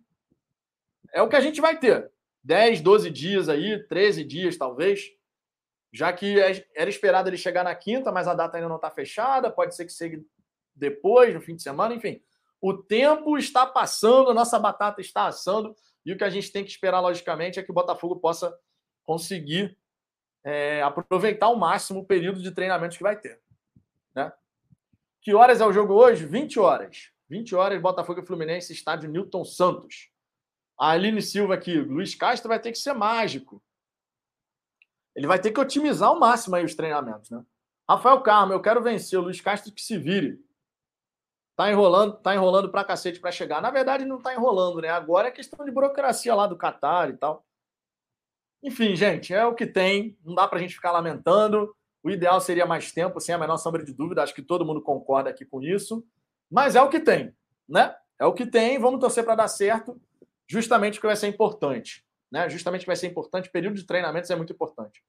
É 1.12 1.20
o 1.20 1.28
que 1.28 1.36
a 1.36 1.40
gente 1.40 1.60
vai 1.60 1.78
ter. 1.78 2.10
10, 2.42 2.80
12 2.80 3.10
dias 3.10 3.50
aí, 3.50 3.86
13 3.88 4.24
dias 4.24 4.56
talvez. 4.56 5.12
Já 5.92 6.14
que 6.14 6.40
é, 6.40 6.66
era 6.74 6.88
esperado 6.88 7.28
ele 7.28 7.36
chegar 7.36 7.62
na 7.62 7.74
quinta, 7.74 8.10
mas 8.10 8.26
a 8.26 8.32
data 8.32 8.56
ainda 8.56 8.70
não 8.70 8.76
está 8.76 8.90
fechada. 8.90 9.52
Pode 9.52 9.76
ser 9.76 9.84
que 9.84 9.92
chegue 9.92 10.26
depois, 10.74 11.34
no 11.34 11.42
fim 11.42 11.54
de 11.54 11.62
semana, 11.62 11.94
enfim. 11.94 12.22
O 12.60 12.74
tempo 12.74 13.38
está 13.38 13.66
passando, 13.66 14.30
a 14.30 14.34
nossa 14.34 14.58
batata 14.58 15.00
está 15.00 15.26
assando. 15.26 15.76
E 16.04 16.12
o 16.12 16.16
que 16.16 16.24
a 16.24 16.30
gente 16.30 16.50
tem 16.50 16.64
que 16.64 16.70
esperar, 16.70 17.00
logicamente, 17.00 17.58
é 17.58 17.62
que 17.62 17.70
o 17.70 17.74
Botafogo 17.74 18.16
possa 18.16 18.56
conseguir 19.04 19.76
é, 20.44 20.82
aproveitar 20.82 21.46
ao 21.46 21.56
máximo 21.56 22.00
o 22.00 22.06
período 22.06 22.42
de 22.42 22.50
treinamento 22.50 22.96
que 22.96 23.02
vai 23.02 23.18
ter. 23.18 23.40
Né? 24.14 24.32
Que 25.20 25.34
horas 25.34 25.60
é 25.60 25.66
o 25.66 25.72
jogo 25.72 25.94
hoje? 25.94 26.24
20 26.24 26.58
horas. 26.58 27.12
20 27.28 27.54
horas, 27.54 27.80
Botafogo 27.80 28.20
e 28.20 28.26
Fluminense, 28.26 28.72
estádio 28.72 29.10
Newton 29.10 29.44
Santos. 29.44 30.10
A 30.78 30.90
Aline 30.90 31.20
Silva 31.20 31.54
aqui, 31.54 31.78
Luiz 31.78 32.14
Castro 32.14 32.48
vai 32.48 32.58
ter 32.58 32.72
que 32.72 32.78
ser 32.78 32.94
mágico. 32.94 33.62
Ele 35.14 35.26
vai 35.26 35.38
ter 35.38 35.52
que 35.52 35.60
otimizar 35.60 36.08
ao 36.08 36.18
máximo 36.18 36.56
aí 36.56 36.64
os 36.64 36.74
treinamentos, 36.74 37.30
né? 37.30 37.44
Rafael 37.88 38.20
Carmo, 38.20 38.52
eu 38.52 38.62
quero 38.62 38.82
vencer. 38.82 39.18
O 39.18 39.22
Luiz 39.22 39.40
Castro 39.40 39.72
que 39.72 39.82
se 39.82 39.98
vire. 39.98 40.38
Tá 41.58 41.72
enrolando, 41.72 42.12
tá 42.18 42.32
enrolando 42.36 42.70
pra 42.70 42.84
cacete 42.84 43.18
para 43.18 43.32
chegar. 43.32 43.60
Na 43.60 43.72
verdade, 43.72 44.04
não 44.04 44.22
tá 44.22 44.32
enrolando, 44.32 44.80
né? 44.80 44.90
Agora 44.90 45.26
é 45.26 45.32
questão 45.32 45.64
de 45.66 45.72
burocracia 45.72 46.32
lá 46.32 46.46
do 46.46 46.56
Catar 46.56 47.10
e 47.10 47.16
tal. 47.16 47.44
Enfim, 48.62 48.94
gente, 48.94 49.34
é 49.34 49.44
o 49.44 49.56
que 49.56 49.66
tem. 49.66 50.16
Não 50.24 50.36
dá 50.36 50.46
pra 50.46 50.60
gente 50.60 50.76
ficar 50.76 50.92
lamentando. 50.92 51.74
O 52.00 52.10
ideal 52.10 52.40
seria 52.40 52.64
mais 52.64 52.92
tempo, 52.92 53.18
sem 53.18 53.34
a 53.34 53.38
menor 53.38 53.56
sombra 53.56 53.84
de 53.84 53.92
dúvida. 53.92 54.22
Acho 54.22 54.36
que 54.36 54.40
todo 54.40 54.64
mundo 54.64 54.80
concorda 54.80 55.30
aqui 55.30 55.44
com 55.44 55.60
isso. 55.60 56.06
Mas 56.48 56.76
é 56.76 56.80
o 56.80 56.88
que 56.88 57.00
tem, 57.00 57.34
né? 57.68 57.92
É 58.20 58.24
o 58.24 58.32
que 58.32 58.46
tem. 58.46 58.78
Vamos 58.78 59.00
torcer 59.00 59.24
para 59.24 59.34
dar 59.34 59.48
certo 59.48 60.00
justamente 60.46 60.94
porque 60.94 61.08
vai 61.08 61.16
ser 61.16 61.26
importante. 61.26 62.06
Né? 62.30 62.48
Justamente 62.48 62.82
que 62.82 62.86
vai 62.86 62.94
ser 62.94 63.08
importante, 63.08 63.50
período 63.50 63.74
de 63.74 63.84
treinamentos 63.84 64.30
é 64.30 64.36
muito 64.36 64.52
importante. 64.52 65.02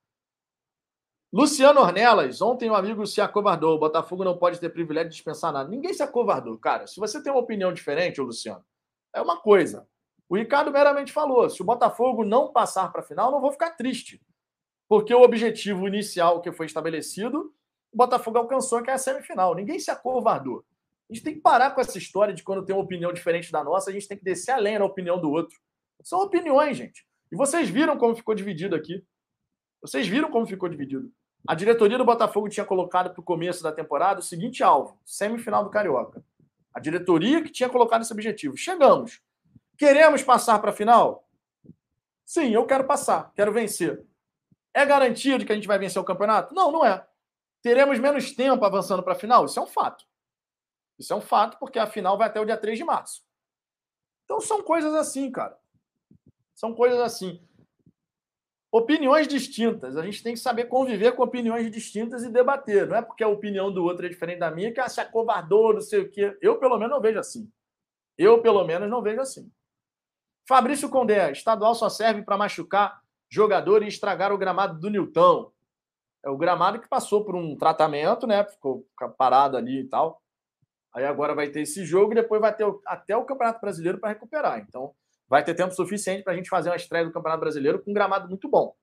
Luciano 1.32 1.82
Ornelas, 1.82 2.42
ontem 2.42 2.72
um 2.72 2.74
amigo 2.74 3.06
se 3.06 3.22
acovardou. 3.22 3.76
O 3.76 3.80
Botafogo 3.80 4.24
não 4.24 4.36
pode 4.36 4.60
ter 4.60 4.70
privilégio 4.70 5.10
de 5.10 5.16
dispensar 5.16 5.54
nada. 5.54 5.70
Ninguém 5.70 5.94
se 5.94 6.02
acovardou, 6.02 6.58
cara. 6.58 6.88
Se 6.88 7.00
você 7.00 7.22
tem 7.22 7.32
uma 7.32 7.42
opinião 7.42 7.72
diferente, 7.72 8.20
Luciano, 8.20 8.66
é 9.14 9.22
uma 9.22 9.40
coisa. 9.40 9.88
O 10.28 10.36
Ricardo 10.36 10.72
meramente 10.72 11.14
falou: 11.14 11.48
se 11.48 11.62
o 11.62 11.66
Botafogo 11.66 12.26
não 12.26 12.52
passar 12.52 12.92
para 12.92 13.02
a 13.02 13.04
final, 13.04 13.32
não 13.32 13.40
vou 13.42 13.52
ficar 13.52 13.72
triste. 13.72 14.20
Porque 14.88 15.14
o 15.14 15.22
objetivo 15.22 15.88
inicial 15.88 16.42
que 16.42 16.52
foi 16.52 16.66
estabelecido, 16.66 17.54
o 17.94 17.98
Botafogo 17.98 18.40
alcançou, 18.40 18.82
que 18.82 18.90
é 18.90 18.94
a 18.94 18.98
semifinal. 18.98 19.54
Ninguém 19.54 19.80
se 19.80 19.92
acovardou. 19.92 20.66
A 21.10 21.14
gente 21.14 21.24
tem 21.24 21.34
que 21.36 21.42
parar 21.42 21.72
com 21.72 21.82
essa 21.82 21.98
história 21.98 22.34
de 22.34 22.44
quando 22.44 22.66
tem 22.66 22.76
uma 22.76 22.84
opinião 22.84 23.14
diferente 23.14 23.52
da 23.52 23.64
nossa, 23.64 23.92
a 23.92 23.94
gente 23.94 24.08
tem 24.08 24.18
que 24.18 24.24
descer 24.24 24.52
além 24.52 24.80
da 24.80 24.86
opinião 24.86 25.20
do 25.20 25.30
outro. 25.30 25.56
São 26.04 26.22
opiniões, 26.22 26.76
gente. 26.76 27.06
E 27.32 27.36
vocês 27.36 27.70
viram 27.70 27.98
como 27.98 28.16
ficou 28.16 28.34
dividido 28.34 28.76
aqui. 28.76 29.04
Vocês 29.82 30.08
viram 30.08 30.32
como 30.32 30.46
ficou 30.46 30.68
dividido. 30.68 31.12
A 31.50 31.56
diretoria 31.56 31.98
do 31.98 32.06
Botafogo 32.06 32.48
tinha 32.48 32.64
colocado 32.64 33.10
para 33.10 33.22
o 33.22 33.24
começo 33.24 33.64
da 33.64 33.72
temporada 33.72 34.20
o 34.20 34.24
seguinte 34.24 34.62
alvo: 34.62 35.00
semifinal 35.04 35.64
do 35.64 35.72
Carioca. 35.72 36.24
A 36.72 36.80
diretoria 36.80 37.42
que 37.42 37.50
tinha 37.50 37.68
colocado 37.68 38.04
esse 38.04 38.14
objetivo. 38.14 38.56
Chegamos. 38.56 39.20
Queremos 39.76 40.22
passar 40.22 40.60
para 40.60 40.70
a 40.70 40.74
final? 40.74 41.28
Sim, 42.24 42.52
eu 42.52 42.68
quero 42.68 42.84
passar, 42.84 43.32
quero 43.34 43.52
vencer. 43.52 44.06
É 44.72 44.86
garantia 44.86 45.40
de 45.40 45.46
que 45.46 45.52
a 45.52 45.56
gente 45.56 45.68
vai 45.68 45.80
vencer 45.80 46.00
o 46.00 46.06
campeonato? 46.06 46.54
Não, 46.54 46.72
não 46.72 46.86
é. 46.86 47.04
Teremos 47.64 47.98
menos 47.98 48.32
tempo 48.32 48.64
avançando 48.64 49.02
para 49.02 49.14
a 49.14 49.20
final? 49.20 49.46
Isso 49.46 49.60
é 49.60 49.64
um 49.64 49.68
fato. 49.68 50.06
Isso 51.00 51.12
é 51.12 51.16
um 51.16 51.22
fato, 51.22 51.58
porque 51.58 51.80
a 51.80 51.88
final 51.88 52.16
vai 52.16 52.28
até 52.28 52.40
o 52.40 52.46
dia 52.46 52.58
3 52.58 52.78
de 52.78 52.84
março. 52.84 53.24
Então 54.24 54.40
são 54.40 54.62
coisas 54.62 54.94
assim, 54.94 55.32
cara. 55.32 55.58
São 56.54 56.76
coisas 56.76 57.00
assim. 57.00 57.44
Opiniões 58.72 59.28
distintas. 59.28 59.98
A 59.98 60.04
gente 60.04 60.22
tem 60.22 60.34
que 60.34 60.40
saber 60.40 60.66
conviver 60.66 61.14
com 61.14 61.24
opiniões 61.24 61.72
distintas 61.72 62.24
e 62.24 62.30
debater. 62.30 62.88
Não 62.88 62.98
é 62.98 63.02
porque 63.02 63.24
a 63.24 63.28
opinião 63.28 63.72
do 63.72 63.84
outro 63.84 64.06
é 64.06 64.10
diferente 64.10 64.40
da 64.40 64.52
minha 64.52 64.72
que 64.72 64.80
ah, 64.80 64.88
se 64.88 65.02
acovardou, 65.02 65.74
não 65.74 65.82
sei 65.82 66.02
o 66.02 66.12
quê. 66.12 66.38
Eu, 66.40 66.60
pelo 66.60 66.78
menos, 66.78 66.92
não 66.92 67.02
vejo 67.02 67.20
assim. 67.20 67.52
Eu, 68.18 68.42
pelo 68.42 68.64
menos, 68.64 68.90
não 68.90 69.02
vejo 69.02 69.22
assim. 69.22 69.52
Fabrício 70.48 70.90
Condé, 70.90 71.32
estadual 71.32 71.74
só 71.74 71.90
serve 71.90 72.22
para 72.22 72.38
machucar 72.38 73.02
jogador 73.30 73.82
e 73.82 73.88
estragar 73.88 74.32
o 74.32 74.38
gramado 74.38 74.80
do 74.80 74.90
Nilton. 74.90 75.52
É 76.24 76.30
o 76.30 76.38
gramado 76.38 76.80
que 76.80 76.88
passou 76.88 77.24
por 77.24 77.36
um 77.36 77.56
tratamento, 77.56 78.28
né? 78.28 78.44
Ficou 78.44 78.86
parado 79.18 79.58
ali 79.58 79.82
e 79.82 79.88
tal. 79.88 80.22
Aí 80.94 81.06
agora 81.06 81.34
vai 81.34 81.50
ter 81.50 81.62
esse 81.62 81.86
jogo 81.86 82.12
e 82.12 82.16
depois 82.16 82.42
vai 82.42 82.56
ter 82.56 82.66
até 82.86 83.16
o 83.16 83.26
Campeonato 83.26 83.62
Brasileiro 83.62 84.00
para 84.00 84.10
recuperar. 84.10 84.60
Então, 84.60 84.94
vai 85.30 85.44
ter 85.44 85.54
tempo 85.54 85.74
suficiente 85.74 86.24
para 86.24 86.34
a 86.34 86.36
gente 86.36 86.50
fazer 86.50 86.70
uma 86.70 86.76
estreia 86.76 87.06
do 87.06 87.12
Campeonato 87.12 87.42
Brasileiro 87.42 87.82
com 87.82 87.92
um 87.92 87.94
gramado 87.94 88.28
muito 88.28 88.50
bom. 88.50 88.76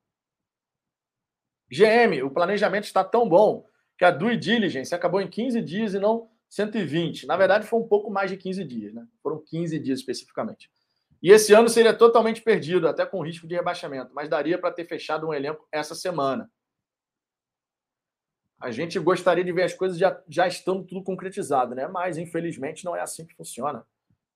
GM, 1.71 2.23
o 2.23 2.31
planejamento 2.31 2.85
está 2.85 3.03
tão 3.03 3.29
bom 3.29 3.67
que 3.99 4.05
a 4.05 4.11
due 4.11 4.37
diligence 4.37 4.95
acabou 4.95 5.21
em 5.21 5.29
15 5.29 5.61
dias 5.63 5.95
e 5.95 5.99
não 5.99 6.31
120. 6.49 7.27
Na 7.27 7.37
verdade, 7.37 7.67
foi 7.67 7.81
um 7.81 7.89
pouco 7.89 8.11
mais 8.11 8.31
de 8.31 8.37
15 8.37 8.65
dias, 8.65 8.95
né? 8.95 9.05
Foram 9.23 9.43
15 9.45 9.79
dias 9.81 9.99
especificamente. 9.99 10.71
E 11.23 11.31
esse 11.33 11.53
ano 11.53 11.69
seria 11.69 11.95
totalmente 11.95 12.43
perdido, 12.43 12.87
até 12.87 13.05
com 13.05 13.25
risco 13.25 13.49
de 13.49 13.55
rebaixamento, 13.55 14.15
mas 14.15 14.29
daria 14.29 14.59
para 14.59 14.71
ter 14.71 14.85
fechado 14.85 15.27
um 15.27 15.35
elenco 15.35 15.67
essa 15.73 15.95
semana. 15.95 16.49
A 18.61 18.71
gente 18.71 18.99
gostaria 18.99 19.45
de 19.45 19.53
ver 19.53 19.65
as 19.65 19.75
coisas 19.75 19.99
já, 19.99 20.23
já 20.29 20.47
estando 20.47 20.85
tudo 20.85 21.03
concretizado, 21.03 21.75
né? 21.75 21.89
Mas, 21.89 22.17
infelizmente, 22.17 22.85
não 22.85 22.95
é 22.95 23.01
assim 23.01 23.27
que 23.27 23.35
funciona. 23.35 23.85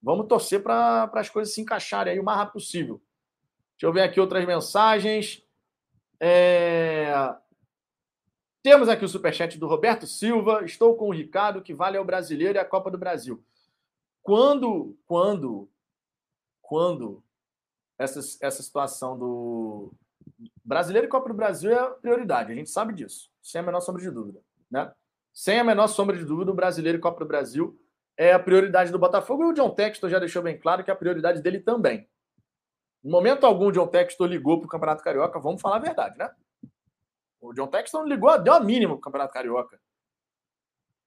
Vamos 0.01 0.27
torcer 0.27 0.63
para 0.63 1.09
as 1.13 1.29
coisas 1.29 1.53
se 1.53 1.61
encaixarem 1.61 2.13
aí 2.13 2.19
o 2.19 2.23
mais 2.23 2.37
rápido 2.37 2.53
possível. 2.53 3.01
Deixa 3.73 3.85
eu 3.85 3.93
ver 3.93 4.01
aqui 4.01 4.19
outras 4.19 4.45
mensagens. 4.45 5.43
É... 6.19 7.13
Temos 8.63 8.89
aqui 8.89 9.03
o 9.03 9.09
superchat 9.09 9.57
do 9.57 9.67
Roberto 9.67 10.05
Silva. 10.07 10.63
Estou 10.63 10.95
com 10.95 11.07
o 11.07 11.13
Ricardo, 11.13 11.61
que 11.61 11.73
vale 11.73 11.97
ao 11.97 12.05
brasileiro 12.05 12.57
e 12.57 12.59
a 12.59 12.65
Copa 12.65 12.89
do 12.89 12.97
Brasil. 12.97 13.43
Quando, 14.21 14.97
quando, 15.07 15.69
quando 16.61 17.23
essa, 17.97 18.19
essa 18.45 18.61
situação 18.61 19.17
do 19.17 19.91
brasileiro 20.63 21.07
e 21.07 21.09
Copa 21.09 21.29
do 21.29 21.35
Brasil 21.35 21.71
é 21.71 21.89
prioridade, 21.95 22.51
a 22.51 22.55
gente 22.55 22.69
sabe 22.69 22.93
disso 22.93 23.31
sem 23.41 23.59
a 23.59 23.63
menor 23.63 23.81
sombra 23.81 24.01
de 24.01 24.11
dúvida. 24.11 24.41
Né? 24.69 24.91
Sem 25.33 25.59
a 25.59 25.63
menor 25.63 25.87
sombra 25.87 26.15
de 26.15 26.23
dúvida, 26.23 26.51
o 26.51 26.55
brasileiro 26.55 26.97
e 26.97 27.01
Copa 27.01 27.19
do 27.19 27.27
Brasil 27.27 27.80
é 28.17 28.33
a 28.33 28.39
prioridade 28.39 28.91
do 28.91 28.99
Botafogo 28.99 29.43
e 29.43 29.45
o 29.47 29.53
John 29.53 29.69
Textor 29.71 30.09
já 30.09 30.19
deixou 30.19 30.41
bem 30.41 30.59
claro 30.59 30.83
que 30.83 30.91
é 30.91 30.93
a 30.93 30.97
prioridade 30.97 31.41
dele 31.41 31.59
também. 31.59 32.07
Em 33.03 33.09
momento 33.09 33.45
algum, 33.45 33.67
o 33.67 33.71
John 33.71 33.87
Textor 33.87 34.27
ligou 34.27 34.59
para 34.59 34.65
o 34.67 34.69
Campeonato 34.69 35.03
Carioca, 35.03 35.39
vamos 35.39 35.61
falar 35.61 35.77
a 35.77 35.79
verdade, 35.79 36.17
né? 36.17 36.29
O 37.39 37.53
John 37.53 37.67
Textor 37.67 38.01
não 38.01 38.07
ligou, 38.07 38.37
deu 38.39 38.53
a 38.53 38.59
mínima 38.59 38.93
para 38.93 38.99
o 38.99 39.01
Campeonato 39.01 39.33
Carioca. 39.33 39.79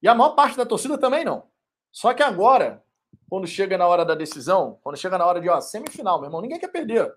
E 0.03 0.09
a 0.09 0.15
maior 0.15 0.35
parte 0.35 0.57
da 0.57 0.67
torcida 0.67 0.99
também 0.99 1.25
não. 1.25 1.49
Só 1.93 2.13
que 2.13 2.23
agora, 2.23 2.83
quando 3.29 3.47
chega 3.47 3.79
na 3.79 3.87
hora 3.87 4.05
da 4.05 4.17
decisão, 4.17 4.79
quando 4.83 4.97
chega 4.97 5.17
na 5.17 5.25
hora 5.25 5.41
de 5.41 5.49
ó, 5.49 5.61
semifinal, 5.61 6.19
meu 6.19 6.27
irmão, 6.27 6.43
ninguém 6.43 6.59
quer 6.59 6.69
perder. 6.69 7.15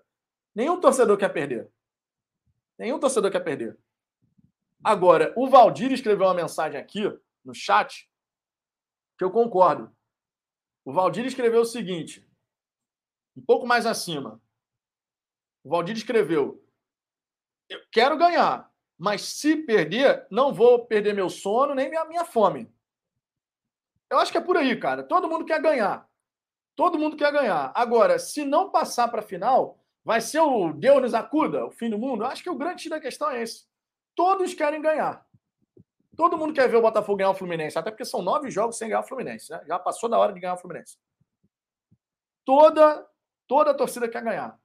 Nenhum 0.54 0.80
torcedor 0.80 1.16
quer 1.18 1.28
perder. 1.30 1.68
Nenhum 2.78 2.98
torcedor 2.98 3.30
quer 3.30 3.40
perder. 3.40 3.76
Agora, 4.82 5.32
o 5.36 5.48
Valdir 5.48 5.92
escreveu 5.92 6.26
uma 6.26 6.34
mensagem 6.34 6.80
aqui 6.80 7.12
no 7.44 7.52
chat 7.52 8.08
que 9.18 9.24
eu 9.24 9.30
concordo. 9.30 9.94
O 10.84 10.92
Valdir 10.92 11.26
escreveu 11.26 11.62
o 11.62 11.66
seguinte, 11.66 12.26
um 13.36 13.42
pouco 13.42 13.66
mais 13.66 13.84
acima. 13.84 14.40
O 15.64 15.68
Valdir 15.68 15.96
escreveu: 15.96 16.64
Eu 17.68 17.80
quero 17.90 18.16
ganhar, 18.16 18.72
mas 18.96 19.22
se 19.22 19.56
perder, 19.56 20.26
não 20.30 20.54
vou 20.54 20.86
perder 20.86 21.14
meu 21.14 21.28
sono 21.28 21.74
nem 21.74 21.90
minha, 21.90 22.04
minha 22.04 22.24
fome. 22.24 22.72
Eu 24.10 24.18
acho 24.18 24.32
que 24.32 24.38
é 24.38 24.40
por 24.40 24.56
aí, 24.56 24.78
cara. 24.78 25.02
Todo 25.02 25.28
mundo 25.28 25.44
quer 25.44 25.60
ganhar. 25.60 26.08
Todo 26.74 26.98
mundo 26.98 27.16
quer 27.16 27.32
ganhar. 27.32 27.72
Agora, 27.74 28.18
se 28.18 28.44
não 28.44 28.70
passar 28.70 29.08
para 29.08 29.20
a 29.20 29.26
final, 29.26 29.84
vai 30.02 30.20
ser 30.20 30.40
o 30.40 30.72
Deus 30.72 31.02
nos 31.02 31.12
acuda, 31.12 31.66
o 31.66 31.70
fim 31.70 31.90
do 31.90 31.98
mundo? 31.98 32.22
Eu 32.22 32.28
acho 32.28 32.42
que 32.42 32.48
o 32.48 32.56
grande 32.56 32.88
da 32.88 33.00
questão 33.00 33.30
é 33.30 33.42
esse. 33.42 33.66
Todos 34.14 34.54
querem 34.54 34.80
ganhar. 34.80 35.27
Todo 36.18 36.36
mundo 36.36 36.52
quer 36.52 36.68
ver 36.68 36.78
o 36.78 36.82
Botafogo 36.82 37.16
ganhar 37.16 37.30
o 37.30 37.34
Fluminense, 37.34 37.78
até 37.78 37.92
porque 37.92 38.04
são 38.04 38.20
nove 38.20 38.50
jogos 38.50 38.76
sem 38.76 38.88
ganhar 38.88 39.02
o 39.02 39.06
Fluminense, 39.06 39.52
né? 39.52 39.62
Já 39.68 39.78
passou 39.78 40.08
da 40.08 40.18
hora 40.18 40.32
de 40.32 40.40
ganhar 40.40 40.54
o 40.54 40.58
Fluminense. 40.58 40.98
Toda, 42.44 43.06
toda 43.46 43.70
a 43.70 43.74
torcida 43.74 44.08
quer 44.08 44.24
ganhar. 44.24 44.58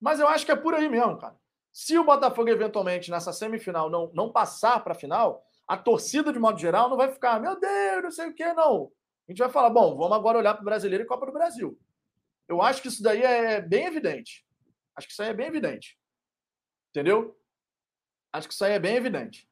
Mas 0.00 0.20
eu 0.20 0.26
acho 0.26 0.46
que 0.46 0.52
é 0.52 0.56
por 0.56 0.74
aí 0.74 0.88
mesmo, 0.88 1.18
cara. 1.18 1.36
Se 1.70 1.98
o 1.98 2.04
Botafogo 2.04 2.48
eventualmente 2.48 3.10
nessa 3.10 3.30
semifinal 3.30 3.90
não, 3.90 4.10
não 4.14 4.32
passar 4.32 4.82
para 4.82 4.92
a 4.92 4.96
final, 4.96 5.44
a 5.68 5.76
torcida, 5.76 6.32
de 6.32 6.38
modo 6.38 6.58
geral, 6.58 6.88
não 6.88 6.96
vai 6.96 7.12
ficar, 7.12 7.38
meu 7.42 7.60
Deus, 7.60 8.02
não 8.02 8.10
sei 8.10 8.30
o 8.30 8.34
que, 8.34 8.50
não. 8.54 8.90
A 9.28 9.32
gente 9.32 9.38
vai 9.40 9.50
falar, 9.50 9.68
bom, 9.68 9.98
vamos 9.98 10.16
agora 10.16 10.38
olhar 10.38 10.54
para 10.54 10.62
o 10.62 10.64
brasileiro 10.64 11.04
e 11.04 11.06
Copa 11.06 11.26
do 11.26 11.32
Brasil. 11.32 11.78
Eu 12.48 12.62
acho 12.62 12.80
que 12.80 12.88
isso 12.88 13.02
daí 13.02 13.22
é 13.22 13.60
bem 13.60 13.84
evidente. 13.84 14.46
Acho 14.96 15.08
que 15.08 15.12
isso 15.12 15.22
aí 15.22 15.28
é 15.28 15.34
bem 15.34 15.48
evidente. 15.48 15.98
Entendeu? 16.88 17.38
Acho 18.32 18.48
que 18.48 18.54
isso 18.54 18.64
aí 18.64 18.72
é 18.72 18.78
bem 18.78 18.96
evidente. 18.96 19.46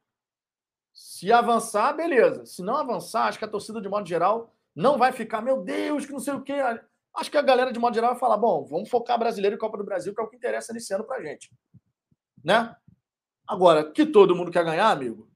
Se 0.95 1.29
avançar, 1.29 1.91
beleza. 1.91 2.45
Se 2.45 2.63
não 2.63 2.77
avançar, 2.77 3.27
acho 3.27 3.37
que 3.37 3.43
a 3.43 3.49
torcida, 3.49 3.81
de 3.81 3.89
modo 3.89 4.07
geral, 4.07 4.55
não 4.73 4.97
vai 4.97 5.11
ficar, 5.11 5.41
meu 5.41 5.61
Deus, 5.61 6.05
que 6.05 6.13
não 6.13 6.21
sei 6.21 6.33
o 6.33 6.41
quê. 6.41 6.55
Acho 7.13 7.29
que 7.29 7.37
a 7.37 7.41
galera, 7.41 7.73
de 7.73 7.77
modo 7.77 7.93
geral, 7.93 8.11
vai 8.11 8.19
falar: 8.19 8.37
bom, 8.37 8.63
vamos 8.63 8.89
focar 8.89 9.19
brasileiro 9.19 9.57
e 9.57 9.59
Copa 9.59 9.77
do 9.77 9.83
Brasil, 9.83 10.15
que 10.15 10.21
é 10.21 10.23
o 10.23 10.29
que 10.29 10.37
interessa 10.37 10.71
nesse 10.71 10.93
ano 10.93 11.03
pra 11.03 11.21
gente. 11.21 11.51
Né? 12.41 12.73
Agora, 13.45 13.91
que 13.91 14.05
todo 14.05 14.35
mundo 14.35 14.49
quer 14.49 14.63
ganhar, 14.63 14.89
amigo. 14.89 15.29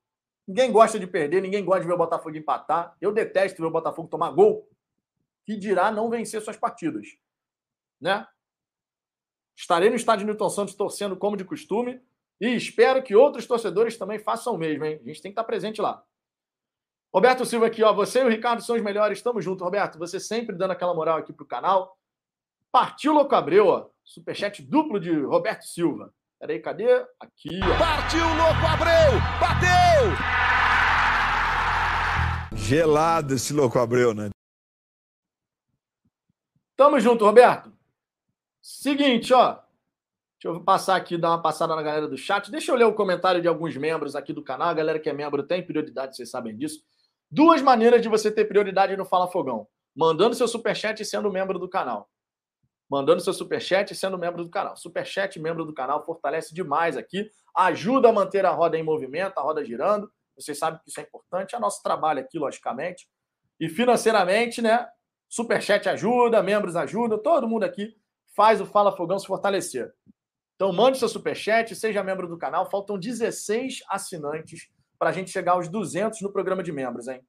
Ninguém 0.48 0.72
gosta 0.72 0.98
de 0.98 1.06
perder, 1.06 1.42
ninguém 1.42 1.64
gosta 1.64 1.82
de 1.82 1.88
ver 1.88 1.94
o 1.94 1.98
Botafogo 1.98 2.38
empatar. 2.38 2.96
Eu 3.02 3.12
detesto 3.12 3.62
ver 3.62 3.68
o 3.68 3.72
Botafogo 3.72 4.08
tomar 4.08 4.32
gol. 4.32 4.68
Que 5.46 5.58
dirá 5.58 5.92
não 5.92 6.10
vencer 6.10 6.42
suas 6.42 6.58
partidas. 6.58 7.06
Né? 8.00 8.26
Estarei 9.58 9.90
no 9.90 9.96
estádio 9.98 10.26
Newton 10.26 10.50
Santos 10.50 10.74
torcendo 10.74 11.18
como 11.18 11.36
de 11.36 11.44
costume 11.44 12.02
e 12.40 12.56
espero 12.56 13.04
que 13.04 13.16
outros 13.16 13.46
torcedores 13.46 13.98
também 13.98 14.18
façam 14.20 14.54
o 14.54 14.58
mesmo, 14.58 14.86
hein? 14.86 15.00
A 15.02 15.08
gente 15.08 15.22
tem 15.22 15.32
que 15.32 15.34
estar 15.34 15.44
presente 15.44 15.82
lá. 15.82 16.04
Roberto 17.14 17.46
Silva 17.46 17.68
aqui, 17.68 17.84
ó. 17.84 17.92
Você 17.94 18.22
e 18.22 18.24
o 18.24 18.30
Ricardo 18.30 18.62
são 18.62 18.76
os 18.76 18.82
melhores. 18.82 19.22
Tamo 19.22 19.42
junto, 19.42 19.64
Roberto. 19.64 19.98
Você 19.98 20.20
sempre 20.20 20.56
dando 20.56 20.72
aquela 20.72 20.94
moral 20.94 21.18
aqui 21.18 21.34
pro 21.34 21.46
canal. 21.46 21.98
Partiu 22.72 23.14
Louco 23.14 23.36
Abreu, 23.36 23.68
ó. 23.68 23.90
Superchat 24.04 24.62
duplo 24.62 25.00
de 25.00 25.12
Roberto 25.22 25.64
Silva. 25.64 26.14
Peraí, 26.40 26.60
cadê? 26.60 27.06
Aqui, 27.20 27.60
ó. 27.64 27.78
Partiu 27.78 28.24
Louco 28.24 28.66
Abreu! 28.66 29.20
Bateu! 29.40 29.70
Gelado 32.58 33.34
esse 33.34 33.52
Louco 33.54 33.80
Abreu, 33.80 34.14
né? 34.14 34.30
Tamo 36.78 37.00
junto, 37.00 37.26
Roberto. 37.26 37.74
Seguinte, 38.62 39.34
ó. 39.34 39.60
Deixa 40.42 40.58
eu 40.58 40.64
passar 40.64 40.96
aqui, 40.96 41.18
dar 41.18 41.32
uma 41.32 41.42
passada 41.42 41.76
na 41.76 41.82
galera 41.82 42.08
do 42.08 42.18
chat. 42.18 42.50
Deixa 42.50 42.72
eu 42.72 42.76
ler 42.76 42.86
o 42.86 42.94
comentário 42.94 43.42
de 43.42 43.48
alguns 43.50 43.76
membros 43.76 44.16
aqui 44.16 44.32
do 44.32 44.42
canal. 44.42 44.70
A 44.70 44.74
galera 44.74 44.98
que 44.98 45.10
é 45.10 45.14
membro 45.14 45.44
tem 45.44 45.62
prioridade, 45.62 46.16
vocês 46.16 46.30
sabem 46.30 46.56
disso. 46.56 46.82
Duas 47.30 47.62
maneiras 47.62 48.02
de 48.02 48.08
você 48.08 48.32
ter 48.32 48.46
prioridade 48.46 48.96
no 48.96 49.04
Fala 49.04 49.28
Fogão: 49.28 49.68
mandando 49.94 50.34
seu 50.34 50.48
superchat 50.48 51.02
e 51.02 51.06
sendo 51.06 51.30
membro 51.30 51.60
do 51.60 51.68
canal. 51.68 52.10
Mandando 52.90 53.22
seu 53.22 53.34
superchat 53.34 53.92
e 53.92 53.96
sendo 53.96 54.18
membro 54.18 54.42
do 54.42 54.50
canal. 54.50 54.78
Superchat, 54.78 55.38
membro 55.40 55.66
do 55.66 55.74
canal, 55.74 56.06
fortalece 56.06 56.56
demais 56.56 56.96
aqui. 56.96 57.30
Ajuda 57.54 58.08
a 58.08 58.14
manter 58.14 58.46
a 58.46 58.52
roda 58.52 58.78
em 58.78 58.82
movimento, 58.82 59.38
a 59.38 59.42
roda 59.42 59.64
girando. 59.64 60.10
Vocês 60.36 60.58
sabem 60.58 60.80
que 60.80 60.90
isso 60.90 61.02
é 61.02 61.04
importante. 61.04 61.54
É 61.54 61.60
nosso 61.60 61.84
trabalho 61.84 62.22
aqui, 62.22 62.40
logicamente. 62.40 63.08
E 63.60 63.68
financeiramente, 63.68 64.62
né? 64.62 64.88
Superchat 65.28 65.88
ajuda, 65.90 66.42
membros 66.42 66.78
ajudam, 66.78 67.20
todo 67.20 67.48
mundo 67.48 67.64
aqui 67.64 67.94
faz 68.36 68.62
o 68.62 68.66
Fala 68.66 68.96
Fogão 68.96 69.20
se 69.20 69.28
fortalecer. 69.28 69.94
Então, 70.60 70.74
mande 70.74 71.00
seu 71.00 71.08
superchat, 71.08 71.74
seja 71.74 72.04
membro 72.04 72.28
do 72.28 72.38
canal. 72.38 72.70
Faltam 72.70 73.00
16 73.00 73.82
assinantes 73.88 74.70
para 75.00 75.10
a 75.10 75.14
gente 75.14 75.32
chegar 75.32 75.54
aos 75.54 75.70
200 75.70 76.20
no 76.20 76.34
programa 76.34 76.62
de 76.62 76.70
membros, 76.70 77.08
hein? 77.08 77.26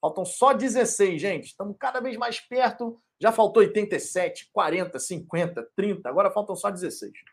Faltam 0.00 0.24
só 0.24 0.52
16, 0.52 1.20
gente. 1.20 1.46
Estamos 1.46 1.74
cada 1.76 1.98
vez 1.98 2.16
mais 2.16 2.38
perto. 2.38 3.02
Já 3.20 3.32
faltou 3.32 3.60
87, 3.60 4.50
40, 4.52 5.00
50, 5.00 5.68
30. 5.74 6.08
Agora 6.08 6.30
faltam 6.30 6.54
só 6.54 6.70
16. 6.70 7.10
Deixa 7.12 7.26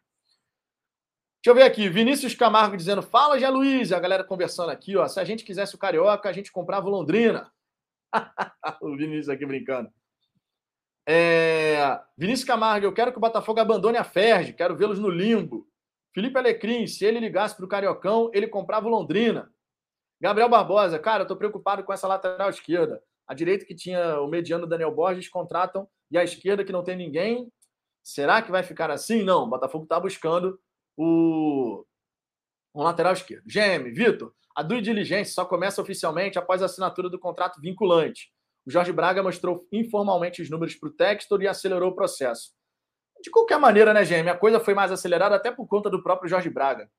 eu 1.45 1.53
ver 1.53 1.63
aqui. 1.63 1.87
Vinícius 1.87 2.33
Camargo 2.33 2.75
dizendo: 2.75 3.03
Fala, 3.03 3.39
Jé 3.39 3.47
Luiz. 3.47 3.91
A 3.91 3.99
galera 3.99 4.23
conversando 4.23 4.71
aqui, 4.71 4.97
ó. 4.97 5.07
Se 5.07 5.19
a 5.19 5.23
gente 5.23 5.43
quisesse 5.43 5.75
o 5.75 5.77
Carioca, 5.77 6.29
a 6.29 6.33
gente 6.33 6.51
comprava 6.51 6.87
o 6.87 6.89
Londrina. 6.89 7.51
o 8.81 8.97
Vinícius 8.97 9.29
aqui 9.29 9.45
brincando. 9.45 9.93
É... 11.07 11.99
Vinícius 12.17 12.47
Camargo, 12.47 12.85
eu 12.85 12.93
quero 12.93 13.11
que 13.11 13.17
o 13.17 13.21
Botafogo 13.21 13.59
abandone 13.59 13.97
a 13.97 14.03
Ferge, 14.03 14.53
quero 14.53 14.75
vê-los 14.75 14.99
no 14.99 15.09
limbo. 15.09 15.67
Felipe 16.13 16.37
Alecrim, 16.37 16.87
se 16.87 17.05
ele 17.05 17.19
ligasse 17.19 17.55
para 17.55 17.65
o 17.65 17.67
Cariocão, 17.67 18.29
ele 18.33 18.47
comprava 18.47 18.87
o 18.87 18.89
Londrina. 18.89 19.51
Gabriel 20.19 20.49
Barbosa, 20.49 20.99
cara, 20.99 21.21
eu 21.21 21.23
estou 21.23 21.37
preocupado 21.37 21.83
com 21.83 21.91
essa 21.91 22.07
lateral 22.07 22.49
esquerda. 22.49 23.01
A 23.27 23.33
direita 23.33 23.65
que 23.65 23.73
tinha 23.73 24.19
o 24.19 24.27
mediano 24.27 24.67
Daniel 24.67 24.93
Borges 24.93 25.29
contratam 25.29 25.87
e 26.11 26.17
a 26.17 26.23
esquerda 26.23 26.65
que 26.65 26.71
não 26.71 26.83
tem 26.83 26.95
ninguém. 26.95 27.51
Será 28.03 28.41
que 28.41 28.51
vai 28.51 28.61
ficar 28.61 28.91
assim? 28.91 29.23
Não, 29.23 29.43
o 29.43 29.47
Botafogo 29.47 29.85
está 29.85 29.99
buscando 29.99 30.59
o 30.97 31.85
um 32.75 32.83
lateral 32.83 33.13
esquerdo. 33.13 33.45
GM, 33.45 33.91
Vitor, 33.93 34.33
a 34.55 34.61
due 34.61 34.81
diligência 34.81 35.33
só 35.33 35.45
começa 35.45 35.81
oficialmente 35.81 36.37
após 36.37 36.61
a 36.61 36.65
assinatura 36.65 37.09
do 37.09 37.19
contrato 37.19 37.59
vinculante. 37.59 38.31
O 38.65 38.71
Jorge 38.71 38.91
Braga 38.91 39.23
mostrou 39.23 39.67
informalmente 39.71 40.41
os 40.41 40.49
números 40.49 40.75
para 40.75 40.89
o 40.89 40.91
Textor 40.91 41.41
e 41.41 41.47
acelerou 41.47 41.91
o 41.91 41.95
processo. 41.95 42.51
De 43.21 43.29
qualquer 43.29 43.59
maneira, 43.59 43.93
né, 43.93 44.03
GM? 44.03 44.29
A 44.29 44.37
coisa 44.37 44.59
foi 44.59 44.73
mais 44.73 44.91
acelerada 44.91 45.35
até 45.35 45.51
por 45.51 45.67
conta 45.67 45.89
do 45.89 46.01
próprio 46.01 46.29
Jorge 46.29 46.49
Braga. 46.49 46.89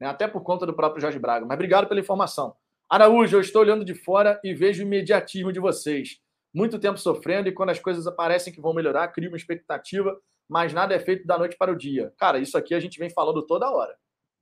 Né? 0.00 0.06
Até 0.06 0.28
por 0.28 0.42
conta 0.42 0.64
do 0.64 0.74
próprio 0.74 1.00
Jorge 1.00 1.18
Braga. 1.18 1.46
Mas 1.46 1.54
obrigado 1.54 1.88
pela 1.88 2.00
informação. 2.00 2.54
Araújo, 2.88 3.36
eu 3.36 3.40
estou 3.40 3.62
olhando 3.62 3.84
de 3.84 3.94
fora 3.94 4.40
e 4.42 4.54
vejo 4.54 4.82
o 4.82 4.86
imediatismo 4.86 5.52
de 5.52 5.60
vocês. 5.60 6.20
Muito 6.54 6.78
tempo 6.78 6.98
sofrendo 6.98 7.48
e 7.48 7.52
quando 7.52 7.70
as 7.70 7.78
coisas 7.78 8.06
aparecem 8.06 8.52
que 8.52 8.60
vão 8.60 8.72
melhorar, 8.72 9.08
cria 9.08 9.28
uma 9.28 9.36
expectativa, 9.36 10.18
mas 10.48 10.72
nada 10.72 10.94
é 10.94 10.98
feito 10.98 11.26
da 11.26 11.36
noite 11.36 11.56
para 11.58 11.70
o 11.70 11.76
dia. 11.76 12.12
Cara, 12.16 12.38
isso 12.38 12.56
aqui 12.56 12.74
a 12.74 12.80
gente 12.80 12.98
vem 12.98 13.10
falando 13.10 13.44
toda 13.44 13.70
hora. 13.70 13.94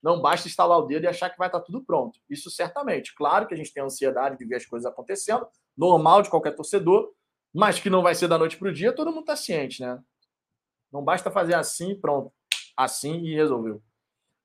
Não 0.06 0.20
basta 0.20 0.46
instalar 0.46 0.78
o 0.78 0.82
dedo 0.86 1.02
e 1.02 1.08
achar 1.08 1.28
que 1.28 1.36
vai 1.36 1.48
estar 1.48 1.58
tudo 1.58 1.82
pronto. 1.82 2.20
Isso 2.30 2.48
certamente. 2.48 3.12
Claro 3.12 3.44
que 3.44 3.54
a 3.54 3.56
gente 3.56 3.74
tem 3.74 3.82
ansiedade 3.82 4.38
de 4.38 4.44
ver 4.44 4.54
as 4.54 4.64
coisas 4.64 4.86
acontecendo, 4.86 5.48
normal 5.76 6.22
de 6.22 6.30
qualquer 6.30 6.54
torcedor, 6.54 7.12
mas 7.52 7.80
que 7.80 7.90
não 7.90 8.04
vai 8.04 8.14
ser 8.14 8.28
da 8.28 8.38
noite 8.38 8.56
para 8.56 8.68
o 8.68 8.72
dia, 8.72 8.92
todo 8.92 9.10
mundo 9.10 9.22
está 9.22 9.34
ciente, 9.34 9.82
né? 9.82 10.00
Não 10.92 11.02
basta 11.02 11.28
fazer 11.28 11.54
assim 11.54 12.00
pronto. 12.00 12.32
Assim 12.76 13.18
e 13.24 13.34
resolveu. 13.34 13.82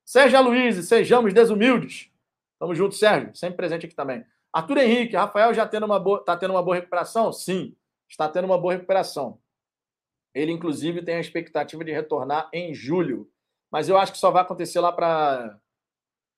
Sérgio 0.04 0.42
Luiz, 0.42 0.84
sejamos 0.88 1.32
desumildes. 1.32 2.10
Tamo 2.58 2.74
junto, 2.74 2.96
Sérgio. 2.96 3.32
Sempre 3.36 3.58
presente 3.58 3.86
aqui 3.86 3.94
também. 3.94 4.26
Arthur 4.52 4.78
Henrique, 4.78 5.14
Rafael 5.14 5.54
já 5.54 5.64
tendo 5.64 5.86
uma 5.86 6.00
boa, 6.00 6.24
tá 6.24 6.36
tendo 6.36 6.54
uma 6.54 6.62
boa 6.62 6.74
recuperação? 6.74 7.32
Sim, 7.32 7.76
está 8.08 8.28
tendo 8.28 8.46
uma 8.46 8.58
boa 8.58 8.72
recuperação. 8.72 9.38
Ele, 10.34 10.50
inclusive, 10.50 11.04
tem 11.04 11.14
a 11.14 11.20
expectativa 11.20 11.84
de 11.84 11.92
retornar 11.92 12.50
em 12.52 12.74
julho. 12.74 13.30
Mas 13.72 13.88
eu 13.88 13.96
acho 13.96 14.12
que 14.12 14.18
só 14.18 14.30
vai 14.30 14.42
acontecer 14.42 14.78
lá 14.80 14.92
para 14.92 15.58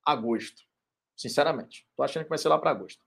agosto. 0.06 0.62
Sinceramente. 1.16 1.84
Tô 1.96 2.04
achando 2.04 2.22
que 2.22 2.28
vai 2.28 2.38
ser 2.38 2.48
lá 2.48 2.58
para 2.58 2.70
agosto. 2.70 3.04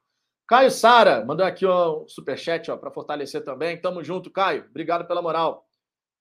Caio 0.48 0.70
Sara 0.70 1.26
mandou 1.26 1.46
aqui 1.46 1.66
um 1.66 2.08
superchat 2.08 2.68
para 2.78 2.92
fortalecer 2.92 3.44
também. 3.44 3.80
Tamo 3.80 4.04
junto, 4.04 4.30
Caio. 4.30 4.66
Obrigado 4.70 5.08
pela 5.08 5.22
moral. 5.22 5.66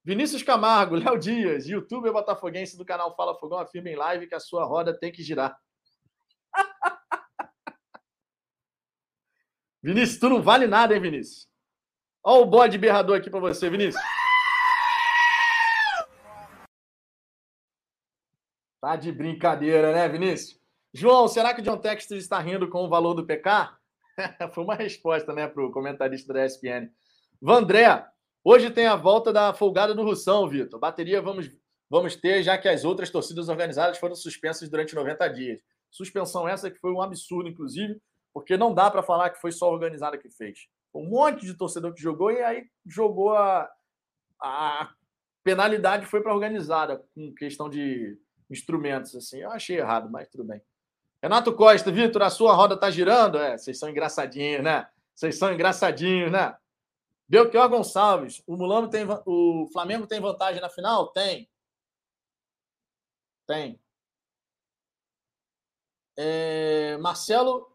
Vinícius 0.04 0.44
Camargo, 0.44 0.94
Léo 1.02 1.18
Dias, 1.18 1.66
youtuber 1.66 2.12
botafoguense 2.12 2.76
do 2.76 2.84
canal 2.84 3.16
Fala 3.16 3.34
Fogão, 3.34 3.58
afirma 3.58 3.90
em 3.90 3.96
live 3.96 4.28
que 4.28 4.36
a 4.36 4.40
sua 4.40 4.64
roda 4.64 4.96
tem 4.96 5.10
que 5.10 5.20
girar. 5.20 5.58
Vinícius, 9.82 10.20
tu 10.20 10.28
não 10.28 10.40
vale 10.40 10.68
nada, 10.68 10.94
hein, 10.94 11.00
Vinícius? 11.00 11.48
Olha 12.22 12.42
o 12.42 12.46
bode 12.46 12.78
berrador 12.78 13.16
aqui 13.16 13.28
para 13.28 13.40
você, 13.40 13.68
Vinícius. 13.68 14.00
Tá 18.86 18.94
de 18.94 19.10
brincadeira, 19.10 19.92
né, 19.92 20.08
Vinícius? 20.08 20.60
João, 20.94 21.26
será 21.26 21.52
que 21.52 21.60
o 21.60 21.64
John 21.64 21.76
Textor 21.76 22.16
está 22.16 22.38
rindo 22.38 22.68
com 22.68 22.84
o 22.84 22.88
valor 22.88 23.14
do 23.14 23.26
PK? 23.26 23.76
Foi 24.54 24.62
uma 24.62 24.76
resposta, 24.76 25.32
né, 25.32 25.48
para 25.48 25.60
o 25.60 25.72
comentarista 25.72 26.32
da 26.32 26.46
ESPN. 26.46 26.88
Vandré, 27.42 28.06
hoje 28.44 28.70
tem 28.70 28.86
a 28.86 28.94
volta 28.94 29.32
da 29.32 29.52
folgada 29.52 29.92
do 29.92 30.04
Russão, 30.04 30.48
Vitor. 30.48 30.78
Bateria 30.78 31.20
vamos, 31.20 31.50
vamos 31.90 32.14
ter, 32.14 32.44
já 32.44 32.56
que 32.56 32.68
as 32.68 32.84
outras 32.84 33.10
torcidas 33.10 33.48
organizadas 33.48 33.98
foram 33.98 34.14
suspensas 34.14 34.68
durante 34.68 34.94
90 34.94 35.28
dias. 35.30 35.60
Suspensão 35.90 36.46
essa 36.46 36.70
que 36.70 36.78
foi 36.78 36.92
um 36.92 37.02
absurdo, 37.02 37.48
inclusive, 37.48 38.00
porque 38.32 38.56
não 38.56 38.72
dá 38.72 38.88
para 38.88 39.02
falar 39.02 39.30
que 39.30 39.40
foi 39.40 39.50
só 39.50 39.66
a 39.66 39.72
organizada 39.72 40.16
que 40.16 40.30
fez. 40.30 40.68
Um 40.94 41.08
monte 41.08 41.44
de 41.44 41.54
torcedor 41.54 41.92
que 41.92 42.00
jogou 42.00 42.30
e 42.30 42.40
aí 42.40 42.64
jogou 42.86 43.34
a, 43.34 43.68
a 44.40 44.90
penalidade 45.42 46.06
foi 46.06 46.22
para 46.22 46.32
organizada, 46.32 47.04
com 47.16 47.34
questão 47.34 47.68
de 47.68 48.16
instrumentos. 48.50 49.14
assim. 49.14 49.38
Eu 49.38 49.50
achei 49.50 49.78
errado, 49.78 50.10
mas 50.10 50.28
tudo 50.28 50.44
bem. 50.44 50.60
Renato 51.22 51.52
Costa, 51.54 51.90
Vitor, 51.90 52.22
a 52.22 52.30
sua 52.30 52.54
roda 52.54 52.76
tá 52.76 52.90
girando? 52.90 53.38
É, 53.38 53.56
vocês 53.56 53.78
são 53.78 53.88
engraçadinhos, 53.88 54.62
né? 54.62 54.88
Vocês 55.14 55.38
são 55.38 55.52
engraçadinhos, 55.52 56.30
né? 56.30 56.56
Belchior 57.28 57.68
Gonçalves, 57.68 58.42
o 58.46 58.56
Mulano 58.56 58.88
tem 58.88 59.04
o 59.26 59.68
Flamengo 59.72 60.06
tem 60.06 60.20
vantagem 60.20 60.60
na 60.60 60.68
final? 60.68 61.08
Tem. 61.08 61.48
Tem. 63.46 63.80
É, 66.16 66.96
Marcelo, 66.98 67.70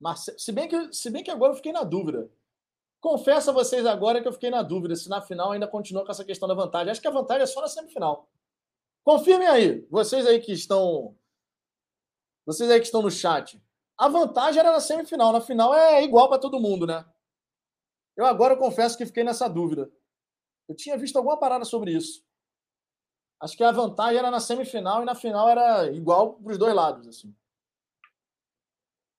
Marcelo, 0.00 0.38
se 0.38 0.52
bem 0.52 0.68
que 0.68 0.92
se 0.92 1.10
bem 1.10 1.24
que 1.24 1.30
agora 1.30 1.52
eu 1.52 1.56
fiquei 1.56 1.72
na 1.72 1.82
dúvida. 1.82 2.30
Confesso 3.00 3.50
a 3.50 3.52
vocês 3.52 3.84
agora 3.86 4.20
que 4.22 4.28
eu 4.28 4.32
fiquei 4.32 4.50
na 4.50 4.62
dúvida 4.62 4.96
se 4.96 5.08
na 5.08 5.20
final 5.20 5.52
ainda 5.52 5.66
continua 5.68 6.04
com 6.04 6.10
essa 6.10 6.24
questão 6.24 6.48
da 6.48 6.54
vantagem. 6.54 6.90
Acho 6.90 7.00
que 7.00 7.08
a 7.08 7.10
vantagem 7.10 7.42
é 7.42 7.46
só 7.46 7.60
na 7.60 7.68
semifinal. 7.68 8.28
Confirmem 9.06 9.46
aí, 9.46 9.86
vocês 9.88 10.26
aí 10.26 10.40
que 10.40 10.50
estão 10.50 11.16
vocês 12.44 12.68
aí 12.68 12.80
que 12.80 12.86
estão 12.86 13.02
no 13.02 13.10
chat. 13.10 13.62
A 13.96 14.08
vantagem 14.08 14.58
era 14.58 14.72
na 14.72 14.80
semifinal, 14.80 15.32
na 15.32 15.40
final 15.40 15.72
é 15.72 16.02
igual 16.02 16.28
para 16.28 16.40
todo 16.40 16.58
mundo, 16.58 16.88
né? 16.88 17.08
Eu 18.16 18.26
agora 18.26 18.56
confesso 18.56 18.98
que 18.98 19.06
fiquei 19.06 19.22
nessa 19.22 19.48
dúvida. 19.48 19.88
Eu 20.68 20.74
tinha 20.74 20.98
visto 20.98 21.16
alguma 21.16 21.38
parada 21.38 21.64
sobre 21.64 21.92
isso. 21.92 22.26
Acho 23.40 23.56
que 23.56 23.62
a 23.62 23.70
vantagem 23.70 24.18
era 24.18 24.28
na 24.30 24.40
semifinal 24.40 25.02
e 25.02 25.04
na 25.04 25.14
final 25.14 25.48
era 25.48 25.88
igual 25.92 26.34
para 26.34 26.50
os 26.50 26.58
dois 26.58 26.74
lados. 26.74 27.06
Assim. 27.06 27.32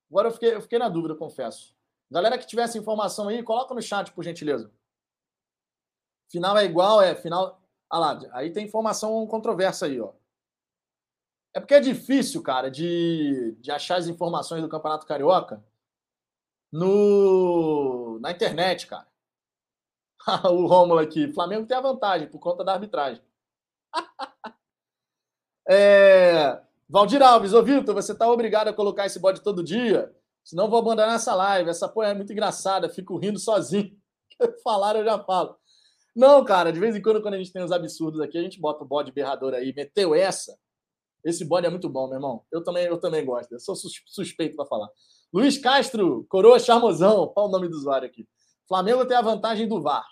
Agora 0.09 0.27
eu 0.27 0.33
fiquei, 0.33 0.53
eu 0.53 0.61
fiquei 0.61 0.79
na 0.79 0.89
dúvida, 0.89 1.15
confesso. 1.15 1.73
Galera 2.11 2.37
que 2.37 2.45
tivesse 2.45 2.77
informação 2.77 3.29
aí, 3.29 3.41
coloca 3.41 3.73
no 3.73 3.81
chat, 3.81 4.11
por 4.11 4.23
gentileza. 4.25 4.69
Final 6.29 6.57
é 6.57 6.65
igual, 6.65 7.01
é 7.01 7.15
final. 7.15 7.56
Ah 7.89 7.99
lá, 7.99 8.19
aí 8.33 8.51
tem 8.51 8.65
informação 8.65 9.25
controversa 9.27 9.85
aí, 9.85 9.99
ó. 9.99 10.13
É 11.53 11.59
porque 11.59 11.73
é 11.73 11.79
difícil, 11.79 12.43
cara, 12.43 12.69
de, 12.69 13.55
de 13.59 13.71
achar 13.71 13.97
as 13.97 14.07
informações 14.07 14.61
do 14.61 14.69
Campeonato 14.69 15.07
Carioca 15.07 15.63
no, 16.71 18.19
na 18.19 18.31
internet, 18.31 18.87
cara. 18.87 19.07
o 20.51 20.67
Rômulo 20.67 20.99
aqui. 20.99 21.31
Flamengo 21.31 21.65
tem 21.65 21.77
a 21.77 21.81
vantagem 21.81 22.27
por 22.27 22.39
conta 22.39 22.63
da 22.63 22.73
arbitragem. 22.73 23.23
é, 25.67 26.61
Valdir 26.89 27.21
Alves, 27.21 27.53
ô 27.53 27.63
Vitor, 27.63 27.95
você 27.95 28.13
tá 28.15 28.29
obrigado 28.29 28.67
a 28.67 28.73
colocar 28.73 29.05
esse 29.05 29.19
bode 29.19 29.41
todo 29.41 29.63
dia, 29.63 30.13
senão 30.43 30.69
vou 30.69 30.79
abandonar 30.79 31.15
essa 31.15 31.33
live. 31.33 31.69
Essa 31.69 31.87
porra 31.87 32.09
é 32.09 32.13
muito 32.13 32.31
engraçada, 32.31 32.89
fico 32.89 33.17
rindo 33.17 33.39
sozinho. 33.39 33.97
Falaram, 34.63 34.99
eu 34.99 35.05
já 35.05 35.19
falo. 35.19 35.57
Não, 36.17 36.43
cara, 36.43 36.73
de 36.73 36.79
vez 36.79 36.95
em 36.95 37.01
quando, 37.01 37.21
quando 37.21 37.35
a 37.35 37.37
gente 37.37 37.53
tem 37.53 37.63
uns 37.63 37.71
absurdos 37.71 38.19
aqui, 38.19 38.39
a 38.39 38.41
gente 38.41 38.59
bota 38.59 38.83
o 38.83 38.87
bode 38.87 39.11
berrador 39.11 39.53
aí. 39.53 39.71
Meteu 39.71 40.15
essa. 40.15 40.57
Esse 41.23 41.45
bode 41.45 41.67
é 41.67 41.69
muito 41.69 41.87
bom, 41.87 42.07
meu 42.07 42.15
irmão. 42.15 42.43
Eu 42.51 42.63
também, 42.63 42.85
eu 42.87 42.99
também 42.99 43.23
gosto. 43.23 43.51
Eu 43.51 43.59
sou 43.59 43.75
suspeito 43.75 44.55
para 44.55 44.65
falar. 44.65 44.89
Luiz 45.31 45.59
Castro, 45.59 46.25
coroa 46.27 46.57
charmosão. 46.57 47.27
Qual 47.27 47.47
o 47.47 47.51
nome 47.51 47.69
do 47.69 47.77
usuário 47.77 48.07
aqui? 48.07 48.27
Flamengo 48.67 49.05
tem 49.05 49.15
a 49.15 49.21
vantagem 49.21 49.67
do 49.67 49.79
VAR. 49.79 50.07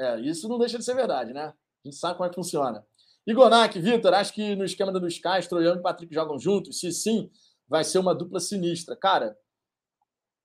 É, 0.00 0.18
isso 0.20 0.48
não 0.48 0.58
deixa 0.58 0.78
de 0.78 0.84
ser 0.86 0.94
verdade, 0.94 1.34
né? 1.34 1.52
A 1.84 1.88
gente 1.88 1.98
sabe 1.98 2.16
como 2.16 2.26
é 2.26 2.30
que 2.30 2.34
funciona. 2.34 2.82
Igonak, 3.26 3.78
Vitor, 3.78 4.14
acho 4.14 4.32
que 4.32 4.56
no 4.56 4.64
esquema 4.64 4.90
do 4.90 5.00
Luiz 5.00 5.18
Castro, 5.18 5.62
Ian 5.62 5.76
e 5.76 5.82
Patrick 5.82 6.14
jogam 6.14 6.38
juntos? 6.38 6.80
Se 6.80 6.90
sim, 6.92 7.30
vai 7.68 7.84
ser 7.84 7.98
uma 7.98 8.14
dupla 8.14 8.40
sinistra. 8.40 8.96
Cara, 8.96 9.36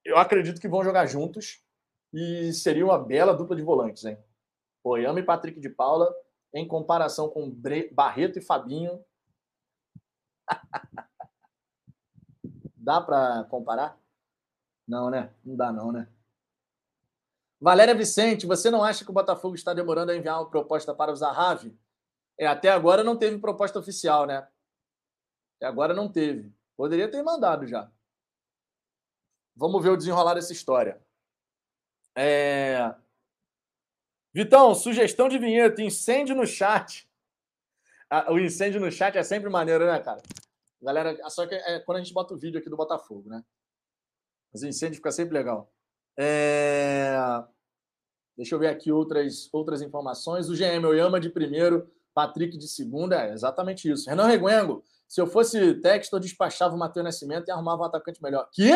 eu 0.04 0.18
acredito 0.18 0.60
que 0.60 0.68
vão 0.68 0.84
jogar 0.84 1.06
juntos 1.06 1.62
e 2.14 2.52
seria 2.54 2.86
uma 2.86 2.98
bela 2.98 3.34
dupla 3.34 3.56
de 3.56 3.62
volantes, 3.62 4.04
hein? 4.06 4.18
Oyama 4.84 5.20
e 5.20 5.24
Patrick 5.24 5.60
de 5.60 5.70
Paula, 5.70 6.14
em 6.54 6.68
comparação 6.68 7.30
com 7.30 7.50
Barreto 7.92 8.40
e 8.40 8.42
Fabinho. 8.42 9.04
Dá 12.76 13.00
para 13.02 13.44
comparar? 13.46 14.00
Não, 14.88 15.10
né? 15.10 15.32
Não 15.46 15.56
dá, 15.56 15.72
não, 15.72 15.92
né? 15.92 16.10
Valéria 17.62 17.94
Vicente, 17.94 18.48
você 18.48 18.72
não 18.72 18.84
acha 18.84 19.04
que 19.04 19.12
o 19.12 19.14
Botafogo 19.14 19.54
está 19.54 19.74
demorando 19.74 20.12
a 20.12 20.16
enviar 20.16 20.40
uma 20.40 20.50
proposta 20.50 20.96
para 20.96 21.12
o 21.12 21.16
Zahavi? 21.16 21.78
É, 22.38 22.48
até 22.48 22.72
agora 22.72 23.04
não 23.04 23.18
teve 23.18 23.38
proposta 23.38 23.78
oficial, 23.78 24.26
né? 24.26 24.48
Até 25.58 25.68
agora 25.68 25.94
não 25.94 26.10
teve. 26.10 26.52
Poderia 26.76 27.12
ter 27.12 27.22
mandado 27.22 27.68
já. 27.68 27.92
Vamos 29.56 29.84
ver 29.84 29.90
o 29.90 29.98
desenrolar 29.98 30.36
dessa 30.36 30.54
história. 30.54 31.00
É... 32.22 32.94
Vitão, 34.34 34.76
sugestão 34.76 35.30
de 35.30 35.38
vinheta, 35.38 35.82
incêndio 35.82 36.36
no 36.36 36.46
chat. 36.46 37.10
Ah, 38.10 38.32
o 38.34 38.38
incêndio 38.38 38.82
no 38.82 38.92
chat 38.92 39.18
é 39.18 39.24
sempre 39.24 39.50
maneiro, 39.50 39.86
né, 39.86 39.98
cara? 40.00 40.22
Galera, 40.82 41.18
só 41.30 41.48
que 41.48 41.56
é 41.56 41.80
quando 41.80 41.98
a 41.98 42.02
gente 42.02 42.14
bota 42.14 42.34
o 42.34 42.38
vídeo 42.38 42.60
aqui 42.60 42.70
do 42.70 42.76
Botafogo, 42.76 43.30
né? 43.30 43.42
Mas 44.52 44.64
o 44.64 44.68
incêndio 44.68 44.98
fica 44.98 45.12
sempre 45.12 45.34
legal. 45.34 45.72
É... 46.18 47.16
Deixa 48.36 48.54
eu 48.54 48.60
ver 48.60 48.68
aqui 48.68 48.92
outras, 48.92 49.48
outras 49.54 49.82
informações. 49.82 50.50
O 50.50 50.56
GM 50.56 50.86
Oyama 50.86 51.22
de 51.22 51.30
primeiro, 51.30 51.90
Patrick 52.14 52.58
de 52.58 52.68
segunda. 52.68 53.28
É 53.28 53.32
exatamente 53.32 53.90
isso. 53.90 54.10
Renan 54.10 54.28
Reguengo, 54.28 54.84
se 55.08 55.22
eu 55.22 55.28
fosse 55.28 55.76
texto, 55.76 56.14
eu 56.14 56.20
despachava 56.20 56.76
o 56.76 56.78
Matheus 56.78 57.06
Nascimento 57.06 57.48
e 57.48 57.52
arrumava 57.52 57.84
um 57.84 57.86
atacante 57.86 58.22
melhor. 58.22 58.50
Que? 58.52 58.72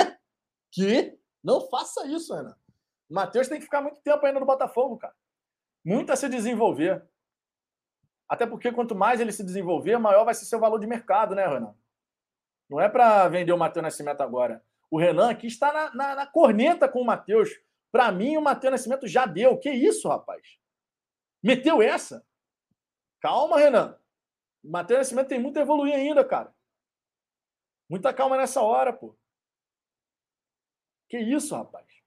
Que? 0.71 1.17
Não 1.43 1.59
faça 1.69 2.07
isso, 2.07 2.33
Renan. 2.33 2.55
Matheus 3.13 3.47
tem 3.47 3.59
que 3.59 3.65
ficar 3.65 3.79
muito 3.79 4.01
tempo 4.01 4.25
ainda 4.25 4.39
no 4.39 4.45
Botafogo, 4.45 4.97
cara. 4.97 5.13
Muito 5.85 6.11
a 6.11 6.15
se 6.15 6.27
desenvolver. 6.27 7.07
Até 8.27 8.47
porque 8.47 8.71
quanto 8.71 8.95
mais 8.95 9.21
ele 9.21 9.31
se 9.31 9.43
desenvolver, 9.43 9.99
maior 9.99 10.25
vai 10.25 10.33
ser 10.33 10.45
seu 10.45 10.59
valor 10.59 10.79
de 10.79 10.87
mercado, 10.87 11.35
né, 11.35 11.45
Renan? 11.45 11.75
Não 12.67 12.81
é 12.81 12.89
para 12.89 13.27
vender 13.29 13.51
o 13.51 13.57
Matheus 13.57 13.83
Nascimento 13.83 14.21
agora. 14.21 14.65
O 14.89 14.97
Renan 14.97 15.29
aqui 15.29 15.45
está 15.45 15.71
na, 15.71 15.93
na, 15.93 16.15
na 16.15 16.25
corneta 16.25 16.89
com 16.89 17.01
o 17.01 17.05
Matheus. 17.05 17.49
Para 17.91 18.11
mim, 18.11 18.35
o 18.35 18.41
Matheus 18.41 18.71
Nascimento 18.71 19.07
já 19.07 19.27
deu. 19.27 19.59
Que 19.59 19.69
isso, 19.69 20.09
rapaz? 20.09 20.57
Meteu 21.43 21.83
essa? 21.83 22.25
Calma, 23.21 23.59
Renan. 23.59 23.95
O 24.63 24.71
Matheus 24.71 24.97
Nascimento 24.97 25.27
tem 25.27 25.39
muito 25.39 25.59
a 25.59 25.61
evoluir 25.61 25.93
ainda, 25.93 26.25
cara. 26.25 26.51
Muita 27.87 28.11
calma 28.11 28.37
nessa 28.37 28.63
hora, 28.63 28.91
pô. 28.91 29.15
Que 31.07 31.19
isso, 31.19 31.55
rapaz? 31.55 32.02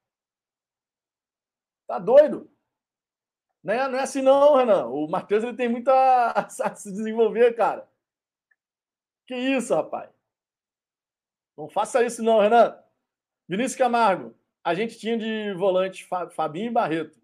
Tá 1.87 1.99
doido? 1.99 2.51
Não 3.63 3.75
é, 3.75 3.89
não 3.89 3.99
é 3.99 4.03
assim, 4.03 4.23
não, 4.23 4.57
Renan. 4.57 4.87
O 4.87 5.09
Matheus 5.09 5.43
ele 5.43 5.57
tem 5.57 5.69
muito 5.69 5.89
a, 5.91 6.31
a 6.31 6.49
se 6.49 6.91
desenvolver, 6.91 7.55
cara. 7.55 7.89
Que 9.27 9.35
isso, 9.35 9.75
rapaz? 9.75 10.11
Não 11.57 11.69
faça 11.69 12.05
isso, 12.05 12.23
não, 12.23 12.41
Renan. 12.41 12.79
Vinícius 13.49 13.77
Camargo, 13.77 14.35
a 14.65 14.75
gente 14.75 14.99
tinha 14.99 15.17
de 15.17 15.53
volante 15.55 16.07
Fabinho 16.33 16.67
e 16.67 16.73
Barreto. 16.73 17.21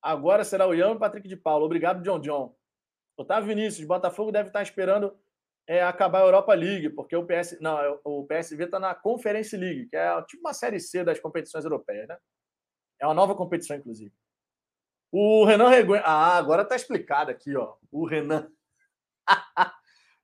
Agora 0.00 0.44
será 0.44 0.66
o 0.66 0.74
Ian 0.74 0.94
e 0.94 0.98
Patrick 0.98 1.28
de 1.28 1.36
Paulo. 1.36 1.64
Obrigado, 1.64 2.02
John 2.02 2.18
John. 2.18 2.56
Otávio 3.16 3.48
Vinícius, 3.48 3.86
Botafogo 3.86 4.32
deve 4.32 4.48
estar 4.48 4.62
esperando 4.62 5.16
é, 5.68 5.82
acabar 5.82 6.20
a 6.20 6.24
Europa 6.24 6.52
League, 6.54 6.90
porque 6.90 7.14
o 7.14 7.24
PS. 7.24 7.60
Não, 7.60 7.78
é, 7.78 7.98
o 8.04 8.26
PSV 8.26 8.64
está 8.64 8.80
na 8.80 8.94
Conference 8.94 9.56
League, 9.56 9.88
que 9.88 9.96
é 9.96 10.22
tipo 10.22 10.40
uma 10.40 10.52
série 10.52 10.80
C 10.80 11.04
das 11.04 11.20
competições 11.20 11.64
europeias, 11.64 12.08
né? 12.08 12.18
É 13.02 13.06
uma 13.06 13.14
nova 13.14 13.34
competição, 13.34 13.76
inclusive. 13.76 14.12
O 15.10 15.44
Renan 15.44 15.68
Reguengo. 15.68 16.04
Ah, 16.04 16.36
agora 16.36 16.62
está 16.62 16.76
explicado 16.76 17.32
aqui, 17.32 17.56
ó. 17.56 17.74
O 17.90 18.06
Renan. 18.06 18.48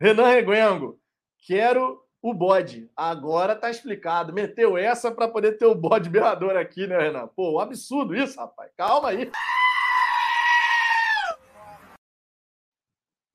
Renan 0.01 0.29
Reguengo. 0.29 1.01
Quero 1.45 2.01
o 2.23 2.33
bode. 2.33 2.89
Agora 2.97 3.57
tá 3.57 3.69
explicado. 3.69 4.33
Meteu 4.33 4.79
essa 4.79 5.11
para 5.11 5.27
poder 5.27 5.59
ter 5.59 5.67
o 5.67 5.75
bode 5.75 6.09
berrador 6.09 6.57
aqui, 6.57 6.87
né, 6.87 6.97
Renan? 6.97 7.27
Pô, 7.27 7.57
um 7.57 7.59
absurdo 7.59 8.15
isso, 8.15 8.39
rapaz. 8.39 8.71
Calma 8.77 9.09
aí. 9.09 9.29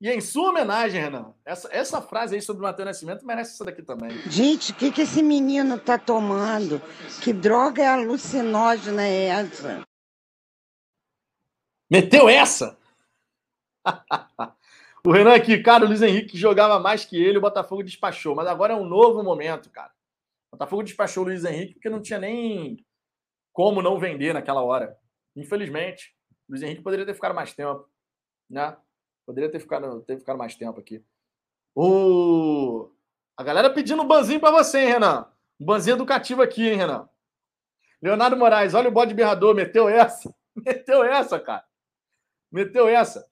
E 0.00 0.10
em 0.10 0.20
sua 0.20 0.50
homenagem, 0.50 1.00
Renan, 1.00 1.32
essa, 1.44 1.68
essa 1.72 2.02
frase 2.02 2.34
aí 2.34 2.42
sobre 2.42 2.62
o 2.62 2.66
Matheus 2.66 2.86
Nascimento 2.86 3.24
merece 3.24 3.52
essa 3.54 3.64
daqui 3.64 3.82
também. 3.82 4.10
Gente, 4.28 4.72
o 4.72 4.74
que, 4.74 4.90
que 4.90 5.02
esse 5.02 5.22
menino 5.22 5.78
tá 5.78 5.98
tomando? 5.98 6.80
Que 7.22 7.32
droga 7.32 7.82
é 7.82 7.88
alucinógena 7.88 9.06
é 9.06 9.26
essa? 9.26 9.82
Meteu 11.90 12.28
essa? 12.28 12.76
o 15.06 15.12
Renan 15.12 15.34
aqui, 15.34 15.62
cara, 15.62 15.84
o 15.84 15.88
Luiz 15.88 16.02
Henrique 16.02 16.36
jogava 16.36 16.80
mais 16.80 17.04
que 17.04 17.16
ele, 17.16 17.38
o 17.38 17.42
Botafogo 17.42 17.82
despachou. 17.82 18.34
Mas 18.34 18.46
agora 18.46 18.72
é 18.72 18.76
um 18.76 18.84
novo 18.84 19.22
momento, 19.22 19.70
cara. 19.70 19.92
O 20.50 20.56
Botafogo 20.56 20.82
despachou 20.82 21.22
o 21.22 21.26
Luiz 21.26 21.44
Henrique 21.44 21.74
porque 21.74 21.88
não 21.88 22.02
tinha 22.02 22.18
nem 22.18 22.84
como 23.52 23.80
não 23.80 23.98
vender 23.98 24.34
naquela 24.34 24.62
hora. 24.62 24.98
Infelizmente. 25.36 26.14
O 26.48 26.52
Luiz 26.52 26.62
Henrique 26.62 26.82
poderia 26.82 27.06
ter 27.06 27.14
ficado 27.14 27.34
mais 27.34 27.54
tempo. 27.54 27.88
Né? 28.50 28.76
Poderia 29.26 29.50
ter 29.50 29.60
ficado, 29.60 30.02
ter 30.02 30.18
ficado 30.18 30.38
mais 30.38 30.54
tempo 30.54 30.78
aqui. 30.80 31.02
O... 31.74 32.90
A 33.36 33.42
galera 33.42 33.72
pedindo 33.72 34.02
um 34.02 34.06
banzinho 34.06 34.40
para 34.40 34.50
você, 34.50 34.80
hein, 34.80 34.88
Renan? 34.88 35.26
Um 35.58 35.64
banzinho 35.64 35.96
educativo 35.96 36.42
aqui, 36.42 36.68
hein, 36.68 36.76
Renan? 36.76 37.08
Leonardo 38.00 38.36
Moraes, 38.36 38.74
olha 38.74 38.88
o 38.88 38.92
bode 38.92 39.14
berrador, 39.14 39.54
meteu 39.54 39.88
essa. 39.88 40.34
Meteu 40.54 41.02
essa, 41.02 41.40
cara. 41.40 41.64
Meteu 42.52 42.86
essa. 42.86 43.28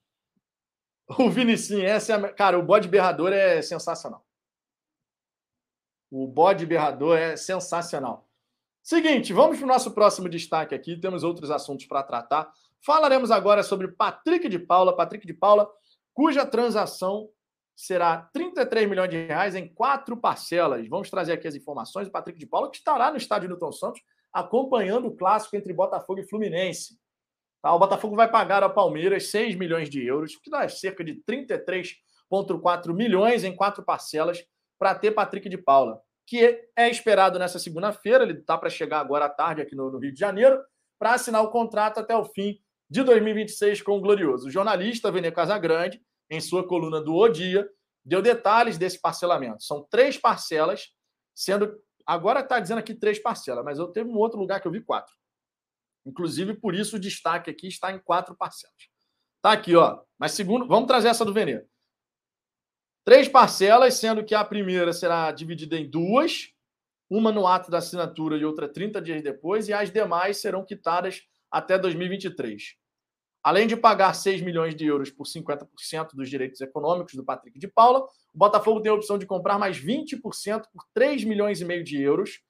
O 1.19 1.31
Vinicinho, 1.31 1.87
essa 1.87 2.13
é 2.13 2.17
a... 2.17 2.33
Cara, 2.33 2.59
o 2.59 2.63
bode 2.65 2.89
berrador 2.89 3.33
é 3.33 3.63
sensacional. 3.63 4.27
O 6.11 6.27
bode 6.27 6.67
berrador 6.67 7.17
é 7.17 7.37
sensacional. 7.37 8.29
Seguinte, 8.83 9.33
vamos 9.33 9.59
para 9.59 9.65
o 9.65 9.69
nosso 9.69 9.93
próximo 9.93 10.29
destaque 10.29 10.75
aqui. 10.75 10.97
Temos 10.97 11.23
outros 11.23 11.51
assuntos 11.51 11.87
para 11.87 12.03
tratar. 12.03 12.53
Falaremos 12.81 13.31
agora 13.31 13.63
sobre 13.63 13.89
Patrick 13.89 14.49
de 14.49 14.59
Paula. 14.59 14.97
Patrick 14.97 15.25
de 15.25 15.33
Paula, 15.33 15.71
cuja 16.15 16.47
transação 16.47 17.29
será 17.75 18.29
33 18.33 18.89
milhões 18.89 19.11
de 19.11 19.27
reais 19.27 19.55
em 19.55 19.67
quatro 19.67 20.17
parcelas. 20.17 20.87
Vamos 20.89 21.11
trazer 21.11 21.33
aqui 21.33 21.49
as 21.49 21.55
informações. 21.55 22.09
O 22.09 22.11
Patrick 22.13 22.39
de 22.39 22.47
Paula, 22.47 22.71
que 22.71 22.77
estará 22.77 23.11
no 23.11 23.17
estádio 23.17 23.49
Newton 23.49 23.73
Santos, 23.73 24.01
acompanhando 24.33 25.09
o 25.09 25.17
clássico 25.17 25.57
entre 25.57 25.73
Botafogo 25.73 26.21
e 26.21 26.29
Fluminense. 26.29 26.99
Tá? 27.63 27.73
O 27.75 27.79
Botafogo 27.79 28.17
vai 28.17 28.31
pagar 28.31 28.63
ao 28.63 28.73
Palmeiras 28.73 29.31
6 29.31 29.57
milhões 29.57 29.89
de 29.89 30.05
euros, 30.05 30.37
que 30.37 30.51
dá 30.51 30.69
cerca 30.69 31.05
de 31.05 31.23
33,4 31.29 32.95
milhões 32.95 33.45
em 33.45 33.55
quatro 33.55 33.83
parcelas 33.83 34.45
para 34.79 34.95
ter 34.95 35.13
Patrick 35.13 35.49
de 35.49 35.59
Paula, 35.59 36.01
que 36.27 36.61
é 36.77 36.89
esperado 36.89 37.39
nessa 37.39 37.59
segunda-feira. 37.59 38.25
Ele 38.25 38.39
está 38.39 38.59
para 38.59 38.71
chegar 38.71 39.01
agora 39.01 39.27
à 39.27 39.29
tarde 39.29 39.63
aqui 39.63 39.77
no, 39.77 39.91
no 39.91 39.99
Rio 39.99 40.13
de 40.13 40.19
Janeiro, 40.19 40.61
para 40.99 41.15
assinar 41.15 41.43
o 41.43 41.51
contrato 41.51 42.01
até 42.01 42.17
o 42.17 42.25
fim 42.25 42.59
de 42.93 43.03
2026 43.03 43.81
com 43.81 43.97
o 43.97 44.01
Glorioso. 44.03 44.49
O 44.49 44.51
jornalista 44.51 45.11
Vene 45.11 45.33
Casagrande, 45.33 45.99
em 46.29 46.43
sua 46.43 46.69
coluna 46.69 47.01
do 47.01 47.15
O 47.15 47.27
Dia, 47.27 47.67
deu 48.05 48.21
detalhes 48.21 48.77
desse 48.77 49.01
parcelamento. 49.01 49.63
São 49.63 49.83
três 49.91 50.19
parcelas, 50.19 50.93
sendo. 51.35 51.75
Agora 52.05 52.41
está 52.41 52.61
dizendo 52.61 52.79
aqui 52.79 52.95
três 52.95 53.19
parcelas, 53.19 53.65
mas 53.65 53.79
eu 53.79 53.89
teve 53.89 54.11
um 54.11 54.19
outro 54.19 54.39
lugar 54.39 54.61
que 54.61 54.69
eu 54.69 54.73
vi 54.73 54.83
quatro. 54.83 55.15
Inclusive, 56.05 56.53
por 56.53 56.75
isso 56.75 56.97
o 56.97 57.01
destaque 57.01 57.49
aqui 57.49 57.67
está 57.67 57.91
em 57.91 57.99
quatro 57.99 58.37
parcelas. 58.37 58.77
Tá 59.41 59.53
aqui, 59.53 59.75
ó. 59.75 60.03
Mas 60.19 60.33
segundo, 60.33 60.67
vamos 60.67 60.87
trazer 60.87 61.09
essa 61.09 61.25
do 61.25 61.33
Vene. 61.33 61.63
Três 63.07 63.27
parcelas, 63.27 63.95
sendo 63.95 64.23
que 64.23 64.35
a 64.35 64.45
primeira 64.45 64.93
será 64.93 65.33
dividida 65.33 65.79
em 65.79 65.89
duas, 65.89 66.51
uma 67.09 67.33
no 67.33 67.47
ato 67.47 67.71
da 67.71 67.79
assinatura 67.79 68.37
e 68.37 68.45
outra 68.45 68.69
30 68.71 69.01
dias 69.01 69.23
depois, 69.23 69.67
e 69.69 69.73
as 69.73 69.91
demais 69.91 70.37
serão 70.37 70.63
quitadas 70.63 71.23
até 71.51 71.79
2023. 71.79 72.82
Além 73.43 73.67
de 73.67 73.77
pagar 73.77 74.15
6 74.15 74.41
milhões 74.41 74.75
de 74.75 74.87
euros 74.87 75.11
por 75.11 75.27
50% 75.27 76.15
dos 76.15 76.31
direitos 76.31 76.61
econômicos 76.61 77.15
do 77.15 77.25
Patrick 77.25 77.59
de 77.59 77.67
Paula, 77.67 78.07
o 78.33 78.39
Botafogo 78.39 78.81
tem 78.81 78.93
a 78.93 78.95
opção 78.95 79.19
de 79.19 79.27
comprar 79.27 79.59
mais 79.59 79.79
20% 79.79 80.21
por 80.73 80.87
3 80.95 81.25
milhões 81.25 81.61
e 81.61 81.65
meio 81.65 81.83
de 81.83 82.01
euros 82.01 82.41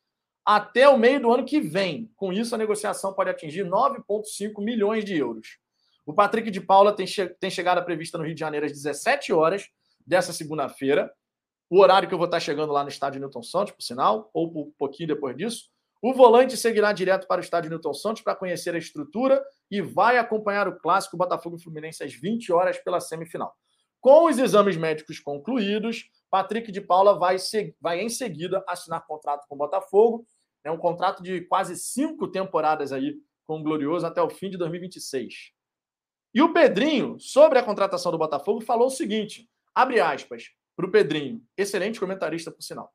até 0.44 0.88
o 0.88 0.98
meio 0.98 1.20
do 1.20 1.32
ano 1.32 1.46
que 1.46 1.60
vem. 1.60 2.10
Com 2.14 2.32
isso, 2.32 2.54
a 2.54 2.58
negociação 2.58 3.14
pode 3.14 3.30
atingir 3.30 3.64
9,5 3.64 4.62
milhões 4.62 5.04
de 5.04 5.16
euros. 5.16 5.58
O 6.04 6.12
Patrick 6.12 6.50
de 6.50 6.60
Paula 6.60 6.94
tem, 6.94 7.06
che 7.06 7.26
tem 7.26 7.48
chegada 7.48 7.80
prevista 7.82 8.18
no 8.18 8.24
Rio 8.24 8.34
de 8.34 8.40
Janeiro 8.40 8.66
às 8.66 8.72
17 8.72 9.32
horas 9.32 9.68
dessa 10.06 10.32
segunda-feira. 10.32 11.10
O 11.70 11.80
horário 11.80 12.06
que 12.06 12.12
eu 12.12 12.18
vou 12.18 12.26
estar 12.26 12.40
chegando 12.40 12.72
lá 12.72 12.82
no 12.82 12.90
estádio 12.90 13.20
Newton 13.20 13.42
Santos, 13.42 13.72
por 13.72 13.82
sinal, 13.82 14.28
ou 14.34 14.46
um 14.48 14.72
pouquinho 14.76 15.08
depois 15.08 15.34
disso. 15.34 15.71
O 16.02 16.12
volante 16.12 16.56
seguirá 16.56 16.92
direto 16.92 17.28
para 17.28 17.40
o 17.40 17.44
estádio 17.44 17.70
Newton 17.70 17.94
Santos 17.94 18.22
para 18.22 18.34
conhecer 18.34 18.74
a 18.74 18.78
estrutura 18.78 19.40
e 19.70 19.80
vai 19.80 20.18
acompanhar 20.18 20.66
o 20.66 20.76
clássico 20.76 21.16
Botafogo 21.16 21.60
Fluminense 21.60 22.02
às 22.02 22.12
20 22.12 22.52
horas 22.52 22.76
pela 22.78 22.98
semifinal. 22.98 23.54
Com 24.00 24.24
os 24.24 24.36
exames 24.36 24.76
médicos 24.76 25.20
concluídos, 25.20 26.10
Patrick 26.28 26.72
de 26.72 26.80
Paula 26.80 27.16
vai, 27.16 27.36
vai 27.80 28.00
em 28.00 28.08
seguida 28.08 28.64
assinar 28.66 29.06
contrato 29.06 29.46
com 29.48 29.54
o 29.54 29.58
Botafogo. 29.58 30.26
É 30.64 30.72
um 30.72 30.76
contrato 30.76 31.22
de 31.22 31.42
quase 31.42 31.76
cinco 31.76 32.26
temporadas 32.26 32.92
aí 32.92 33.14
com 33.46 33.60
o 33.60 33.62
Glorioso 33.62 34.04
até 34.04 34.20
o 34.20 34.28
fim 34.28 34.50
de 34.50 34.58
2026. 34.58 35.52
E 36.34 36.42
o 36.42 36.52
Pedrinho, 36.52 37.16
sobre 37.20 37.60
a 37.60 37.62
contratação 37.62 38.10
do 38.10 38.18
Botafogo, 38.18 38.60
falou 38.60 38.88
o 38.88 38.90
seguinte: 38.90 39.48
abre 39.72 40.00
aspas, 40.00 40.50
para 40.74 40.86
o 40.86 40.90
Pedrinho, 40.90 41.40
excelente 41.56 42.00
comentarista, 42.00 42.50
por 42.50 42.62
sinal. 42.62 42.92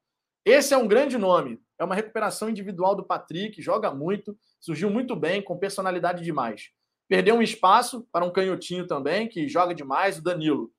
Esse 0.48 0.74
é 0.74 0.78
um 0.78 0.88
grande 0.88 1.18
nome. 1.18 1.60
É 1.78 1.84
uma 1.84 1.94
recuperação 1.94 2.50
individual 2.50 2.96
do 2.96 3.04
Patrick, 3.04 3.62
joga 3.62 3.94
muito, 3.94 4.34
surgiu 4.62 4.90
muito 4.90 5.14
bem, 5.14 5.42
com 5.42 5.58
personalidade 5.58 6.24
demais. 6.24 6.70
Perdeu 7.06 7.36
um 7.36 7.42
espaço 7.42 8.08
para 8.14 8.24
um 8.24 8.32
canhotinho 8.32 8.88
também, 8.88 9.28
que 9.28 9.50
joga 9.50 9.76
demais, 9.76 10.20
o 10.20 10.24
Danilo. 10.24 10.72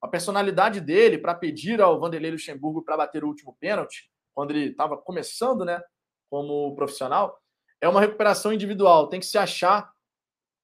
A 0.00 0.06
personalidade 0.06 0.80
dele 0.80 1.18
para 1.18 1.34
pedir 1.34 1.82
ao 1.82 1.98
Vanderlei 1.98 2.30
Luxemburgo 2.30 2.84
para 2.84 2.96
bater 2.96 3.24
o 3.24 3.26
último 3.26 3.56
pênalti, 3.58 4.08
quando 4.32 4.52
ele 4.52 4.70
estava 4.70 4.96
começando, 4.96 5.64
né, 5.64 5.82
como 6.30 6.76
profissional, 6.76 7.36
é 7.80 7.88
uma 7.88 8.00
recuperação 8.00 8.52
individual. 8.52 9.08
Tem 9.08 9.18
que 9.18 9.26
se 9.26 9.36
achar. 9.36 9.90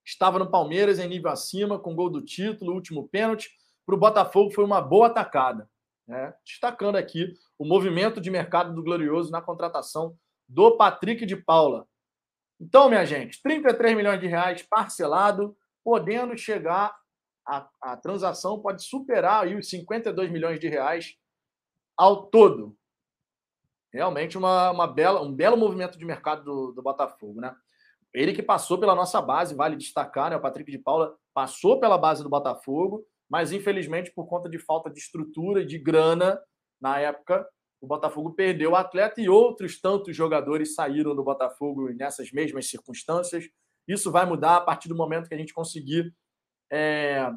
Estava 0.05 0.39
no 0.39 0.49
Palmeiras 0.49 1.01
em 1.01 1.09
nível 1.09 1.33
acima, 1.33 1.81
com 1.81 1.97
gol 1.97 2.09
do 2.09 2.23
título, 2.23 2.75
último 2.75 3.09
pênalti. 3.09 3.51
Para 3.85 3.97
o 3.97 3.99
Botafogo 3.99 4.53
foi 4.53 4.65
uma 4.65 4.81
boa 4.81 5.09
atacada. 5.09 5.69
Né? 6.07 6.35
Destacando 6.45 6.97
aqui 6.97 7.33
o 7.59 7.65
movimento 7.65 8.21
de 8.21 8.31
mercado 8.31 8.75
do 8.75 8.83
Glorioso 8.83 9.31
na 9.31 9.41
contratação 9.41 10.17
do 10.49 10.77
Patrick 10.77 11.25
de 11.25 11.37
Paula. 11.37 11.87
Então, 12.61 12.89
minha 12.89 13.05
gente, 13.05 13.43
33 13.43 13.97
milhões 13.97 14.21
de 14.21 14.27
reais 14.27 14.63
parcelado, 14.63 15.57
podendo 15.85 16.37
chegar, 16.37 16.97
a, 17.47 17.69
a 17.81 17.97
transação 17.97 18.61
pode 18.61 18.85
superar 18.85 19.45
aí 19.45 19.57
os 19.57 19.69
52 19.69 20.31
milhões 20.31 20.61
de 20.61 20.69
reais 20.69 21.17
ao 21.97 22.27
todo. 22.27 22.77
Realmente 23.93 24.39
uma, 24.39 24.71
uma 24.71 24.87
bela, 24.87 25.21
um 25.21 25.33
belo 25.33 25.57
movimento 25.57 25.99
de 25.99 26.05
mercado 26.05 26.45
do, 26.45 26.73
do 26.73 26.83
Botafogo, 26.83 27.41
né? 27.41 27.55
Ele 28.15 28.33
que 28.33 28.43
passou 28.43 28.79
pela 28.79 28.95
nossa 28.95 29.21
base, 29.21 29.55
vale 29.55 29.77
destacar, 29.77 30.31
né? 30.31 30.37
O 30.37 30.41
Patrick 30.41 30.71
de 30.71 30.79
Paula 30.79 31.17
passou 31.35 31.81
pela 31.81 31.99
base 31.99 32.23
do 32.23 32.29
Botafogo, 32.29 33.07
mas 33.33 33.51
infelizmente 33.51 34.13
por 34.13 34.27
conta 34.27 34.47
de 34.47 34.59
falta 34.59 34.91
de 34.91 34.99
estrutura 34.99 35.65
de 35.65 35.79
grana 35.79 36.39
na 36.79 36.99
época, 36.99 37.49
o 37.81 37.87
Botafogo 37.87 38.35
perdeu 38.35 38.73
o 38.73 38.77
atleta 38.77 39.23
e 39.23 39.29
outros 39.31 39.81
tantos 39.81 40.15
jogadores 40.15 40.75
saíram 40.75 41.17
do 41.17 41.25
Botafogo 41.25 41.89
nessas 41.95 42.31
mesmas 42.31 42.69
circunstâncias. 42.69 43.49
Isso 43.89 44.13
vai 44.13 44.27
mudar 44.27 44.57
a 44.57 44.61
partir 44.61 44.87
do 44.87 44.95
momento 44.95 45.29
que 45.29 45.35
a 45.35 45.39
gente 45.39 45.55
conseguir 45.55 46.15
é, 46.71 47.33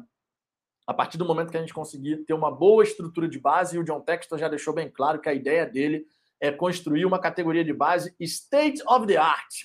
a 0.86 0.92
partir 0.92 1.16
do 1.16 1.24
momento 1.24 1.50
que 1.50 1.56
a 1.56 1.60
gente 1.60 1.74
conseguir 1.74 2.24
ter 2.26 2.34
uma 2.34 2.50
boa 2.50 2.84
estrutura 2.84 3.26
de 3.26 3.40
base, 3.40 3.76
e 3.76 3.78
o 3.78 3.84
John 3.84 4.02
Texton 4.02 4.36
já 4.36 4.48
deixou 4.48 4.74
bem 4.74 4.90
claro 4.90 5.18
que 5.18 5.28
a 5.30 5.34
ideia 5.34 5.64
dele 5.66 6.06
é 6.38 6.52
construir 6.52 7.06
uma 7.06 7.18
categoria 7.18 7.64
de 7.64 7.72
base 7.72 8.14
state 8.20 8.82
of 8.86 9.06
the 9.06 9.16
art, 9.16 9.64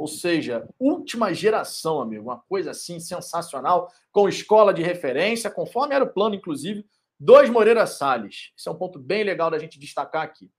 ou 0.00 0.06
seja, 0.06 0.66
última 0.78 1.34
geração, 1.34 2.00
amigo, 2.00 2.24
uma 2.24 2.40
coisa 2.40 2.70
assim 2.70 2.98
sensacional, 2.98 3.92
com 4.10 4.30
escola 4.30 4.72
de 4.72 4.82
referência, 4.82 5.50
conforme 5.50 5.94
era 5.94 6.02
o 6.02 6.10
plano, 6.10 6.34
inclusive, 6.34 6.86
dois 7.18 7.50
Moreira 7.50 7.86
Salles. 7.86 8.50
Esse 8.56 8.66
é 8.66 8.72
um 8.72 8.78
ponto 8.78 8.98
bem 8.98 9.22
legal 9.22 9.50
da 9.50 9.58
gente 9.58 9.78
destacar 9.78 10.22
aqui. 10.22 10.50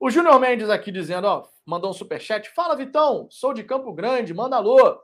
O 0.00 0.08
Júnior 0.08 0.40
Mendes 0.40 0.70
aqui 0.70 0.90
dizendo, 0.90 1.26
ó, 1.26 1.46
mandou 1.66 1.90
um 1.90 1.92
superchat. 1.92 2.48
Fala, 2.54 2.74
Vitão, 2.74 3.28
sou 3.30 3.52
de 3.52 3.62
Campo 3.62 3.92
Grande, 3.92 4.32
manda 4.32 4.56
alô. 4.56 4.98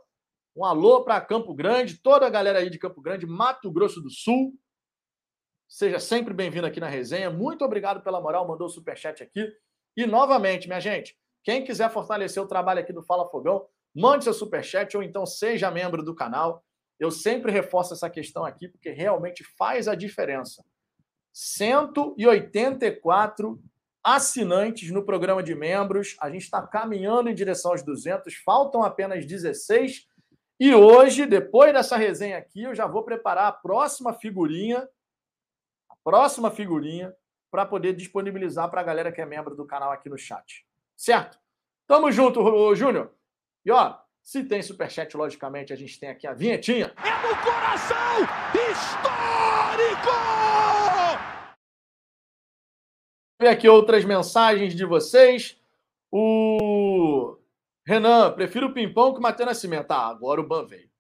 Um 0.57 0.65
alô 0.65 1.05
para 1.05 1.21
Campo 1.21 1.53
Grande, 1.53 1.99
toda 1.99 2.27
a 2.27 2.31
galera 2.31 2.61
aí 2.61 2.71
de 2.71 2.79
Campo 2.79 3.03
Grande, 3.03 3.27
Mato 3.27 3.71
Grosso 3.71 4.01
do 4.01 4.09
Sul. 4.09 4.55
Seja 5.69 6.01
sempre 6.01 6.33
bem-vindo 6.33 6.67
aqui 6.67 6.81
na 6.81 6.89
resenha. 6.89 7.29
Muito 7.29 7.67
obrigado 7.67 8.01
pela 8.01 8.19
moral, 8.19 8.49
mandou 8.49 8.67
o 8.67 8.71
superchat 8.71 9.23
aqui. 9.23 9.47
E 9.95 10.07
novamente, 10.07 10.69
minha 10.69 10.81
gente, 10.81 11.15
quem 11.49 11.65
quiser 11.65 11.91
fortalecer 11.91 12.43
o 12.43 12.47
trabalho 12.47 12.81
aqui 12.81 12.93
do 12.93 13.03
Fala 13.03 13.27
Fogão, 13.31 13.67
mande 13.95 14.25
seu 14.25 14.35
superchat 14.35 14.95
ou 14.95 15.03
então 15.03 15.25
seja 15.25 15.71
membro 15.71 16.03
do 16.03 16.15
canal. 16.15 16.63
Eu 17.01 17.11
sempre 17.11 17.51
reforço 17.51 17.95
essa 17.95 18.11
questão 18.11 18.45
aqui 18.45 18.69
porque 18.69 18.91
realmente 18.91 19.43
faz 19.57 19.89
a 19.89 19.95
diferença. 19.95 20.63
184 21.33 23.59
assinantes 24.05 24.91
no 24.91 25.03
programa 25.03 25.43
de 25.43 25.55
membros. 25.55 26.19
A 26.21 26.29
gente 26.29 26.43
está 26.43 26.61
caminhando 26.67 27.31
em 27.31 27.35
direção 27.35 27.71
aos 27.71 27.83
200, 27.83 28.35
faltam 28.45 28.83
apenas 28.83 29.25
16. 29.25 30.07
E 30.61 30.75
hoje, 30.75 31.25
depois 31.25 31.73
dessa 31.73 31.97
resenha 31.97 32.37
aqui, 32.37 32.65
eu 32.65 32.75
já 32.75 32.87
vou 32.87 33.05
preparar 33.05 33.47
a 33.47 33.53
próxima 33.53 34.13
figurinha, 34.13 34.87
a 35.89 35.97
próxima 36.05 36.51
figurinha, 36.51 37.11
para 37.51 37.65
poder 37.65 37.95
disponibilizar 37.95 38.71
para 38.71 38.83
a 38.83 38.85
galera 38.85 39.11
que 39.11 39.23
é 39.23 39.25
membro 39.25 39.57
do 39.57 39.65
canal 39.65 39.91
aqui 39.91 40.11
no 40.11 40.19
chat. 40.19 40.68
Certo? 40.99 41.39
Tamo 41.87 42.11
junto, 42.11 42.75
Júnior. 42.75 43.15
E 43.65 43.71
ó, 43.71 43.97
se 44.21 44.43
tem 44.43 44.61
superchat, 44.61 45.17
logicamente, 45.17 45.73
a 45.73 45.77
gente 45.77 45.99
tem 45.99 46.09
aqui 46.09 46.27
a 46.27 46.35
vinhetinha. 46.35 46.93
É 46.97 47.27
no 47.27 47.37
coração 47.41 48.19
histórico! 48.53 50.11
Ver 53.41 53.49
aqui 53.49 53.69
outras 53.69 54.05
mensagens 54.05 54.75
de 54.75 54.85
vocês. 54.85 55.57
O 56.11 57.39
Renan, 57.87 58.33
prefiro 58.33 58.67
o 58.67 58.75
Pimpão 58.75 59.13
que 59.13 59.21
o 59.21 59.23
Matheus 59.23 59.47
Nascimento. 59.47 59.93
Ah, 59.93 60.09
agora 60.09 60.41
o 60.41 60.47
Ban 60.47 60.67
veio. 60.67 60.91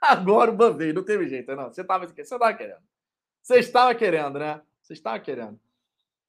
Agora 0.00 0.50
o 0.50 0.56
Ban 0.56 0.74
veio. 0.74 0.94
Não 0.94 1.04
teve 1.04 1.28
jeito, 1.28 1.54
não. 1.54 1.70
Você 1.70 1.82
estava 1.82 2.06
você 2.06 2.38
tava 2.38 2.54
querendo. 2.54 2.82
Você 3.42 3.58
estava 3.58 3.94
querendo, 3.94 4.38
né? 4.38 4.62
Você 4.80 4.94
estava 4.94 5.20
querendo. 5.20 5.60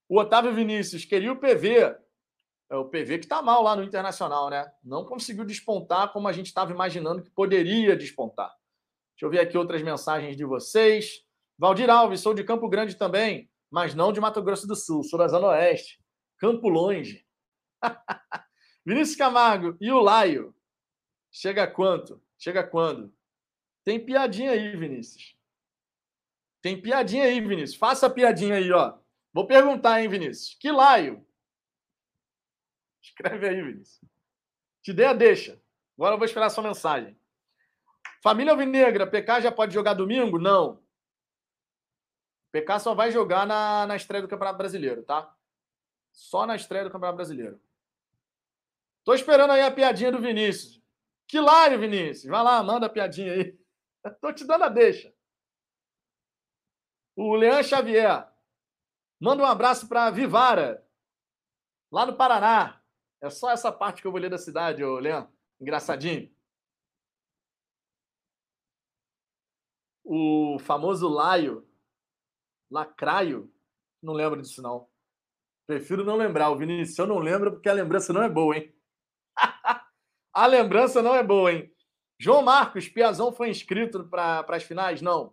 O 0.06 0.20
Otávio 0.20 0.52
Vinícius 0.52 1.06
queria 1.06 1.32
o 1.32 1.36
PV. 1.36 2.01
É 2.72 2.74
o 2.74 2.86
PV 2.86 3.18
que 3.18 3.26
está 3.26 3.42
mal 3.42 3.62
lá 3.62 3.76
no 3.76 3.82
Internacional, 3.82 4.48
né? 4.48 4.72
Não 4.82 5.04
conseguiu 5.04 5.44
despontar 5.44 6.10
como 6.10 6.26
a 6.26 6.32
gente 6.32 6.46
estava 6.46 6.72
imaginando 6.72 7.22
que 7.22 7.28
poderia 7.28 7.94
despontar. 7.94 8.48
Deixa 9.10 9.26
eu 9.26 9.30
ver 9.30 9.40
aqui 9.40 9.58
outras 9.58 9.82
mensagens 9.82 10.34
de 10.38 10.44
vocês. 10.46 11.22
Valdir 11.58 11.90
Alves, 11.90 12.20
sou 12.20 12.32
de 12.32 12.42
Campo 12.42 12.66
Grande 12.70 12.96
também, 12.96 13.50
mas 13.70 13.94
não 13.94 14.10
de 14.10 14.22
Mato 14.22 14.40
Grosso 14.40 14.66
do 14.66 14.74
Sul, 14.74 15.04
sou 15.04 15.18
da 15.18 15.28
Zona 15.28 15.48
Oeste. 15.48 16.02
Campo 16.38 16.66
longe. 16.70 17.26
Vinícius 18.86 19.18
Camargo 19.18 19.76
e 19.78 19.92
o 19.92 20.00
Laio. 20.00 20.54
Chega 21.30 21.66
quanto? 21.66 22.22
Chega 22.38 22.66
quando? 22.66 23.14
Tem 23.84 24.02
piadinha 24.02 24.52
aí, 24.52 24.74
Vinícius. 24.74 25.36
Tem 26.62 26.80
piadinha 26.80 27.24
aí, 27.24 27.38
Vinícius. 27.38 27.74
Faça 27.74 28.06
a 28.06 28.10
piadinha 28.10 28.54
aí, 28.54 28.72
ó. 28.72 28.94
Vou 29.30 29.46
perguntar, 29.46 30.00
hein, 30.00 30.08
Vinícius. 30.08 30.56
Que 30.58 30.72
Laio? 30.72 31.22
Escreve 33.02 33.48
aí, 33.48 33.60
Vinícius. 33.60 34.00
Te 34.80 34.92
dei 34.92 35.06
a 35.06 35.12
deixa. 35.12 35.60
Agora 35.96 36.14
eu 36.14 36.18
vou 36.18 36.24
esperar 36.24 36.46
a 36.46 36.50
sua 36.50 36.62
mensagem. 36.62 37.18
Família 38.22 38.52
Alvinegra, 38.52 39.06
PK 39.06 39.42
já 39.42 39.52
pode 39.52 39.74
jogar 39.74 39.94
domingo? 39.94 40.38
Não. 40.38 40.80
PK 42.52 42.78
só 42.78 42.94
vai 42.94 43.10
jogar 43.10 43.46
na, 43.46 43.86
na 43.86 43.96
estreia 43.96 44.22
do 44.22 44.28
Campeonato 44.28 44.58
Brasileiro, 44.58 45.02
tá? 45.02 45.34
Só 46.12 46.46
na 46.46 46.54
estreia 46.54 46.84
do 46.84 46.90
Campeonato 46.90 47.16
Brasileiro. 47.16 47.60
Tô 49.04 49.14
esperando 49.14 49.50
aí 49.50 49.62
a 49.62 49.70
piadinha 49.70 50.12
do 50.12 50.20
Vinícius. 50.20 50.80
Que 51.26 51.40
live, 51.40 51.78
Vinícius. 51.78 52.30
Vai 52.30 52.42
lá, 52.42 52.62
manda 52.62 52.86
a 52.86 52.90
piadinha 52.90 53.32
aí. 53.32 53.58
Tô 54.20 54.32
te 54.32 54.44
dando 54.44 54.64
a 54.64 54.68
deixa. 54.68 55.12
O 57.16 57.34
Leandro 57.34 57.64
Xavier. 57.64 58.28
Manda 59.18 59.42
um 59.42 59.46
abraço 59.46 59.88
para 59.88 60.10
Vivara, 60.10 60.84
lá 61.92 62.04
no 62.04 62.16
Paraná. 62.16 62.81
É 63.22 63.30
só 63.30 63.52
essa 63.52 63.70
parte 63.70 64.02
que 64.02 64.06
eu 64.08 64.10
vou 64.10 64.20
ler 64.20 64.28
da 64.28 64.36
cidade, 64.36 64.82
ô 64.82 64.98
Leandro. 64.98 65.32
Engraçadinho. 65.60 66.28
O 70.04 70.58
famoso 70.58 71.08
Laio, 71.08 71.64
Lacraio, 72.68 73.48
não 74.02 74.12
lembro 74.12 74.42
disso 74.42 74.60
não. 74.60 74.88
Prefiro 75.68 76.04
não 76.04 76.16
lembrar. 76.16 76.50
O 76.50 76.58
Vinícius, 76.58 76.98
eu 76.98 77.06
não 77.06 77.18
lembro 77.18 77.52
porque 77.52 77.68
a 77.68 77.72
lembrança 77.72 78.12
não 78.12 78.24
é 78.24 78.28
boa, 78.28 78.56
hein? 78.56 78.74
a 80.34 80.46
lembrança 80.46 81.00
não 81.00 81.14
é 81.14 81.22
boa, 81.22 81.52
hein? 81.52 81.72
João 82.18 82.42
Marcos, 82.42 82.88
Piazão 82.88 83.32
foi 83.32 83.50
inscrito 83.50 84.08
para 84.08 84.44
as 84.48 84.64
finais? 84.64 85.00
Não. 85.00 85.32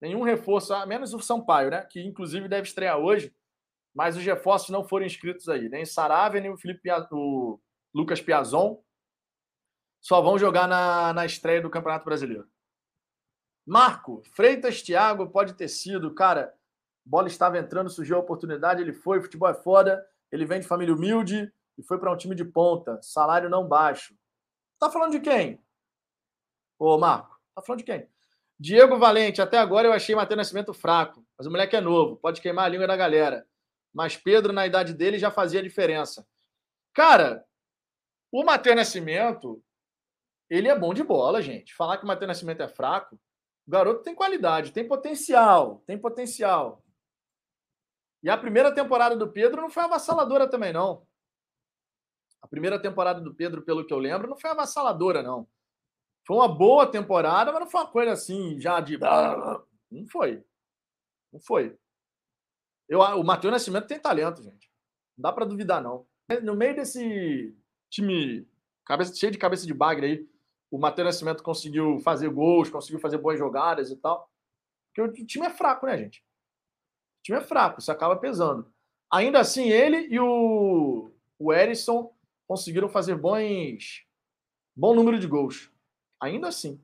Nenhum 0.00 0.22
reforço, 0.22 0.72
a 0.72 0.86
menos 0.86 1.12
o 1.12 1.20
Sampaio, 1.20 1.70
né? 1.70 1.84
Que 1.84 2.00
inclusive 2.00 2.48
deve 2.48 2.66
estrear 2.66 2.98
hoje, 2.98 3.34
mas 3.94 4.16
os 4.16 4.24
reforços 4.24 4.70
não 4.70 4.84
foram 4.84 5.06
inscritos 5.06 5.48
aí. 5.48 5.68
Nem 5.68 5.84
Saravia, 5.84 6.40
nem 6.40 6.50
o, 6.50 6.56
Felipe 6.56 6.88
o 7.10 7.60
Lucas 7.94 8.20
Piazon. 8.20 8.82
Só 10.00 10.20
vão 10.20 10.38
jogar 10.38 10.66
na, 10.66 11.12
na 11.12 11.26
estreia 11.26 11.60
do 11.60 11.70
Campeonato 11.70 12.04
Brasileiro. 12.04 12.48
Marco, 13.64 14.22
Freitas 14.34 14.82
Thiago 14.82 15.30
pode 15.30 15.54
ter 15.54 15.68
sido, 15.68 16.14
cara. 16.14 16.52
Bola 17.04 17.28
estava 17.28 17.58
entrando, 17.58 17.90
surgiu 17.90 18.16
a 18.16 18.20
oportunidade, 18.20 18.80
ele 18.80 18.92
foi, 18.92 19.20
futebol 19.20 19.48
é 19.48 19.54
foda, 19.54 20.04
ele 20.30 20.44
vem 20.44 20.60
de 20.60 20.66
família 20.66 20.94
humilde 20.94 21.52
e 21.76 21.82
foi 21.82 21.98
para 21.98 22.12
um 22.12 22.16
time 22.16 22.34
de 22.34 22.44
ponta, 22.44 23.00
salário 23.02 23.50
não 23.50 23.66
baixo. 23.66 24.14
Tá 24.78 24.90
falando 24.90 25.12
de 25.12 25.20
quem? 25.20 25.60
Ô, 26.78 26.98
Marco, 26.98 27.40
tá 27.54 27.62
falando 27.62 27.80
de 27.80 27.84
quem? 27.84 28.08
Diego 28.58 28.98
Valente, 28.98 29.42
até 29.42 29.58
agora 29.58 29.88
eu 29.88 29.92
achei 29.92 30.14
Matheus 30.14 30.38
Nascimento 30.38 30.72
fraco, 30.72 31.24
mas 31.36 31.46
o 31.46 31.50
moleque 31.50 31.74
é 31.74 31.80
novo, 31.80 32.16
pode 32.16 32.40
queimar 32.40 32.66
a 32.66 32.68
língua 32.68 32.86
da 32.86 32.96
galera. 32.96 33.46
Mas 33.92 34.16
Pedro, 34.16 34.52
na 34.52 34.66
idade 34.66 34.94
dele, 34.94 35.18
já 35.18 35.30
fazia 35.30 35.62
diferença. 35.62 36.26
Cara, 36.94 37.44
o 38.30 38.44
Matheus 38.44 38.76
Nascimento, 38.76 39.62
ele 40.48 40.68
é 40.68 40.78
bom 40.78 40.94
de 40.94 41.02
bola, 41.02 41.42
gente. 41.42 41.74
Falar 41.74 41.98
que 41.98 42.04
o 42.04 42.06
Matheus 42.06 42.28
Nascimento 42.28 42.62
é 42.62 42.68
fraco, 42.68 43.16
o 43.66 43.70
garoto 43.70 44.02
tem 44.02 44.14
qualidade, 44.14 44.72
tem 44.72 44.86
potencial, 44.86 45.82
tem 45.86 45.98
potencial. 45.98 46.82
E 48.22 48.30
a 48.30 48.38
primeira 48.38 48.74
temporada 48.74 49.16
do 49.16 49.30
Pedro 49.30 49.60
não 49.60 49.70
foi 49.70 49.82
avassaladora 49.82 50.48
também, 50.48 50.72
não. 50.72 51.06
A 52.40 52.48
primeira 52.48 52.80
temporada 52.80 53.20
do 53.20 53.34
Pedro, 53.34 53.62
pelo 53.62 53.84
que 53.84 53.92
eu 53.92 53.98
lembro, 53.98 54.28
não 54.28 54.36
foi 54.36 54.50
avassaladora, 54.50 55.22
não. 55.22 55.46
Foi 56.26 56.36
uma 56.36 56.48
boa 56.48 56.86
temporada, 56.86 57.52
mas 57.52 57.60
não 57.60 57.70
foi 57.70 57.80
uma 57.80 57.90
coisa 57.90 58.12
assim, 58.12 58.60
já 58.60 58.80
de. 58.80 58.98
Não 58.98 60.06
foi. 60.08 60.44
Não 61.32 61.40
foi. 61.40 61.76
Eu, 62.92 63.00
o 63.00 63.24
Matheus 63.24 63.50
Nascimento 63.50 63.86
tem 63.86 63.98
talento, 63.98 64.42
gente. 64.42 64.70
Não 65.16 65.22
dá 65.22 65.32
para 65.32 65.46
duvidar, 65.46 65.82
não. 65.82 66.06
No 66.42 66.54
meio 66.54 66.76
desse 66.76 67.56
time 67.88 68.46
cabeça, 68.84 69.14
cheio 69.14 69.32
de 69.32 69.38
cabeça 69.38 69.66
de 69.66 69.72
bagre 69.72 70.06
aí, 70.06 70.28
o 70.70 70.78
Matheus 70.78 71.06
Nascimento 71.06 71.42
conseguiu 71.42 71.98
fazer 72.00 72.28
gols, 72.28 72.68
conseguiu 72.68 73.00
fazer 73.00 73.16
boas 73.16 73.38
jogadas 73.38 73.90
e 73.90 73.96
tal. 73.96 74.30
Porque 74.94 75.22
o 75.22 75.26
time 75.26 75.46
é 75.46 75.50
fraco, 75.50 75.86
né, 75.86 75.96
gente? 75.96 76.18
O 76.18 77.22
time 77.22 77.38
é 77.38 77.40
fraco, 77.40 77.80
isso 77.80 77.90
acaba 77.90 78.14
pesando. 78.14 78.70
Ainda 79.10 79.40
assim, 79.40 79.70
ele 79.70 80.08
e 80.10 80.20
o, 80.20 81.10
o 81.38 81.50
Erisson 81.50 82.14
conseguiram 82.46 82.90
fazer 82.90 83.14
bons 83.14 84.04
bom 84.76 84.94
número 84.94 85.18
de 85.18 85.26
gols. 85.26 85.72
Ainda 86.20 86.48
assim. 86.48 86.78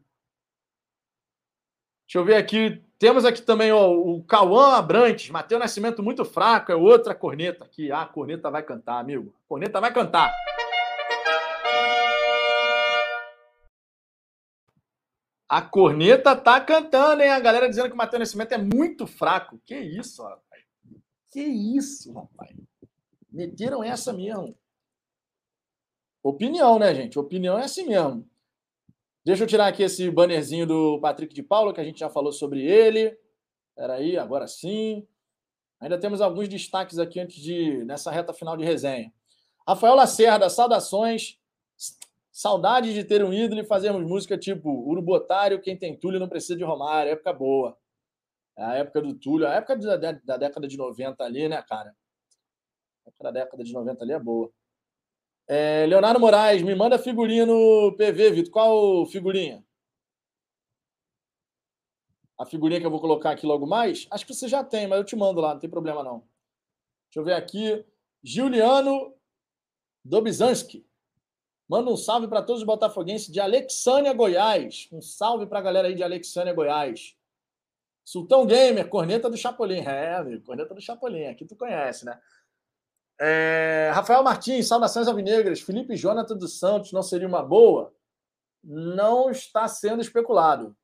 Deixa 2.09 2.19
eu 2.21 2.25
ver 2.25 2.37
aqui. 2.37 2.83
Temos 2.99 3.27
aqui 3.27 3.43
também 3.43 3.71
ó, 3.71 3.93
o 3.93 4.25
Cauã 4.25 4.77
Abrantes. 4.77 5.29
Matheus 5.29 5.61
Nascimento 5.61 6.03
muito 6.03 6.25
fraco. 6.25 6.73
É 6.73 6.75
outra 6.75 7.15
corneta 7.15 7.65
aqui. 7.65 7.93
Ah, 7.93 8.01
a 8.01 8.07
corneta 8.07 8.51
vai 8.51 8.63
cantar, 8.63 8.99
amigo. 8.99 9.35
A 9.45 9.49
corneta 9.49 9.79
vai 9.79 9.93
cantar. 9.93 10.33
A 15.47 15.61
corneta 15.61 16.35
tá 16.35 16.59
cantando, 16.63 17.23
hein? 17.23 17.29
A 17.29 17.41
galera 17.41 17.69
dizendo 17.69 17.89
que 17.89 17.95
o 17.95 17.99
Matheus 17.99 18.21
Nascimento 18.21 18.53
é 18.53 18.59
muito 18.59 19.07
fraco. 19.07 19.61
Que 19.67 19.77
isso, 19.77 20.23
rapaz. 20.23 20.65
Que 21.31 21.43
isso, 21.43 22.11
rapaz. 22.15 22.57
Meteram 23.31 23.85
essa 23.85 24.15
mesmo. 24.15 24.57
Opinião, 26.23 26.79
né, 26.79 26.95
gente? 26.95 27.19
Opinião 27.19 27.59
é 27.59 27.65
assim 27.65 27.87
mesmo. 27.87 28.27
Deixa 29.29 29.45
eu 29.45 29.47
tirar 29.47 29.67
aqui 29.67 29.83
esse 29.83 30.11
bannerzinho 30.11 30.67
do 30.67 30.99
Patrick 31.03 31.35
de 31.35 31.43
Paula, 31.43 31.75
que 31.75 31.81
a 31.83 31.85
gente 31.85 32.01
já 32.01 32.09
falou 32.09 32.33
sobre 32.33 32.65
ele. 32.65 33.15
Espera 33.69 33.97
aí, 33.97 34.17
agora 34.17 34.47
sim. 34.47 35.07
Ainda 35.79 36.01
temos 36.01 36.23
alguns 36.23 36.49
destaques 36.49 36.99
aqui 36.99 37.21
antes 37.21 37.37
de 37.37 37.85
nessa 37.85 38.11
reta 38.11 38.33
final 38.33 38.57
de 38.57 38.65
resenha. 38.65 39.13
Rafael 39.69 39.95
Lacerda, 39.95 40.49
saudações. 40.49 41.39
Saudades 42.33 42.95
de 42.95 43.05
ter 43.05 43.23
um 43.23 43.31
ídolo 43.31 43.61
e 43.61 43.67
fazermos 43.67 44.03
música 44.09 44.39
tipo 44.39 44.71
Urubotário, 44.71 45.61
quem 45.61 45.77
tem 45.77 45.95
Túlio 45.95 46.19
não 46.19 46.27
precisa 46.27 46.57
de 46.57 46.65
Romário. 46.65 47.13
Época 47.13 47.35
boa. 47.35 47.77
É 48.57 48.65
a 48.65 48.75
época 48.77 49.03
do 49.03 49.13
Túlio, 49.13 49.47
a 49.47 49.53
época 49.53 49.77
da, 49.77 50.13
da 50.13 50.37
década 50.39 50.67
de 50.67 50.79
90 50.79 51.23
ali, 51.23 51.51
né, 51.51 51.63
cara? 51.69 51.95
A 53.05 53.11
época 53.11 53.25
da 53.25 53.31
década 53.31 53.63
de 53.63 53.75
90 53.75 54.03
ali 54.03 54.13
é 54.15 54.19
boa. 54.19 54.51
É, 55.49 55.87
Leonardo 55.87 56.21
Moraes, 56.21 56.61
me 56.63 56.75
manda 56.75 56.99
figurinha 56.99 57.47
no 57.47 57.95
PV, 57.97 58.33
Vitor. 58.33 58.53
Qual 58.53 59.07
figurinha? 59.07 59.65
A 62.39 62.45
figurinha 62.45 62.79
que 62.79 62.87
eu 62.87 62.91
vou 62.91 63.01
colocar 63.01 63.31
aqui 63.31 63.47
logo 63.47 63.67
mais? 63.67 64.07
Acho 64.11 64.27
que 64.27 64.35
você 64.35 64.47
já 64.47 64.63
tem, 64.63 64.87
mas 64.87 64.99
eu 64.99 65.05
te 65.05 65.17
mando 65.17 65.41
lá, 65.41 65.55
não 65.55 65.61
tem 65.61 65.71
problema 65.71 66.05
não. 66.05 66.19
Deixa 67.09 67.19
eu 67.19 67.25
ver 67.25 67.33
aqui. 67.33 67.85
Juliano 68.23 69.15
Dobizanski. 70.05 70.87
Manda 71.67 71.91
um 71.91 71.97
salve 71.97 72.29
para 72.29 72.43
todos 72.43 72.63
os 72.63 72.67
botafoguenses 72.67 73.33
de 73.33 73.41
Alexânia, 73.41 74.13
Goiás. 74.13 74.89
Um 74.93 75.01
salve 75.01 75.47
para 75.47 75.59
a 75.59 75.63
galera 75.63 75.89
aí 75.89 75.95
de 75.95 76.03
Alexânia, 76.03 76.53
Goiás. 76.53 77.17
Sultão 78.05 78.47
Gamer, 78.47 78.89
corneta 78.89 79.29
do 79.29 79.37
Chapolin. 79.37 79.81
É, 79.81 80.15
amigo, 80.15 80.45
corneta 80.45 80.75
do 80.75 80.81
Chapolin. 80.81 81.27
Aqui 81.27 81.45
tu 81.45 81.57
conhece, 81.57 82.05
né? 82.05 82.19
É, 83.21 83.91
Rafael 83.95 84.23
Martins, 84.23 84.69
saudações 84.69 85.09
alvinegras. 85.09 85.61
Felipe 85.61 85.97
Jonathan 85.97 86.37
dos 86.37 86.59
Santos 86.59 86.93
não 86.93 87.03
seria 87.03 87.27
uma 87.27 87.43
boa? 87.43 87.93
não 88.63 89.31
está 89.31 89.67
sendo 89.69 90.03
especulado. 90.03 90.77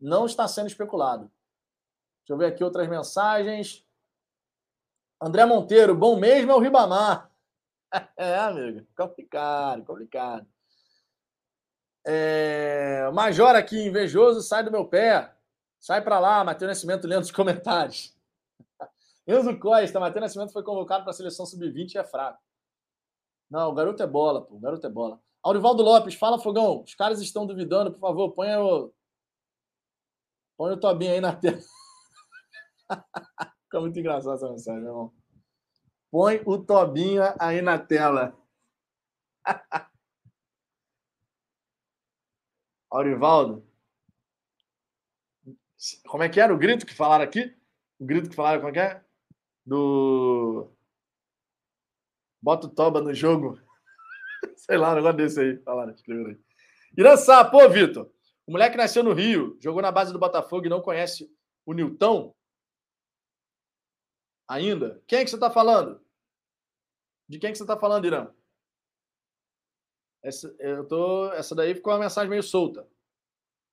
Não 0.00 0.26
está 0.26 0.46
sendo 0.46 0.66
especulado. 0.66 1.30
Deixa 2.20 2.32
eu 2.32 2.36
ver 2.36 2.46
aqui 2.46 2.62
outras 2.62 2.88
mensagens. 2.88 3.86
André 5.20 5.46
Monteiro, 5.46 5.94
bom 5.94 6.18
mesmo 6.18 6.52
é 6.52 6.54
o 6.54 6.60
Ribamar. 6.60 7.30
É, 8.16 8.36
amigo, 8.38 8.84
complicado, 8.96 9.84
complicado. 9.84 10.44
É... 12.04 13.08
Major 13.12 13.54
aqui, 13.54 13.86
invejoso, 13.86 14.42
sai 14.42 14.64
do 14.64 14.70
meu 14.72 14.84
pé. 14.84 15.32
Sai 15.78 16.02
para 16.02 16.18
lá, 16.18 16.42
Matheus 16.42 16.70
Nascimento 16.70 17.06
lendo 17.06 17.22
os 17.22 17.30
comentários. 17.30 18.12
Enzo 19.26 19.58
Costa, 19.58 19.98
Matheus 19.98 20.22
Nascimento 20.22 20.52
foi 20.52 20.62
convocado 20.62 21.02
para 21.04 21.10
a 21.10 21.14
seleção 21.14 21.46
sub-20 21.46 21.94
e 21.94 21.98
é 21.98 22.04
fraco. 22.04 22.42
Não, 23.50 23.70
o 23.70 23.74
garoto 23.74 24.02
é 24.02 24.06
bola, 24.06 24.44
pô. 24.44 24.56
O 24.56 24.60
garoto 24.60 24.86
é 24.86 24.90
bola. 24.90 25.20
Aurivaldo 25.42 25.82
Lopes, 25.82 26.14
fala, 26.14 26.38
Fogão. 26.38 26.82
Os 26.82 26.94
caras 26.94 27.20
estão 27.20 27.46
duvidando, 27.46 27.92
por 27.92 28.00
favor, 28.00 28.32
põe 28.32 28.54
o. 28.56 28.92
Põe 30.56 30.72
o 30.72 30.80
Tobinho 30.80 31.12
aí 31.12 31.20
na 31.20 31.34
tela. 31.34 31.60
Fica 33.64 33.80
muito 33.80 33.98
engraçado 33.98 34.34
essa 34.34 34.48
mensagem, 34.48 34.80
meu 34.80 34.90
irmão. 34.90 35.12
Põe 36.10 36.42
o 36.46 36.58
Tobinho 36.58 37.22
aí 37.38 37.60
na 37.60 37.78
tela. 37.78 38.36
Aurivaldo. 42.90 43.66
Como 46.06 46.22
é 46.22 46.28
que 46.28 46.40
era 46.40 46.54
o 46.54 46.58
grito 46.58 46.86
que 46.86 46.94
falaram 46.94 47.24
aqui? 47.24 47.54
O 47.98 48.06
grito 48.06 48.30
que 48.30 48.36
falaram, 48.36 48.60
como 48.60 48.70
é 48.70 48.72
que 48.72 48.78
é? 48.78 49.03
Do. 49.64 50.70
Bota 52.42 52.66
o 52.66 52.70
Toba 52.70 53.00
no 53.00 53.14
jogo. 53.14 53.58
Sei 54.56 54.76
lá, 54.76 54.92
um 54.92 54.96
negócio 54.96 55.16
desse 55.16 55.40
aí. 55.40 55.56
Falaram, 55.58 55.92
escreveram 55.92 56.30
aí. 56.30 56.40
Irançá, 56.96 57.44
pô, 57.44 57.68
Vitor. 57.68 58.10
O 58.46 58.52
moleque 58.52 58.76
nasceu 58.76 59.02
no 59.02 59.12
Rio, 59.12 59.56
jogou 59.60 59.80
na 59.80 59.90
base 59.90 60.12
do 60.12 60.18
Botafogo 60.18 60.66
e 60.66 60.68
não 60.68 60.82
conhece 60.82 61.30
o 61.64 61.72
Nilton? 61.72 62.34
Ainda? 64.46 65.02
Quem 65.06 65.20
é 65.20 65.24
que 65.24 65.30
você 65.30 65.36
está 65.36 65.50
falando? 65.50 66.04
De 67.26 67.38
quem 67.38 67.48
é 67.48 67.52
que 67.52 67.56
você 67.56 67.64
está 67.64 67.78
falando, 67.78 68.06
Irã? 68.06 68.30
Essa, 70.22 70.54
eu 70.58 70.86
tô, 70.86 71.32
essa 71.32 71.54
daí 71.54 71.74
ficou 71.74 71.92
uma 71.92 72.00
mensagem 72.00 72.30
meio 72.30 72.42
solta. 72.42 72.86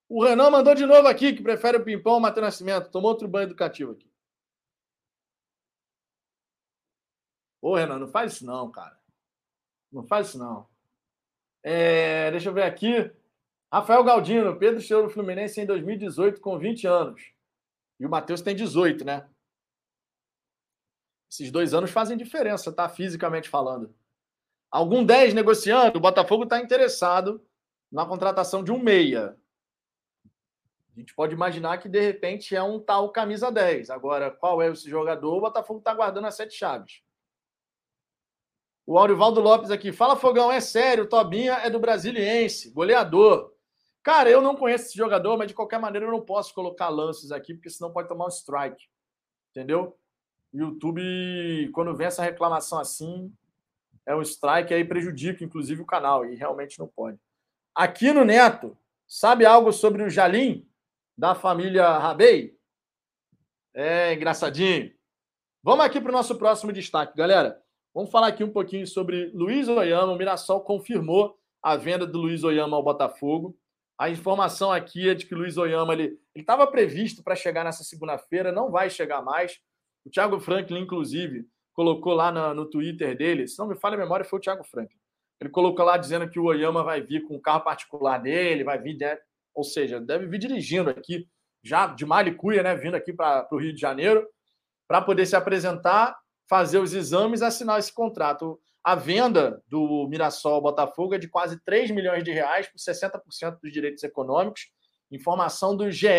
O 0.10 0.24
Renan 0.24 0.50
mandou 0.50 0.76
de 0.76 0.86
novo 0.86 1.08
aqui 1.08 1.34
que 1.34 1.42
prefere 1.42 1.78
o 1.78 1.84
Pimpão 1.84 2.14
ao 2.14 2.20
Matheus 2.20 2.46
Nascimento. 2.46 2.92
Tomou 2.92 3.12
outro 3.12 3.28
banho 3.28 3.46
educativo 3.48 3.94
aqui. 3.94 4.11
Ô, 7.62 7.76
Renan, 7.76 8.00
não 8.00 8.08
faz 8.08 8.34
isso 8.34 8.46
não, 8.46 8.72
cara. 8.72 9.00
Não 9.92 10.04
faz 10.04 10.30
isso 10.30 10.40
não. 10.40 10.68
É, 11.64 12.32
deixa 12.32 12.50
eu 12.50 12.54
ver 12.54 12.64
aqui. 12.64 13.12
Rafael 13.72 14.04
Galdino, 14.04 14.58
Pedro 14.58 14.82
chegou 14.82 15.04
no 15.04 15.10
Fluminense 15.10 15.62
em 15.62 15.66
2018 15.66 16.42
com 16.42 16.58
20 16.58 16.88
anos. 16.88 17.22
E 18.00 18.06
o 18.06 18.10
Matheus 18.10 18.42
tem 18.42 18.56
18, 18.56 19.06
né? 19.06 19.30
Esses 21.30 21.52
dois 21.52 21.74
anos 21.74 21.92
fazem 21.92 22.18
diferença, 22.18 22.72
tá? 22.74 22.90
Fisicamente 22.90 23.48
falando. 23.48 23.94
Algum 24.70 25.06
10 25.06 25.34
negociando, 25.34 25.98
o 25.98 26.02
Botafogo 26.02 26.44
está 26.44 26.60
interessado 26.60 27.46
na 27.92 28.06
contratação 28.06 28.64
de 28.64 28.72
um 28.72 28.80
meia. 28.80 29.38
A 30.96 31.00
gente 31.00 31.14
pode 31.14 31.34
imaginar 31.34 31.78
que, 31.78 31.88
de 31.88 32.02
repente, 32.02 32.56
é 32.56 32.62
um 32.62 32.80
tal 32.80 33.12
camisa 33.12 33.50
10. 33.52 33.90
Agora, 33.90 34.30
qual 34.30 34.62
é 34.62 34.70
esse 34.70 34.90
jogador? 34.90 35.38
O 35.38 35.42
Botafogo 35.42 35.80
está 35.80 35.94
guardando 35.94 36.28
as 36.28 36.36
sete 36.36 36.54
chaves. 36.54 37.02
O 38.92 38.98
Aurivaldo 38.98 39.40
Lopes 39.40 39.72
aqui. 39.72 39.94
Fala, 39.94 40.18
Fogão, 40.18 40.52
é 40.52 40.60
sério. 40.60 41.06
O 41.06 41.08
Tobinha 41.08 41.54
é 41.64 41.70
do 41.70 41.80
Brasiliense, 41.80 42.72
goleador. 42.72 43.54
Cara, 44.04 44.30
eu 44.30 44.42
não 44.42 44.54
conheço 44.54 44.88
esse 44.88 44.98
jogador, 44.98 45.38
mas 45.38 45.48
de 45.48 45.54
qualquer 45.54 45.80
maneira 45.80 46.06
eu 46.06 46.12
não 46.12 46.20
posso 46.20 46.54
colocar 46.54 46.90
lances 46.90 47.32
aqui, 47.32 47.54
porque 47.54 47.70
senão 47.70 47.94
pode 47.94 48.10
tomar 48.10 48.26
um 48.26 48.28
strike. 48.28 48.90
Entendeu? 49.50 49.98
YouTube, 50.54 51.72
quando 51.74 51.96
vem 51.96 52.08
essa 52.08 52.22
reclamação 52.22 52.80
assim, 52.80 53.34
é 54.06 54.14
um 54.14 54.22
strike 54.22 54.74
aí 54.74 54.84
prejudica, 54.84 55.42
inclusive, 55.42 55.82
o 55.82 55.86
canal, 55.86 56.26
e 56.26 56.36
realmente 56.36 56.78
não 56.78 56.88
pode. 56.90 57.18
Aqui 57.74 58.12
no 58.12 58.26
Neto, 58.26 58.78
sabe 59.08 59.46
algo 59.46 59.72
sobre 59.72 60.04
o 60.04 60.10
Jalim, 60.10 60.68
da 61.18 61.34
família 61.34 61.98
Rabei? 61.98 62.58
É 63.74 64.14
engraçadinho. 64.14 64.94
Vamos 65.64 65.86
aqui 65.86 66.02
para 66.02 66.10
o 66.10 66.14
nosso 66.14 66.38
próximo 66.38 66.74
destaque, 66.74 67.16
galera. 67.16 67.61
Vamos 67.94 68.10
falar 68.10 68.28
aqui 68.28 68.44
um 68.44 68.52
pouquinho 68.52 68.88
sobre 68.88 69.32
Luiz 69.34 69.68
Oyama. 69.68 70.14
O 70.14 70.18
Mirassol 70.18 70.62
confirmou 70.62 71.38
a 71.62 71.76
venda 71.76 72.08
do 72.08 72.20
Luiz 72.20 72.44
Oyama 72.44 72.78
ao 72.78 72.84
Botafogo. 72.84 73.58
A 73.98 74.10
informação 74.10 74.72
aqui 74.72 75.10
é 75.10 75.14
de 75.14 75.26
que 75.26 75.36
Luiz 75.36 75.58
Oyama 75.58 75.94
ele 75.94 76.18
estava 76.34 76.66
previsto 76.66 77.22
para 77.22 77.36
chegar 77.36 77.66
nessa 77.66 77.84
segunda-feira, 77.84 78.52
não 78.52 78.72
vai 78.72 78.90
chegar 78.90 79.22
mais. 79.22 79.60
O 80.06 80.10
Thiago 80.10 80.40
Franklin, 80.40 80.80
inclusive, 80.80 81.46
colocou 81.74 82.14
lá 82.14 82.32
no, 82.32 82.54
no 82.54 82.66
Twitter 82.66 83.16
dele, 83.16 83.48
se 83.48 83.60
não 83.60 83.68
me 83.68 83.76
falha 83.76 83.96
a 83.96 84.00
memória, 84.00 84.26
foi 84.26 84.40
o 84.40 84.42
Thiago 84.42 84.64
Franklin. 84.64 84.98
Ele 85.40 85.50
colocou 85.50 85.84
lá 85.86 85.98
dizendo 85.98 86.30
que 86.30 86.40
o 86.40 86.46
Oyama 86.46 86.84
vai 86.84 87.02
vir 87.02 87.26
com 87.26 87.36
o 87.36 87.42
carro 87.42 87.62
particular 87.62 88.20
dele, 88.20 88.64
vai 88.64 88.80
vir, 88.80 88.98
né? 88.98 89.18
ou 89.54 89.64
seja, 89.64 90.00
deve 90.00 90.28
vir 90.28 90.40
dirigindo 90.40 90.90
aqui, 90.90 91.28
já 91.62 91.88
de 91.88 92.06
Malicuia, 92.06 92.64
né? 92.64 92.76
Vindo 92.76 92.96
aqui 92.96 93.12
para 93.12 93.48
o 93.52 93.58
Rio 93.58 93.74
de 93.74 93.82
Janeiro, 93.82 94.28
para 94.88 95.02
poder 95.02 95.26
se 95.26 95.36
apresentar, 95.36 96.18
fazer 96.52 96.80
os 96.80 96.94
exames, 96.94 97.42
assinar 97.42 97.80
esse 97.80 97.94
contrato. 97.94 98.60
A 98.84 98.94
venda 98.94 99.64
do 99.70 100.06
Mirassol 100.10 100.62
Botafogo 100.62 101.16
é 101.16 101.18
de 101.18 101.30
quase 101.30 101.58
3 101.64 101.92
milhões 101.92 102.26
de 102.26 102.32
reais 102.32 102.68
por 102.68 102.78
60% 102.78 103.58
dos 103.64 103.72
direitos 103.72 104.04
econômicos. 104.04 104.70
Informação 105.10 105.78
do 105.78 105.90
GE. 105.90 106.10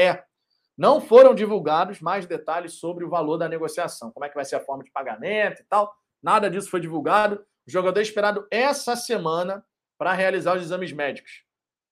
Não 0.75 1.03
foram 1.03 1.35
divulgados 1.35 2.01
mais 2.01 2.25
detalhes 2.25 2.79
sobre 2.79 3.05
o 3.05 3.11
valor 3.11 3.37
da 3.37 3.47
negociação, 3.47 4.11
como 4.11 4.25
é 4.25 4.29
que 4.31 4.35
vai 4.35 4.47
ser 4.47 4.57
a 4.57 4.65
forma 4.65 4.83
de 4.83 4.91
pagamento 4.91 5.61
e 5.61 5.65
tal. 5.65 5.95
Nada 6.23 6.49
disso 6.49 6.71
foi 6.71 6.81
divulgado. 6.81 7.45
O 7.67 7.71
jogador 7.71 8.01
é 8.01 8.03
esperado 8.03 8.47
essa 8.51 8.97
semana 8.97 9.63
para 9.99 10.15
realizar 10.15 10.57
os 10.57 10.63
exames 10.63 10.93
médicos. 10.93 11.45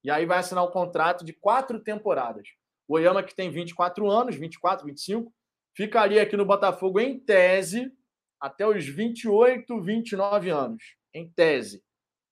E 0.03 0.11
aí 0.11 0.25
vai 0.25 0.39
assinar 0.39 0.65
o 0.65 0.71
contrato 0.71 1.27
de 1.27 1.35
quatro 1.35 1.79
temporadas. 1.79 2.49
O 2.89 2.95
Oyama, 2.95 3.23
que 3.23 3.35
tem 3.37 3.51
24 3.51 4.11
anos, 4.11 4.35
24, 4.35 4.87
25, 4.87 5.31
ficaria 5.75 6.23
aqui 6.23 6.39
no 6.39 6.47
Botafogo 6.47 6.99
em 6.99 7.21
tese 7.21 7.93
até 8.41 8.67
os 8.67 8.87
28, 8.87 9.81
29 9.81 10.51
anos. 10.51 10.97
Em 11.13 11.29
tese. 11.29 11.83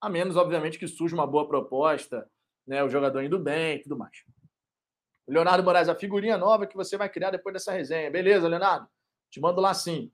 A 0.00 0.08
menos, 0.08 0.36
obviamente, 0.36 0.78
que 0.78 0.86
surja 0.86 1.14
uma 1.14 1.26
boa 1.26 1.46
proposta, 1.46 2.28
né, 2.66 2.82
o 2.82 2.88
jogador 2.88 3.22
indo 3.22 3.38
bem 3.38 3.76
e 3.76 3.82
tudo 3.82 3.98
mais. 3.98 4.16
Leonardo 5.26 5.62
Moraes, 5.62 5.88
a 5.88 5.94
figurinha 5.94 6.38
nova 6.38 6.66
que 6.66 6.76
você 6.76 6.96
vai 6.96 7.08
criar 7.08 7.30
depois 7.30 7.52
dessa 7.52 7.72
resenha. 7.72 8.10
Beleza, 8.10 8.48
Leonardo? 8.48 8.88
Te 9.30 9.40
mando 9.40 9.60
lá 9.60 9.74
sim. 9.74 10.10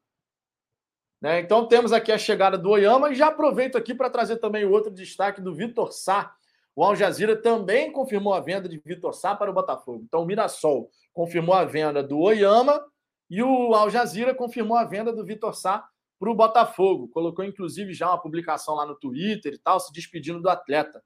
Né? 1.20 1.40
Então 1.40 1.68
temos 1.68 1.92
aqui 1.92 2.10
a 2.10 2.18
chegada 2.18 2.58
do 2.58 2.70
Oyama 2.70 3.10
e 3.10 3.14
já 3.14 3.28
aproveito 3.28 3.76
aqui 3.76 3.94
para 3.94 4.10
trazer 4.10 4.36
também 4.36 4.64
o 4.64 4.72
outro 4.72 4.90
destaque 4.90 5.40
do 5.40 5.54
Vitor 5.54 5.92
Sá. 5.92 6.34
O 6.74 6.82
Al 6.84 6.96
Jazeera 6.96 7.36
também 7.36 7.92
confirmou 7.92 8.34
a 8.34 8.40
venda 8.40 8.68
de 8.68 8.76
Vitor 8.78 9.14
Sá 9.14 9.34
para 9.34 9.50
o 9.50 9.54
Botafogo. 9.54 10.02
Então 10.04 10.22
o 10.22 10.26
Mirassol 10.26 10.90
confirmou 11.12 11.54
a 11.54 11.64
venda 11.64 12.02
do 12.02 12.18
Oyama 12.18 12.84
e 13.30 13.42
o 13.42 13.74
Al 13.74 13.90
Jazeera 13.90 14.34
confirmou 14.34 14.76
a 14.76 14.84
venda 14.84 15.12
do 15.12 15.24
Vitor 15.24 15.54
Sá 15.54 15.86
para 16.18 16.30
o 16.30 16.34
Botafogo. 16.34 17.08
Colocou 17.08 17.44
inclusive 17.44 17.92
já 17.92 18.08
uma 18.08 18.20
publicação 18.20 18.74
lá 18.74 18.86
no 18.86 18.94
Twitter 18.94 19.54
e 19.54 19.58
tal, 19.58 19.80
se 19.80 19.92
despedindo 19.92 20.40
do 20.40 20.48
atleta. 20.48 21.02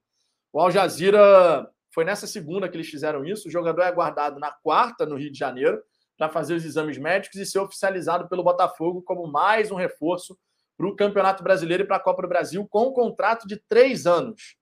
O 0.52 0.60
Al 0.60 0.70
Jazeera 0.70 1.70
foi 1.92 2.04
nessa 2.04 2.26
segunda 2.26 2.68
que 2.68 2.76
eles 2.76 2.88
fizeram 2.88 3.24
isso. 3.24 3.48
O 3.48 3.50
jogador 3.50 3.82
é 3.82 3.86
aguardado 3.86 4.38
na 4.38 4.50
quarta, 4.50 5.06
no 5.06 5.16
Rio 5.16 5.32
de 5.32 5.38
Janeiro, 5.38 5.82
para 6.16 6.28
fazer 6.28 6.54
os 6.54 6.64
exames 6.64 6.98
médicos 6.98 7.38
e 7.38 7.46
ser 7.46 7.58
oficializado 7.58 8.28
pelo 8.28 8.42
Botafogo 8.42 9.02
como 9.02 9.26
mais 9.26 9.70
um 9.70 9.76
reforço 9.76 10.38
para 10.76 10.86
o 10.86 10.96
Campeonato 10.96 11.42
Brasileiro 11.42 11.82
e 11.82 11.86
para 11.86 11.96
a 11.96 12.00
Copa 12.00 12.22
do 12.22 12.28
Brasil, 12.28 12.66
com 12.68 12.88
um 12.88 12.92
contrato 12.92 13.46
de 13.46 13.56
três 13.68 14.06
anos. 14.06 14.56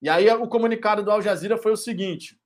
E 0.00 0.08
aí 0.08 0.28
o 0.28 0.48
comunicado 0.48 1.02
do 1.02 1.10
Al 1.10 1.22
Jazeera 1.22 1.56
foi 1.56 1.72
o 1.72 1.76
seguinte: 1.76 2.38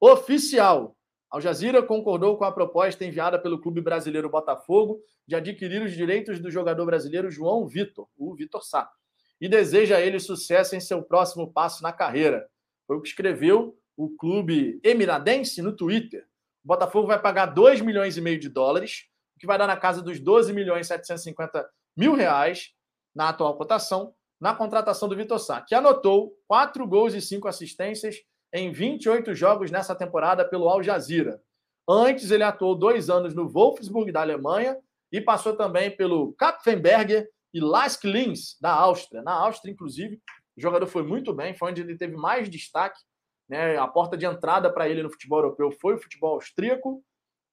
oficial. 0.00 0.95
Al 1.36 1.40
Jazeera 1.42 1.82
concordou 1.82 2.38
com 2.38 2.44
a 2.44 2.52
proposta 2.52 3.04
enviada 3.04 3.38
pelo 3.38 3.60
Clube 3.60 3.82
Brasileiro 3.82 4.30
Botafogo 4.30 5.02
de 5.26 5.36
adquirir 5.36 5.82
os 5.82 5.92
direitos 5.92 6.40
do 6.40 6.50
jogador 6.50 6.86
brasileiro 6.86 7.30
João 7.30 7.66
Vitor, 7.66 8.08
o 8.16 8.34
Vitor 8.34 8.64
Sá, 8.64 8.90
e 9.38 9.46
deseja 9.46 9.98
a 9.98 10.00
ele 10.00 10.18
sucesso 10.18 10.74
em 10.74 10.80
seu 10.80 11.02
próximo 11.02 11.52
passo 11.52 11.82
na 11.82 11.92
carreira. 11.92 12.48
Foi 12.86 12.96
o 12.96 13.02
que 13.02 13.08
escreveu 13.08 13.76
o 13.94 14.08
clube 14.16 14.80
emiradense 14.82 15.60
no 15.60 15.76
Twitter. 15.76 16.24
O 16.64 16.68
Botafogo 16.68 17.06
vai 17.06 17.20
pagar 17.20 17.44
2 17.44 17.82
milhões 17.82 18.16
e 18.16 18.22
meio 18.22 18.40
de 18.40 18.48
dólares, 18.48 19.04
o 19.36 19.38
que 19.38 19.46
vai 19.46 19.58
dar 19.58 19.66
na 19.66 19.76
casa 19.76 20.00
dos 20.00 20.18
12 20.18 20.54
milhões 20.54 20.86
e 20.86 20.88
750 20.88 21.68
mil 21.94 22.14
reais 22.14 22.70
na 23.14 23.28
atual 23.28 23.54
cotação, 23.58 24.14
na 24.40 24.54
contratação 24.54 25.06
do 25.06 25.14
Vitor 25.14 25.38
Sá, 25.38 25.60
que 25.60 25.74
anotou 25.74 26.32
4 26.48 26.86
gols 26.86 27.12
e 27.12 27.20
5 27.20 27.46
assistências 27.46 28.22
em 28.58 28.72
28 28.72 29.34
jogos 29.34 29.70
nessa 29.70 29.94
temporada 29.94 30.44
pelo 30.44 30.68
Al 30.68 30.82
Jazeera. 30.82 31.40
Antes, 31.88 32.30
ele 32.30 32.42
atuou 32.42 32.74
dois 32.74 33.08
anos 33.08 33.34
no 33.34 33.48
Wolfsburg, 33.48 34.10
da 34.10 34.20
Alemanha, 34.20 34.76
e 35.12 35.20
passou 35.20 35.56
também 35.56 35.90
pelo 35.90 36.32
Kapfenberger 36.32 37.28
e 37.54 37.60
Lask 37.60 38.04
Linz, 38.04 38.56
da 38.60 38.72
Áustria. 38.72 39.22
Na 39.22 39.32
Áustria, 39.32 39.72
inclusive, 39.72 40.20
o 40.56 40.60
jogador 40.60 40.86
foi 40.86 41.02
muito 41.02 41.32
bem, 41.32 41.54
foi 41.54 41.70
onde 41.70 41.82
ele 41.82 41.96
teve 41.96 42.16
mais 42.16 42.48
destaque 42.48 43.00
Né? 43.48 43.76
A 43.76 43.86
porta 43.86 44.16
de 44.16 44.26
entrada 44.26 44.72
para 44.72 44.88
ele 44.88 45.02
no 45.02 45.10
futebol 45.10 45.38
europeu 45.38 45.70
foi 45.70 45.94
o 45.94 45.98
futebol 45.98 46.34
austríaco 46.34 47.04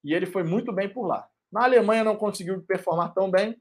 e 0.04 0.14
ele 0.14 0.26
foi 0.26 0.44
muito 0.44 0.74
bem 0.74 0.90
por 0.90 1.06
lá. 1.06 1.28
Na 1.52 1.64
Alemanha 1.64 2.04
não 2.04 2.16
conseguiu 2.16 2.64
performar 2.64 3.14
tão 3.14 3.30
bem 3.30 3.56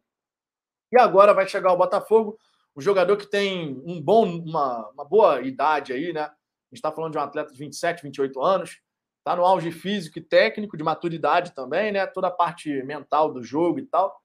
e 0.91 0.99
agora 0.99 1.35
vai 1.35 1.47
chegar 1.47 1.73
o 1.73 1.77
Botafogo, 1.77 2.39
um 2.75 2.81
jogador 2.81 3.17
que 3.17 3.27
tem 3.27 3.83
um 3.85 4.01
bom, 4.01 4.27
uma, 4.27 4.89
uma 4.91 5.05
boa 5.05 5.43
idade 5.43 5.93
aí, 5.93 6.13
né? 6.13 6.31
Gente 6.73 6.79
está 6.79 6.91
falando 6.91 7.13
de 7.13 7.19
um 7.19 7.21
atleta 7.21 7.53
de 7.53 7.59
27, 7.59 8.03
28 8.03 8.41
anos, 8.41 8.81
está 9.19 9.37
no 9.37 9.45
auge 9.45 9.71
físico 9.71 10.19
e 10.19 10.23
técnico, 10.23 10.75
de 10.75 10.83
maturidade 10.83 11.55
também, 11.55 11.93
né? 11.93 12.07
Toda 12.07 12.29
a 12.29 12.31
parte 12.31 12.83
mental 12.83 13.31
do 13.31 13.43
jogo 13.43 13.79
e 13.79 13.87
tal. 13.87 14.19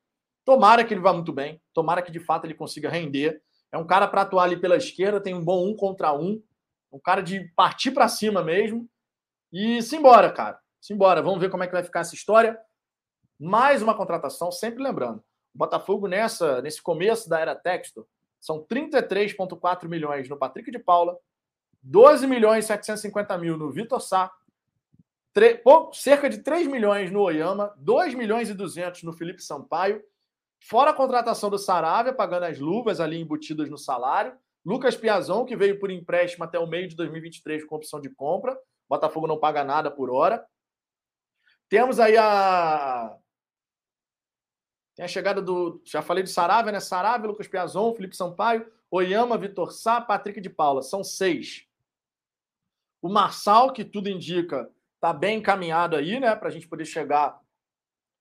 Tomara 0.45 0.85
que 0.85 0.93
ele 0.93 1.01
vá 1.01 1.11
muito 1.11 1.33
bem, 1.33 1.61
tomara 1.73 2.01
que 2.01 2.09
de 2.09 2.21
fato 2.21 2.45
ele 2.45 2.53
consiga 2.53 2.89
render. 2.89 3.41
É 3.69 3.77
um 3.77 3.85
cara 3.85 4.07
para 4.07 4.21
atuar 4.21 4.45
ali 4.45 4.55
pela 4.55 4.77
esquerda, 4.77 5.19
tem 5.19 5.35
um 5.35 5.43
bom 5.43 5.67
um 5.67 5.75
contra 5.75 6.13
um, 6.13 6.41
um 6.89 6.97
cara 6.97 7.21
de 7.21 7.51
partir 7.53 7.91
para 7.91 8.07
cima 8.07 8.41
mesmo. 8.41 8.89
E 9.51 9.81
simbora, 9.81 10.31
cara. 10.31 10.57
Simbora. 10.79 11.21
Vamos 11.21 11.41
ver 11.41 11.49
como 11.49 11.63
é 11.63 11.67
que 11.67 11.73
vai 11.73 11.83
ficar 11.83 11.99
essa 11.99 12.15
história. 12.15 12.57
Mais 13.37 13.81
uma 13.81 13.93
contratação, 13.93 14.53
sempre 14.53 14.81
lembrando. 14.81 15.19
O 15.53 15.57
Botafogo 15.57 16.07
nessa, 16.07 16.61
nesse 16.61 16.81
começo 16.81 17.27
da 17.27 17.41
era 17.41 17.53
Texto, 17.53 18.07
são 18.39 18.65
33,4 18.65 19.89
milhões 19.89 20.29
no 20.29 20.37
Patrick 20.37 20.71
de 20.71 20.79
Paula, 20.79 21.17
12 21.83 22.27
milhões 22.27 22.65
e 22.65 22.67
750 22.67 23.37
mil 23.37 23.57
no 23.57 23.71
Vitor 23.71 24.01
Sá, 24.01 24.31
cerca 25.93 26.29
de 26.29 26.39
3 26.39 26.67
milhões 26.67 27.11
no 27.11 27.21
Oyama, 27.21 27.73
2 27.77 28.15
milhões 28.15 28.49
e 28.49 28.53
200 28.53 29.03
no 29.03 29.13
Felipe 29.13 29.41
Sampaio, 29.41 30.03
fora 30.59 30.91
a 30.91 30.93
contratação 30.93 31.49
do 31.49 31.57
Saravia, 31.57 32.13
pagando 32.13 32.43
as 32.43 32.59
luvas 32.59 32.99
ali 32.99 33.19
embutidas 33.19 33.69
no 33.69 33.77
salário, 33.77 34.35
Lucas 34.65 34.97
Piazon, 34.97 35.45
que 35.45 35.55
veio 35.55 35.79
por 35.79 35.91
empréstimo 35.91 36.43
até 36.43 36.59
o 36.59 36.67
meio 36.67 36.87
de 36.87 36.95
2023 36.95 37.63
com 37.65 37.75
opção 37.75 38.01
de 38.01 38.09
compra, 38.09 38.57
Botafogo 38.89 39.27
não 39.27 39.39
paga 39.39 39.63
nada 39.63 39.91
por 39.91 40.09
hora. 40.09 40.45
Temos 41.69 41.99
aí 41.99 42.17
a 42.17 43.15
tem 44.97 45.05
a 45.05 45.07
chegada 45.07 45.39
do. 45.39 45.79
Já 45.85 46.01
falei 46.01 46.23
de 46.23 46.29
Saravia, 46.31 46.71
né? 46.71 46.79
Saravia, 46.79 47.27
Lucas 47.27 47.47
Piazon, 47.47 47.93
Felipe 47.93 48.15
Sampaio, 48.15 48.65
Oyama, 48.89 49.37
Vitor 49.37 49.71
Sá, 49.71 50.01
Patrick 50.01 50.41
de 50.41 50.49
Paula. 50.49 50.81
São 50.81 51.03
seis. 51.03 51.66
O 53.01 53.09
Marçal, 53.09 53.71
que 53.71 53.85
tudo 53.85 54.09
indica, 54.09 54.69
está 54.95 55.13
bem 55.13 55.39
encaminhado 55.39 55.95
aí, 55.95 56.19
né? 56.19 56.35
Para 56.35 56.49
a 56.49 56.51
gente 56.51 56.67
poder 56.67 56.85
chegar 56.85 57.39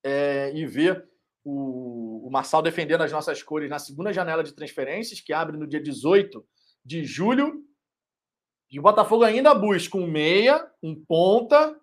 é, 0.04 0.52
e 0.54 0.66
ver 0.66 1.08
o, 1.44 2.26
o 2.26 2.30
Marçal 2.30 2.60
defendendo 2.60 3.02
as 3.02 3.12
nossas 3.12 3.42
cores 3.42 3.70
na 3.70 3.78
segunda 3.78 4.12
janela 4.12 4.42
de 4.42 4.52
transferências, 4.52 5.20
que 5.20 5.32
abre 5.32 5.56
no 5.56 5.66
dia 5.66 5.80
18 5.80 6.46
de 6.84 7.04
julho. 7.04 7.64
E 8.70 8.78
o 8.78 8.82
Botafogo 8.82 9.24
ainda 9.24 9.54
busca 9.54 9.96
um 9.96 10.06
meia, 10.06 10.70
um 10.82 10.94
ponta, 10.94 11.78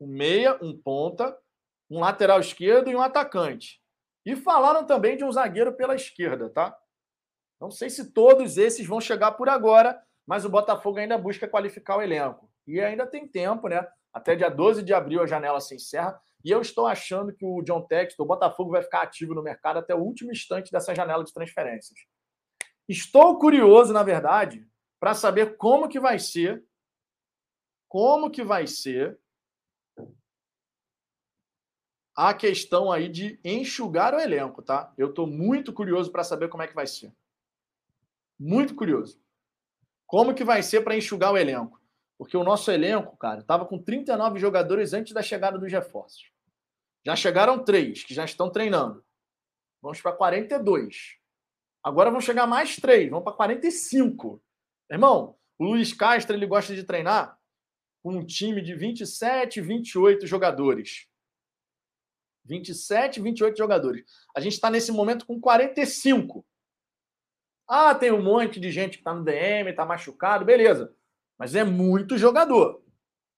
um 0.00 0.06
meia, 0.06 0.58
um 0.62 0.76
ponta, 0.76 1.36
um 1.90 2.00
lateral 2.00 2.40
esquerdo 2.40 2.88
e 2.88 2.96
um 2.96 3.02
atacante. 3.02 3.82
E 4.24 4.36
falaram 4.36 4.86
também 4.86 5.16
de 5.16 5.24
um 5.24 5.32
zagueiro 5.32 5.76
pela 5.76 5.94
esquerda, 5.94 6.48
tá? 6.50 6.76
Não 7.60 7.70
sei 7.70 7.90
se 7.90 8.12
todos 8.12 8.56
esses 8.56 8.86
vão 8.86 9.00
chegar 9.00 9.32
por 9.32 9.48
agora, 9.48 10.00
mas 10.28 10.44
o 10.44 10.50
Botafogo 10.50 10.98
ainda 10.98 11.16
busca 11.16 11.48
qualificar 11.48 11.96
o 11.96 12.02
elenco. 12.02 12.52
E 12.66 12.78
ainda 12.82 13.06
tem 13.06 13.26
tempo, 13.26 13.66
né? 13.66 13.88
Até 14.12 14.36
dia 14.36 14.50
12 14.50 14.82
de 14.82 14.92
abril 14.92 15.22
a 15.22 15.26
janela 15.26 15.58
se 15.58 15.74
encerra. 15.74 16.20
E 16.44 16.50
eu 16.50 16.60
estou 16.60 16.86
achando 16.86 17.32
que 17.32 17.46
o 17.46 17.62
John 17.62 17.80
Textor, 17.86 18.26
o 18.26 18.28
Botafogo, 18.28 18.72
vai 18.72 18.82
ficar 18.82 19.00
ativo 19.00 19.34
no 19.34 19.42
mercado 19.42 19.78
até 19.78 19.94
o 19.94 20.00
último 20.00 20.30
instante 20.30 20.70
dessa 20.70 20.94
janela 20.94 21.24
de 21.24 21.32
transferências. 21.32 21.98
Estou 22.86 23.38
curioso, 23.38 23.94
na 23.94 24.02
verdade, 24.02 24.68
para 25.00 25.14
saber 25.14 25.56
como 25.56 25.88
que 25.88 25.98
vai 25.98 26.18
ser, 26.18 26.62
como 27.88 28.30
que 28.30 28.44
vai 28.44 28.66
ser 28.66 29.18
a 32.14 32.34
questão 32.34 32.92
aí 32.92 33.08
de 33.08 33.40
enxugar 33.42 34.12
o 34.12 34.20
elenco, 34.20 34.60
tá? 34.60 34.92
Eu 34.98 35.08
estou 35.08 35.26
muito 35.26 35.72
curioso 35.72 36.12
para 36.12 36.22
saber 36.22 36.50
como 36.50 36.62
é 36.62 36.68
que 36.68 36.74
vai 36.74 36.86
ser. 36.86 37.14
Muito 38.38 38.74
curioso. 38.74 39.18
Como 40.08 40.34
que 40.34 40.42
vai 40.42 40.62
ser 40.62 40.80
para 40.80 40.96
enxugar 40.96 41.32
o 41.32 41.36
elenco? 41.36 41.78
Porque 42.16 42.34
o 42.34 42.42
nosso 42.42 42.70
elenco, 42.70 43.14
cara, 43.18 43.40
estava 43.40 43.66
com 43.66 43.78
39 43.78 44.38
jogadores 44.40 44.94
antes 44.94 45.12
da 45.12 45.22
chegada 45.22 45.58
dos 45.58 45.70
reforços. 45.70 46.32
Já 47.04 47.14
chegaram 47.14 47.62
três 47.62 48.02
que 48.02 48.14
já 48.14 48.24
estão 48.24 48.50
treinando. 48.50 49.04
Vamos 49.82 50.00
para 50.00 50.12
42. 50.12 51.18
Agora 51.84 52.10
vão 52.10 52.22
chegar 52.22 52.46
mais 52.46 52.76
três, 52.76 53.10
vamos 53.10 53.22
para 53.22 53.34
45. 53.34 54.42
Irmão, 54.90 55.36
o 55.58 55.64
Luiz 55.64 55.92
Castro 55.92 56.34
ele 56.34 56.46
gosta 56.46 56.74
de 56.74 56.84
treinar 56.84 57.38
com 58.02 58.14
um 58.14 58.24
time 58.24 58.62
de 58.62 58.74
27, 58.74 59.60
28 59.60 60.26
jogadores. 60.26 61.06
27, 62.46 63.20
28 63.20 63.58
jogadores. 63.58 64.04
A 64.34 64.40
gente 64.40 64.54
está 64.54 64.70
nesse 64.70 64.90
momento 64.90 65.26
com 65.26 65.38
45. 65.38 66.46
Ah, 67.68 67.94
tem 67.94 68.10
um 68.10 68.22
monte 68.22 68.58
de 68.58 68.70
gente 68.70 68.92
que 68.92 69.02
está 69.02 69.14
no 69.14 69.22
DM, 69.22 69.70
está 69.70 69.84
machucado, 69.84 70.44
beleza. 70.44 70.90
Mas 71.38 71.54
é 71.54 71.62
muito 71.62 72.16
jogador. 72.16 72.82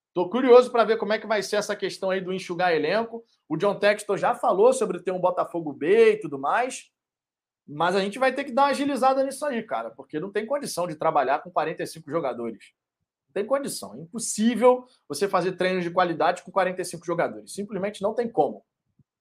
Estou 0.08 0.30
curioso 0.30 0.70
para 0.70 0.84
ver 0.84 0.98
como 0.98 1.12
é 1.12 1.18
que 1.18 1.26
vai 1.26 1.42
ser 1.42 1.56
essa 1.56 1.74
questão 1.74 2.10
aí 2.10 2.20
do 2.20 2.32
enxugar 2.32 2.72
elenco. 2.72 3.24
O 3.48 3.56
John 3.56 3.76
Textor 3.76 4.16
já 4.16 4.34
falou 4.34 4.72
sobre 4.72 5.00
ter 5.00 5.10
um 5.10 5.20
Botafogo 5.20 5.72
B 5.72 6.12
e 6.12 6.20
tudo 6.20 6.38
mais. 6.38 6.90
Mas 7.66 7.94
a 7.94 8.00
gente 8.00 8.18
vai 8.18 8.32
ter 8.32 8.44
que 8.44 8.52
dar 8.52 8.62
uma 8.62 8.68
agilizada 8.70 9.22
nisso 9.22 9.44
aí, 9.44 9.62
cara, 9.62 9.90
porque 9.90 10.18
não 10.18 10.32
tem 10.32 10.46
condição 10.46 10.86
de 10.86 10.96
trabalhar 10.96 11.40
com 11.40 11.50
45 11.50 12.10
jogadores. 12.10 12.72
Não 13.28 13.32
tem 13.34 13.46
condição. 13.46 13.94
É 13.94 13.98
impossível 13.98 14.84
você 15.08 15.28
fazer 15.28 15.52
treinos 15.52 15.84
de 15.84 15.90
qualidade 15.90 16.42
com 16.42 16.50
45 16.50 17.06
jogadores. 17.06 17.52
Simplesmente 17.52 18.02
não 18.02 18.14
tem 18.14 18.28
como. 18.28 18.64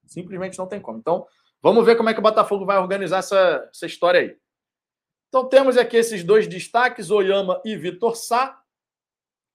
Simplesmente 0.07 0.57
não 0.57 0.67
tem 0.67 0.81
como. 0.81 0.97
Então, 0.97 1.27
vamos 1.61 1.85
ver 1.85 1.95
como 1.95 2.09
é 2.09 2.13
que 2.13 2.19
o 2.19 2.23
Botafogo 2.23 2.65
vai 2.65 2.79
organizar 2.79 3.19
essa, 3.19 3.69
essa 3.71 3.85
história 3.85 4.21
aí. 4.21 4.35
Então, 5.29 5.47
temos 5.47 5.77
aqui 5.77 5.95
esses 5.95 6.23
dois 6.23 6.47
destaques, 6.47 7.11
Oyama 7.11 7.61
e 7.63 7.77
Vitor 7.77 8.15
Sá. 8.15 8.61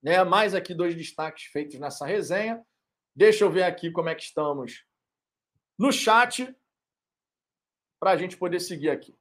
Né? 0.03 0.23
Mais 0.23 0.55
aqui 0.55 0.73
dois 0.73 0.95
destaques 0.95 1.45
feitos 1.45 1.79
nessa 1.79 2.07
resenha. 2.07 2.65
Deixa 3.15 3.45
eu 3.45 3.51
ver 3.51 3.65
aqui 3.65 3.91
como 3.91 4.09
é 4.09 4.15
que 4.15 4.23
estamos 4.23 4.85
no 5.79 5.93
chat 5.93 6.55
para 8.01 8.13
a 8.13 8.17
gente 8.17 8.37
poder 8.37 8.61
seguir 8.61 8.91
aqui. 8.91 9.17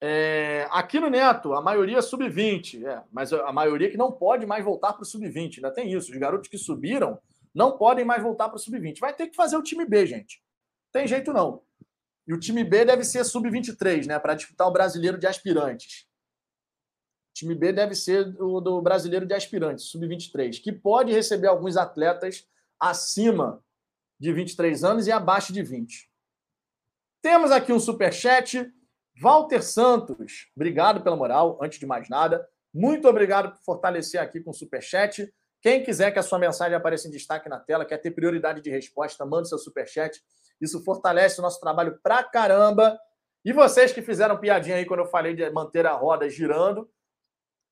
É, 0.00 0.66
aqui 0.72 0.98
no 0.98 1.08
Neto, 1.08 1.54
a 1.54 1.62
maioria 1.62 1.98
é 1.98 2.02
sub-20, 2.02 2.84
é, 2.84 3.04
mas 3.12 3.32
a 3.32 3.52
maioria 3.52 3.88
que 3.88 3.96
não 3.96 4.10
pode 4.10 4.44
mais 4.44 4.64
voltar 4.64 4.92
para 4.92 5.02
o 5.02 5.06
sub-20. 5.06 5.56
Ainda 5.56 5.70
tem 5.70 5.92
isso. 5.92 6.10
Os 6.10 6.18
garotos 6.18 6.48
que 6.48 6.58
subiram 6.58 7.18
não 7.54 7.78
podem 7.78 8.04
mais 8.04 8.22
voltar 8.22 8.48
para 8.48 8.56
o 8.56 8.58
sub-20. 8.58 8.98
Vai 8.98 9.14
ter 9.14 9.28
que 9.28 9.36
fazer 9.36 9.56
o 9.56 9.62
time 9.62 9.86
B, 9.86 10.04
gente. 10.04 10.42
Tem 10.90 11.06
jeito 11.06 11.32
não. 11.32 11.62
E 12.26 12.32
o 12.32 12.38
time 12.38 12.62
B 12.62 12.84
deve 12.84 13.04
ser 13.04 13.24
sub-23, 13.24 14.06
né? 14.06 14.18
Para 14.18 14.34
disputar 14.34 14.68
o 14.68 14.72
brasileiro 14.72 15.18
de 15.18 15.26
aspirantes. 15.26 16.06
O 17.30 17.34
time 17.34 17.54
B 17.54 17.72
deve 17.72 17.94
ser 17.94 18.34
o 18.40 18.60
do 18.60 18.80
brasileiro 18.80 19.26
de 19.26 19.34
aspirantes, 19.34 19.86
sub-23, 19.86 20.62
que 20.62 20.70
pode 20.70 21.12
receber 21.12 21.48
alguns 21.48 21.76
atletas 21.76 22.46
acima 22.78 23.64
de 24.20 24.32
23 24.32 24.84
anos 24.84 25.06
e 25.06 25.12
abaixo 25.12 25.52
de 25.52 25.62
20. 25.62 26.10
Temos 27.22 27.50
aqui 27.50 27.72
um 27.72 27.80
super 27.80 28.12
chat. 28.12 28.72
Walter 29.20 29.62
Santos, 29.62 30.50
obrigado 30.56 31.02
pela 31.02 31.16
moral, 31.16 31.58
antes 31.62 31.78
de 31.78 31.86
mais 31.86 32.08
nada. 32.08 32.46
Muito 32.72 33.06
obrigado 33.08 33.52
por 33.52 33.62
fortalecer 33.62 34.20
aqui 34.20 34.40
com 34.40 34.50
o 34.50 34.54
super 34.54 34.82
chat. 34.82 35.32
Quem 35.62 35.80
quiser 35.84 36.10
que 36.10 36.18
a 36.18 36.22
sua 36.24 36.40
mensagem 36.40 36.74
apareça 36.74 37.06
em 37.06 37.10
destaque 37.10 37.48
na 37.48 37.58
tela, 37.58 37.84
quer 37.84 37.96
ter 37.98 38.10
prioridade 38.10 38.60
de 38.60 38.68
resposta, 38.68 39.24
manda 39.24 39.44
seu 39.44 39.56
superchat. 39.56 40.20
Isso 40.60 40.82
fortalece 40.82 41.38
o 41.38 41.42
nosso 41.42 41.60
trabalho 41.60 42.00
pra 42.02 42.24
caramba. 42.24 42.98
E 43.44 43.52
vocês 43.52 43.92
que 43.92 44.02
fizeram 44.02 44.36
piadinha 44.36 44.76
aí 44.76 44.84
quando 44.84 45.00
eu 45.00 45.06
falei 45.06 45.34
de 45.34 45.48
manter 45.50 45.86
a 45.86 45.92
roda 45.92 46.28
girando, 46.28 46.90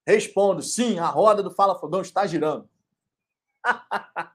respondo: 0.07 0.63
sim, 0.63 1.01
a 1.01 1.07
roda 1.07 1.43
do 1.43 1.51
Fala 1.51 1.79
Fogão 1.81 2.01
está 2.01 2.25
girando. 2.29 2.71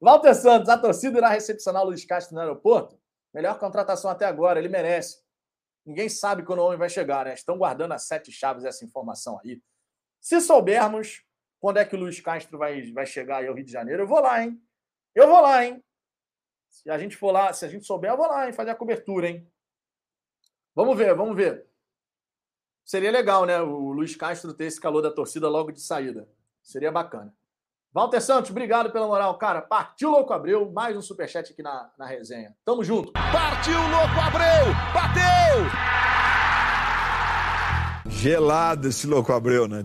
Walter 0.00 0.34
Santos, 0.34 0.68
a 0.68 0.76
torcida 0.76 1.16
irá 1.16 1.28
recepcionar 1.28 1.82
o 1.82 1.86
Luiz 1.86 2.04
Castro 2.04 2.34
no 2.34 2.40
aeroporto? 2.40 2.98
Melhor 3.32 3.56
contratação 3.58 4.10
até 4.10 4.26
agora, 4.26 4.58
ele 4.58 4.68
merece. 4.68 5.24
Ninguém 5.84 6.08
sabe 6.08 6.42
quando 6.42 6.58
o 6.58 6.64
homem 6.64 6.78
vai 6.78 6.88
chegar, 6.88 7.24
né? 7.24 7.34
Estão 7.34 7.56
guardando 7.56 7.92
as 7.92 8.02
sete 8.02 8.32
chaves 8.32 8.64
essa 8.64 8.84
informação 8.84 9.40
aí. 9.44 9.62
Se 10.20 10.40
soubermos, 10.40 11.25
quando 11.66 11.78
é 11.78 11.84
que 11.84 11.96
o 11.96 11.98
Luiz 11.98 12.20
Castro 12.20 12.56
vai, 12.56 12.92
vai 12.92 13.04
chegar 13.04 13.38
aí 13.38 13.48
ao 13.48 13.54
Rio 13.54 13.64
de 13.64 13.72
Janeiro? 13.72 14.04
Eu 14.04 14.06
vou 14.06 14.20
lá, 14.20 14.40
hein? 14.40 14.56
Eu 15.12 15.26
vou 15.26 15.40
lá, 15.40 15.64
hein? 15.64 15.82
Se 16.68 16.88
a 16.88 16.96
gente 16.96 17.16
for 17.16 17.32
lá, 17.32 17.52
se 17.52 17.64
a 17.64 17.68
gente 17.68 17.84
souber, 17.84 18.12
eu 18.12 18.16
vou 18.16 18.28
lá, 18.28 18.46
hein? 18.46 18.52
Fazer 18.52 18.70
a 18.70 18.74
cobertura, 18.76 19.28
hein? 19.28 19.50
Vamos 20.76 20.96
ver, 20.96 21.12
vamos 21.16 21.34
ver. 21.34 21.66
Seria 22.84 23.10
legal, 23.10 23.44
né? 23.44 23.60
O 23.60 23.90
Luiz 23.90 24.14
Castro 24.14 24.54
ter 24.54 24.66
esse 24.66 24.80
calor 24.80 25.02
da 25.02 25.10
torcida 25.10 25.48
logo 25.48 25.72
de 25.72 25.80
saída. 25.80 26.28
Seria 26.62 26.92
bacana. 26.92 27.34
Walter 27.92 28.20
Santos, 28.20 28.52
obrigado 28.52 28.92
pela 28.92 29.08
moral, 29.08 29.36
cara. 29.36 29.60
Partiu 29.60 30.08
Louco 30.08 30.32
Abreu, 30.32 30.70
mais 30.70 30.96
um 30.96 31.02
superchat 31.02 31.50
aqui 31.50 31.64
na, 31.64 31.90
na 31.98 32.06
resenha. 32.06 32.54
Tamo 32.64 32.84
junto. 32.84 33.10
Partiu 33.10 33.74
Louco 33.74 34.20
Abreu, 34.24 34.72
bateu! 34.94 35.66
Gelado 38.08 38.86
esse 38.86 39.04
Louco 39.04 39.32
Abreu, 39.32 39.66
né? 39.66 39.82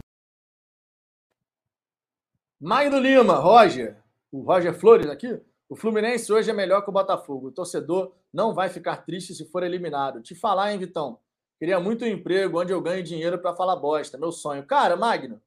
Magno 2.64 3.00
Lima, 3.00 3.38
Roger, 3.38 3.98
o 4.32 4.42
Roger 4.42 4.72
Flores 4.72 5.10
aqui. 5.10 5.42
O 5.68 5.76
Fluminense 5.76 6.32
hoje 6.32 6.52
é 6.52 6.54
melhor 6.54 6.84
que 6.84 6.90
o 6.92 6.94
Botafogo. 6.94 7.48
O 7.48 7.52
torcedor 7.52 8.14
não 8.32 8.54
vai 8.54 8.70
ficar 8.70 8.98
triste 8.98 9.34
se 9.34 9.50
for 9.50 9.64
eliminado. 9.64 10.22
Te 10.22 10.36
falar, 10.36 10.72
hein, 10.72 10.78
Vitão? 10.78 11.20
Queria 11.58 11.80
muito 11.80 12.06
um 12.06 12.08
emprego 12.08 12.62
onde 12.62 12.72
eu 12.72 12.80
ganho 12.80 13.04
dinheiro 13.04 13.40
para 13.40 13.56
falar 13.56 13.76
bosta. 13.78 14.16
Meu 14.16 14.32
sonho. 14.32 14.64
Cara, 14.64 14.96
Magno, 14.96 15.42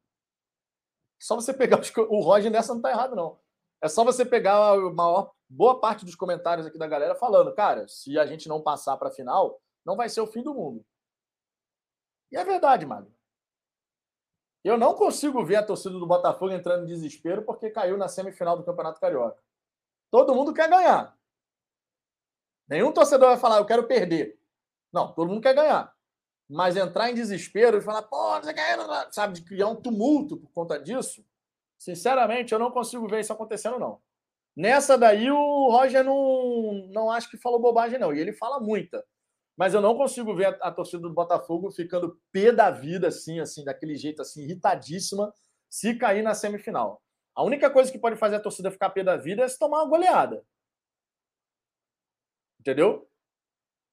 só 1.23 1.37
você 1.37 1.55
pegar. 1.55 1.79
Os... 1.79 1.93
O 1.97 2.19
Roger 2.19 2.51
nessa 2.51 2.75
não 2.75 2.83
tá 2.83 2.91
errado, 2.91 3.15
não. 3.15 3.39
É 3.81 3.89
só 3.89 4.03
você 4.03 4.25
pegar 4.25 4.73
a 4.73 4.77
maior, 4.91 5.33
boa 5.49 5.79
parte 5.79 6.05
dos 6.05 6.17
comentários 6.17 6.67
aqui 6.67 6.79
da 6.79 6.89
galera 6.89 7.15
falando, 7.15 7.55
cara, 7.55 7.87
se 7.87 8.19
a 8.19 8.27
gente 8.27 8.49
não 8.49 8.61
passar 8.61 8.97
para 8.97 9.09
a 9.09 9.13
final, 9.13 9.61
não 9.87 9.95
vai 9.95 10.09
ser 10.09 10.21
o 10.21 10.27
fim 10.27 10.43
do 10.43 10.53
mundo. 10.53 10.85
E 12.33 12.37
é 12.37 12.45
verdade, 12.45 12.85
Magno. 12.85 13.14
Eu 14.65 14.79
não 14.79 14.95
consigo 14.95 15.45
ver 15.45 15.57
a 15.57 15.63
torcida 15.63 15.99
do 15.99 16.07
Botafogo 16.07 16.51
entrando 16.51 16.85
em 16.85 16.87
desespero 16.87 17.43
porque 17.43 17.69
caiu 17.69 17.99
na 17.99 18.09
semifinal 18.09 18.57
do 18.57 18.65
Campeonato 18.65 18.99
Carioca. 18.99 19.39
Todo 20.11 20.35
mundo 20.35 20.55
quer 20.55 20.71
ganhar. 20.71 21.15
Nenhum 22.67 22.91
torcedor 22.91 23.29
vai 23.29 23.37
falar, 23.37 23.59
eu 23.59 23.67
quero 23.67 23.87
perder. 23.87 24.41
Não, 24.91 25.13
todo 25.13 25.29
mundo 25.29 25.43
quer 25.43 25.55
ganhar. 25.55 25.95
Mas 26.49 26.77
entrar 26.77 27.11
em 27.11 27.15
desespero 27.15 27.77
e 27.77 27.83
falar, 27.83 28.03
pô, 28.03 28.41
você 28.41 28.55
quer, 28.55 28.79
sabe, 29.11 29.35
de 29.35 29.43
criar 29.43 29.69
um 29.69 29.77
tumulto 29.77 30.39
por 30.39 30.51
conta 30.53 30.79
disso, 30.79 31.23
sinceramente, 31.79 32.53
eu 32.53 32.59
não 32.59 32.71
consigo 32.71 33.07
ver 33.07 33.21
isso 33.21 33.33
acontecendo, 33.33 33.79
não. 33.79 34.01
Nessa 34.57 34.97
daí, 34.97 35.31
o 35.31 35.69
Roger 35.71 36.05
não, 36.05 36.89
não 36.91 37.11
acho 37.11 37.29
que 37.29 37.37
falou 37.37 37.59
bobagem, 37.59 37.99
não. 37.99 38.15
E 38.15 38.21
ele 38.21 38.33
fala 38.33 38.61
muita. 38.61 39.05
Mas 39.57 39.73
eu 39.73 39.81
não 39.81 39.97
consigo 39.97 40.35
ver 40.35 40.47
a, 40.47 40.69
a 40.69 40.73
torcida 40.73 41.03
do 41.03 41.15
Botafogo 41.15 41.71
ficando 41.71 42.21
pé 42.33 42.53
da 42.53 42.71
vida, 42.71 43.09
assim, 43.09 43.39
assim, 43.41 43.65
daquele 43.65 43.97
jeito, 43.97 44.21
assim, 44.21 44.43
irritadíssima, 44.43 45.33
se 45.71 45.95
cair 45.97 46.23
na 46.23 46.35
semifinal. 46.35 47.03
A 47.35 47.43
única 47.43 47.71
coisa 47.71 47.91
que 47.91 47.99
pode 47.99 48.17
fazer 48.17 48.37
a 48.37 48.41
torcida 48.41 48.71
ficar 48.71 48.91
pé 48.91 49.03
da 49.03 49.17
vida 49.17 49.43
é 49.43 49.49
se 49.49 49.59
tomar 49.59 49.83
uma 49.83 49.89
goleada. 49.89 50.45
Entendeu? 52.61 53.09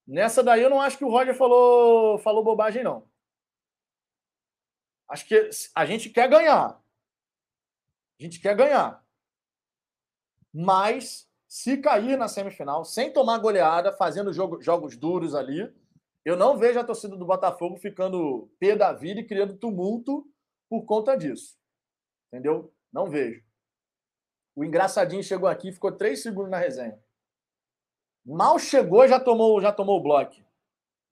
Nessa 0.08 0.44
daí 0.44 0.62
eu 0.62 0.70
não 0.70 0.82
acho 0.82 0.98
que 0.98 1.06
o 1.06 1.10
Roger 1.10 1.36
falou, 1.36 2.18
falou 2.20 2.44
bobagem, 2.44 2.84
não. 2.84 3.10
Acho 5.08 5.26
que 5.26 5.50
a 5.76 5.86
gente 5.86 6.10
quer 6.10 6.30
ganhar. 6.30 6.82
A 8.20 8.24
gente 8.24 8.40
quer 8.40 8.56
ganhar. 8.56 9.04
Mas, 10.54 11.30
se 11.52 11.76
cair 11.76 12.18
na 12.18 12.30
semifinal, 12.30 12.86
sem 12.86 13.12
tomar 13.12 13.38
goleada, 13.38 13.92
fazendo 13.92 14.32
jogo, 14.32 14.62
jogos 14.62 14.96
duros 14.96 15.36
ali, 15.36 15.70
eu 16.24 16.38
não 16.38 16.58
vejo 16.58 16.80
a 16.80 16.84
torcida 16.84 17.18
do 17.18 17.26
Botafogo 17.26 17.76
ficando 17.76 18.50
pé 18.58 18.74
da 18.74 18.94
vida 18.94 19.20
e 19.20 19.28
criando 19.28 19.58
tumulto 19.58 20.26
por 20.70 20.86
conta 20.86 21.14
disso. 21.18 21.60
Entendeu? 22.28 22.74
Não 22.90 23.10
vejo. 23.10 23.44
O 24.56 24.64
engraçadinho 24.64 25.22
chegou 25.22 25.50
aqui 25.50 25.68
e 25.68 25.74
ficou 25.74 25.92
três 25.92 26.24
segundos 26.24 26.50
na 26.50 26.58
resenha. 26.58 26.98
Mal 28.26 28.58
chegou, 28.58 29.06
já 29.06 29.20
tomou, 29.20 29.60
já 29.60 29.74
tomou 29.74 30.00
o 30.00 30.04
bloco. 30.04 30.36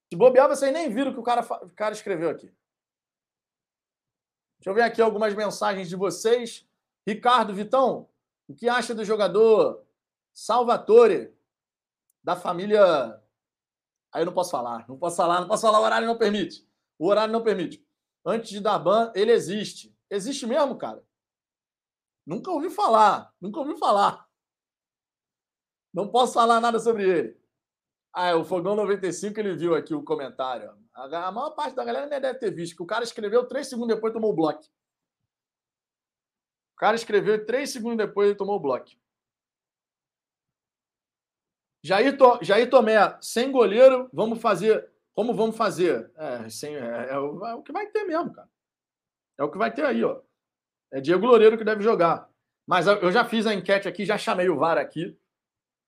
Se 0.09 0.15
bobear, 0.15 0.47
vocês 0.47 0.71
nem 0.71 0.89
viram 0.89 1.11
o 1.11 1.13
que 1.13 1.19
o 1.19 1.23
cara, 1.23 1.41
o 1.41 1.69
cara 1.71 1.93
escreveu 1.93 2.29
aqui. 2.29 2.47
Deixa 4.57 4.69
eu 4.69 4.73
ver 4.73 4.83
aqui 4.83 5.01
algumas 5.01 5.35
mensagens 5.35 5.89
de 5.89 5.97
vocês. 5.97 6.65
Ricardo 7.05 7.53
Vitão, 7.53 8.07
o 8.47 8.55
que 8.55 8.69
acha 8.69 8.95
do 8.95 9.03
jogador 9.03 9.85
Salvatore, 10.39 11.37
da 12.23 12.33
família. 12.33 13.21
Aí 14.09 14.21
eu 14.21 14.25
não 14.25 14.33
posso 14.33 14.51
falar, 14.51 14.87
não 14.87 14.97
posso 14.97 15.17
falar, 15.17 15.41
não 15.41 15.47
posso 15.49 15.63
falar, 15.63 15.81
o 15.81 15.83
horário 15.83 16.07
não 16.07 16.17
permite. 16.17 16.65
O 16.97 17.07
horário 17.07 17.33
não 17.33 17.43
permite. 17.43 17.85
Antes 18.25 18.49
de 18.49 18.61
dar 18.61 18.79
ban, 18.79 19.11
ele 19.13 19.33
existe. 19.33 19.93
Existe 20.09 20.47
mesmo, 20.47 20.77
cara? 20.77 21.05
Nunca 22.25 22.51
ouvi 22.51 22.69
falar, 22.69 23.33
nunca 23.39 23.59
ouvi 23.59 23.77
falar. 23.77 24.29
Não 25.93 26.09
posso 26.09 26.33
falar 26.33 26.61
nada 26.61 26.79
sobre 26.79 27.03
ele. 27.03 27.37
Ah, 28.13 28.27
é, 28.27 28.35
o 28.35 28.45
Fogão 28.45 28.77
95, 28.77 29.37
ele 29.41 29.57
viu 29.57 29.75
aqui 29.75 29.93
o 29.93 30.03
comentário. 30.03 30.73
A 30.93 31.31
maior 31.33 31.51
parte 31.51 31.75
da 31.75 31.83
galera 31.83 32.07
nem 32.07 32.21
deve 32.21 32.39
ter 32.39 32.51
visto, 32.51 32.77
que 32.77 32.83
o 32.83 32.87
cara 32.87 33.03
escreveu 33.03 33.45
três 33.45 33.67
segundos 33.67 33.93
depois 33.93 34.13
tomou 34.13 34.31
o 34.31 34.35
bloco. 34.35 34.63
O 36.73 36.77
cara 36.77 36.95
escreveu 36.95 37.45
três 37.45 37.71
segundos 37.71 37.97
depois 37.97 38.31
e 38.31 38.35
tomou 38.35 38.55
o 38.55 38.59
bloco. 38.59 38.89
Jair, 41.83 42.17
to, 42.17 42.39
Jair 42.41 42.69
Tomé, 42.69 43.17
sem 43.21 43.51
goleiro, 43.51 44.09
vamos 44.11 44.41
fazer. 44.41 44.89
Como 45.13 45.33
vamos 45.33 45.57
fazer? 45.57 46.11
É, 46.15 46.49
sem, 46.49 46.75
é, 46.75 47.09
é, 47.11 47.19
o, 47.19 47.45
é 47.45 47.55
o 47.55 47.63
que 47.63 47.71
vai 47.71 47.87
ter 47.87 48.03
mesmo, 48.03 48.31
cara. 48.33 48.49
É 49.37 49.43
o 49.43 49.51
que 49.51 49.57
vai 49.57 49.73
ter 49.73 49.85
aí, 49.85 50.03
ó. 50.03 50.21
É 50.91 50.99
Diego 50.99 51.25
Loureiro 51.25 51.57
que 51.57 51.63
deve 51.63 51.83
jogar. 51.83 52.29
Mas 52.67 52.87
eu 52.87 53.11
já 53.11 53.25
fiz 53.25 53.47
a 53.47 53.53
enquete 53.53 53.87
aqui, 53.87 54.05
já 54.05 54.17
chamei 54.17 54.49
o 54.49 54.57
VAR 54.57 54.77
aqui. 54.77 55.17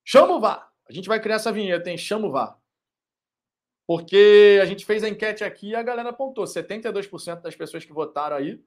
Chama 0.03 0.35
o 0.35 0.39
VAR! 0.39 0.71
A 0.89 0.93
gente 0.93 1.07
vai 1.07 1.21
criar 1.21 1.35
essa 1.35 1.51
vinheta, 1.51 1.89
hein? 1.89 1.97
Chama 1.97 2.27
o 2.27 2.31
VAR. 2.31 2.59
Porque 3.87 4.59
a 4.61 4.65
gente 4.65 4.85
fez 4.85 5.03
a 5.03 5.09
enquete 5.09 5.43
aqui 5.43 5.69
e 5.69 5.75
a 5.75 5.83
galera 5.83 6.09
apontou. 6.09 6.45
72% 6.45 7.41
das 7.41 7.55
pessoas 7.55 7.85
que 7.85 7.93
votaram 7.93 8.35
aí 8.35 8.63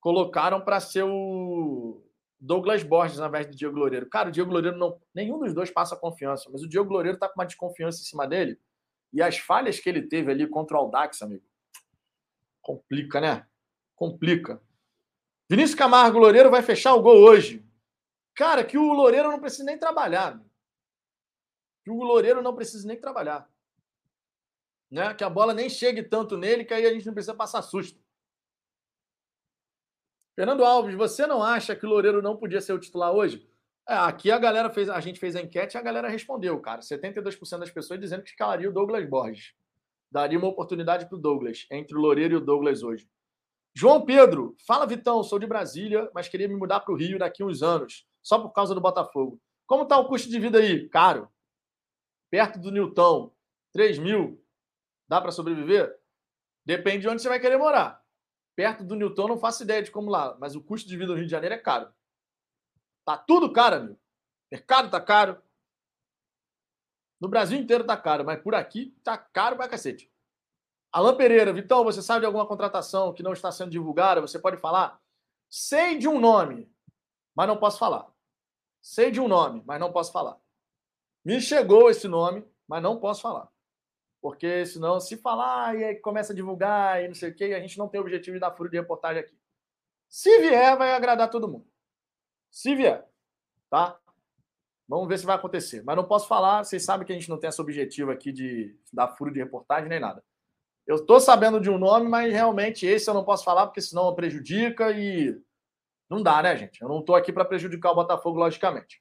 colocaram 0.00 0.60
para 0.60 0.80
ser 0.80 1.04
o 1.04 2.02
Douglas 2.40 2.82
Borges 2.82 3.18
na 3.18 3.28
vez 3.28 3.46
do 3.46 3.54
Diego 3.54 3.78
Loureiro. 3.78 4.08
Cara, 4.08 4.30
o 4.30 4.32
Diego 4.32 4.50
Loureiro 4.50 4.78
não. 4.78 4.98
Nenhum 5.14 5.38
dos 5.38 5.52
dois 5.52 5.70
passa 5.70 5.94
confiança, 5.94 6.48
mas 6.50 6.62
o 6.62 6.68
Diego 6.68 6.90
Loureiro 6.90 7.18
tá 7.18 7.28
com 7.28 7.38
uma 7.38 7.44
desconfiança 7.44 8.00
em 8.00 8.04
cima 8.04 8.26
dele. 8.26 8.58
E 9.12 9.20
as 9.20 9.38
falhas 9.38 9.78
que 9.78 9.88
ele 9.88 10.02
teve 10.02 10.30
ali 10.30 10.46
contra 10.46 10.76
o 10.76 10.80
Aldax, 10.80 11.20
amigo. 11.20 11.44
Complica, 12.62 13.20
né? 13.20 13.46
Complica. 13.94 14.62
Vinícius 15.48 15.78
Camargo 15.78 16.18
Loureiro 16.18 16.50
vai 16.50 16.62
fechar 16.62 16.94
o 16.94 17.02
gol 17.02 17.18
hoje. 17.18 17.66
Cara, 18.34 18.64
que 18.64 18.78
o 18.78 18.92
Loureiro 18.92 19.30
não 19.30 19.40
precisa 19.40 19.64
nem 19.64 19.78
trabalhar. 19.78 20.40
Que 21.84 21.90
o 21.90 22.02
Loureiro 22.02 22.40
não 22.40 22.54
precisa 22.54 22.86
nem 22.86 22.98
trabalhar. 22.98 23.50
Né? 24.90 25.12
Que 25.12 25.24
a 25.24 25.28
bola 25.28 25.52
nem 25.52 25.68
chegue 25.68 26.02
tanto 26.02 26.38
nele, 26.38 26.64
que 26.64 26.72
aí 26.72 26.86
a 26.86 26.92
gente 26.92 27.06
não 27.06 27.12
precisa 27.12 27.34
passar 27.34 27.60
susto. 27.62 28.00
Fernando 30.40 30.64
Alves, 30.64 30.94
você 30.94 31.26
não 31.26 31.42
acha 31.42 31.76
que 31.76 31.84
o 31.84 31.88
Loureiro 31.90 32.22
não 32.22 32.34
podia 32.34 32.62
ser 32.62 32.72
o 32.72 32.78
titular 32.78 33.12
hoje? 33.12 33.46
É, 33.86 33.92
aqui 33.92 34.30
a 34.30 34.38
galera 34.38 34.70
fez, 34.70 34.88
a 34.88 34.98
gente 34.98 35.20
fez 35.20 35.36
a 35.36 35.42
enquete 35.42 35.76
e 35.76 35.78
a 35.78 35.82
galera 35.82 36.08
respondeu, 36.08 36.58
cara. 36.62 36.80
72% 36.80 37.58
das 37.58 37.70
pessoas 37.70 38.00
dizendo 38.00 38.22
que 38.22 38.30
escalaria 38.30 38.70
o 38.70 38.72
Douglas 38.72 39.06
Borges. 39.06 39.52
Daria 40.10 40.38
uma 40.38 40.48
oportunidade 40.48 41.06
para 41.06 41.18
o 41.18 41.20
Douglas, 41.20 41.66
entre 41.70 41.94
o 41.94 42.00
Loureiro 42.00 42.32
e 42.32 42.36
o 42.38 42.40
Douglas 42.40 42.82
hoje. 42.82 43.06
João 43.74 44.02
Pedro, 44.02 44.56
fala 44.66 44.86
Vitão, 44.86 45.22
sou 45.22 45.38
de 45.38 45.46
Brasília, 45.46 46.10
mas 46.14 46.26
queria 46.26 46.48
me 46.48 46.56
mudar 46.56 46.80
para 46.80 46.94
o 46.94 46.96
Rio 46.96 47.18
daqui 47.18 47.44
uns 47.44 47.62
anos, 47.62 48.06
só 48.22 48.38
por 48.38 48.50
causa 48.54 48.74
do 48.74 48.80
Botafogo. 48.80 49.38
Como 49.66 49.82
está 49.82 49.98
o 49.98 50.08
custo 50.08 50.30
de 50.30 50.40
vida 50.40 50.58
aí? 50.58 50.88
Caro. 50.88 51.28
Perto 52.30 52.58
do 52.58 52.70
Newton, 52.70 53.30
3 53.74 53.98
mil. 53.98 54.42
Dá 55.06 55.20
para 55.20 55.32
sobreviver? 55.32 55.94
Depende 56.64 57.00
de 57.00 57.08
onde 57.10 57.20
você 57.20 57.28
vai 57.28 57.38
querer 57.38 57.58
morar. 57.58 57.99
Perto 58.60 58.84
do 58.84 58.94
Newton, 58.94 59.26
não 59.26 59.38
faço 59.38 59.62
ideia 59.62 59.82
de 59.82 59.90
como 59.90 60.10
lá, 60.10 60.36
mas 60.38 60.54
o 60.54 60.60
custo 60.60 60.86
de 60.86 60.94
vida 60.94 61.12
no 61.12 61.14
Rio 61.14 61.24
de 61.24 61.30
Janeiro 61.30 61.54
é 61.54 61.58
caro. 61.58 61.90
Tá 63.06 63.16
tudo 63.16 63.50
caro, 63.50 63.76
amigo. 63.76 63.98
Mercado 64.52 64.90
tá 64.90 65.00
caro. 65.00 65.42
No 67.18 67.26
Brasil 67.26 67.58
inteiro 67.58 67.84
tá 67.84 67.96
caro, 67.96 68.22
mas 68.22 68.38
por 68.42 68.54
aqui 68.54 68.94
tá 69.02 69.16
caro 69.16 69.56
pra 69.56 69.66
cacete. 69.66 70.12
Alan 70.92 71.16
Pereira, 71.16 71.54
Vitão, 71.54 71.82
você 71.84 72.02
sabe 72.02 72.20
de 72.20 72.26
alguma 72.26 72.46
contratação 72.46 73.14
que 73.14 73.22
não 73.22 73.32
está 73.32 73.50
sendo 73.50 73.70
divulgada? 73.70 74.20
Você 74.20 74.38
pode 74.38 74.58
falar? 74.58 75.00
Sei 75.48 75.96
de 75.96 76.06
um 76.06 76.20
nome, 76.20 76.70
mas 77.34 77.48
não 77.48 77.56
posso 77.56 77.78
falar. 77.78 78.12
Sei 78.82 79.10
de 79.10 79.22
um 79.22 79.26
nome, 79.26 79.62
mas 79.64 79.80
não 79.80 79.90
posso 79.90 80.12
falar. 80.12 80.38
Me 81.24 81.40
chegou 81.40 81.88
esse 81.88 82.06
nome, 82.06 82.46
mas 82.68 82.82
não 82.82 83.00
posso 83.00 83.22
falar. 83.22 83.50
Porque 84.20 84.66
senão, 84.66 85.00
se 85.00 85.16
falar 85.16 85.76
e 85.76 85.84
aí 85.84 85.94
começa 85.96 86.32
a 86.32 86.36
divulgar 86.36 87.02
e 87.02 87.08
não 87.08 87.14
sei 87.14 87.30
o 87.30 87.34
quê, 87.34 87.44
a 87.44 87.60
gente 87.60 87.78
não 87.78 87.88
tem 87.88 88.00
o 88.00 88.02
objetivo 88.02 88.34
de 88.34 88.40
dar 88.40 88.52
furo 88.52 88.68
de 88.68 88.76
reportagem 88.76 89.22
aqui. 89.22 89.38
Se 90.08 90.40
vier, 90.40 90.76
vai 90.76 90.92
agradar 90.92 91.30
todo 91.30 91.48
mundo. 91.48 91.66
Se 92.50 92.74
vier, 92.74 93.08
tá? 93.70 93.98
Vamos 94.86 95.08
ver 95.08 95.18
se 95.18 95.24
vai 95.24 95.36
acontecer. 95.36 95.82
Mas 95.84 95.96
não 95.96 96.04
posso 96.04 96.26
falar, 96.26 96.64
vocês 96.64 96.84
sabem 96.84 97.06
que 97.06 97.12
a 97.12 97.14
gente 97.14 97.30
não 97.30 97.38
tem 97.38 97.48
esse 97.48 97.60
objetivo 97.60 98.10
aqui 98.10 98.32
de 98.32 98.76
dar 98.92 99.08
furo 99.08 99.32
de 99.32 99.38
reportagem 99.38 99.88
nem 99.88 100.00
nada. 100.00 100.22
Eu 100.86 100.96
estou 100.96 101.20
sabendo 101.20 101.60
de 101.60 101.70
um 101.70 101.78
nome, 101.78 102.08
mas 102.08 102.32
realmente 102.32 102.84
esse 102.84 103.08
eu 103.08 103.14
não 103.14 103.24
posso 103.24 103.44
falar, 103.44 103.68
porque 103.68 103.80
senão 103.80 104.12
prejudica 104.14 104.90
e 104.90 105.40
não 106.08 106.20
dá, 106.20 106.42
né, 106.42 106.56
gente? 106.56 106.82
Eu 106.82 106.88
não 106.88 106.98
estou 106.98 107.14
aqui 107.14 107.32
para 107.32 107.44
prejudicar 107.44 107.92
o 107.92 107.94
Botafogo, 107.94 108.40
logicamente. 108.40 109.00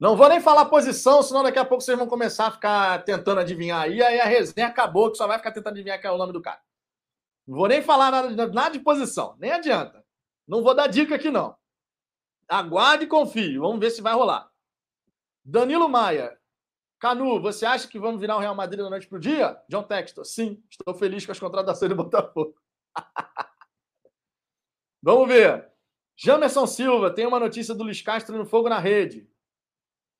Não 0.00 0.16
vou 0.16 0.30
nem 0.30 0.40
falar 0.40 0.64
posição, 0.64 1.22
senão 1.22 1.42
daqui 1.42 1.58
a 1.58 1.64
pouco 1.64 1.84
vocês 1.84 1.96
vão 1.96 2.06
começar 2.06 2.46
a 2.46 2.50
ficar 2.50 3.04
tentando 3.04 3.40
adivinhar 3.40 3.82
aí, 3.82 4.02
aí 4.02 4.18
a 4.18 4.24
resenha 4.24 4.68
acabou, 4.68 5.10
que 5.10 5.18
só 5.18 5.26
vai 5.26 5.36
ficar 5.36 5.52
tentando 5.52 5.74
adivinhar 5.74 6.00
qual 6.00 6.14
é 6.14 6.16
o 6.16 6.18
nome 6.18 6.32
do 6.32 6.40
cara. 6.40 6.58
Não 7.46 7.58
vou 7.58 7.68
nem 7.68 7.82
falar 7.82 8.10
nada, 8.10 8.48
nada 8.48 8.70
de 8.70 8.78
posição, 8.78 9.36
nem 9.38 9.52
adianta. 9.52 10.02
Não 10.48 10.62
vou 10.62 10.74
dar 10.74 10.86
dica 10.86 11.16
aqui, 11.16 11.30
não. 11.30 11.54
Aguarde 12.48 13.04
e 13.04 13.08
confie, 13.08 13.58
vamos 13.58 13.78
ver 13.78 13.90
se 13.90 14.00
vai 14.00 14.14
rolar. 14.14 14.50
Danilo 15.44 15.86
Maia, 15.86 16.34
Canu, 16.98 17.38
você 17.38 17.66
acha 17.66 17.86
que 17.86 17.98
vamos 17.98 18.22
virar 18.22 18.36
o 18.36 18.40
Real 18.40 18.54
Madrid 18.54 18.82
da 18.82 18.88
noite 18.88 19.06
para 19.06 19.18
o 19.18 19.20
dia? 19.20 19.60
John 19.68 19.82
Textor, 19.82 20.24
sim, 20.24 20.64
estou 20.70 20.94
feliz 20.94 21.26
com 21.26 21.32
as 21.32 21.38
contratações 21.38 21.90
do 21.90 21.96
Botafogo. 21.96 22.54
vamos 25.02 25.28
ver. 25.28 25.70
Jamerson 26.16 26.66
Silva, 26.66 27.10
tem 27.10 27.26
uma 27.26 27.38
notícia 27.38 27.74
do 27.74 27.84
Luiz 27.84 28.00
Castro 28.00 28.38
no 28.38 28.46
fogo 28.46 28.68
na 28.68 28.78
rede. 28.78 29.29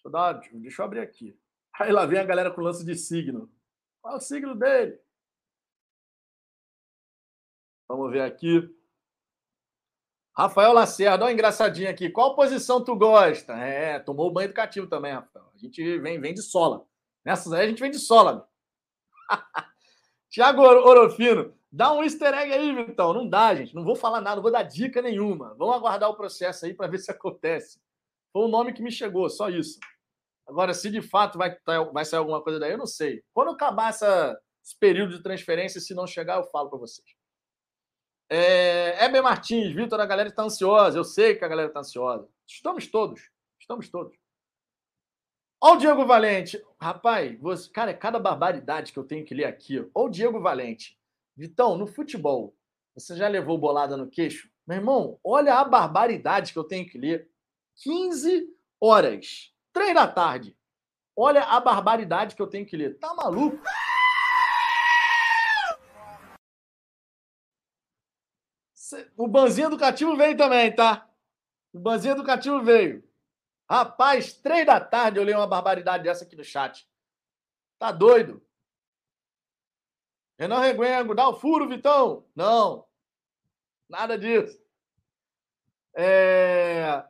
Deixa 0.01 0.09
eu, 0.09 0.11
dar, 0.11 0.33
deixa 0.55 0.83
eu 0.83 0.87
abrir 0.87 1.01
aqui. 1.01 1.39
Aí 1.79 1.93
lá 1.93 2.07
vem 2.07 2.19
a 2.19 2.25
galera 2.25 2.51
com 2.51 2.63
lance 2.63 2.85
de 2.85 2.95
signo. 2.95 3.53
Qual 4.01 4.15
é 4.15 4.17
o 4.17 4.21
signo 4.21 4.55
dele? 4.55 4.99
Vamos 7.87 8.11
ver 8.11 8.23
aqui. 8.23 8.75
Rafael 10.35 10.73
Lacerda, 10.73 11.25
olha 11.25 11.33
engraçadinho 11.35 11.91
aqui. 11.91 12.09
Qual 12.09 12.35
posição 12.35 12.83
tu 12.83 12.97
gosta? 12.97 13.53
É, 13.53 13.99
tomou 13.99 14.29
o 14.29 14.33
banho 14.33 14.47
educativo 14.47 14.87
também, 14.87 15.13
Rafael. 15.13 15.51
A 15.55 15.59
gente 15.59 15.99
vem, 15.99 16.19
vem 16.19 16.33
de 16.33 16.41
sola. 16.41 16.87
Nessas 17.23 17.53
aí 17.53 17.67
a 17.67 17.69
gente 17.69 17.81
vem 17.81 17.91
de 17.91 17.99
sola. 17.99 18.49
Tiago 20.31 20.63
Orofino, 20.63 21.55
dá 21.71 21.93
um 21.93 22.03
easter 22.03 22.33
egg 22.33 22.53
aí, 22.53 22.73
Vitão. 22.87 23.13
Não 23.13 23.29
dá, 23.29 23.55
gente. 23.55 23.75
Não 23.75 23.85
vou 23.85 23.97
falar 23.97 24.23
nada, 24.23 24.37
não 24.37 24.43
vou 24.43 24.53
dar 24.53 24.63
dica 24.63 25.03
nenhuma. 25.03 25.55
Vamos 25.59 25.75
aguardar 25.75 26.09
o 26.09 26.17
processo 26.17 26.65
aí 26.65 26.73
para 26.73 26.87
ver 26.87 26.99
se 26.99 27.11
acontece. 27.11 27.79
Foi 28.33 28.45
o 28.45 28.49
nome 28.49 28.73
que 28.73 28.83
me 28.83 28.91
chegou, 28.91 29.29
só 29.29 29.49
isso. 29.49 29.79
Agora, 30.47 30.75
se 30.75 30.91
de 30.91 31.01
fato 31.01 31.39
vai, 31.39 31.55
tá, 31.55 31.83
vai 31.85 32.05
sair 32.05 32.19
alguma 32.19 32.43
coisa 32.43 32.59
daí, 32.59 32.73
eu 32.73 32.79
não 32.79 32.87
sei. 32.87 33.23
Quando 33.33 33.51
acabar 33.51 33.91
essa, 33.91 34.39
esse 34.65 34.77
período 34.79 35.17
de 35.17 35.23
transferência, 35.23 35.81
se 35.81 35.95
não 35.95 36.07
chegar, 36.07 36.39
eu 36.39 36.45
falo 36.45 36.69
para 36.69 36.79
vocês. 36.79 37.07
É, 38.29 39.05
Heber 39.05 39.23
Martins, 39.23 39.75
Vitor, 39.75 40.01
a 40.01 40.07
galera 40.07 40.29
está 40.29 40.43
ansiosa. 40.43 40.97
Eu 40.97 41.05
sei 41.05 41.35
que 41.35 41.45
a 41.45 41.49
galera 41.49 41.69
está 41.69 41.81
ansiosa. 41.81 42.29
Estamos 42.47 42.87
todos. 42.87 43.31
Estamos 43.61 43.89
todos. 43.89 44.17
Olha 45.61 45.75
o 45.75 45.79
Diego 45.79 46.07
Valente. 46.07 46.65
Rapaz, 46.81 47.39
você, 47.41 47.69
cara, 47.71 47.91
é 47.91 47.95
cada 47.95 48.19
barbaridade 48.19 48.93
que 48.93 48.99
eu 48.99 49.05
tenho 49.05 49.25
que 49.25 49.35
ler 49.35 49.45
aqui. 49.45 49.79
Olha 49.95 50.07
o 50.07 50.09
Diego 50.09 50.41
Valente. 50.41 50.99
Vitão, 51.37 51.77
no 51.77 51.87
futebol, 51.87 52.57
você 52.95 53.17
já 53.17 53.29
levou 53.29 53.59
bolada 53.59 53.97
no 53.97 54.09
queixo? 54.09 54.49
Meu 54.67 54.79
irmão, 54.79 55.19
olha 55.25 55.55
a 55.55 55.65
barbaridade 55.65 56.53
que 56.53 56.59
eu 56.59 56.65
tenho 56.65 56.89
que 56.89 56.99
ler. 56.99 57.29
15 57.81 58.57
horas, 58.81 59.55
3 59.73 59.95
da 59.95 60.07
tarde. 60.07 60.57
Olha 61.17 61.45
a 61.45 61.61
barbaridade 61.61 62.35
que 62.35 62.43
eu 62.43 62.47
tenho 62.47 62.67
que 62.67 62.77
ler. 62.77 62.99
Tá 62.99 63.15
maluco? 63.15 63.59
O 69.17 69.29
banzinho 69.29 69.69
educativo 69.69 70.17
veio 70.17 70.37
também, 70.37 70.75
tá? 70.75 71.09
O 71.73 71.79
banzinho 71.79 72.13
educativo 72.13 72.63
veio. 72.63 73.09
Rapaz, 73.69 74.33
três 74.33 74.67
da 74.67 74.81
tarde 74.81 75.19
eu 75.19 75.25
leio 75.25 75.39
uma 75.39 75.47
barbaridade 75.47 76.03
dessa 76.03 76.25
aqui 76.25 76.35
no 76.35 76.43
chat. 76.43 76.89
Tá 77.79 77.93
doido? 77.93 78.45
Renan 80.39 80.61
Reguengo, 80.61 81.15
dá 81.15 81.29
o 81.29 81.39
furo, 81.39 81.69
Vitão. 81.69 82.27
Não. 82.35 82.87
Nada 83.89 84.19
disso. 84.19 84.59
É... 85.95 87.05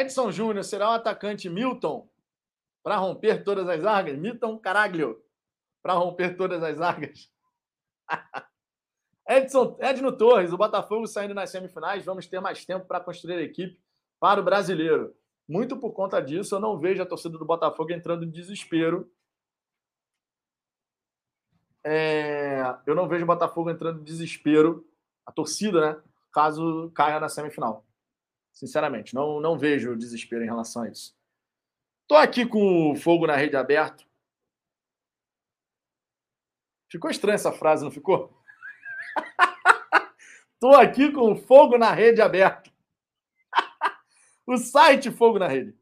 Edson 0.00 0.30
Júnior 0.30 0.64
será 0.64 0.90
o 0.90 0.94
atacante 0.94 1.48
Milton 1.48 2.08
para 2.82 2.96
romper 2.96 3.44
todas 3.44 3.68
as 3.68 3.84
argas? 3.84 4.18
Milton 4.18 4.58
Caraglio 4.58 5.22
para 5.82 5.94
romper 5.94 6.36
todas 6.36 6.62
as 6.62 6.80
argas. 6.80 7.30
Edson, 9.28 9.76
Edno 9.80 10.16
Torres, 10.16 10.52
o 10.52 10.56
Botafogo 10.56 11.06
saindo 11.06 11.34
nas 11.34 11.50
semifinais, 11.50 12.04
vamos 12.04 12.26
ter 12.26 12.40
mais 12.40 12.64
tempo 12.64 12.86
para 12.86 13.00
construir 13.00 13.36
a 13.36 13.42
equipe 13.42 13.80
para 14.18 14.40
o 14.40 14.44
brasileiro. 14.44 15.14
Muito 15.48 15.78
por 15.78 15.92
conta 15.92 16.20
disso, 16.20 16.54
eu 16.54 16.60
não 16.60 16.78
vejo 16.78 17.02
a 17.02 17.06
torcida 17.06 17.38
do 17.38 17.44
Botafogo 17.44 17.92
entrando 17.92 18.24
em 18.24 18.30
desespero. 18.30 19.10
É, 21.82 22.62
eu 22.86 22.94
não 22.94 23.06
vejo 23.06 23.24
o 23.24 23.26
Botafogo 23.26 23.70
entrando 23.70 24.00
em 24.00 24.04
desespero, 24.04 24.86
a 25.26 25.32
torcida, 25.32 25.80
né? 25.80 26.02
Caso 26.32 26.90
caia 26.94 27.20
na 27.20 27.28
semifinal. 27.28 27.84
Sinceramente, 28.54 29.14
não, 29.14 29.40
não 29.40 29.58
vejo 29.58 29.96
desespero 29.96 30.42
em 30.42 30.46
relação 30.46 30.82
a 30.82 30.88
isso. 30.88 31.14
Tô 32.06 32.14
aqui 32.14 32.46
com 32.46 32.92
o 32.92 32.96
fogo 32.96 33.26
na 33.26 33.36
rede 33.36 33.56
aberto. 33.56 34.06
Ficou 36.90 37.10
estranha 37.10 37.34
essa 37.34 37.52
frase, 37.52 37.84
não 37.84 37.90
ficou? 37.90 38.32
Estou 40.54 40.76
aqui 40.76 41.10
com 41.10 41.36
fogo 41.36 41.76
na 41.76 41.90
rede 41.90 42.22
aberto. 42.22 42.72
o 44.46 44.56
site 44.56 45.10
Fogo 45.10 45.38
na 45.38 45.48
Rede. 45.48 45.76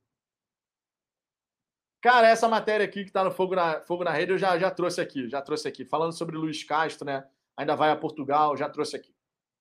Cara, 2.00 2.28
essa 2.28 2.48
matéria 2.48 2.84
aqui 2.84 3.02
que 3.02 3.10
está 3.10 3.22
no 3.22 3.30
Fogo 3.30 3.54
na, 3.54 3.80
Fogo 3.82 4.02
na 4.02 4.10
Rede, 4.10 4.32
eu 4.32 4.38
já, 4.38 4.58
já 4.58 4.70
trouxe 4.70 5.00
aqui, 5.00 5.28
já 5.28 5.40
trouxe 5.40 5.68
aqui. 5.68 5.84
Falando 5.84 6.12
sobre 6.12 6.36
Luiz 6.36 6.64
Castro, 6.64 7.06
né? 7.06 7.28
Ainda 7.56 7.76
vai 7.76 7.90
a 7.90 7.96
Portugal, 7.96 8.56
já 8.56 8.68
trouxe 8.68 8.96
aqui. 8.96 9.14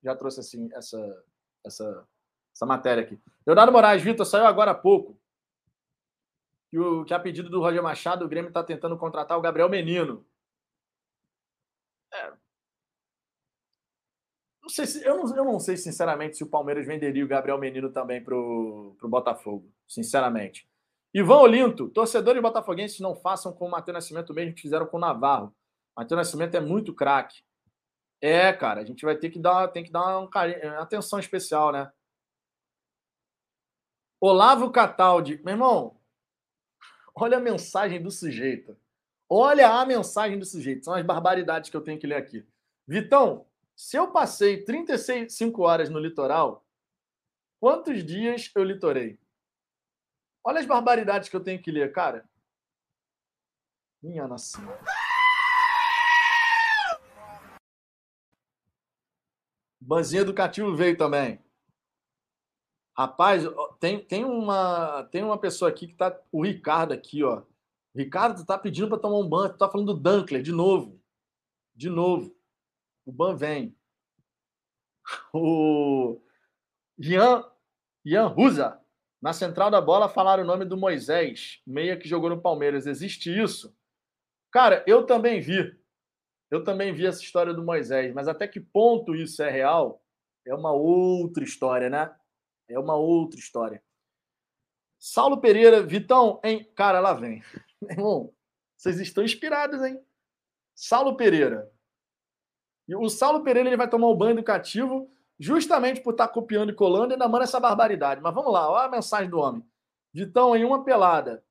Já 0.04 0.16
trouxe, 0.16 0.40
assim, 0.40 0.70
essa, 0.74 1.24
essa, 1.64 2.08
essa 2.54 2.66
matéria 2.66 3.04
aqui. 3.04 3.20
Leonardo 3.46 3.72
Moraes, 3.72 4.02
Vitor, 4.02 4.26
saiu 4.26 4.46
agora 4.46 4.72
há 4.72 4.76
pouco. 4.76 5.20
Que, 6.70 6.80
o, 6.80 7.04
que 7.04 7.14
a 7.14 7.20
pedido 7.20 7.50
do 7.50 7.60
Roger 7.60 7.84
Machado, 7.84 8.26
o 8.26 8.30
Grêmio 8.30 8.50
está 8.50 8.64
tentando 8.64 8.98
contratar 8.98 9.38
o 9.38 9.42
Gabriel 9.42 9.70
Menino. 9.70 10.26
É, 12.14 12.34
não 14.62 14.70
sei 14.70 14.86
se, 14.86 15.04
eu, 15.06 15.18
não, 15.18 15.36
eu 15.36 15.44
não 15.44 15.60
sei, 15.60 15.76
sinceramente, 15.76 16.38
se 16.38 16.44
o 16.44 16.48
Palmeiras 16.50 16.86
venderia 16.86 17.26
o 17.26 17.28
Gabriel 17.28 17.58
Menino 17.58 17.92
também 17.92 18.24
para 18.24 18.36
o 18.36 18.96
Botafogo. 19.04 19.70
Sinceramente. 19.88 20.70
Ivan 21.14 21.40
Olinto, 21.40 21.90
torcedores 21.90 22.42
botafoguenses 22.42 23.00
não 23.00 23.16
façam 23.16 23.52
com 23.52 23.66
o 23.66 23.72
Matheus 23.72 23.96
Nascimento 23.96 24.34
mesmo 24.34 24.54
que 24.56 24.62
fizeram 24.62 24.86
com 24.86 24.98
o 24.98 25.00
Navarro. 25.00 25.54
Matheus 25.98 26.18
Nascimento 26.18 26.56
é 26.56 26.62
muito 26.62 26.94
craque. 26.94 27.42
É, 28.22 28.54
cara, 28.54 28.82
a 28.82 28.86
gente 28.86 29.04
vai 29.04 29.16
ter 29.16 29.30
que 29.30 29.40
dar, 29.40 29.68
tem 29.70 29.84
que 29.84 29.92
dar 29.92 30.20
um 30.20 30.30
carinho, 30.30 30.80
atenção 30.80 31.20
especial, 31.20 31.72
né? 31.72 31.92
Olavo 34.24 34.72
Cataldi, 34.72 35.42
meu 35.44 35.56
irmão, 35.56 36.00
olha 37.16 37.38
a 37.38 37.42
mensagem 37.42 38.00
do 38.00 38.12
sujeito. 38.12 38.78
Olha 39.28 39.68
a 39.68 39.84
mensagem 39.84 40.38
do 40.38 40.46
sujeito. 40.46 40.86
São 40.86 40.94
as 40.94 41.04
barbaridades 41.04 41.72
que 41.72 41.76
eu 41.76 41.82
tenho 41.82 42.00
que 42.00 42.06
ler 42.06 42.18
aqui. 42.18 42.48
Vitão, 42.88 43.48
se 43.76 43.98
eu 43.98 44.12
passei 44.12 44.64
35 44.64 45.64
horas 45.64 45.90
no 45.90 45.98
litoral, 45.98 46.64
quantos 47.60 48.06
dias 48.06 48.52
eu 48.54 48.64
litorei? 48.64 49.20
Olha 50.44 50.60
as 50.60 50.68
barbaridades 50.68 51.28
que 51.28 51.36
eu 51.36 51.44
tenho 51.44 51.60
que 51.60 51.72
ler, 51.72 51.92
cara. 51.92 52.30
Minha 54.04 54.28
nossa. 54.28 54.60
Banzinho 59.80 60.22
educativo 60.22 60.76
veio 60.76 60.96
também. 60.96 61.44
Rapaz, 63.02 63.44
tem, 63.80 64.00
tem, 64.00 64.24
uma, 64.24 65.04
tem 65.06 65.24
uma 65.24 65.38
pessoa 65.38 65.72
aqui 65.72 65.88
que 65.88 65.96
tá. 65.96 66.16
O 66.32 66.44
Ricardo 66.44 66.94
aqui, 66.94 67.24
ó. 67.24 67.42
Ricardo, 67.96 68.46
tá 68.46 68.60
pedindo 68.60 68.90
para 68.90 69.00
tomar 69.00 69.18
um 69.18 69.28
banho. 69.28 69.52
Tu 69.52 69.58
tá 69.58 69.68
falando 69.68 69.96
do 69.96 70.00
Dunkler 70.00 70.44
de 70.44 70.52
novo. 70.52 71.02
De 71.74 71.90
novo. 71.90 72.36
O 73.04 73.12
Ban 73.12 73.36
vem. 73.36 73.76
O 75.34 76.22
Ian, 77.00 77.44
Ian 78.06 78.28
Ruza, 78.28 78.80
na 79.20 79.34
central 79.34 79.72
da 79.72 79.82
bola, 79.82 80.08
falaram 80.08 80.44
o 80.44 80.46
nome 80.46 80.64
do 80.64 80.78
Moisés, 80.78 81.60
meia 81.66 81.98
que 81.98 82.08
jogou 82.08 82.30
no 82.30 82.40
Palmeiras. 82.40 82.86
Existe 82.86 83.36
isso? 83.36 83.76
Cara, 84.52 84.84
eu 84.86 85.08
também 85.08 85.42
vi. 85.42 85.76
Eu 86.52 86.64
também 86.64 86.94
vi 86.94 87.08
essa 87.08 87.24
história 87.24 87.52
do 87.52 87.64
Moisés, 87.64 88.14
mas 88.14 88.28
até 88.28 88.48
que 88.48 88.60
ponto 88.60 89.16
isso 89.16 89.42
é 89.42 89.50
real 89.50 90.04
é 90.46 90.54
uma 90.54 90.72
outra 90.72 91.44
história, 91.44 91.90
né? 91.90 92.16
É 92.72 92.80
uma 92.80 92.96
outra 92.96 93.40
história. 93.40 93.84
Saulo 95.00 95.42
Pereira, 95.42 95.82
Vitão, 95.82 96.40
hein? 96.44 96.70
Cara, 96.76 97.00
lá 97.00 97.14
vem. 97.14 97.44
Meu 97.82 97.92
irmão, 97.92 98.34
vocês 98.78 99.00
estão 99.00 99.24
inspirados, 99.24 99.82
hein? 99.82 100.00
Saulo 100.76 101.16
Pereira, 101.16 101.72
o 102.96 103.10
Saulo 103.10 103.44
Pereira 103.44 103.70
ele 103.70 103.78
vai 103.78 103.90
tomar 103.90 104.08
o 104.08 104.16
banho 104.16 104.32
educativo 104.32 105.12
justamente 105.40 106.02
por 106.02 106.12
estar 106.12 106.28
tá 106.28 106.34
copiando 106.34 106.72
e 106.72 106.76
colando 106.76 107.12
e 107.12 107.14
ainda 107.14 107.28
manda 107.28 107.44
essa 107.44 107.60
barbaridade. 107.60 108.22
Mas 108.22 108.34
vamos 108.34 108.54
lá, 108.54 108.70
olha 108.70 108.86
a 108.86 108.92
mensagem 108.92 109.30
do 109.30 109.40
homem. 109.40 109.66
Vitão, 110.14 110.56
em 110.56 110.64
uma 110.64 110.84
pelada, 110.84 111.44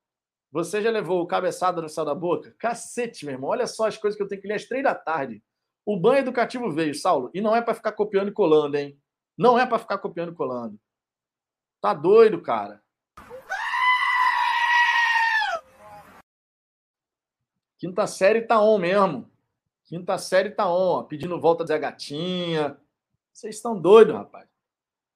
você 0.51 0.81
já 0.81 0.91
levou 0.91 1.21
o 1.21 1.27
cabeçada 1.27 1.81
no 1.81 1.89
céu 1.89 2.05
da 2.05 2.13
boca? 2.13 2.53
Cacete, 2.57 3.25
meu 3.25 3.35
irmão. 3.35 3.49
Olha 3.49 3.67
só 3.67 3.87
as 3.87 3.97
coisas 3.97 4.15
que 4.15 4.23
eu 4.23 4.27
tenho 4.27 4.41
que 4.41 4.47
ler 4.47 4.55
às 4.55 4.65
três 4.65 4.83
da 4.83 4.93
tarde. 4.93 5.43
O 5.85 5.97
banho 5.97 6.19
educativo 6.19 6.69
veio, 6.69 6.93
Saulo. 6.93 7.31
E 7.33 7.41
não 7.41 7.55
é 7.55 7.61
para 7.61 7.73
ficar 7.73 7.93
copiando 7.93 8.29
e 8.29 8.33
colando, 8.33 8.77
hein? 8.77 8.97
Não 9.37 9.57
é 9.57 9.65
para 9.65 9.79
ficar 9.79 9.97
copiando 9.97 10.31
e 10.31 10.35
colando. 10.35 10.79
Tá 11.81 11.95
doido, 11.95 12.39
cara. 12.39 12.79
Quinta 17.79 18.05
série 18.05 18.43
tá 18.43 18.61
on 18.61 18.77
mesmo. 18.77 19.27
Quinta 19.85 20.15
série 20.19 20.51
tá 20.51 20.71
on, 20.71 21.03
pedindo 21.05 21.41
volta 21.41 21.65
da 21.65 21.79
gatinha. 21.79 22.77
Vocês 23.33 23.55
estão 23.55 23.81
doidos, 23.81 24.13
rapaz. 24.13 24.47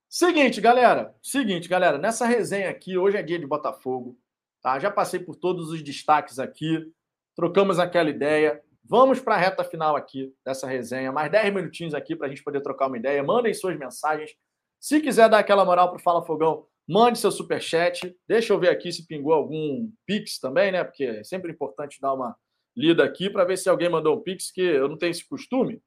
Seguinte, 0.10 0.60
galera. 0.60 1.16
Seguinte, 1.22 1.70
galera. 1.70 2.00
Nessa 2.00 2.26
resenha 2.26 2.72
aqui, 2.72 2.98
hoje 2.98 3.18
é 3.18 3.22
dia 3.22 3.38
de 3.38 3.46
Botafogo. 3.46 4.18
Tá? 4.60 4.80
Já 4.80 4.90
passei 4.90 5.20
por 5.20 5.36
todos 5.36 5.70
os 5.70 5.84
destaques 5.84 6.40
aqui. 6.40 6.92
Trocamos 7.36 7.78
aquela 7.78 8.10
ideia. 8.10 8.64
Vamos 8.84 9.20
para 9.20 9.36
a 9.36 9.38
reta 9.38 9.64
final 9.64 9.96
aqui 9.96 10.34
dessa 10.44 10.66
resenha. 10.66 11.12
Mais 11.12 11.32
10 11.32 11.54
minutinhos 11.54 11.94
aqui 11.94 12.16
para 12.16 12.26
a 12.26 12.30
gente 12.30 12.44
poder 12.44 12.62
trocar 12.62 12.88
uma 12.88 12.98
ideia. 12.98 13.22
Mandem 13.22 13.54
suas 13.54 13.78
mensagens. 13.78 14.36
Se 14.80 15.02
quiser 15.02 15.30
dar 15.30 15.40
aquela 15.40 15.66
moral 15.66 15.90
pro 15.90 16.00
Fala 16.00 16.26
Fogão, 16.26 16.68
mande 16.88 17.18
seu 17.18 17.32
superchat. 17.32 18.16
Deixa 18.28 18.54
eu 18.54 18.60
ver 18.60 18.70
aqui 18.70 18.92
se 18.92 19.08
pingou 19.08 19.34
algum 19.34 19.92
Pix 20.06 20.40
também, 20.40 20.72
né? 20.72 20.84
Porque 20.84 21.04
é 21.04 21.24
sempre 21.24 21.52
importante 21.52 22.00
dar 22.00 22.14
uma 22.14 22.36
lida 22.76 23.04
aqui 23.04 23.30
para 23.30 23.46
ver 23.46 23.58
se 23.58 23.70
alguém 23.70 23.90
mandou 23.90 24.18
um 24.18 24.22
Pix, 24.22 24.52
que 24.52 24.62
eu 24.62 24.88
não 24.88 24.98
tenho 24.98 25.12
esse 25.12 25.28
costume 25.28 25.82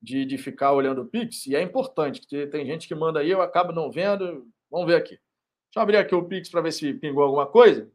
de, 0.00 0.24
de 0.24 0.38
ficar 0.38 0.72
olhando 0.72 1.02
o 1.02 1.06
Pix, 1.06 1.46
e 1.46 1.56
é 1.56 1.62
importante, 1.62 2.20
porque 2.20 2.46
tem 2.46 2.66
gente 2.66 2.86
que 2.86 2.94
manda 2.94 3.20
aí, 3.20 3.30
eu 3.30 3.42
acabo 3.42 3.72
não 3.72 3.90
vendo. 3.90 4.48
Vamos 4.70 4.86
ver 4.86 4.96
aqui. 4.96 5.10
Deixa 5.16 5.78
eu 5.78 5.82
abrir 5.82 5.96
aqui 5.96 6.14
o 6.14 6.24
Pix 6.24 6.48
para 6.48 6.60
ver 6.60 6.72
se 6.72 6.94
pingou 6.94 7.22
alguma 7.22 7.46
coisa. 7.46 7.90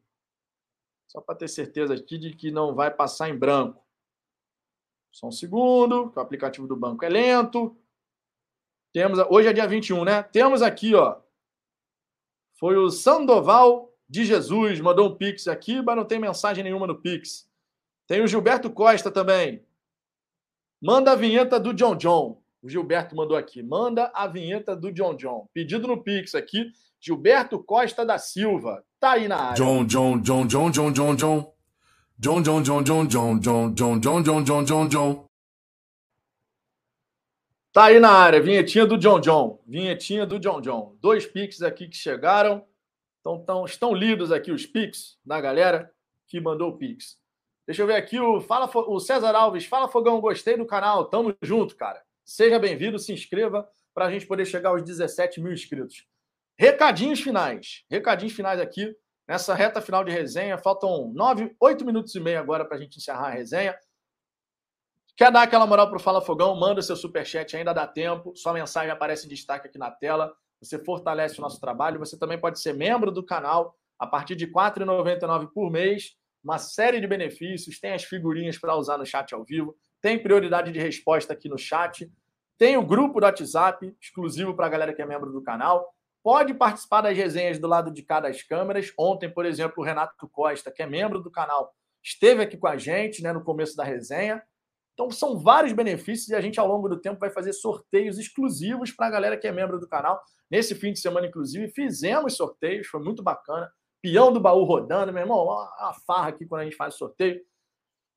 Só 1.07 1.19
para 1.19 1.35
ter 1.35 1.47
certeza 1.47 1.93
aqui 1.93 2.17
de 2.17 2.33
que 2.33 2.51
não 2.51 2.73
vai 2.73 2.91
passar 2.91 3.29
em 3.29 3.37
branco. 3.37 3.83
Só 5.11 5.27
um 5.27 5.31
segundo, 5.31 6.09
que 6.09 6.17
o 6.17 6.21
aplicativo 6.21 6.67
do 6.67 6.75
banco 6.75 7.03
é 7.03 7.09
lento. 7.09 7.77
Temos, 8.93 9.19
hoje 9.30 9.47
é 9.47 9.53
dia 9.53 9.68
21, 9.68 10.03
né? 10.03 10.23
Temos 10.23 10.61
aqui, 10.61 10.93
ó. 10.93 11.18
Foi 12.53 12.76
o 12.77 12.89
Sandoval 12.89 13.91
de 14.07 14.26
Jesus, 14.26 14.80
mandou 14.81 15.09
um 15.09 15.15
Pix 15.15 15.47
aqui, 15.47 15.81
mas 15.81 15.95
não 15.95 16.05
tem 16.05 16.19
mensagem 16.19 16.63
nenhuma 16.63 16.85
no 16.85 17.01
Pix. 17.01 17.49
Tem 18.05 18.22
o 18.22 18.27
Gilberto 18.27 18.69
Costa 18.69 19.09
também. 19.09 19.63
Manda 20.81 21.13
a 21.13 21.15
vinheta 21.15 21.59
do 21.59 21.73
John 21.73 21.95
John. 21.95 22.41
O 22.61 22.69
Gilberto 22.69 23.15
mandou 23.15 23.38
aqui. 23.38 23.63
Manda 23.63 24.11
a 24.13 24.27
vinheta 24.27 24.76
do 24.76 24.91
John 24.91 25.15
John. 25.15 25.47
Pedido 25.53 25.88
no 25.88 26.03
Pix 26.03 26.35
aqui. 26.35 26.72
Gilberto 26.99 27.63
Costa 27.63 28.05
da 28.05 28.18
Silva. 28.18 28.84
Tá 28.99 29.11
aí 29.11 29.27
na 29.27 29.38
área. 29.38 29.55
John 29.55 29.85
John 29.85 30.19
John 30.19 30.45
John 30.45 30.69
John 30.72 30.91
John 30.91 31.15
John. 31.15 31.53
John 32.19 32.43
John 32.43 32.63
John 32.63 32.84
John 32.84 33.07
John 33.07 33.39
John 33.39 33.73
John 33.73 34.01
John 34.01 34.23
John 34.23 34.43
John 34.43 34.65
John 34.65 34.89
John. 34.89 35.30
Tá 37.73 37.85
aí 37.85 38.02
na 38.02 38.11
área, 38.11 38.41
vinhetinha 38.41 38.85
do 38.85 38.98
John 38.98 39.22
John. 39.22 39.64
Vinhetinha 39.65 40.26
do 40.26 40.38
John 40.38 40.60
John. 40.60 40.98
Dois 40.99 41.26
Pix 41.26 41.61
aqui 41.61 41.88
que 41.88 41.95
chegaram. 41.95 42.68
Então, 43.22 43.41
tão, 43.45 43.64
estão 43.64 43.93
lidos 43.93 44.30
aqui 44.30 44.52
os 44.52 44.65
Pix 44.65 45.18
da 45.26 45.39
galera 45.39 45.89
que 46.27 46.41
mandou 46.41 46.72
o 46.72 46.77
Pix. 46.77 47.18
Deixa 47.65 47.81
eu 47.81 47.88
ver 47.88 47.95
aqui 47.95 48.19
o, 48.19 48.41
fala, 48.41 48.69
o 48.76 48.99
César 48.99 49.34
Alves. 49.34 49.65
Fala, 49.65 49.88
Fogão, 49.88 50.19
gostei 50.19 50.57
do 50.57 50.65
canal. 50.65 51.06
Tamo 51.06 51.34
junto, 51.41 51.77
cara. 51.77 52.03
Seja 52.26 52.60
bem-vindo, 52.60 52.99
se 52.99 53.14
inscreva 53.14 53.65
para 53.93 54.06
a 54.06 54.11
gente 54.11 54.27
poder 54.27 54.45
chegar 54.45 54.72
aos 54.72 54.84
17 54.84 55.39
mil 55.39 55.53
inscritos. 55.53 56.06
Recadinhos 56.57 57.22
finais. 57.22 57.85
Recadinhos 57.89 58.34
finais 58.34 58.60
aqui 58.60 58.93
nessa 59.26 59.53
reta 59.53 59.80
final 59.80 60.03
de 60.03 60.11
resenha. 60.11 60.57
Faltam 60.57 61.10
nove, 61.14 61.56
oito 61.57 61.85
minutos 61.85 62.14
e 62.15 62.19
meio 62.19 62.39
agora 62.39 62.65
para 62.65 62.76
a 62.76 62.80
gente 62.81 62.98
encerrar 62.98 63.27
a 63.27 63.31
resenha. 63.31 63.77
Quer 65.22 65.31
dar 65.31 65.43
aquela 65.43 65.68
moral 65.68 65.88
para 65.88 65.98
o 65.98 65.99
Fala 65.99 66.19
Fogão? 66.19 66.56
Manda 66.56 66.81
seu 66.81 66.95
superchat, 66.95 67.56
ainda 67.56 67.72
dá 67.73 67.85
tempo. 67.85 68.35
Sua 68.35 68.53
mensagem 68.53 68.89
aparece 68.89 69.27
em 69.27 69.30
destaque 69.30 69.68
aqui 69.68 69.77
na 69.77 69.91
tela. 69.91 70.34
Você 70.60 70.80
fortalece 70.80 71.38
o 71.38 71.43
nosso 71.43 71.61
trabalho. 71.61 71.99
Você 71.99 72.18
também 72.18 72.39
pode 72.39 72.60
ser 72.60 72.73
membro 72.73 73.11
do 73.11 73.23
canal 73.23 73.77
a 73.99 74.07
partir 74.07 74.35
de 74.35 74.45
R$ 74.45 74.52
4,99 74.52 75.49
por 75.53 75.69
mês. 75.69 76.15
Uma 76.43 76.57
série 76.57 76.99
de 76.99 77.06
benefícios. 77.06 77.80
Tem 77.80 77.93
as 77.93 78.03
figurinhas 78.03 78.57
para 78.57 78.76
usar 78.76 78.98
no 78.98 79.06
chat 79.06 79.31
ao 79.35 79.43
vivo. 79.43 79.77
Tem 80.02 80.18
prioridade 80.18 80.72
de 80.72 80.80
resposta 80.80 81.34
aqui 81.34 81.48
no 81.48 81.56
chat. 81.56 82.11
Tem 82.57 82.76
o 82.76 82.84
grupo 82.84 83.19
do 83.19 83.26
WhatsApp, 83.27 83.95
exclusivo 84.02 84.56
para 84.56 84.65
a 84.65 84.69
galera 84.69 84.91
que 84.91 85.03
é 85.03 85.06
membro 85.06 85.31
do 85.31 85.43
canal. 85.43 85.93
Pode 86.23 86.52
participar 86.56 87.02
das 87.02 87.15
resenhas 87.15 87.60
do 87.60 87.68
lado 87.68 87.91
de 87.91 88.02
cada 88.02 88.27
das 88.27 88.41
câmeras. 88.41 88.91
Ontem, 88.98 89.31
por 89.31 89.45
exemplo, 89.45 89.84
o 89.84 89.85
Renato 89.85 90.27
Costa, 90.30 90.72
que 90.72 90.81
é 90.81 90.88
membro 90.88 91.22
do 91.22 91.30
canal, 91.30 91.72
esteve 92.03 92.41
aqui 92.41 92.57
com 92.57 92.65
a 92.65 92.76
gente 92.76 93.22
né, 93.22 93.31
no 93.31 93.43
começo 93.43 93.77
da 93.77 93.84
resenha. 93.84 94.41
Então, 94.93 95.09
são 95.09 95.39
vários 95.39 95.73
benefícios 95.73 96.30
e 96.30 96.35
a 96.35 96.41
gente, 96.41 96.59
ao 96.59 96.68
longo 96.68 96.89
do 96.89 96.99
tempo, 96.99 97.19
vai 97.19 97.30
fazer 97.30 97.53
sorteios 97.53 98.19
exclusivos 98.19 98.91
para 98.91 99.07
a 99.07 99.09
galera 99.09 99.38
que 99.38 99.47
é 99.47 99.51
membro 99.51 99.80
do 99.80 99.88
canal. 99.88 100.22
Nesse 100.49 100.76
fim 100.76 100.91
de 100.91 100.99
semana, 100.99 101.27
inclusive, 101.27 101.69
fizemos 101.69 102.35
sorteios, 102.35 102.88
foi 102.88 103.01
muito 103.01 103.23
bacana. 103.23 103.72
Peão 104.01 104.34
do 104.34 104.39
baú 104.39 104.63
rodando, 104.63 105.13
meu 105.13 105.22
irmão, 105.22 105.43
uma 105.43 105.93
farra 106.05 106.30
aqui 106.30 106.45
quando 106.45 106.61
a 106.61 106.63
gente 106.65 106.76
faz 106.76 106.95
sorteio. 106.95 107.39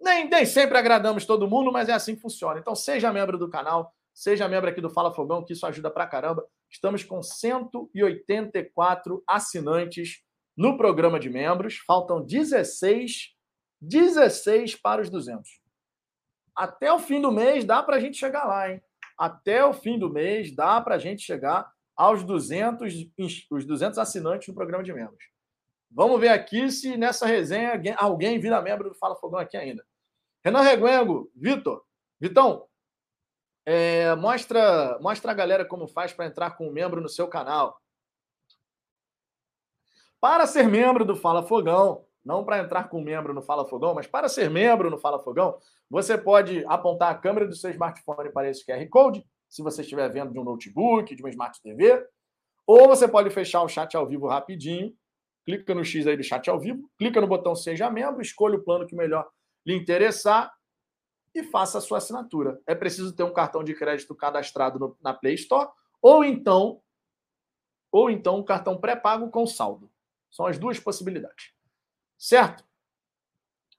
Nem, 0.01 0.29
nem 0.29 0.45
sempre 0.45 0.77
agradamos 0.77 1.25
todo 1.25 1.49
mundo, 1.49 1.71
mas 1.71 1.89
é 1.89 1.93
assim 1.93 2.17
que 2.17 2.21
funciona. 2.21 2.59
Então, 2.59 2.75
seja 2.75 3.13
membro 3.13 3.39
do 3.39 3.49
canal, 3.49 3.93
seja 4.13 4.49
membro 4.49 4.69
aqui 4.69 4.81
do 4.81 4.91
Fala 4.91 5.15
Fogão, 5.15 5.45
que 5.45 5.53
isso 5.53 5.67
ajuda 5.67 5.91
pra 5.91 6.07
caramba. 6.07 6.45
Estamos 6.71 7.05
com 7.05 7.23
184 7.23 9.23
assinantes 9.29 10.25
no 10.57 10.77
programa 10.77 11.21
de 11.21 11.31
membros. 11.31 11.79
Faltam 11.87 12.25
16, 12.25 13.33
16 13.81 14.75
para 14.77 15.03
os 15.03 15.09
200 15.09 15.64
até 16.55 16.93
o 16.93 16.99
fim 16.99 17.21
do 17.21 17.33
mês 17.33 17.65
dá 17.65 17.83
para 17.83 17.97
a 17.97 18.01
gente 18.01 18.17
chegar 18.17 18.45
lá, 18.45 18.71
hein? 18.71 18.83
Até 19.19 19.65
o 19.65 19.73
fim 19.73 19.99
do 19.99 20.11
mês 20.11 20.55
dá 20.55 20.81
para 20.81 20.97
a 20.97 20.99
gente 20.99 21.23
chegar 21.23 21.71
aos 21.97 22.25
200, 22.25 22.93
os 23.51 23.65
200 23.65 23.99
assinantes 23.99 24.49
no 24.49 24.55
programa 24.55 24.83
de 24.83 24.93
membros. 24.93 25.25
Vamos 25.91 26.21
ver 26.21 26.29
aqui 26.29 26.71
se 26.71 26.97
nessa 26.97 27.27
resenha 27.27 27.81
alguém 27.97 28.41
vira 28.41 28.61
membro 28.61 28.89
do 28.89 28.97
Fala 28.97 29.15
Fogão 29.17 29.39
aqui 29.39 29.57
ainda. 29.57 29.85
Renan 30.45 30.63
Reguengo, 30.63 31.31
Vitor, 31.35 31.85
Vitão, 32.21 32.67
é, 33.65 34.15
mostra, 34.17 34.99
mostra 35.01 35.31
a 35.31 35.35
galera 35.35 35.65
como 35.65 35.89
faz 35.89 36.13
para 36.13 36.27
entrar 36.27 36.51
com 36.57 36.69
um 36.69 36.73
membro 36.73 37.01
no 37.01 37.09
seu 37.09 37.29
canal. 37.29 37.81
Para 40.21 40.47
ser 40.47 40.69
membro 40.69 41.05
do 41.05 41.17
Fala 41.17 41.47
Fogão, 41.47 42.05
não 42.25 42.45
para 42.45 42.59
entrar 42.59 42.89
com 42.89 43.03
membro 43.03 43.35
no 43.35 43.43
Fala 43.43 43.67
Fogão, 43.67 43.95
mas 43.95 44.07
para 44.07 44.29
ser 44.29 44.49
membro 44.49 44.91
no 44.91 44.99
Fala 44.99 45.21
Fogão, 45.21 45.59
você 45.91 46.17
pode 46.17 46.65
apontar 46.67 47.11
a 47.11 47.15
câmera 47.15 47.47
do 47.47 47.55
seu 47.55 47.71
smartphone 47.71 48.33
para 48.33 48.49
esse 48.49 48.65
QR 48.65 48.89
Code, 48.89 49.25
se 49.49 49.63
você 49.63 49.83
estiver 49.83 50.11
vendo 50.11 50.33
de 50.33 50.39
um 50.39 50.45
notebook, 50.45 51.15
de 51.15 51.23
uma 51.23 51.31
Smart 51.31 51.61
TV, 51.63 52.05
ou 52.67 52.89
você 52.89 53.07
pode 53.07 53.31
fechar 53.31 53.63
o 53.63 53.69
chat 53.69 53.95
ao 53.97 54.07
vivo 54.07 54.27
rapidinho, 54.27 54.93
clica 55.45 55.75
no 55.75 55.85
X 55.85 56.07
aí 56.07 56.17
do 56.17 56.25
chat 56.25 56.49
ao 56.49 56.59
vivo, 56.59 56.91
clica 56.99 57.21
no 57.21 57.27
botão 57.27 57.55
Seja 57.55 57.91
Membro, 57.91 58.23
escolha 58.23 58.57
o 58.57 58.63
plano 58.63 58.87
que 58.87 58.97
melhor 58.97 59.29
lhe 59.65 59.75
interessar 59.75 60.53
e 61.35 61.43
faça 61.43 61.79
a 61.79 61.81
sua 61.81 61.99
assinatura. 61.99 62.61
É 62.67 62.75
preciso 62.75 63.15
ter 63.15 63.23
um 63.23 63.33
cartão 63.33 63.63
de 63.63 63.75
crédito 63.75 64.15
cadastrado 64.15 64.79
no, 64.79 64.97
na 65.03 65.13
Play 65.13 65.35
Store, 65.35 65.69
ou 66.01 66.25
então, 66.25 66.81
ou 67.93 68.11
então 68.11 68.39
um 68.39 68.45
cartão 68.45 68.79
pré-pago 68.79 69.31
com 69.31 69.47
saldo. 69.47 69.91
São 70.31 70.47
as 70.47 70.59
duas 70.59 70.81
possibilidades. 70.81 71.54
Certo? 72.19 72.65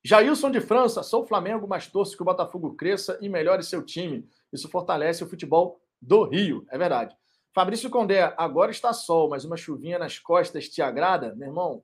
Jailson 0.04 0.52
de 0.52 0.62
França, 0.62 1.02
sou 1.02 1.26
Flamengo, 1.26 1.68
mas 1.68 1.88
torço 1.88 2.16
que 2.16 2.22
o 2.22 2.26
Botafogo 2.26 2.76
cresça 2.76 3.18
e 3.22 3.28
melhore 3.28 3.64
seu 3.64 3.84
time. 3.84 4.30
Isso 4.54 4.70
fortalece 4.70 5.24
o 5.24 5.28
futebol 5.28 5.82
do 6.00 6.24
Rio. 6.24 6.66
É 6.70 6.78
verdade. 6.78 7.16
Fabrício 7.52 7.90
Condé, 7.90 8.34
agora 8.38 8.70
está 8.70 8.94
sol, 8.94 9.30
mas 9.30 9.46
uma 9.46 9.58
chuvinha 9.58 9.98
nas 9.98 10.20
costas 10.20 10.70
te 10.70 10.82
agrada? 10.82 11.34
Meu 11.36 11.48
irmão, 11.48 11.84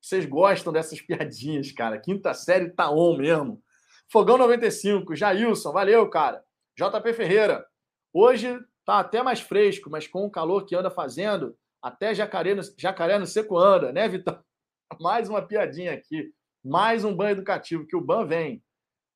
vocês 0.00 0.24
gostam 0.24 0.72
dessas 0.72 1.00
piadinhas, 1.02 1.72
cara. 1.72 1.98
Quinta 1.98 2.32
série 2.32 2.70
tá 2.70 2.90
on 2.90 3.16
mesmo. 3.16 3.62
Fogão 4.08 4.38
95, 4.38 5.14
Jailson, 5.14 5.72
valeu, 5.72 6.08
cara. 6.08 6.44
JP 6.78 7.12
Ferreira, 7.12 7.66
hoje 8.12 8.58
tá 8.84 9.00
até 9.00 9.22
mais 9.22 9.40
fresco, 9.40 9.90
mas 9.90 10.06
com 10.06 10.24
o 10.24 10.30
calor 10.30 10.64
que 10.64 10.74
anda 10.76 10.90
fazendo, 10.90 11.56
até 11.82 12.14
jacaré 12.14 12.54
no, 12.54 12.62
jacaré 12.76 13.18
no 13.18 13.26
seco 13.26 13.58
anda, 13.58 13.92
né, 13.92 14.08
Vitão? 14.08 14.38
Mais 15.00 15.28
uma 15.28 15.42
piadinha 15.42 15.92
aqui. 15.92 16.32
Mais 16.64 17.04
um 17.04 17.14
banho 17.14 17.32
educativo 17.32 17.86
que 17.86 17.96
o 17.96 18.00
ban 18.00 18.26
vem. 18.26 18.62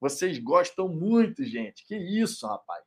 Vocês 0.01 0.39
gostam 0.39 0.89
muito, 0.89 1.45
gente. 1.45 1.85
Que 1.86 1.97
isso, 1.97 2.47
rapaz. 2.47 2.85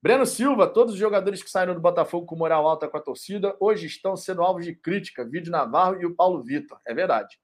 Breno 0.00 0.26
Silva, 0.26 0.66
todos 0.68 0.94
os 0.94 1.00
jogadores 1.00 1.42
que 1.42 1.50
saíram 1.50 1.74
do 1.74 1.80
Botafogo 1.80 2.26
com 2.26 2.36
moral 2.36 2.66
alta 2.66 2.88
com 2.88 2.96
a 2.96 3.00
torcida, 3.00 3.56
hoje 3.58 3.86
estão 3.86 4.16
sendo 4.16 4.42
alvos 4.42 4.64
de 4.64 4.74
crítica. 4.74 5.24
Vídeo 5.24 5.50
Navarro 5.50 6.00
e 6.00 6.06
o 6.06 6.14
Paulo 6.14 6.42
Vitor. 6.42 6.80
É 6.86 6.94
verdade. 6.94 7.38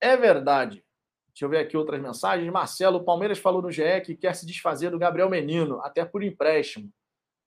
É 0.00 0.16
verdade. 0.16 0.84
Deixa 1.28 1.44
eu 1.44 1.48
ver 1.48 1.58
aqui 1.58 1.76
outras 1.76 2.00
mensagens. 2.00 2.50
Marcelo, 2.50 2.98
o 2.98 3.04
Palmeiras 3.04 3.38
falou 3.38 3.62
no 3.62 3.70
GE 3.70 4.00
que 4.04 4.16
quer 4.16 4.34
se 4.34 4.46
desfazer 4.46 4.90
do 4.90 4.98
Gabriel 4.98 5.30
Menino, 5.30 5.80
até 5.80 6.04
por 6.04 6.22
empréstimo. 6.22 6.90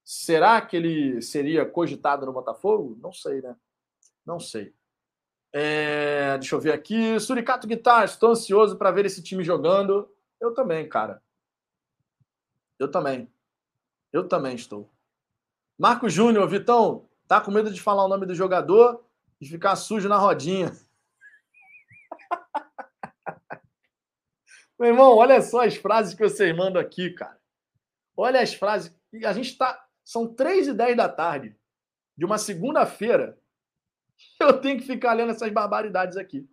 Será 0.04 0.60
que 0.60 0.76
ele 0.76 1.22
seria 1.22 1.64
cogitado 1.64 2.24
no 2.26 2.32
Botafogo? 2.32 2.96
Não 3.00 3.12
sei, 3.12 3.42
né? 3.42 3.56
Não 4.24 4.40
sei. 4.40 4.74
É, 5.52 6.38
deixa 6.38 6.54
eu 6.54 6.60
ver 6.60 6.72
aqui. 6.72 7.18
Suricato 7.18 7.66
Guitar, 7.66 8.04
estou 8.04 8.30
ansioso 8.30 8.76
para 8.76 8.90
ver 8.90 9.06
esse 9.06 9.22
time 9.22 9.42
jogando. 9.42 10.08
Eu 10.40 10.54
também, 10.54 10.88
cara. 10.88 11.22
Eu 12.78 12.90
também. 12.90 13.32
Eu 14.12 14.26
também 14.28 14.54
estou. 14.54 14.90
Marco 15.78 16.08
Júnior, 16.08 16.48
Vitão, 16.48 17.08
tá 17.26 17.40
com 17.40 17.50
medo 17.50 17.72
de 17.72 17.80
falar 17.80 18.04
o 18.04 18.08
nome 18.08 18.26
do 18.26 18.34
jogador 18.34 19.04
e 19.40 19.46
ficar 19.46 19.76
sujo 19.76 20.08
na 20.08 20.18
rodinha. 20.18 20.72
Meu 24.78 24.88
irmão, 24.88 25.16
olha 25.16 25.40
só 25.42 25.64
as 25.64 25.76
frases 25.76 26.14
que 26.14 26.22
vocês 26.22 26.56
mandam 26.56 26.80
aqui, 26.80 27.10
cara. 27.10 27.40
Olha 28.16 28.40
as 28.40 28.54
frases. 28.54 28.94
A 29.24 29.32
gente 29.32 29.56
tá. 29.56 29.86
São 30.04 30.34
3 30.34 30.68
e 30.68 30.72
10 30.74 30.96
da 30.96 31.08
tarde 31.08 31.56
de 32.16 32.24
uma 32.24 32.36
segunda-feira 32.36 33.39
eu 34.40 34.60
tenho 34.60 34.78
que 34.78 34.86
ficar 34.86 35.12
lendo 35.12 35.30
essas 35.30 35.50
barbaridades 35.52 36.16
aqui. 36.16 36.48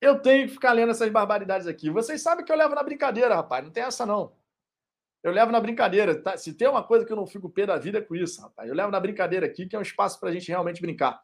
Eu 0.00 0.20
tenho 0.20 0.46
que 0.46 0.52
ficar 0.52 0.72
lendo 0.72 0.90
essas 0.90 1.10
barbaridades 1.10 1.66
aqui. 1.66 1.88
Vocês 1.88 2.20
sabem 2.20 2.44
que 2.44 2.52
eu 2.52 2.56
levo 2.56 2.74
na 2.74 2.82
brincadeira, 2.82 3.34
rapaz. 3.34 3.64
Não 3.64 3.70
tem 3.70 3.82
essa, 3.82 4.04
não. 4.04 4.36
Eu 5.22 5.32
levo 5.32 5.50
na 5.50 5.60
brincadeira. 5.60 6.20
Tá? 6.20 6.36
Se 6.36 6.52
tem 6.52 6.68
uma 6.68 6.82
coisa 6.82 7.06
que 7.06 7.12
eu 7.12 7.16
não 7.16 7.26
fico 7.26 7.48
pé 7.48 7.64
da 7.64 7.78
vida 7.78 7.98
é 7.98 8.02
com 8.02 8.14
isso, 8.14 8.42
rapaz. 8.42 8.68
Eu 8.68 8.74
levo 8.74 8.90
na 8.90 9.00
brincadeira 9.00 9.46
aqui, 9.46 9.66
que 9.66 9.74
é 9.74 9.78
um 9.78 9.82
espaço 9.82 10.20
para 10.20 10.28
a 10.28 10.32
gente 10.32 10.48
realmente 10.48 10.82
brincar. 10.82 11.22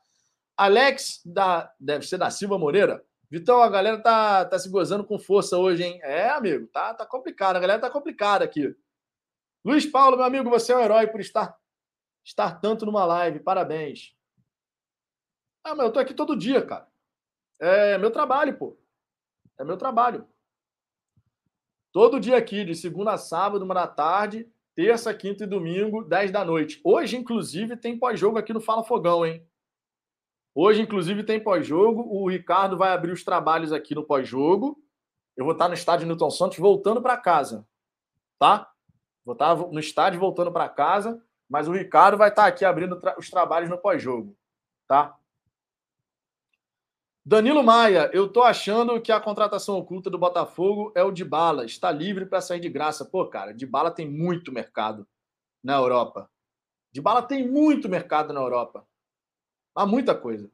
Alex, 0.56 1.20
da, 1.24 1.70
deve 1.78 2.06
ser 2.06 2.16
da 2.16 2.30
Silva 2.30 2.58
Moreira. 2.58 3.04
Vitão, 3.30 3.62
a 3.62 3.68
galera 3.68 4.02
tá, 4.02 4.44
tá 4.44 4.58
se 4.58 4.68
gozando 4.68 5.04
com 5.04 5.18
força 5.18 5.56
hoje, 5.56 5.84
hein? 5.84 6.00
É, 6.02 6.30
amigo, 6.30 6.66
tá, 6.68 6.94
tá 6.94 7.06
complicado. 7.06 7.56
A 7.56 7.60
galera 7.60 7.80
tá 7.80 7.90
complicada 7.90 8.44
aqui. 8.44 8.74
Luiz 9.64 9.84
Paulo, 9.84 10.16
meu 10.16 10.24
amigo, 10.24 10.48
você 10.48 10.72
é 10.72 10.76
um 10.76 10.80
herói 10.80 11.06
por 11.06 11.20
estar, 11.20 11.54
estar 12.24 12.60
tanto 12.60 12.86
numa 12.86 13.04
live. 13.04 13.40
Parabéns. 13.40 14.14
Ah, 15.64 15.74
mas 15.74 15.86
eu 15.86 15.92
tô 15.92 15.98
aqui 15.98 16.14
todo 16.14 16.36
dia, 16.36 16.64
cara. 16.64 16.88
É 17.60 17.98
meu 17.98 18.10
trabalho, 18.10 18.56
pô. 18.56 18.78
É 19.58 19.64
meu 19.64 19.76
trabalho. 19.76 20.26
Todo 21.92 22.20
dia 22.20 22.36
aqui, 22.36 22.64
de 22.64 22.74
segunda 22.74 23.12
a 23.12 23.18
sábado, 23.18 23.64
uma 23.64 23.74
da 23.74 23.86
tarde, 23.86 24.48
terça, 24.74 25.12
quinta 25.12 25.44
e 25.44 25.46
domingo, 25.46 26.04
10 26.04 26.30
da 26.30 26.44
noite. 26.44 26.80
Hoje, 26.84 27.16
inclusive, 27.16 27.76
tem 27.76 27.98
pós-jogo 27.98 28.38
aqui 28.38 28.52
no 28.52 28.60
Fala 28.60 28.84
Fogão, 28.84 29.26
hein? 29.26 29.46
Hoje, 30.54 30.82
inclusive, 30.82 31.24
tem 31.24 31.42
pós-jogo. 31.42 32.02
O 32.02 32.28
Ricardo 32.28 32.76
vai 32.76 32.92
abrir 32.92 33.12
os 33.12 33.24
trabalhos 33.24 33.72
aqui 33.72 33.94
no 33.94 34.04
pós-jogo. 34.04 34.82
Eu 35.36 35.44
vou 35.44 35.52
estar 35.52 35.68
no 35.68 35.74
estádio 35.74 36.06
Newton 36.06 36.30
Santos 36.30 36.58
voltando 36.58 37.02
para 37.02 37.16
casa. 37.16 37.66
Tá? 38.38 38.70
Vou 39.24 39.34
estar 39.34 39.54
no 39.56 39.78
estádio 39.78 40.18
voltando 40.18 40.50
para 40.50 40.68
casa, 40.68 41.22
mas 41.50 41.66
o 41.66 41.72
Ricardo 41.72 42.16
vai 42.16 42.28
estar 42.28 42.46
aqui 42.46 42.64
abrindo 42.64 43.00
tra 43.00 43.18
os 43.18 43.28
trabalhos 43.28 43.68
no 43.68 43.76
pós-jogo. 43.76 44.36
Tá? 44.86 45.18
Danilo 47.26 47.62
Maia, 47.62 48.08
eu 48.14 48.28
tô 48.32 48.42
achando 48.42 49.00
que 49.00 49.10
a 49.10 49.20
contratação 49.20 49.76
oculta 49.76 50.08
do 50.08 50.16
Botafogo 50.16 50.92
é 50.94 51.02
o 51.02 51.10
de 51.10 51.24
bala. 51.24 51.64
Está 51.64 51.90
livre 51.90 52.24
para 52.24 52.40
sair 52.40 52.60
de 52.60 52.68
graça. 52.68 53.04
Pô, 53.04 53.26
cara, 53.26 53.52
de 53.52 53.66
bala 53.66 53.90
tem 53.90 54.08
muito 54.08 54.52
mercado 54.52 55.06
na 55.62 55.74
Europa. 55.76 56.30
De 56.92 57.00
bala 57.00 57.20
tem 57.20 57.46
muito 57.46 57.88
mercado 57.88 58.32
na 58.32 58.40
Europa. 58.40 58.86
Há 59.74 59.84
muita 59.84 60.14
coisa. 60.14 60.50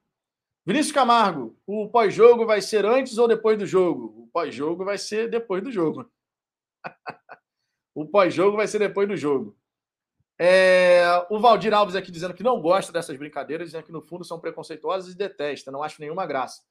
Vinícius 0.64 0.92
Camargo, 0.92 1.56
o 1.66 1.88
pós-jogo 1.90 2.46
vai 2.46 2.60
ser 2.60 2.86
antes 2.86 3.18
ou 3.18 3.28
depois 3.28 3.58
do 3.58 3.66
jogo? 3.66 4.24
O 4.24 4.28
pós-jogo 4.32 4.84
vai 4.84 4.98
ser 4.98 5.28
depois 5.30 5.62
do 5.62 5.70
jogo. 5.70 6.10
o 7.94 8.06
pós-jogo 8.06 8.56
vai 8.56 8.66
ser 8.66 8.78
depois 8.78 9.06
do 9.06 9.16
jogo. 9.16 9.56
É, 10.38 11.26
o 11.30 11.38
Valdir 11.38 11.72
Alves 11.72 11.96
aqui 11.96 12.12
dizendo 12.12 12.34
que 12.34 12.42
não 12.42 12.60
gosta 12.60 12.92
dessas 12.92 13.16
brincadeiras, 13.16 13.68
dizendo 13.68 13.84
que 13.84 13.92
no 13.92 14.02
fundo 14.02 14.24
são 14.24 14.38
preconceituosas 14.38 15.12
e 15.12 15.16
detesta, 15.16 15.70
não 15.70 15.82
acho 15.82 16.00
nenhuma 16.00 16.26
graça. 16.26 16.62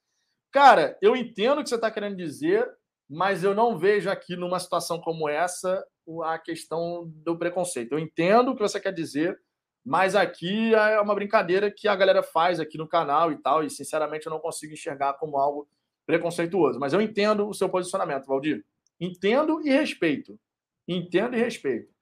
Cara, 0.52 0.96
eu 1.02 1.16
entendo 1.16 1.60
o 1.60 1.62
que 1.62 1.68
você 1.68 1.74
está 1.74 1.90
querendo 1.90 2.16
dizer, 2.16 2.68
mas 3.08 3.44
eu 3.44 3.54
não 3.54 3.76
vejo 3.76 4.08
aqui 4.08 4.36
numa 4.36 4.60
situação 4.60 5.00
como 5.00 5.28
essa 5.28 5.84
a 6.24 6.38
questão 6.38 7.10
do 7.24 7.36
preconceito. 7.36 7.92
Eu 7.92 7.98
entendo 7.98 8.52
o 8.52 8.54
que 8.54 8.62
você 8.62 8.78
quer 8.78 8.92
dizer, 8.92 9.36
mas 9.84 10.14
aqui 10.14 10.74
é 10.74 11.00
uma 11.00 11.14
brincadeira 11.14 11.70
que 11.70 11.88
a 11.88 11.96
galera 11.96 12.22
faz 12.22 12.60
aqui 12.60 12.78
no 12.78 12.88
canal 12.88 13.32
e 13.32 13.36
tal, 13.38 13.64
e 13.64 13.70
sinceramente 13.70 14.26
eu 14.26 14.30
não 14.30 14.38
consigo 14.38 14.72
enxergar 14.72 15.14
como 15.14 15.36
algo 15.36 15.68
preconceituoso. 16.06 16.78
Mas 16.78 16.92
eu 16.92 17.00
entendo 17.00 17.48
o 17.48 17.54
seu 17.54 17.68
posicionamento, 17.68 18.26
Valdir. 18.26 18.64
Entendo 19.00 19.60
e 19.66 19.70
respeito. 19.70 20.38
Entendo 20.86 21.36
e 21.36 21.40
respeito. 21.40 21.92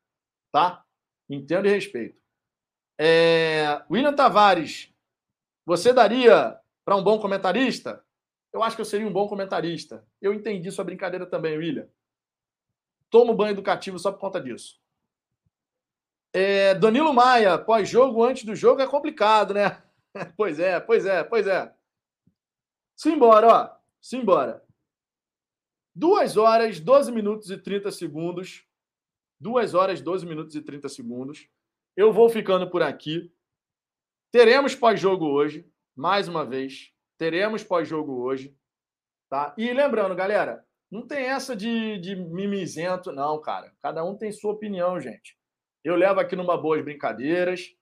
Tá? 0.52 0.83
Entendo 1.28 1.66
e 1.66 1.70
respeito. 1.70 2.20
É... 2.98 3.82
William 3.90 4.14
Tavares, 4.14 4.92
você 5.64 5.92
daria 5.92 6.58
para 6.84 6.96
um 6.96 7.02
bom 7.02 7.18
comentarista? 7.18 8.04
Eu 8.52 8.62
acho 8.62 8.76
que 8.76 8.82
eu 8.82 8.86
seria 8.86 9.06
um 9.06 9.12
bom 9.12 9.26
comentarista. 9.26 10.06
Eu 10.20 10.32
entendi 10.32 10.70
sua 10.70 10.84
brincadeira 10.84 11.26
também, 11.26 11.56
William. 11.56 11.88
Tomo 13.10 13.34
banho 13.34 13.52
educativo 13.52 13.98
só 13.98 14.12
por 14.12 14.20
conta 14.20 14.40
disso. 14.40 14.80
É... 16.32 16.74
Danilo 16.74 17.12
Maia, 17.12 17.58
pós-jogo, 17.58 18.22
antes 18.22 18.44
do 18.44 18.54
jogo 18.54 18.82
é 18.82 18.86
complicado, 18.86 19.54
né? 19.54 19.82
pois 20.36 20.58
é, 20.58 20.78
pois 20.78 21.06
é, 21.06 21.24
pois 21.24 21.46
é. 21.46 21.72
Simbora, 22.94 23.48
ó. 23.48 23.76
Simbora. 24.00 24.62
Duas 25.94 26.36
horas, 26.36 26.80
12 26.80 27.12
minutos 27.12 27.50
e 27.50 27.56
30 27.56 27.90
segundos 27.90 28.66
2 29.40 29.74
horas, 29.74 30.00
12 30.00 30.26
minutos 30.26 30.54
e 30.54 30.62
30 30.62 30.88
segundos. 30.88 31.48
Eu 31.96 32.12
vou 32.12 32.28
ficando 32.28 32.68
por 32.70 32.82
aqui. 32.82 33.32
Teremos 34.32 34.74
pós-jogo 34.74 35.26
hoje, 35.26 35.68
mais 35.96 36.28
uma 36.28 36.44
vez. 36.44 36.92
Teremos 37.18 37.62
pós-jogo 37.62 38.22
hoje. 38.22 38.56
Tá? 39.30 39.54
E 39.56 39.72
lembrando, 39.72 40.14
galera, 40.14 40.64
não 40.90 41.06
tem 41.06 41.24
essa 41.24 41.56
de, 41.56 41.98
de 41.98 42.16
mimizento, 42.16 43.12
não, 43.12 43.40
cara. 43.40 43.72
Cada 43.80 44.04
um 44.04 44.16
tem 44.16 44.32
sua 44.32 44.52
opinião, 44.52 45.00
gente. 45.00 45.36
Eu 45.82 45.96
levo 45.96 46.20
aqui 46.20 46.34
numa 46.34 46.56
boas 46.56 46.82
brincadeiras. 46.82 47.74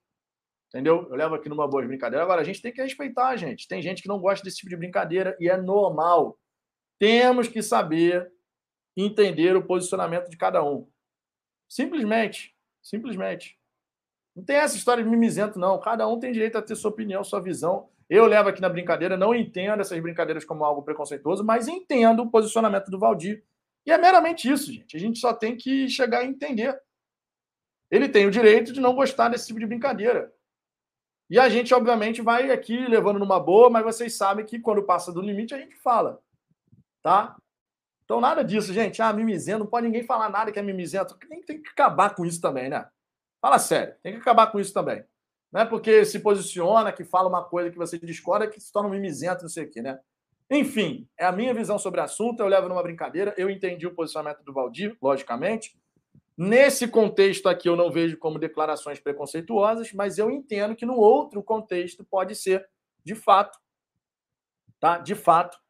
Entendeu? 0.69 1.07
Eu 1.11 1.17
levo 1.17 1.35
aqui 1.35 1.49
numa 1.51 1.69
boas 1.69 1.87
brincadeiras. 1.87 2.25
Agora, 2.25 2.41
a 2.41 2.45
gente 2.45 2.63
tem 2.63 2.73
que 2.73 2.81
respeitar, 2.81 3.37
gente. 3.37 3.69
Tem 3.69 3.83
gente 3.83 4.03
que 4.03 4.09
não 4.09 4.19
gosta 4.19 4.43
desse 4.43 4.57
tipo 4.57 4.71
de 4.71 4.77
brincadeira 4.77 5.37
e 5.39 5.49
é 5.49 5.57
normal. 5.57 6.39
Temos 6.99 7.47
que 7.49 7.63
saber 7.63 8.33
entender 8.97 9.55
o 9.55 9.67
posicionamento 9.67 10.31
de 10.31 10.37
cada 10.37 10.65
um. 10.65 10.89
Simplesmente. 11.73 12.55
Simplesmente. 12.83 13.59
Não 14.37 14.45
tem 14.45 14.57
essa 14.57 14.77
história 14.77 15.03
de 15.03 15.09
mimizento, 15.09 15.59
não. 15.59 15.81
Cada 15.81 16.07
um 16.07 16.19
tem 16.19 16.31
direito 16.31 16.59
a 16.59 16.63
ter 16.63 16.77
sua 16.77 16.91
opinião, 16.91 17.25
sua 17.25 17.41
visão. 17.41 17.89
Eu 18.11 18.27
levo 18.27 18.51
aqui 18.51 18.61
na 18.61 18.69
brincadeira, 18.69 19.17
não 19.17 19.35
entendo 19.35 19.81
essas 19.81 19.99
brincadeiras 19.99 20.45
como 20.45 20.67
algo 20.67 20.83
preconceituoso, 20.83 21.43
mas 21.43 21.69
entendo 21.69 22.25
o 22.25 22.31
posicionamento 22.31 22.91
do 22.91 22.99
Valdir. 22.99 23.43
E 23.87 23.91
é 23.91 23.97
meramente 23.97 24.53
isso, 24.53 24.71
gente. 24.71 24.95
A 24.95 25.01
gente 25.01 25.19
só 25.19 25.33
tem 25.33 25.57
que 25.57 25.89
chegar 25.89 26.19
a 26.19 26.27
entender. 26.27 26.79
Ele 27.91 28.07
tem 28.07 28.27
o 28.27 28.31
direito 28.31 28.71
de 28.71 28.79
não 28.81 28.95
gostar 28.95 29.31
desse 29.31 29.47
tipo 29.47 29.59
de 29.59 29.67
brincadeira. 29.67 30.31
E 31.31 31.39
a 31.39 31.49
gente, 31.49 31.73
obviamente, 31.73 32.21
vai 32.21 32.51
aqui 32.51 32.87
levando 32.87 33.19
numa 33.19 33.41
boa, 33.41 33.71
mas 33.71 33.83
vocês 33.83 34.15
sabem 34.15 34.45
que 34.45 34.61
quando 34.61 34.83
passa 34.83 35.11
do 35.11 35.23
limite, 35.23 35.55
a 35.55 35.59
gente 35.59 35.77
fala. 35.77 36.23
Tá? 37.03 37.35
Então, 38.13 38.21
nada 38.21 38.45
disso, 38.45 38.75
gente. 38.75 39.01
Ah, 39.01 39.11
mimizento, 39.11 39.61
não 39.61 39.67
pode 39.67 39.87
ninguém 39.87 40.03
falar 40.03 40.29
nada 40.29 40.53
que 40.53 40.59
é 40.59 40.63
mimizento. 40.63 41.17
Tem, 41.17 41.41
tem 41.41 41.63
que 41.63 41.71
acabar 41.71 42.15
com 42.15 42.27
isso 42.27 42.43
também, 42.43 42.69
né? 42.69 42.87
Fala 43.41 43.59
sério, 43.59 43.95
tem 44.03 44.13
que 44.13 44.19
acabar 44.19 44.49
com 44.49 44.61
isso 44.61 44.71
também. 44.71 45.03
Não 45.51 45.63
é 45.63 45.65
porque 45.65 46.05
se 46.05 46.21
posiciona, 46.21 46.93
que 46.93 47.05
fala 47.05 47.27
uma 47.27 47.43
coisa 47.43 47.71
que 47.71 47.79
você 47.79 47.99
discorda, 47.99 48.47
que 48.47 48.61
se 48.61 48.71
torna 48.71 48.91
um 48.91 48.93
mimizento, 48.93 49.45
não 49.45 49.49
sei 49.49 49.65
o 49.65 49.71
quê, 49.71 49.81
né? 49.81 49.99
Enfim, 50.51 51.09
é 51.19 51.25
a 51.25 51.33
minha 51.33 51.55
visão 51.55 51.79
sobre 51.79 52.01
o 52.01 52.03
assunto, 52.03 52.41
eu 52.41 52.49
levo 52.49 52.69
numa 52.69 52.83
brincadeira, 52.83 53.33
eu 53.39 53.49
entendi 53.49 53.87
o 53.87 53.95
posicionamento 53.95 54.43
do 54.43 54.53
Valdir, 54.53 54.95
logicamente. 55.01 55.75
Nesse 56.37 56.87
contexto 56.89 57.49
aqui, 57.49 57.67
eu 57.67 57.77
não 57.77 57.91
vejo 57.91 58.19
como 58.19 58.39
declarações 58.39 59.01
preconceituosas, 59.01 59.91
mas 59.95 60.19
eu 60.19 60.31
entendo 60.31 60.77
que 60.77 60.85
no 60.85 60.97
outro 60.97 61.43
contexto 61.43 62.05
pode 62.05 62.35
ser, 62.37 62.69
de 63.03 63.15
fato, 63.15 63.59
tá? 64.79 64.99
De 64.99 65.15
fato, 65.15 65.62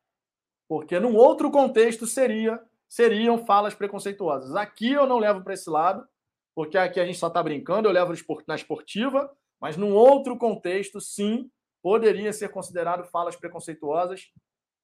porque 0.72 0.98
num 0.98 1.14
outro 1.14 1.50
contexto 1.50 2.06
seria 2.06 2.58
seriam 2.88 3.44
falas 3.44 3.74
preconceituosas. 3.74 4.56
Aqui 4.56 4.90
eu 4.90 5.06
não 5.06 5.18
levo 5.18 5.42
para 5.42 5.52
esse 5.52 5.68
lado, 5.68 6.08
porque 6.54 6.78
aqui 6.78 6.98
a 6.98 7.04
gente 7.04 7.18
só 7.18 7.28
está 7.28 7.42
brincando, 7.42 7.86
eu 7.86 7.92
levo 7.92 8.14
na 8.48 8.54
esportiva, 8.54 9.30
mas 9.60 9.76
num 9.76 9.92
outro 9.92 10.34
contexto, 10.38 10.98
sim, 10.98 11.50
poderia 11.82 12.32
ser 12.32 12.48
considerado 12.48 13.04
falas 13.04 13.36
preconceituosas. 13.36 14.30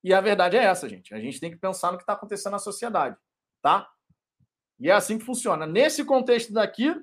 E 0.05 0.13
a 0.13 0.21
verdade 0.21 0.59
é 0.59 0.65
essa, 0.65 0.87
gente. 0.87 1.15
A 1.15 1.21
gente 1.21 1.41
tem 1.41 1.51
que 1.51 1.57
pensar 1.57 1.91
no 1.91 1.97
que 1.97 2.03
está 2.03 2.13
acontecendo 2.13 2.53
na 2.53 2.59
sociedade, 2.59 3.17
tá? 3.63 3.89
E 4.79 4.91
é 4.91 4.93
assim 4.93 5.19
que 5.19 5.25
funciona. 5.25 5.67
Nesse 5.67 6.05
contexto 6.05 6.53
daqui, 6.53 6.95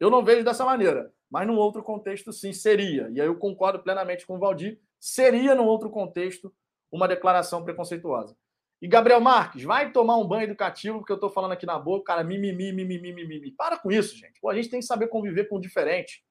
eu 0.00 0.08
não 0.08 0.24
vejo 0.24 0.42
dessa 0.42 0.64
maneira, 0.64 1.12
mas 1.30 1.46
num 1.46 1.58
outro 1.58 1.82
contexto, 1.82 2.32
sim, 2.32 2.54
seria. 2.54 3.10
E 3.12 3.20
aí 3.20 3.26
eu 3.26 3.36
concordo 3.36 3.82
plenamente 3.82 4.26
com 4.26 4.36
o 4.36 4.38
Valdir, 4.38 4.80
seria 4.98 5.54
num 5.54 5.66
outro 5.66 5.90
contexto 5.90 6.50
uma 6.92 7.08
declaração 7.08 7.64
preconceituosa. 7.64 8.36
E 8.80 8.86
Gabriel 8.86 9.20
Marques, 9.20 9.62
vai 9.62 9.90
tomar 9.90 10.16
um 10.16 10.26
banho 10.26 10.42
educativo, 10.42 10.98
porque 10.98 11.12
eu 11.12 11.16
estou 11.16 11.30
falando 11.30 11.52
aqui 11.52 11.64
na 11.64 11.78
boca, 11.78 12.04
cara, 12.12 12.22
mimimi, 12.22 12.72
mimimi, 12.72 13.12
mimimi. 13.12 13.52
Para 13.52 13.78
com 13.78 13.90
isso, 13.90 14.16
gente. 14.16 14.40
Pô, 14.40 14.50
a 14.50 14.54
gente 14.54 14.68
tem 14.68 14.80
que 14.80 14.86
saber 14.86 15.06
conviver 15.06 15.48
com 15.48 15.56
o 15.56 15.60
diferente. 15.60 16.24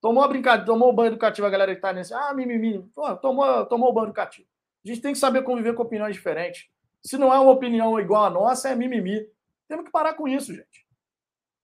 Tomou 0.00 0.22
a 0.22 0.28
brincadeira, 0.28 0.64
tomou 0.64 0.90
o 0.90 0.92
banho 0.92 1.08
educativo, 1.08 1.46
a 1.46 1.50
galera 1.50 1.72
que 1.72 1.78
está 1.78 1.92
nesse, 1.92 2.14
ah, 2.14 2.32
mimimi, 2.32 2.82
Pô, 2.94 3.16
tomou, 3.16 3.66
tomou 3.66 3.90
o 3.90 3.92
banho 3.92 4.06
educativo. 4.06 4.48
A 4.84 4.88
gente 4.88 5.00
tem 5.00 5.12
que 5.12 5.18
saber 5.18 5.42
conviver 5.42 5.74
com 5.74 5.82
opiniões 5.82 6.14
diferentes. 6.14 6.68
Se 7.02 7.18
não 7.18 7.34
é 7.34 7.38
uma 7.38 7.52
opinião 7.52 7.98
igual 7.98 8.24
a 8.24 8.30
nossa, 8.30 8.68
é 8.68 8.76
mimimi. 8.76 9.26
Temos 9.66 9.86
que 9.86 9.90
parar 9.90 10.14
com 10.14 10.28
isso, 10.28 10.54
gente. 10.54 10.86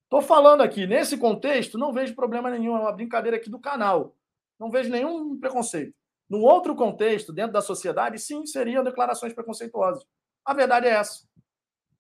Estou 0.05 0.21
falando 0.21 0.63
aqui, 0.63 0.87
nesse 0.89 1.17
contexto, 1.17 1.79
não 1.79 1.93
vejo 1.93 2.17
problema 2.17 2.51
nenhum, 2.51 2.77
é 2.77 2.81
uma 2.81 2.93
brincadeira 2.93 3.37
aqui 3.37 3.49
do 3.49 3.61
canal. 3.61 4.17
Não 4.59 4.69
vejo 4.69 4.91
nenhum 4.91 5.39
preconceito. 5.39 5.95
Num 6.31 6.43
outro 6.43 6.77
contexto, 6.77 7.33
dentro 7.33 7.53
da 7.53 7.61
sociedade, 7.61 8.17
sim, 8.21 8.47
seriam 8.47 8.85
declarações 8.85 9.33
preconceituosas. 9.33 10.07
A 10.45 10.55
verdade 10.55 10.87
é 10.87 10.91
essa. 10.91 11.29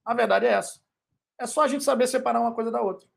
A 0.04 0.14
verdade 0.14 0.46
é 0.46 0.50
essa. 0.50 0.80
É 1.36 1.48
só 1.48 1.62
a 1.62 1.68
gente 1.68 1.82
saber 1.82 2.06
separar 2.06 2.40
uma 2.40 2.54
coisa 2.54 2.70
da 2.70 2.80
outra. 2.80 3.08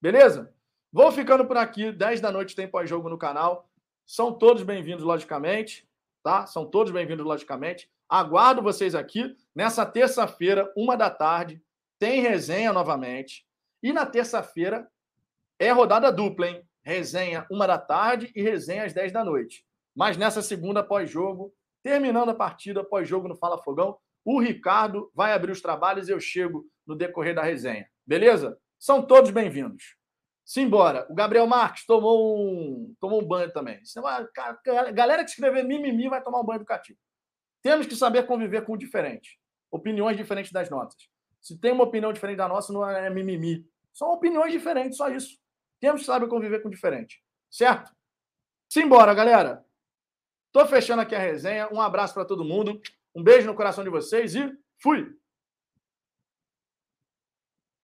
Beleza? 0.00 0.54
Vou 0.92 1.10
ficando 1.10 1.44
por 1.44 1.56
aqui. 1.56 1.90
10 1.90 2.20
da 2.20 2.30
noite 2.30 2.54
tem 2.54 2.68
pós-jogo 2.68 3.08
no 3.08 3.18
canal. 3.18 3.68
São 4.06 4.32
todos 4.32 4.62
bem-vindos, 4.62 5.04
logicamente. 5.04 5.88
Tá? 6.22 6.46
São 6.46 6.64
todos 6.64 6.92
bem-vindos, 6.92 7.26
logicamente. 7.26 7.90
Aguardo 8.08 8.62
vocês 8.62 8.94
aqui. 8.94 9.36
Nessa 9.52 9.84
terça-feira, 9.84 10.72
uma 10.76 10.96
da 10.96 11.10
tarde, 11.10 11.60
tem 11.98 12.20
resenha 12.20 12.72
novamente. 12.72 13.44
E 13.82 13.92
na 13.92 14.06
terça-feira 14.06 14.88
é 15.58 15.72
rodada 15.72 16.12
dupla, 16.12 16.46
hein? 16.46 16.68
Resenha 16.82 17.46
uma 17.50 17.66
da 17.66 17.78
tarde 17.78 18.32
e 18.34 18.42
resenha 18.42 18.84
às 18.84 18.92
10 18.92 19.12
da 19.12 19.24
noite. 19.24 19.64
Mas 19.94 20.16
nessa 20.16 20.42
segunda 20.42 20.82
pós-jogo, 20.82 21.54
terminando 21.82 22.30
a 22.30 22.34
partida 22.34 22.82
pós-jogo 22.84 23.28
no 23.28 23.36
Fala 23.36 23.62
Fogão, 23.62 23.98
o 24.24 24.40
Ricardo 24.40 25.10
vai 25.14 25.32
abrir 25.32 25.52
os 25.52 25.60
trabalhos 25.60 26.08
e 26.08 26.12
eu 26.12 26.20
chego 26.20 26.66
no 26.86 26.94
decorrer 26.94 27.34
da 27.34 27.42
resenha. 27.42 27.86
Beleza? 28.06 28.58
São 28.78 29.02
todos 29.02 29.30
bem-vindos. 29.30 29.96
Simbora. 30.44 31.06
O 31.08 31.14
Gabriel 31.14 31.46
Marques 31.46 31.86
tomou 31.86 32.36
um, 32.36 32.94
tomou 33.00 33.22
um 33.22 33.26
banho 33.26 33.52
também. 33.52 33.80
A 34.04 34.90
galera 34.90 35.24
que 35.24 35.30
escrever 35.30 35.64
mimimi 35.64 36.08
vai 36.08 36.22
tomar 36.22 36.40
um 36.40 36.44
banho 36.44 36.58
educativo. 36.58 36.98
Temos 37.62 37.86
que 37.86 37.94
saber 37.94 38.26
conviver 38.26 38.64
com 38.64 38.72
o 38.72 38.76
diferente. 38.76 39.38
Opiniões 39.70 40.16
diferentes 40.16 40.52
das 40.52 40.68
nossas. 40.68 41.08
Se 41.40 41.58
tem 41.58 41.72
uma 41.72 41.84
opinião 41.84 42.12
diferente 42.12 42.38
da 42.38 42.48
nossa, 42.48 42.72
não 42.72 42.88
é 42.88 43.08
mimimi. 43.08 43.64
São 43.92 44.12
opiniões 44.12 44.52
diferentes, 44.52 44.96
só 44.96 45.08
isso. 45.08 45.38
Temos 45.82 46.02
que 46.02 46.06
saber 46.06 46.28
conviver 46.28 46.62
com 46.62 46.68
o 46.68 46.70
diferente. 46.70 47.20
Certo? 47.50 47.92
Simbora, 48.72 49.12
galera. 49.12 49.66
Tô 50.52 50.64
fechando 50.64 51.02
aqui 51.02 51.12
a 51.12 51.18
resenha. 51.18 51.68
Um 51.72 51.80
abraço 51.80 52.14
para 52.14 52.24
todo 52.24 52.44
mundo. 52.44 52.80
Um 53.12 53.20
beijo 53.20 53.48
no 53.48 53.54
coração 53.56 53.82
de 53.82 53.90
vocês 53.90 54.36
e 54.36 54.56
fui! 54.80 55.12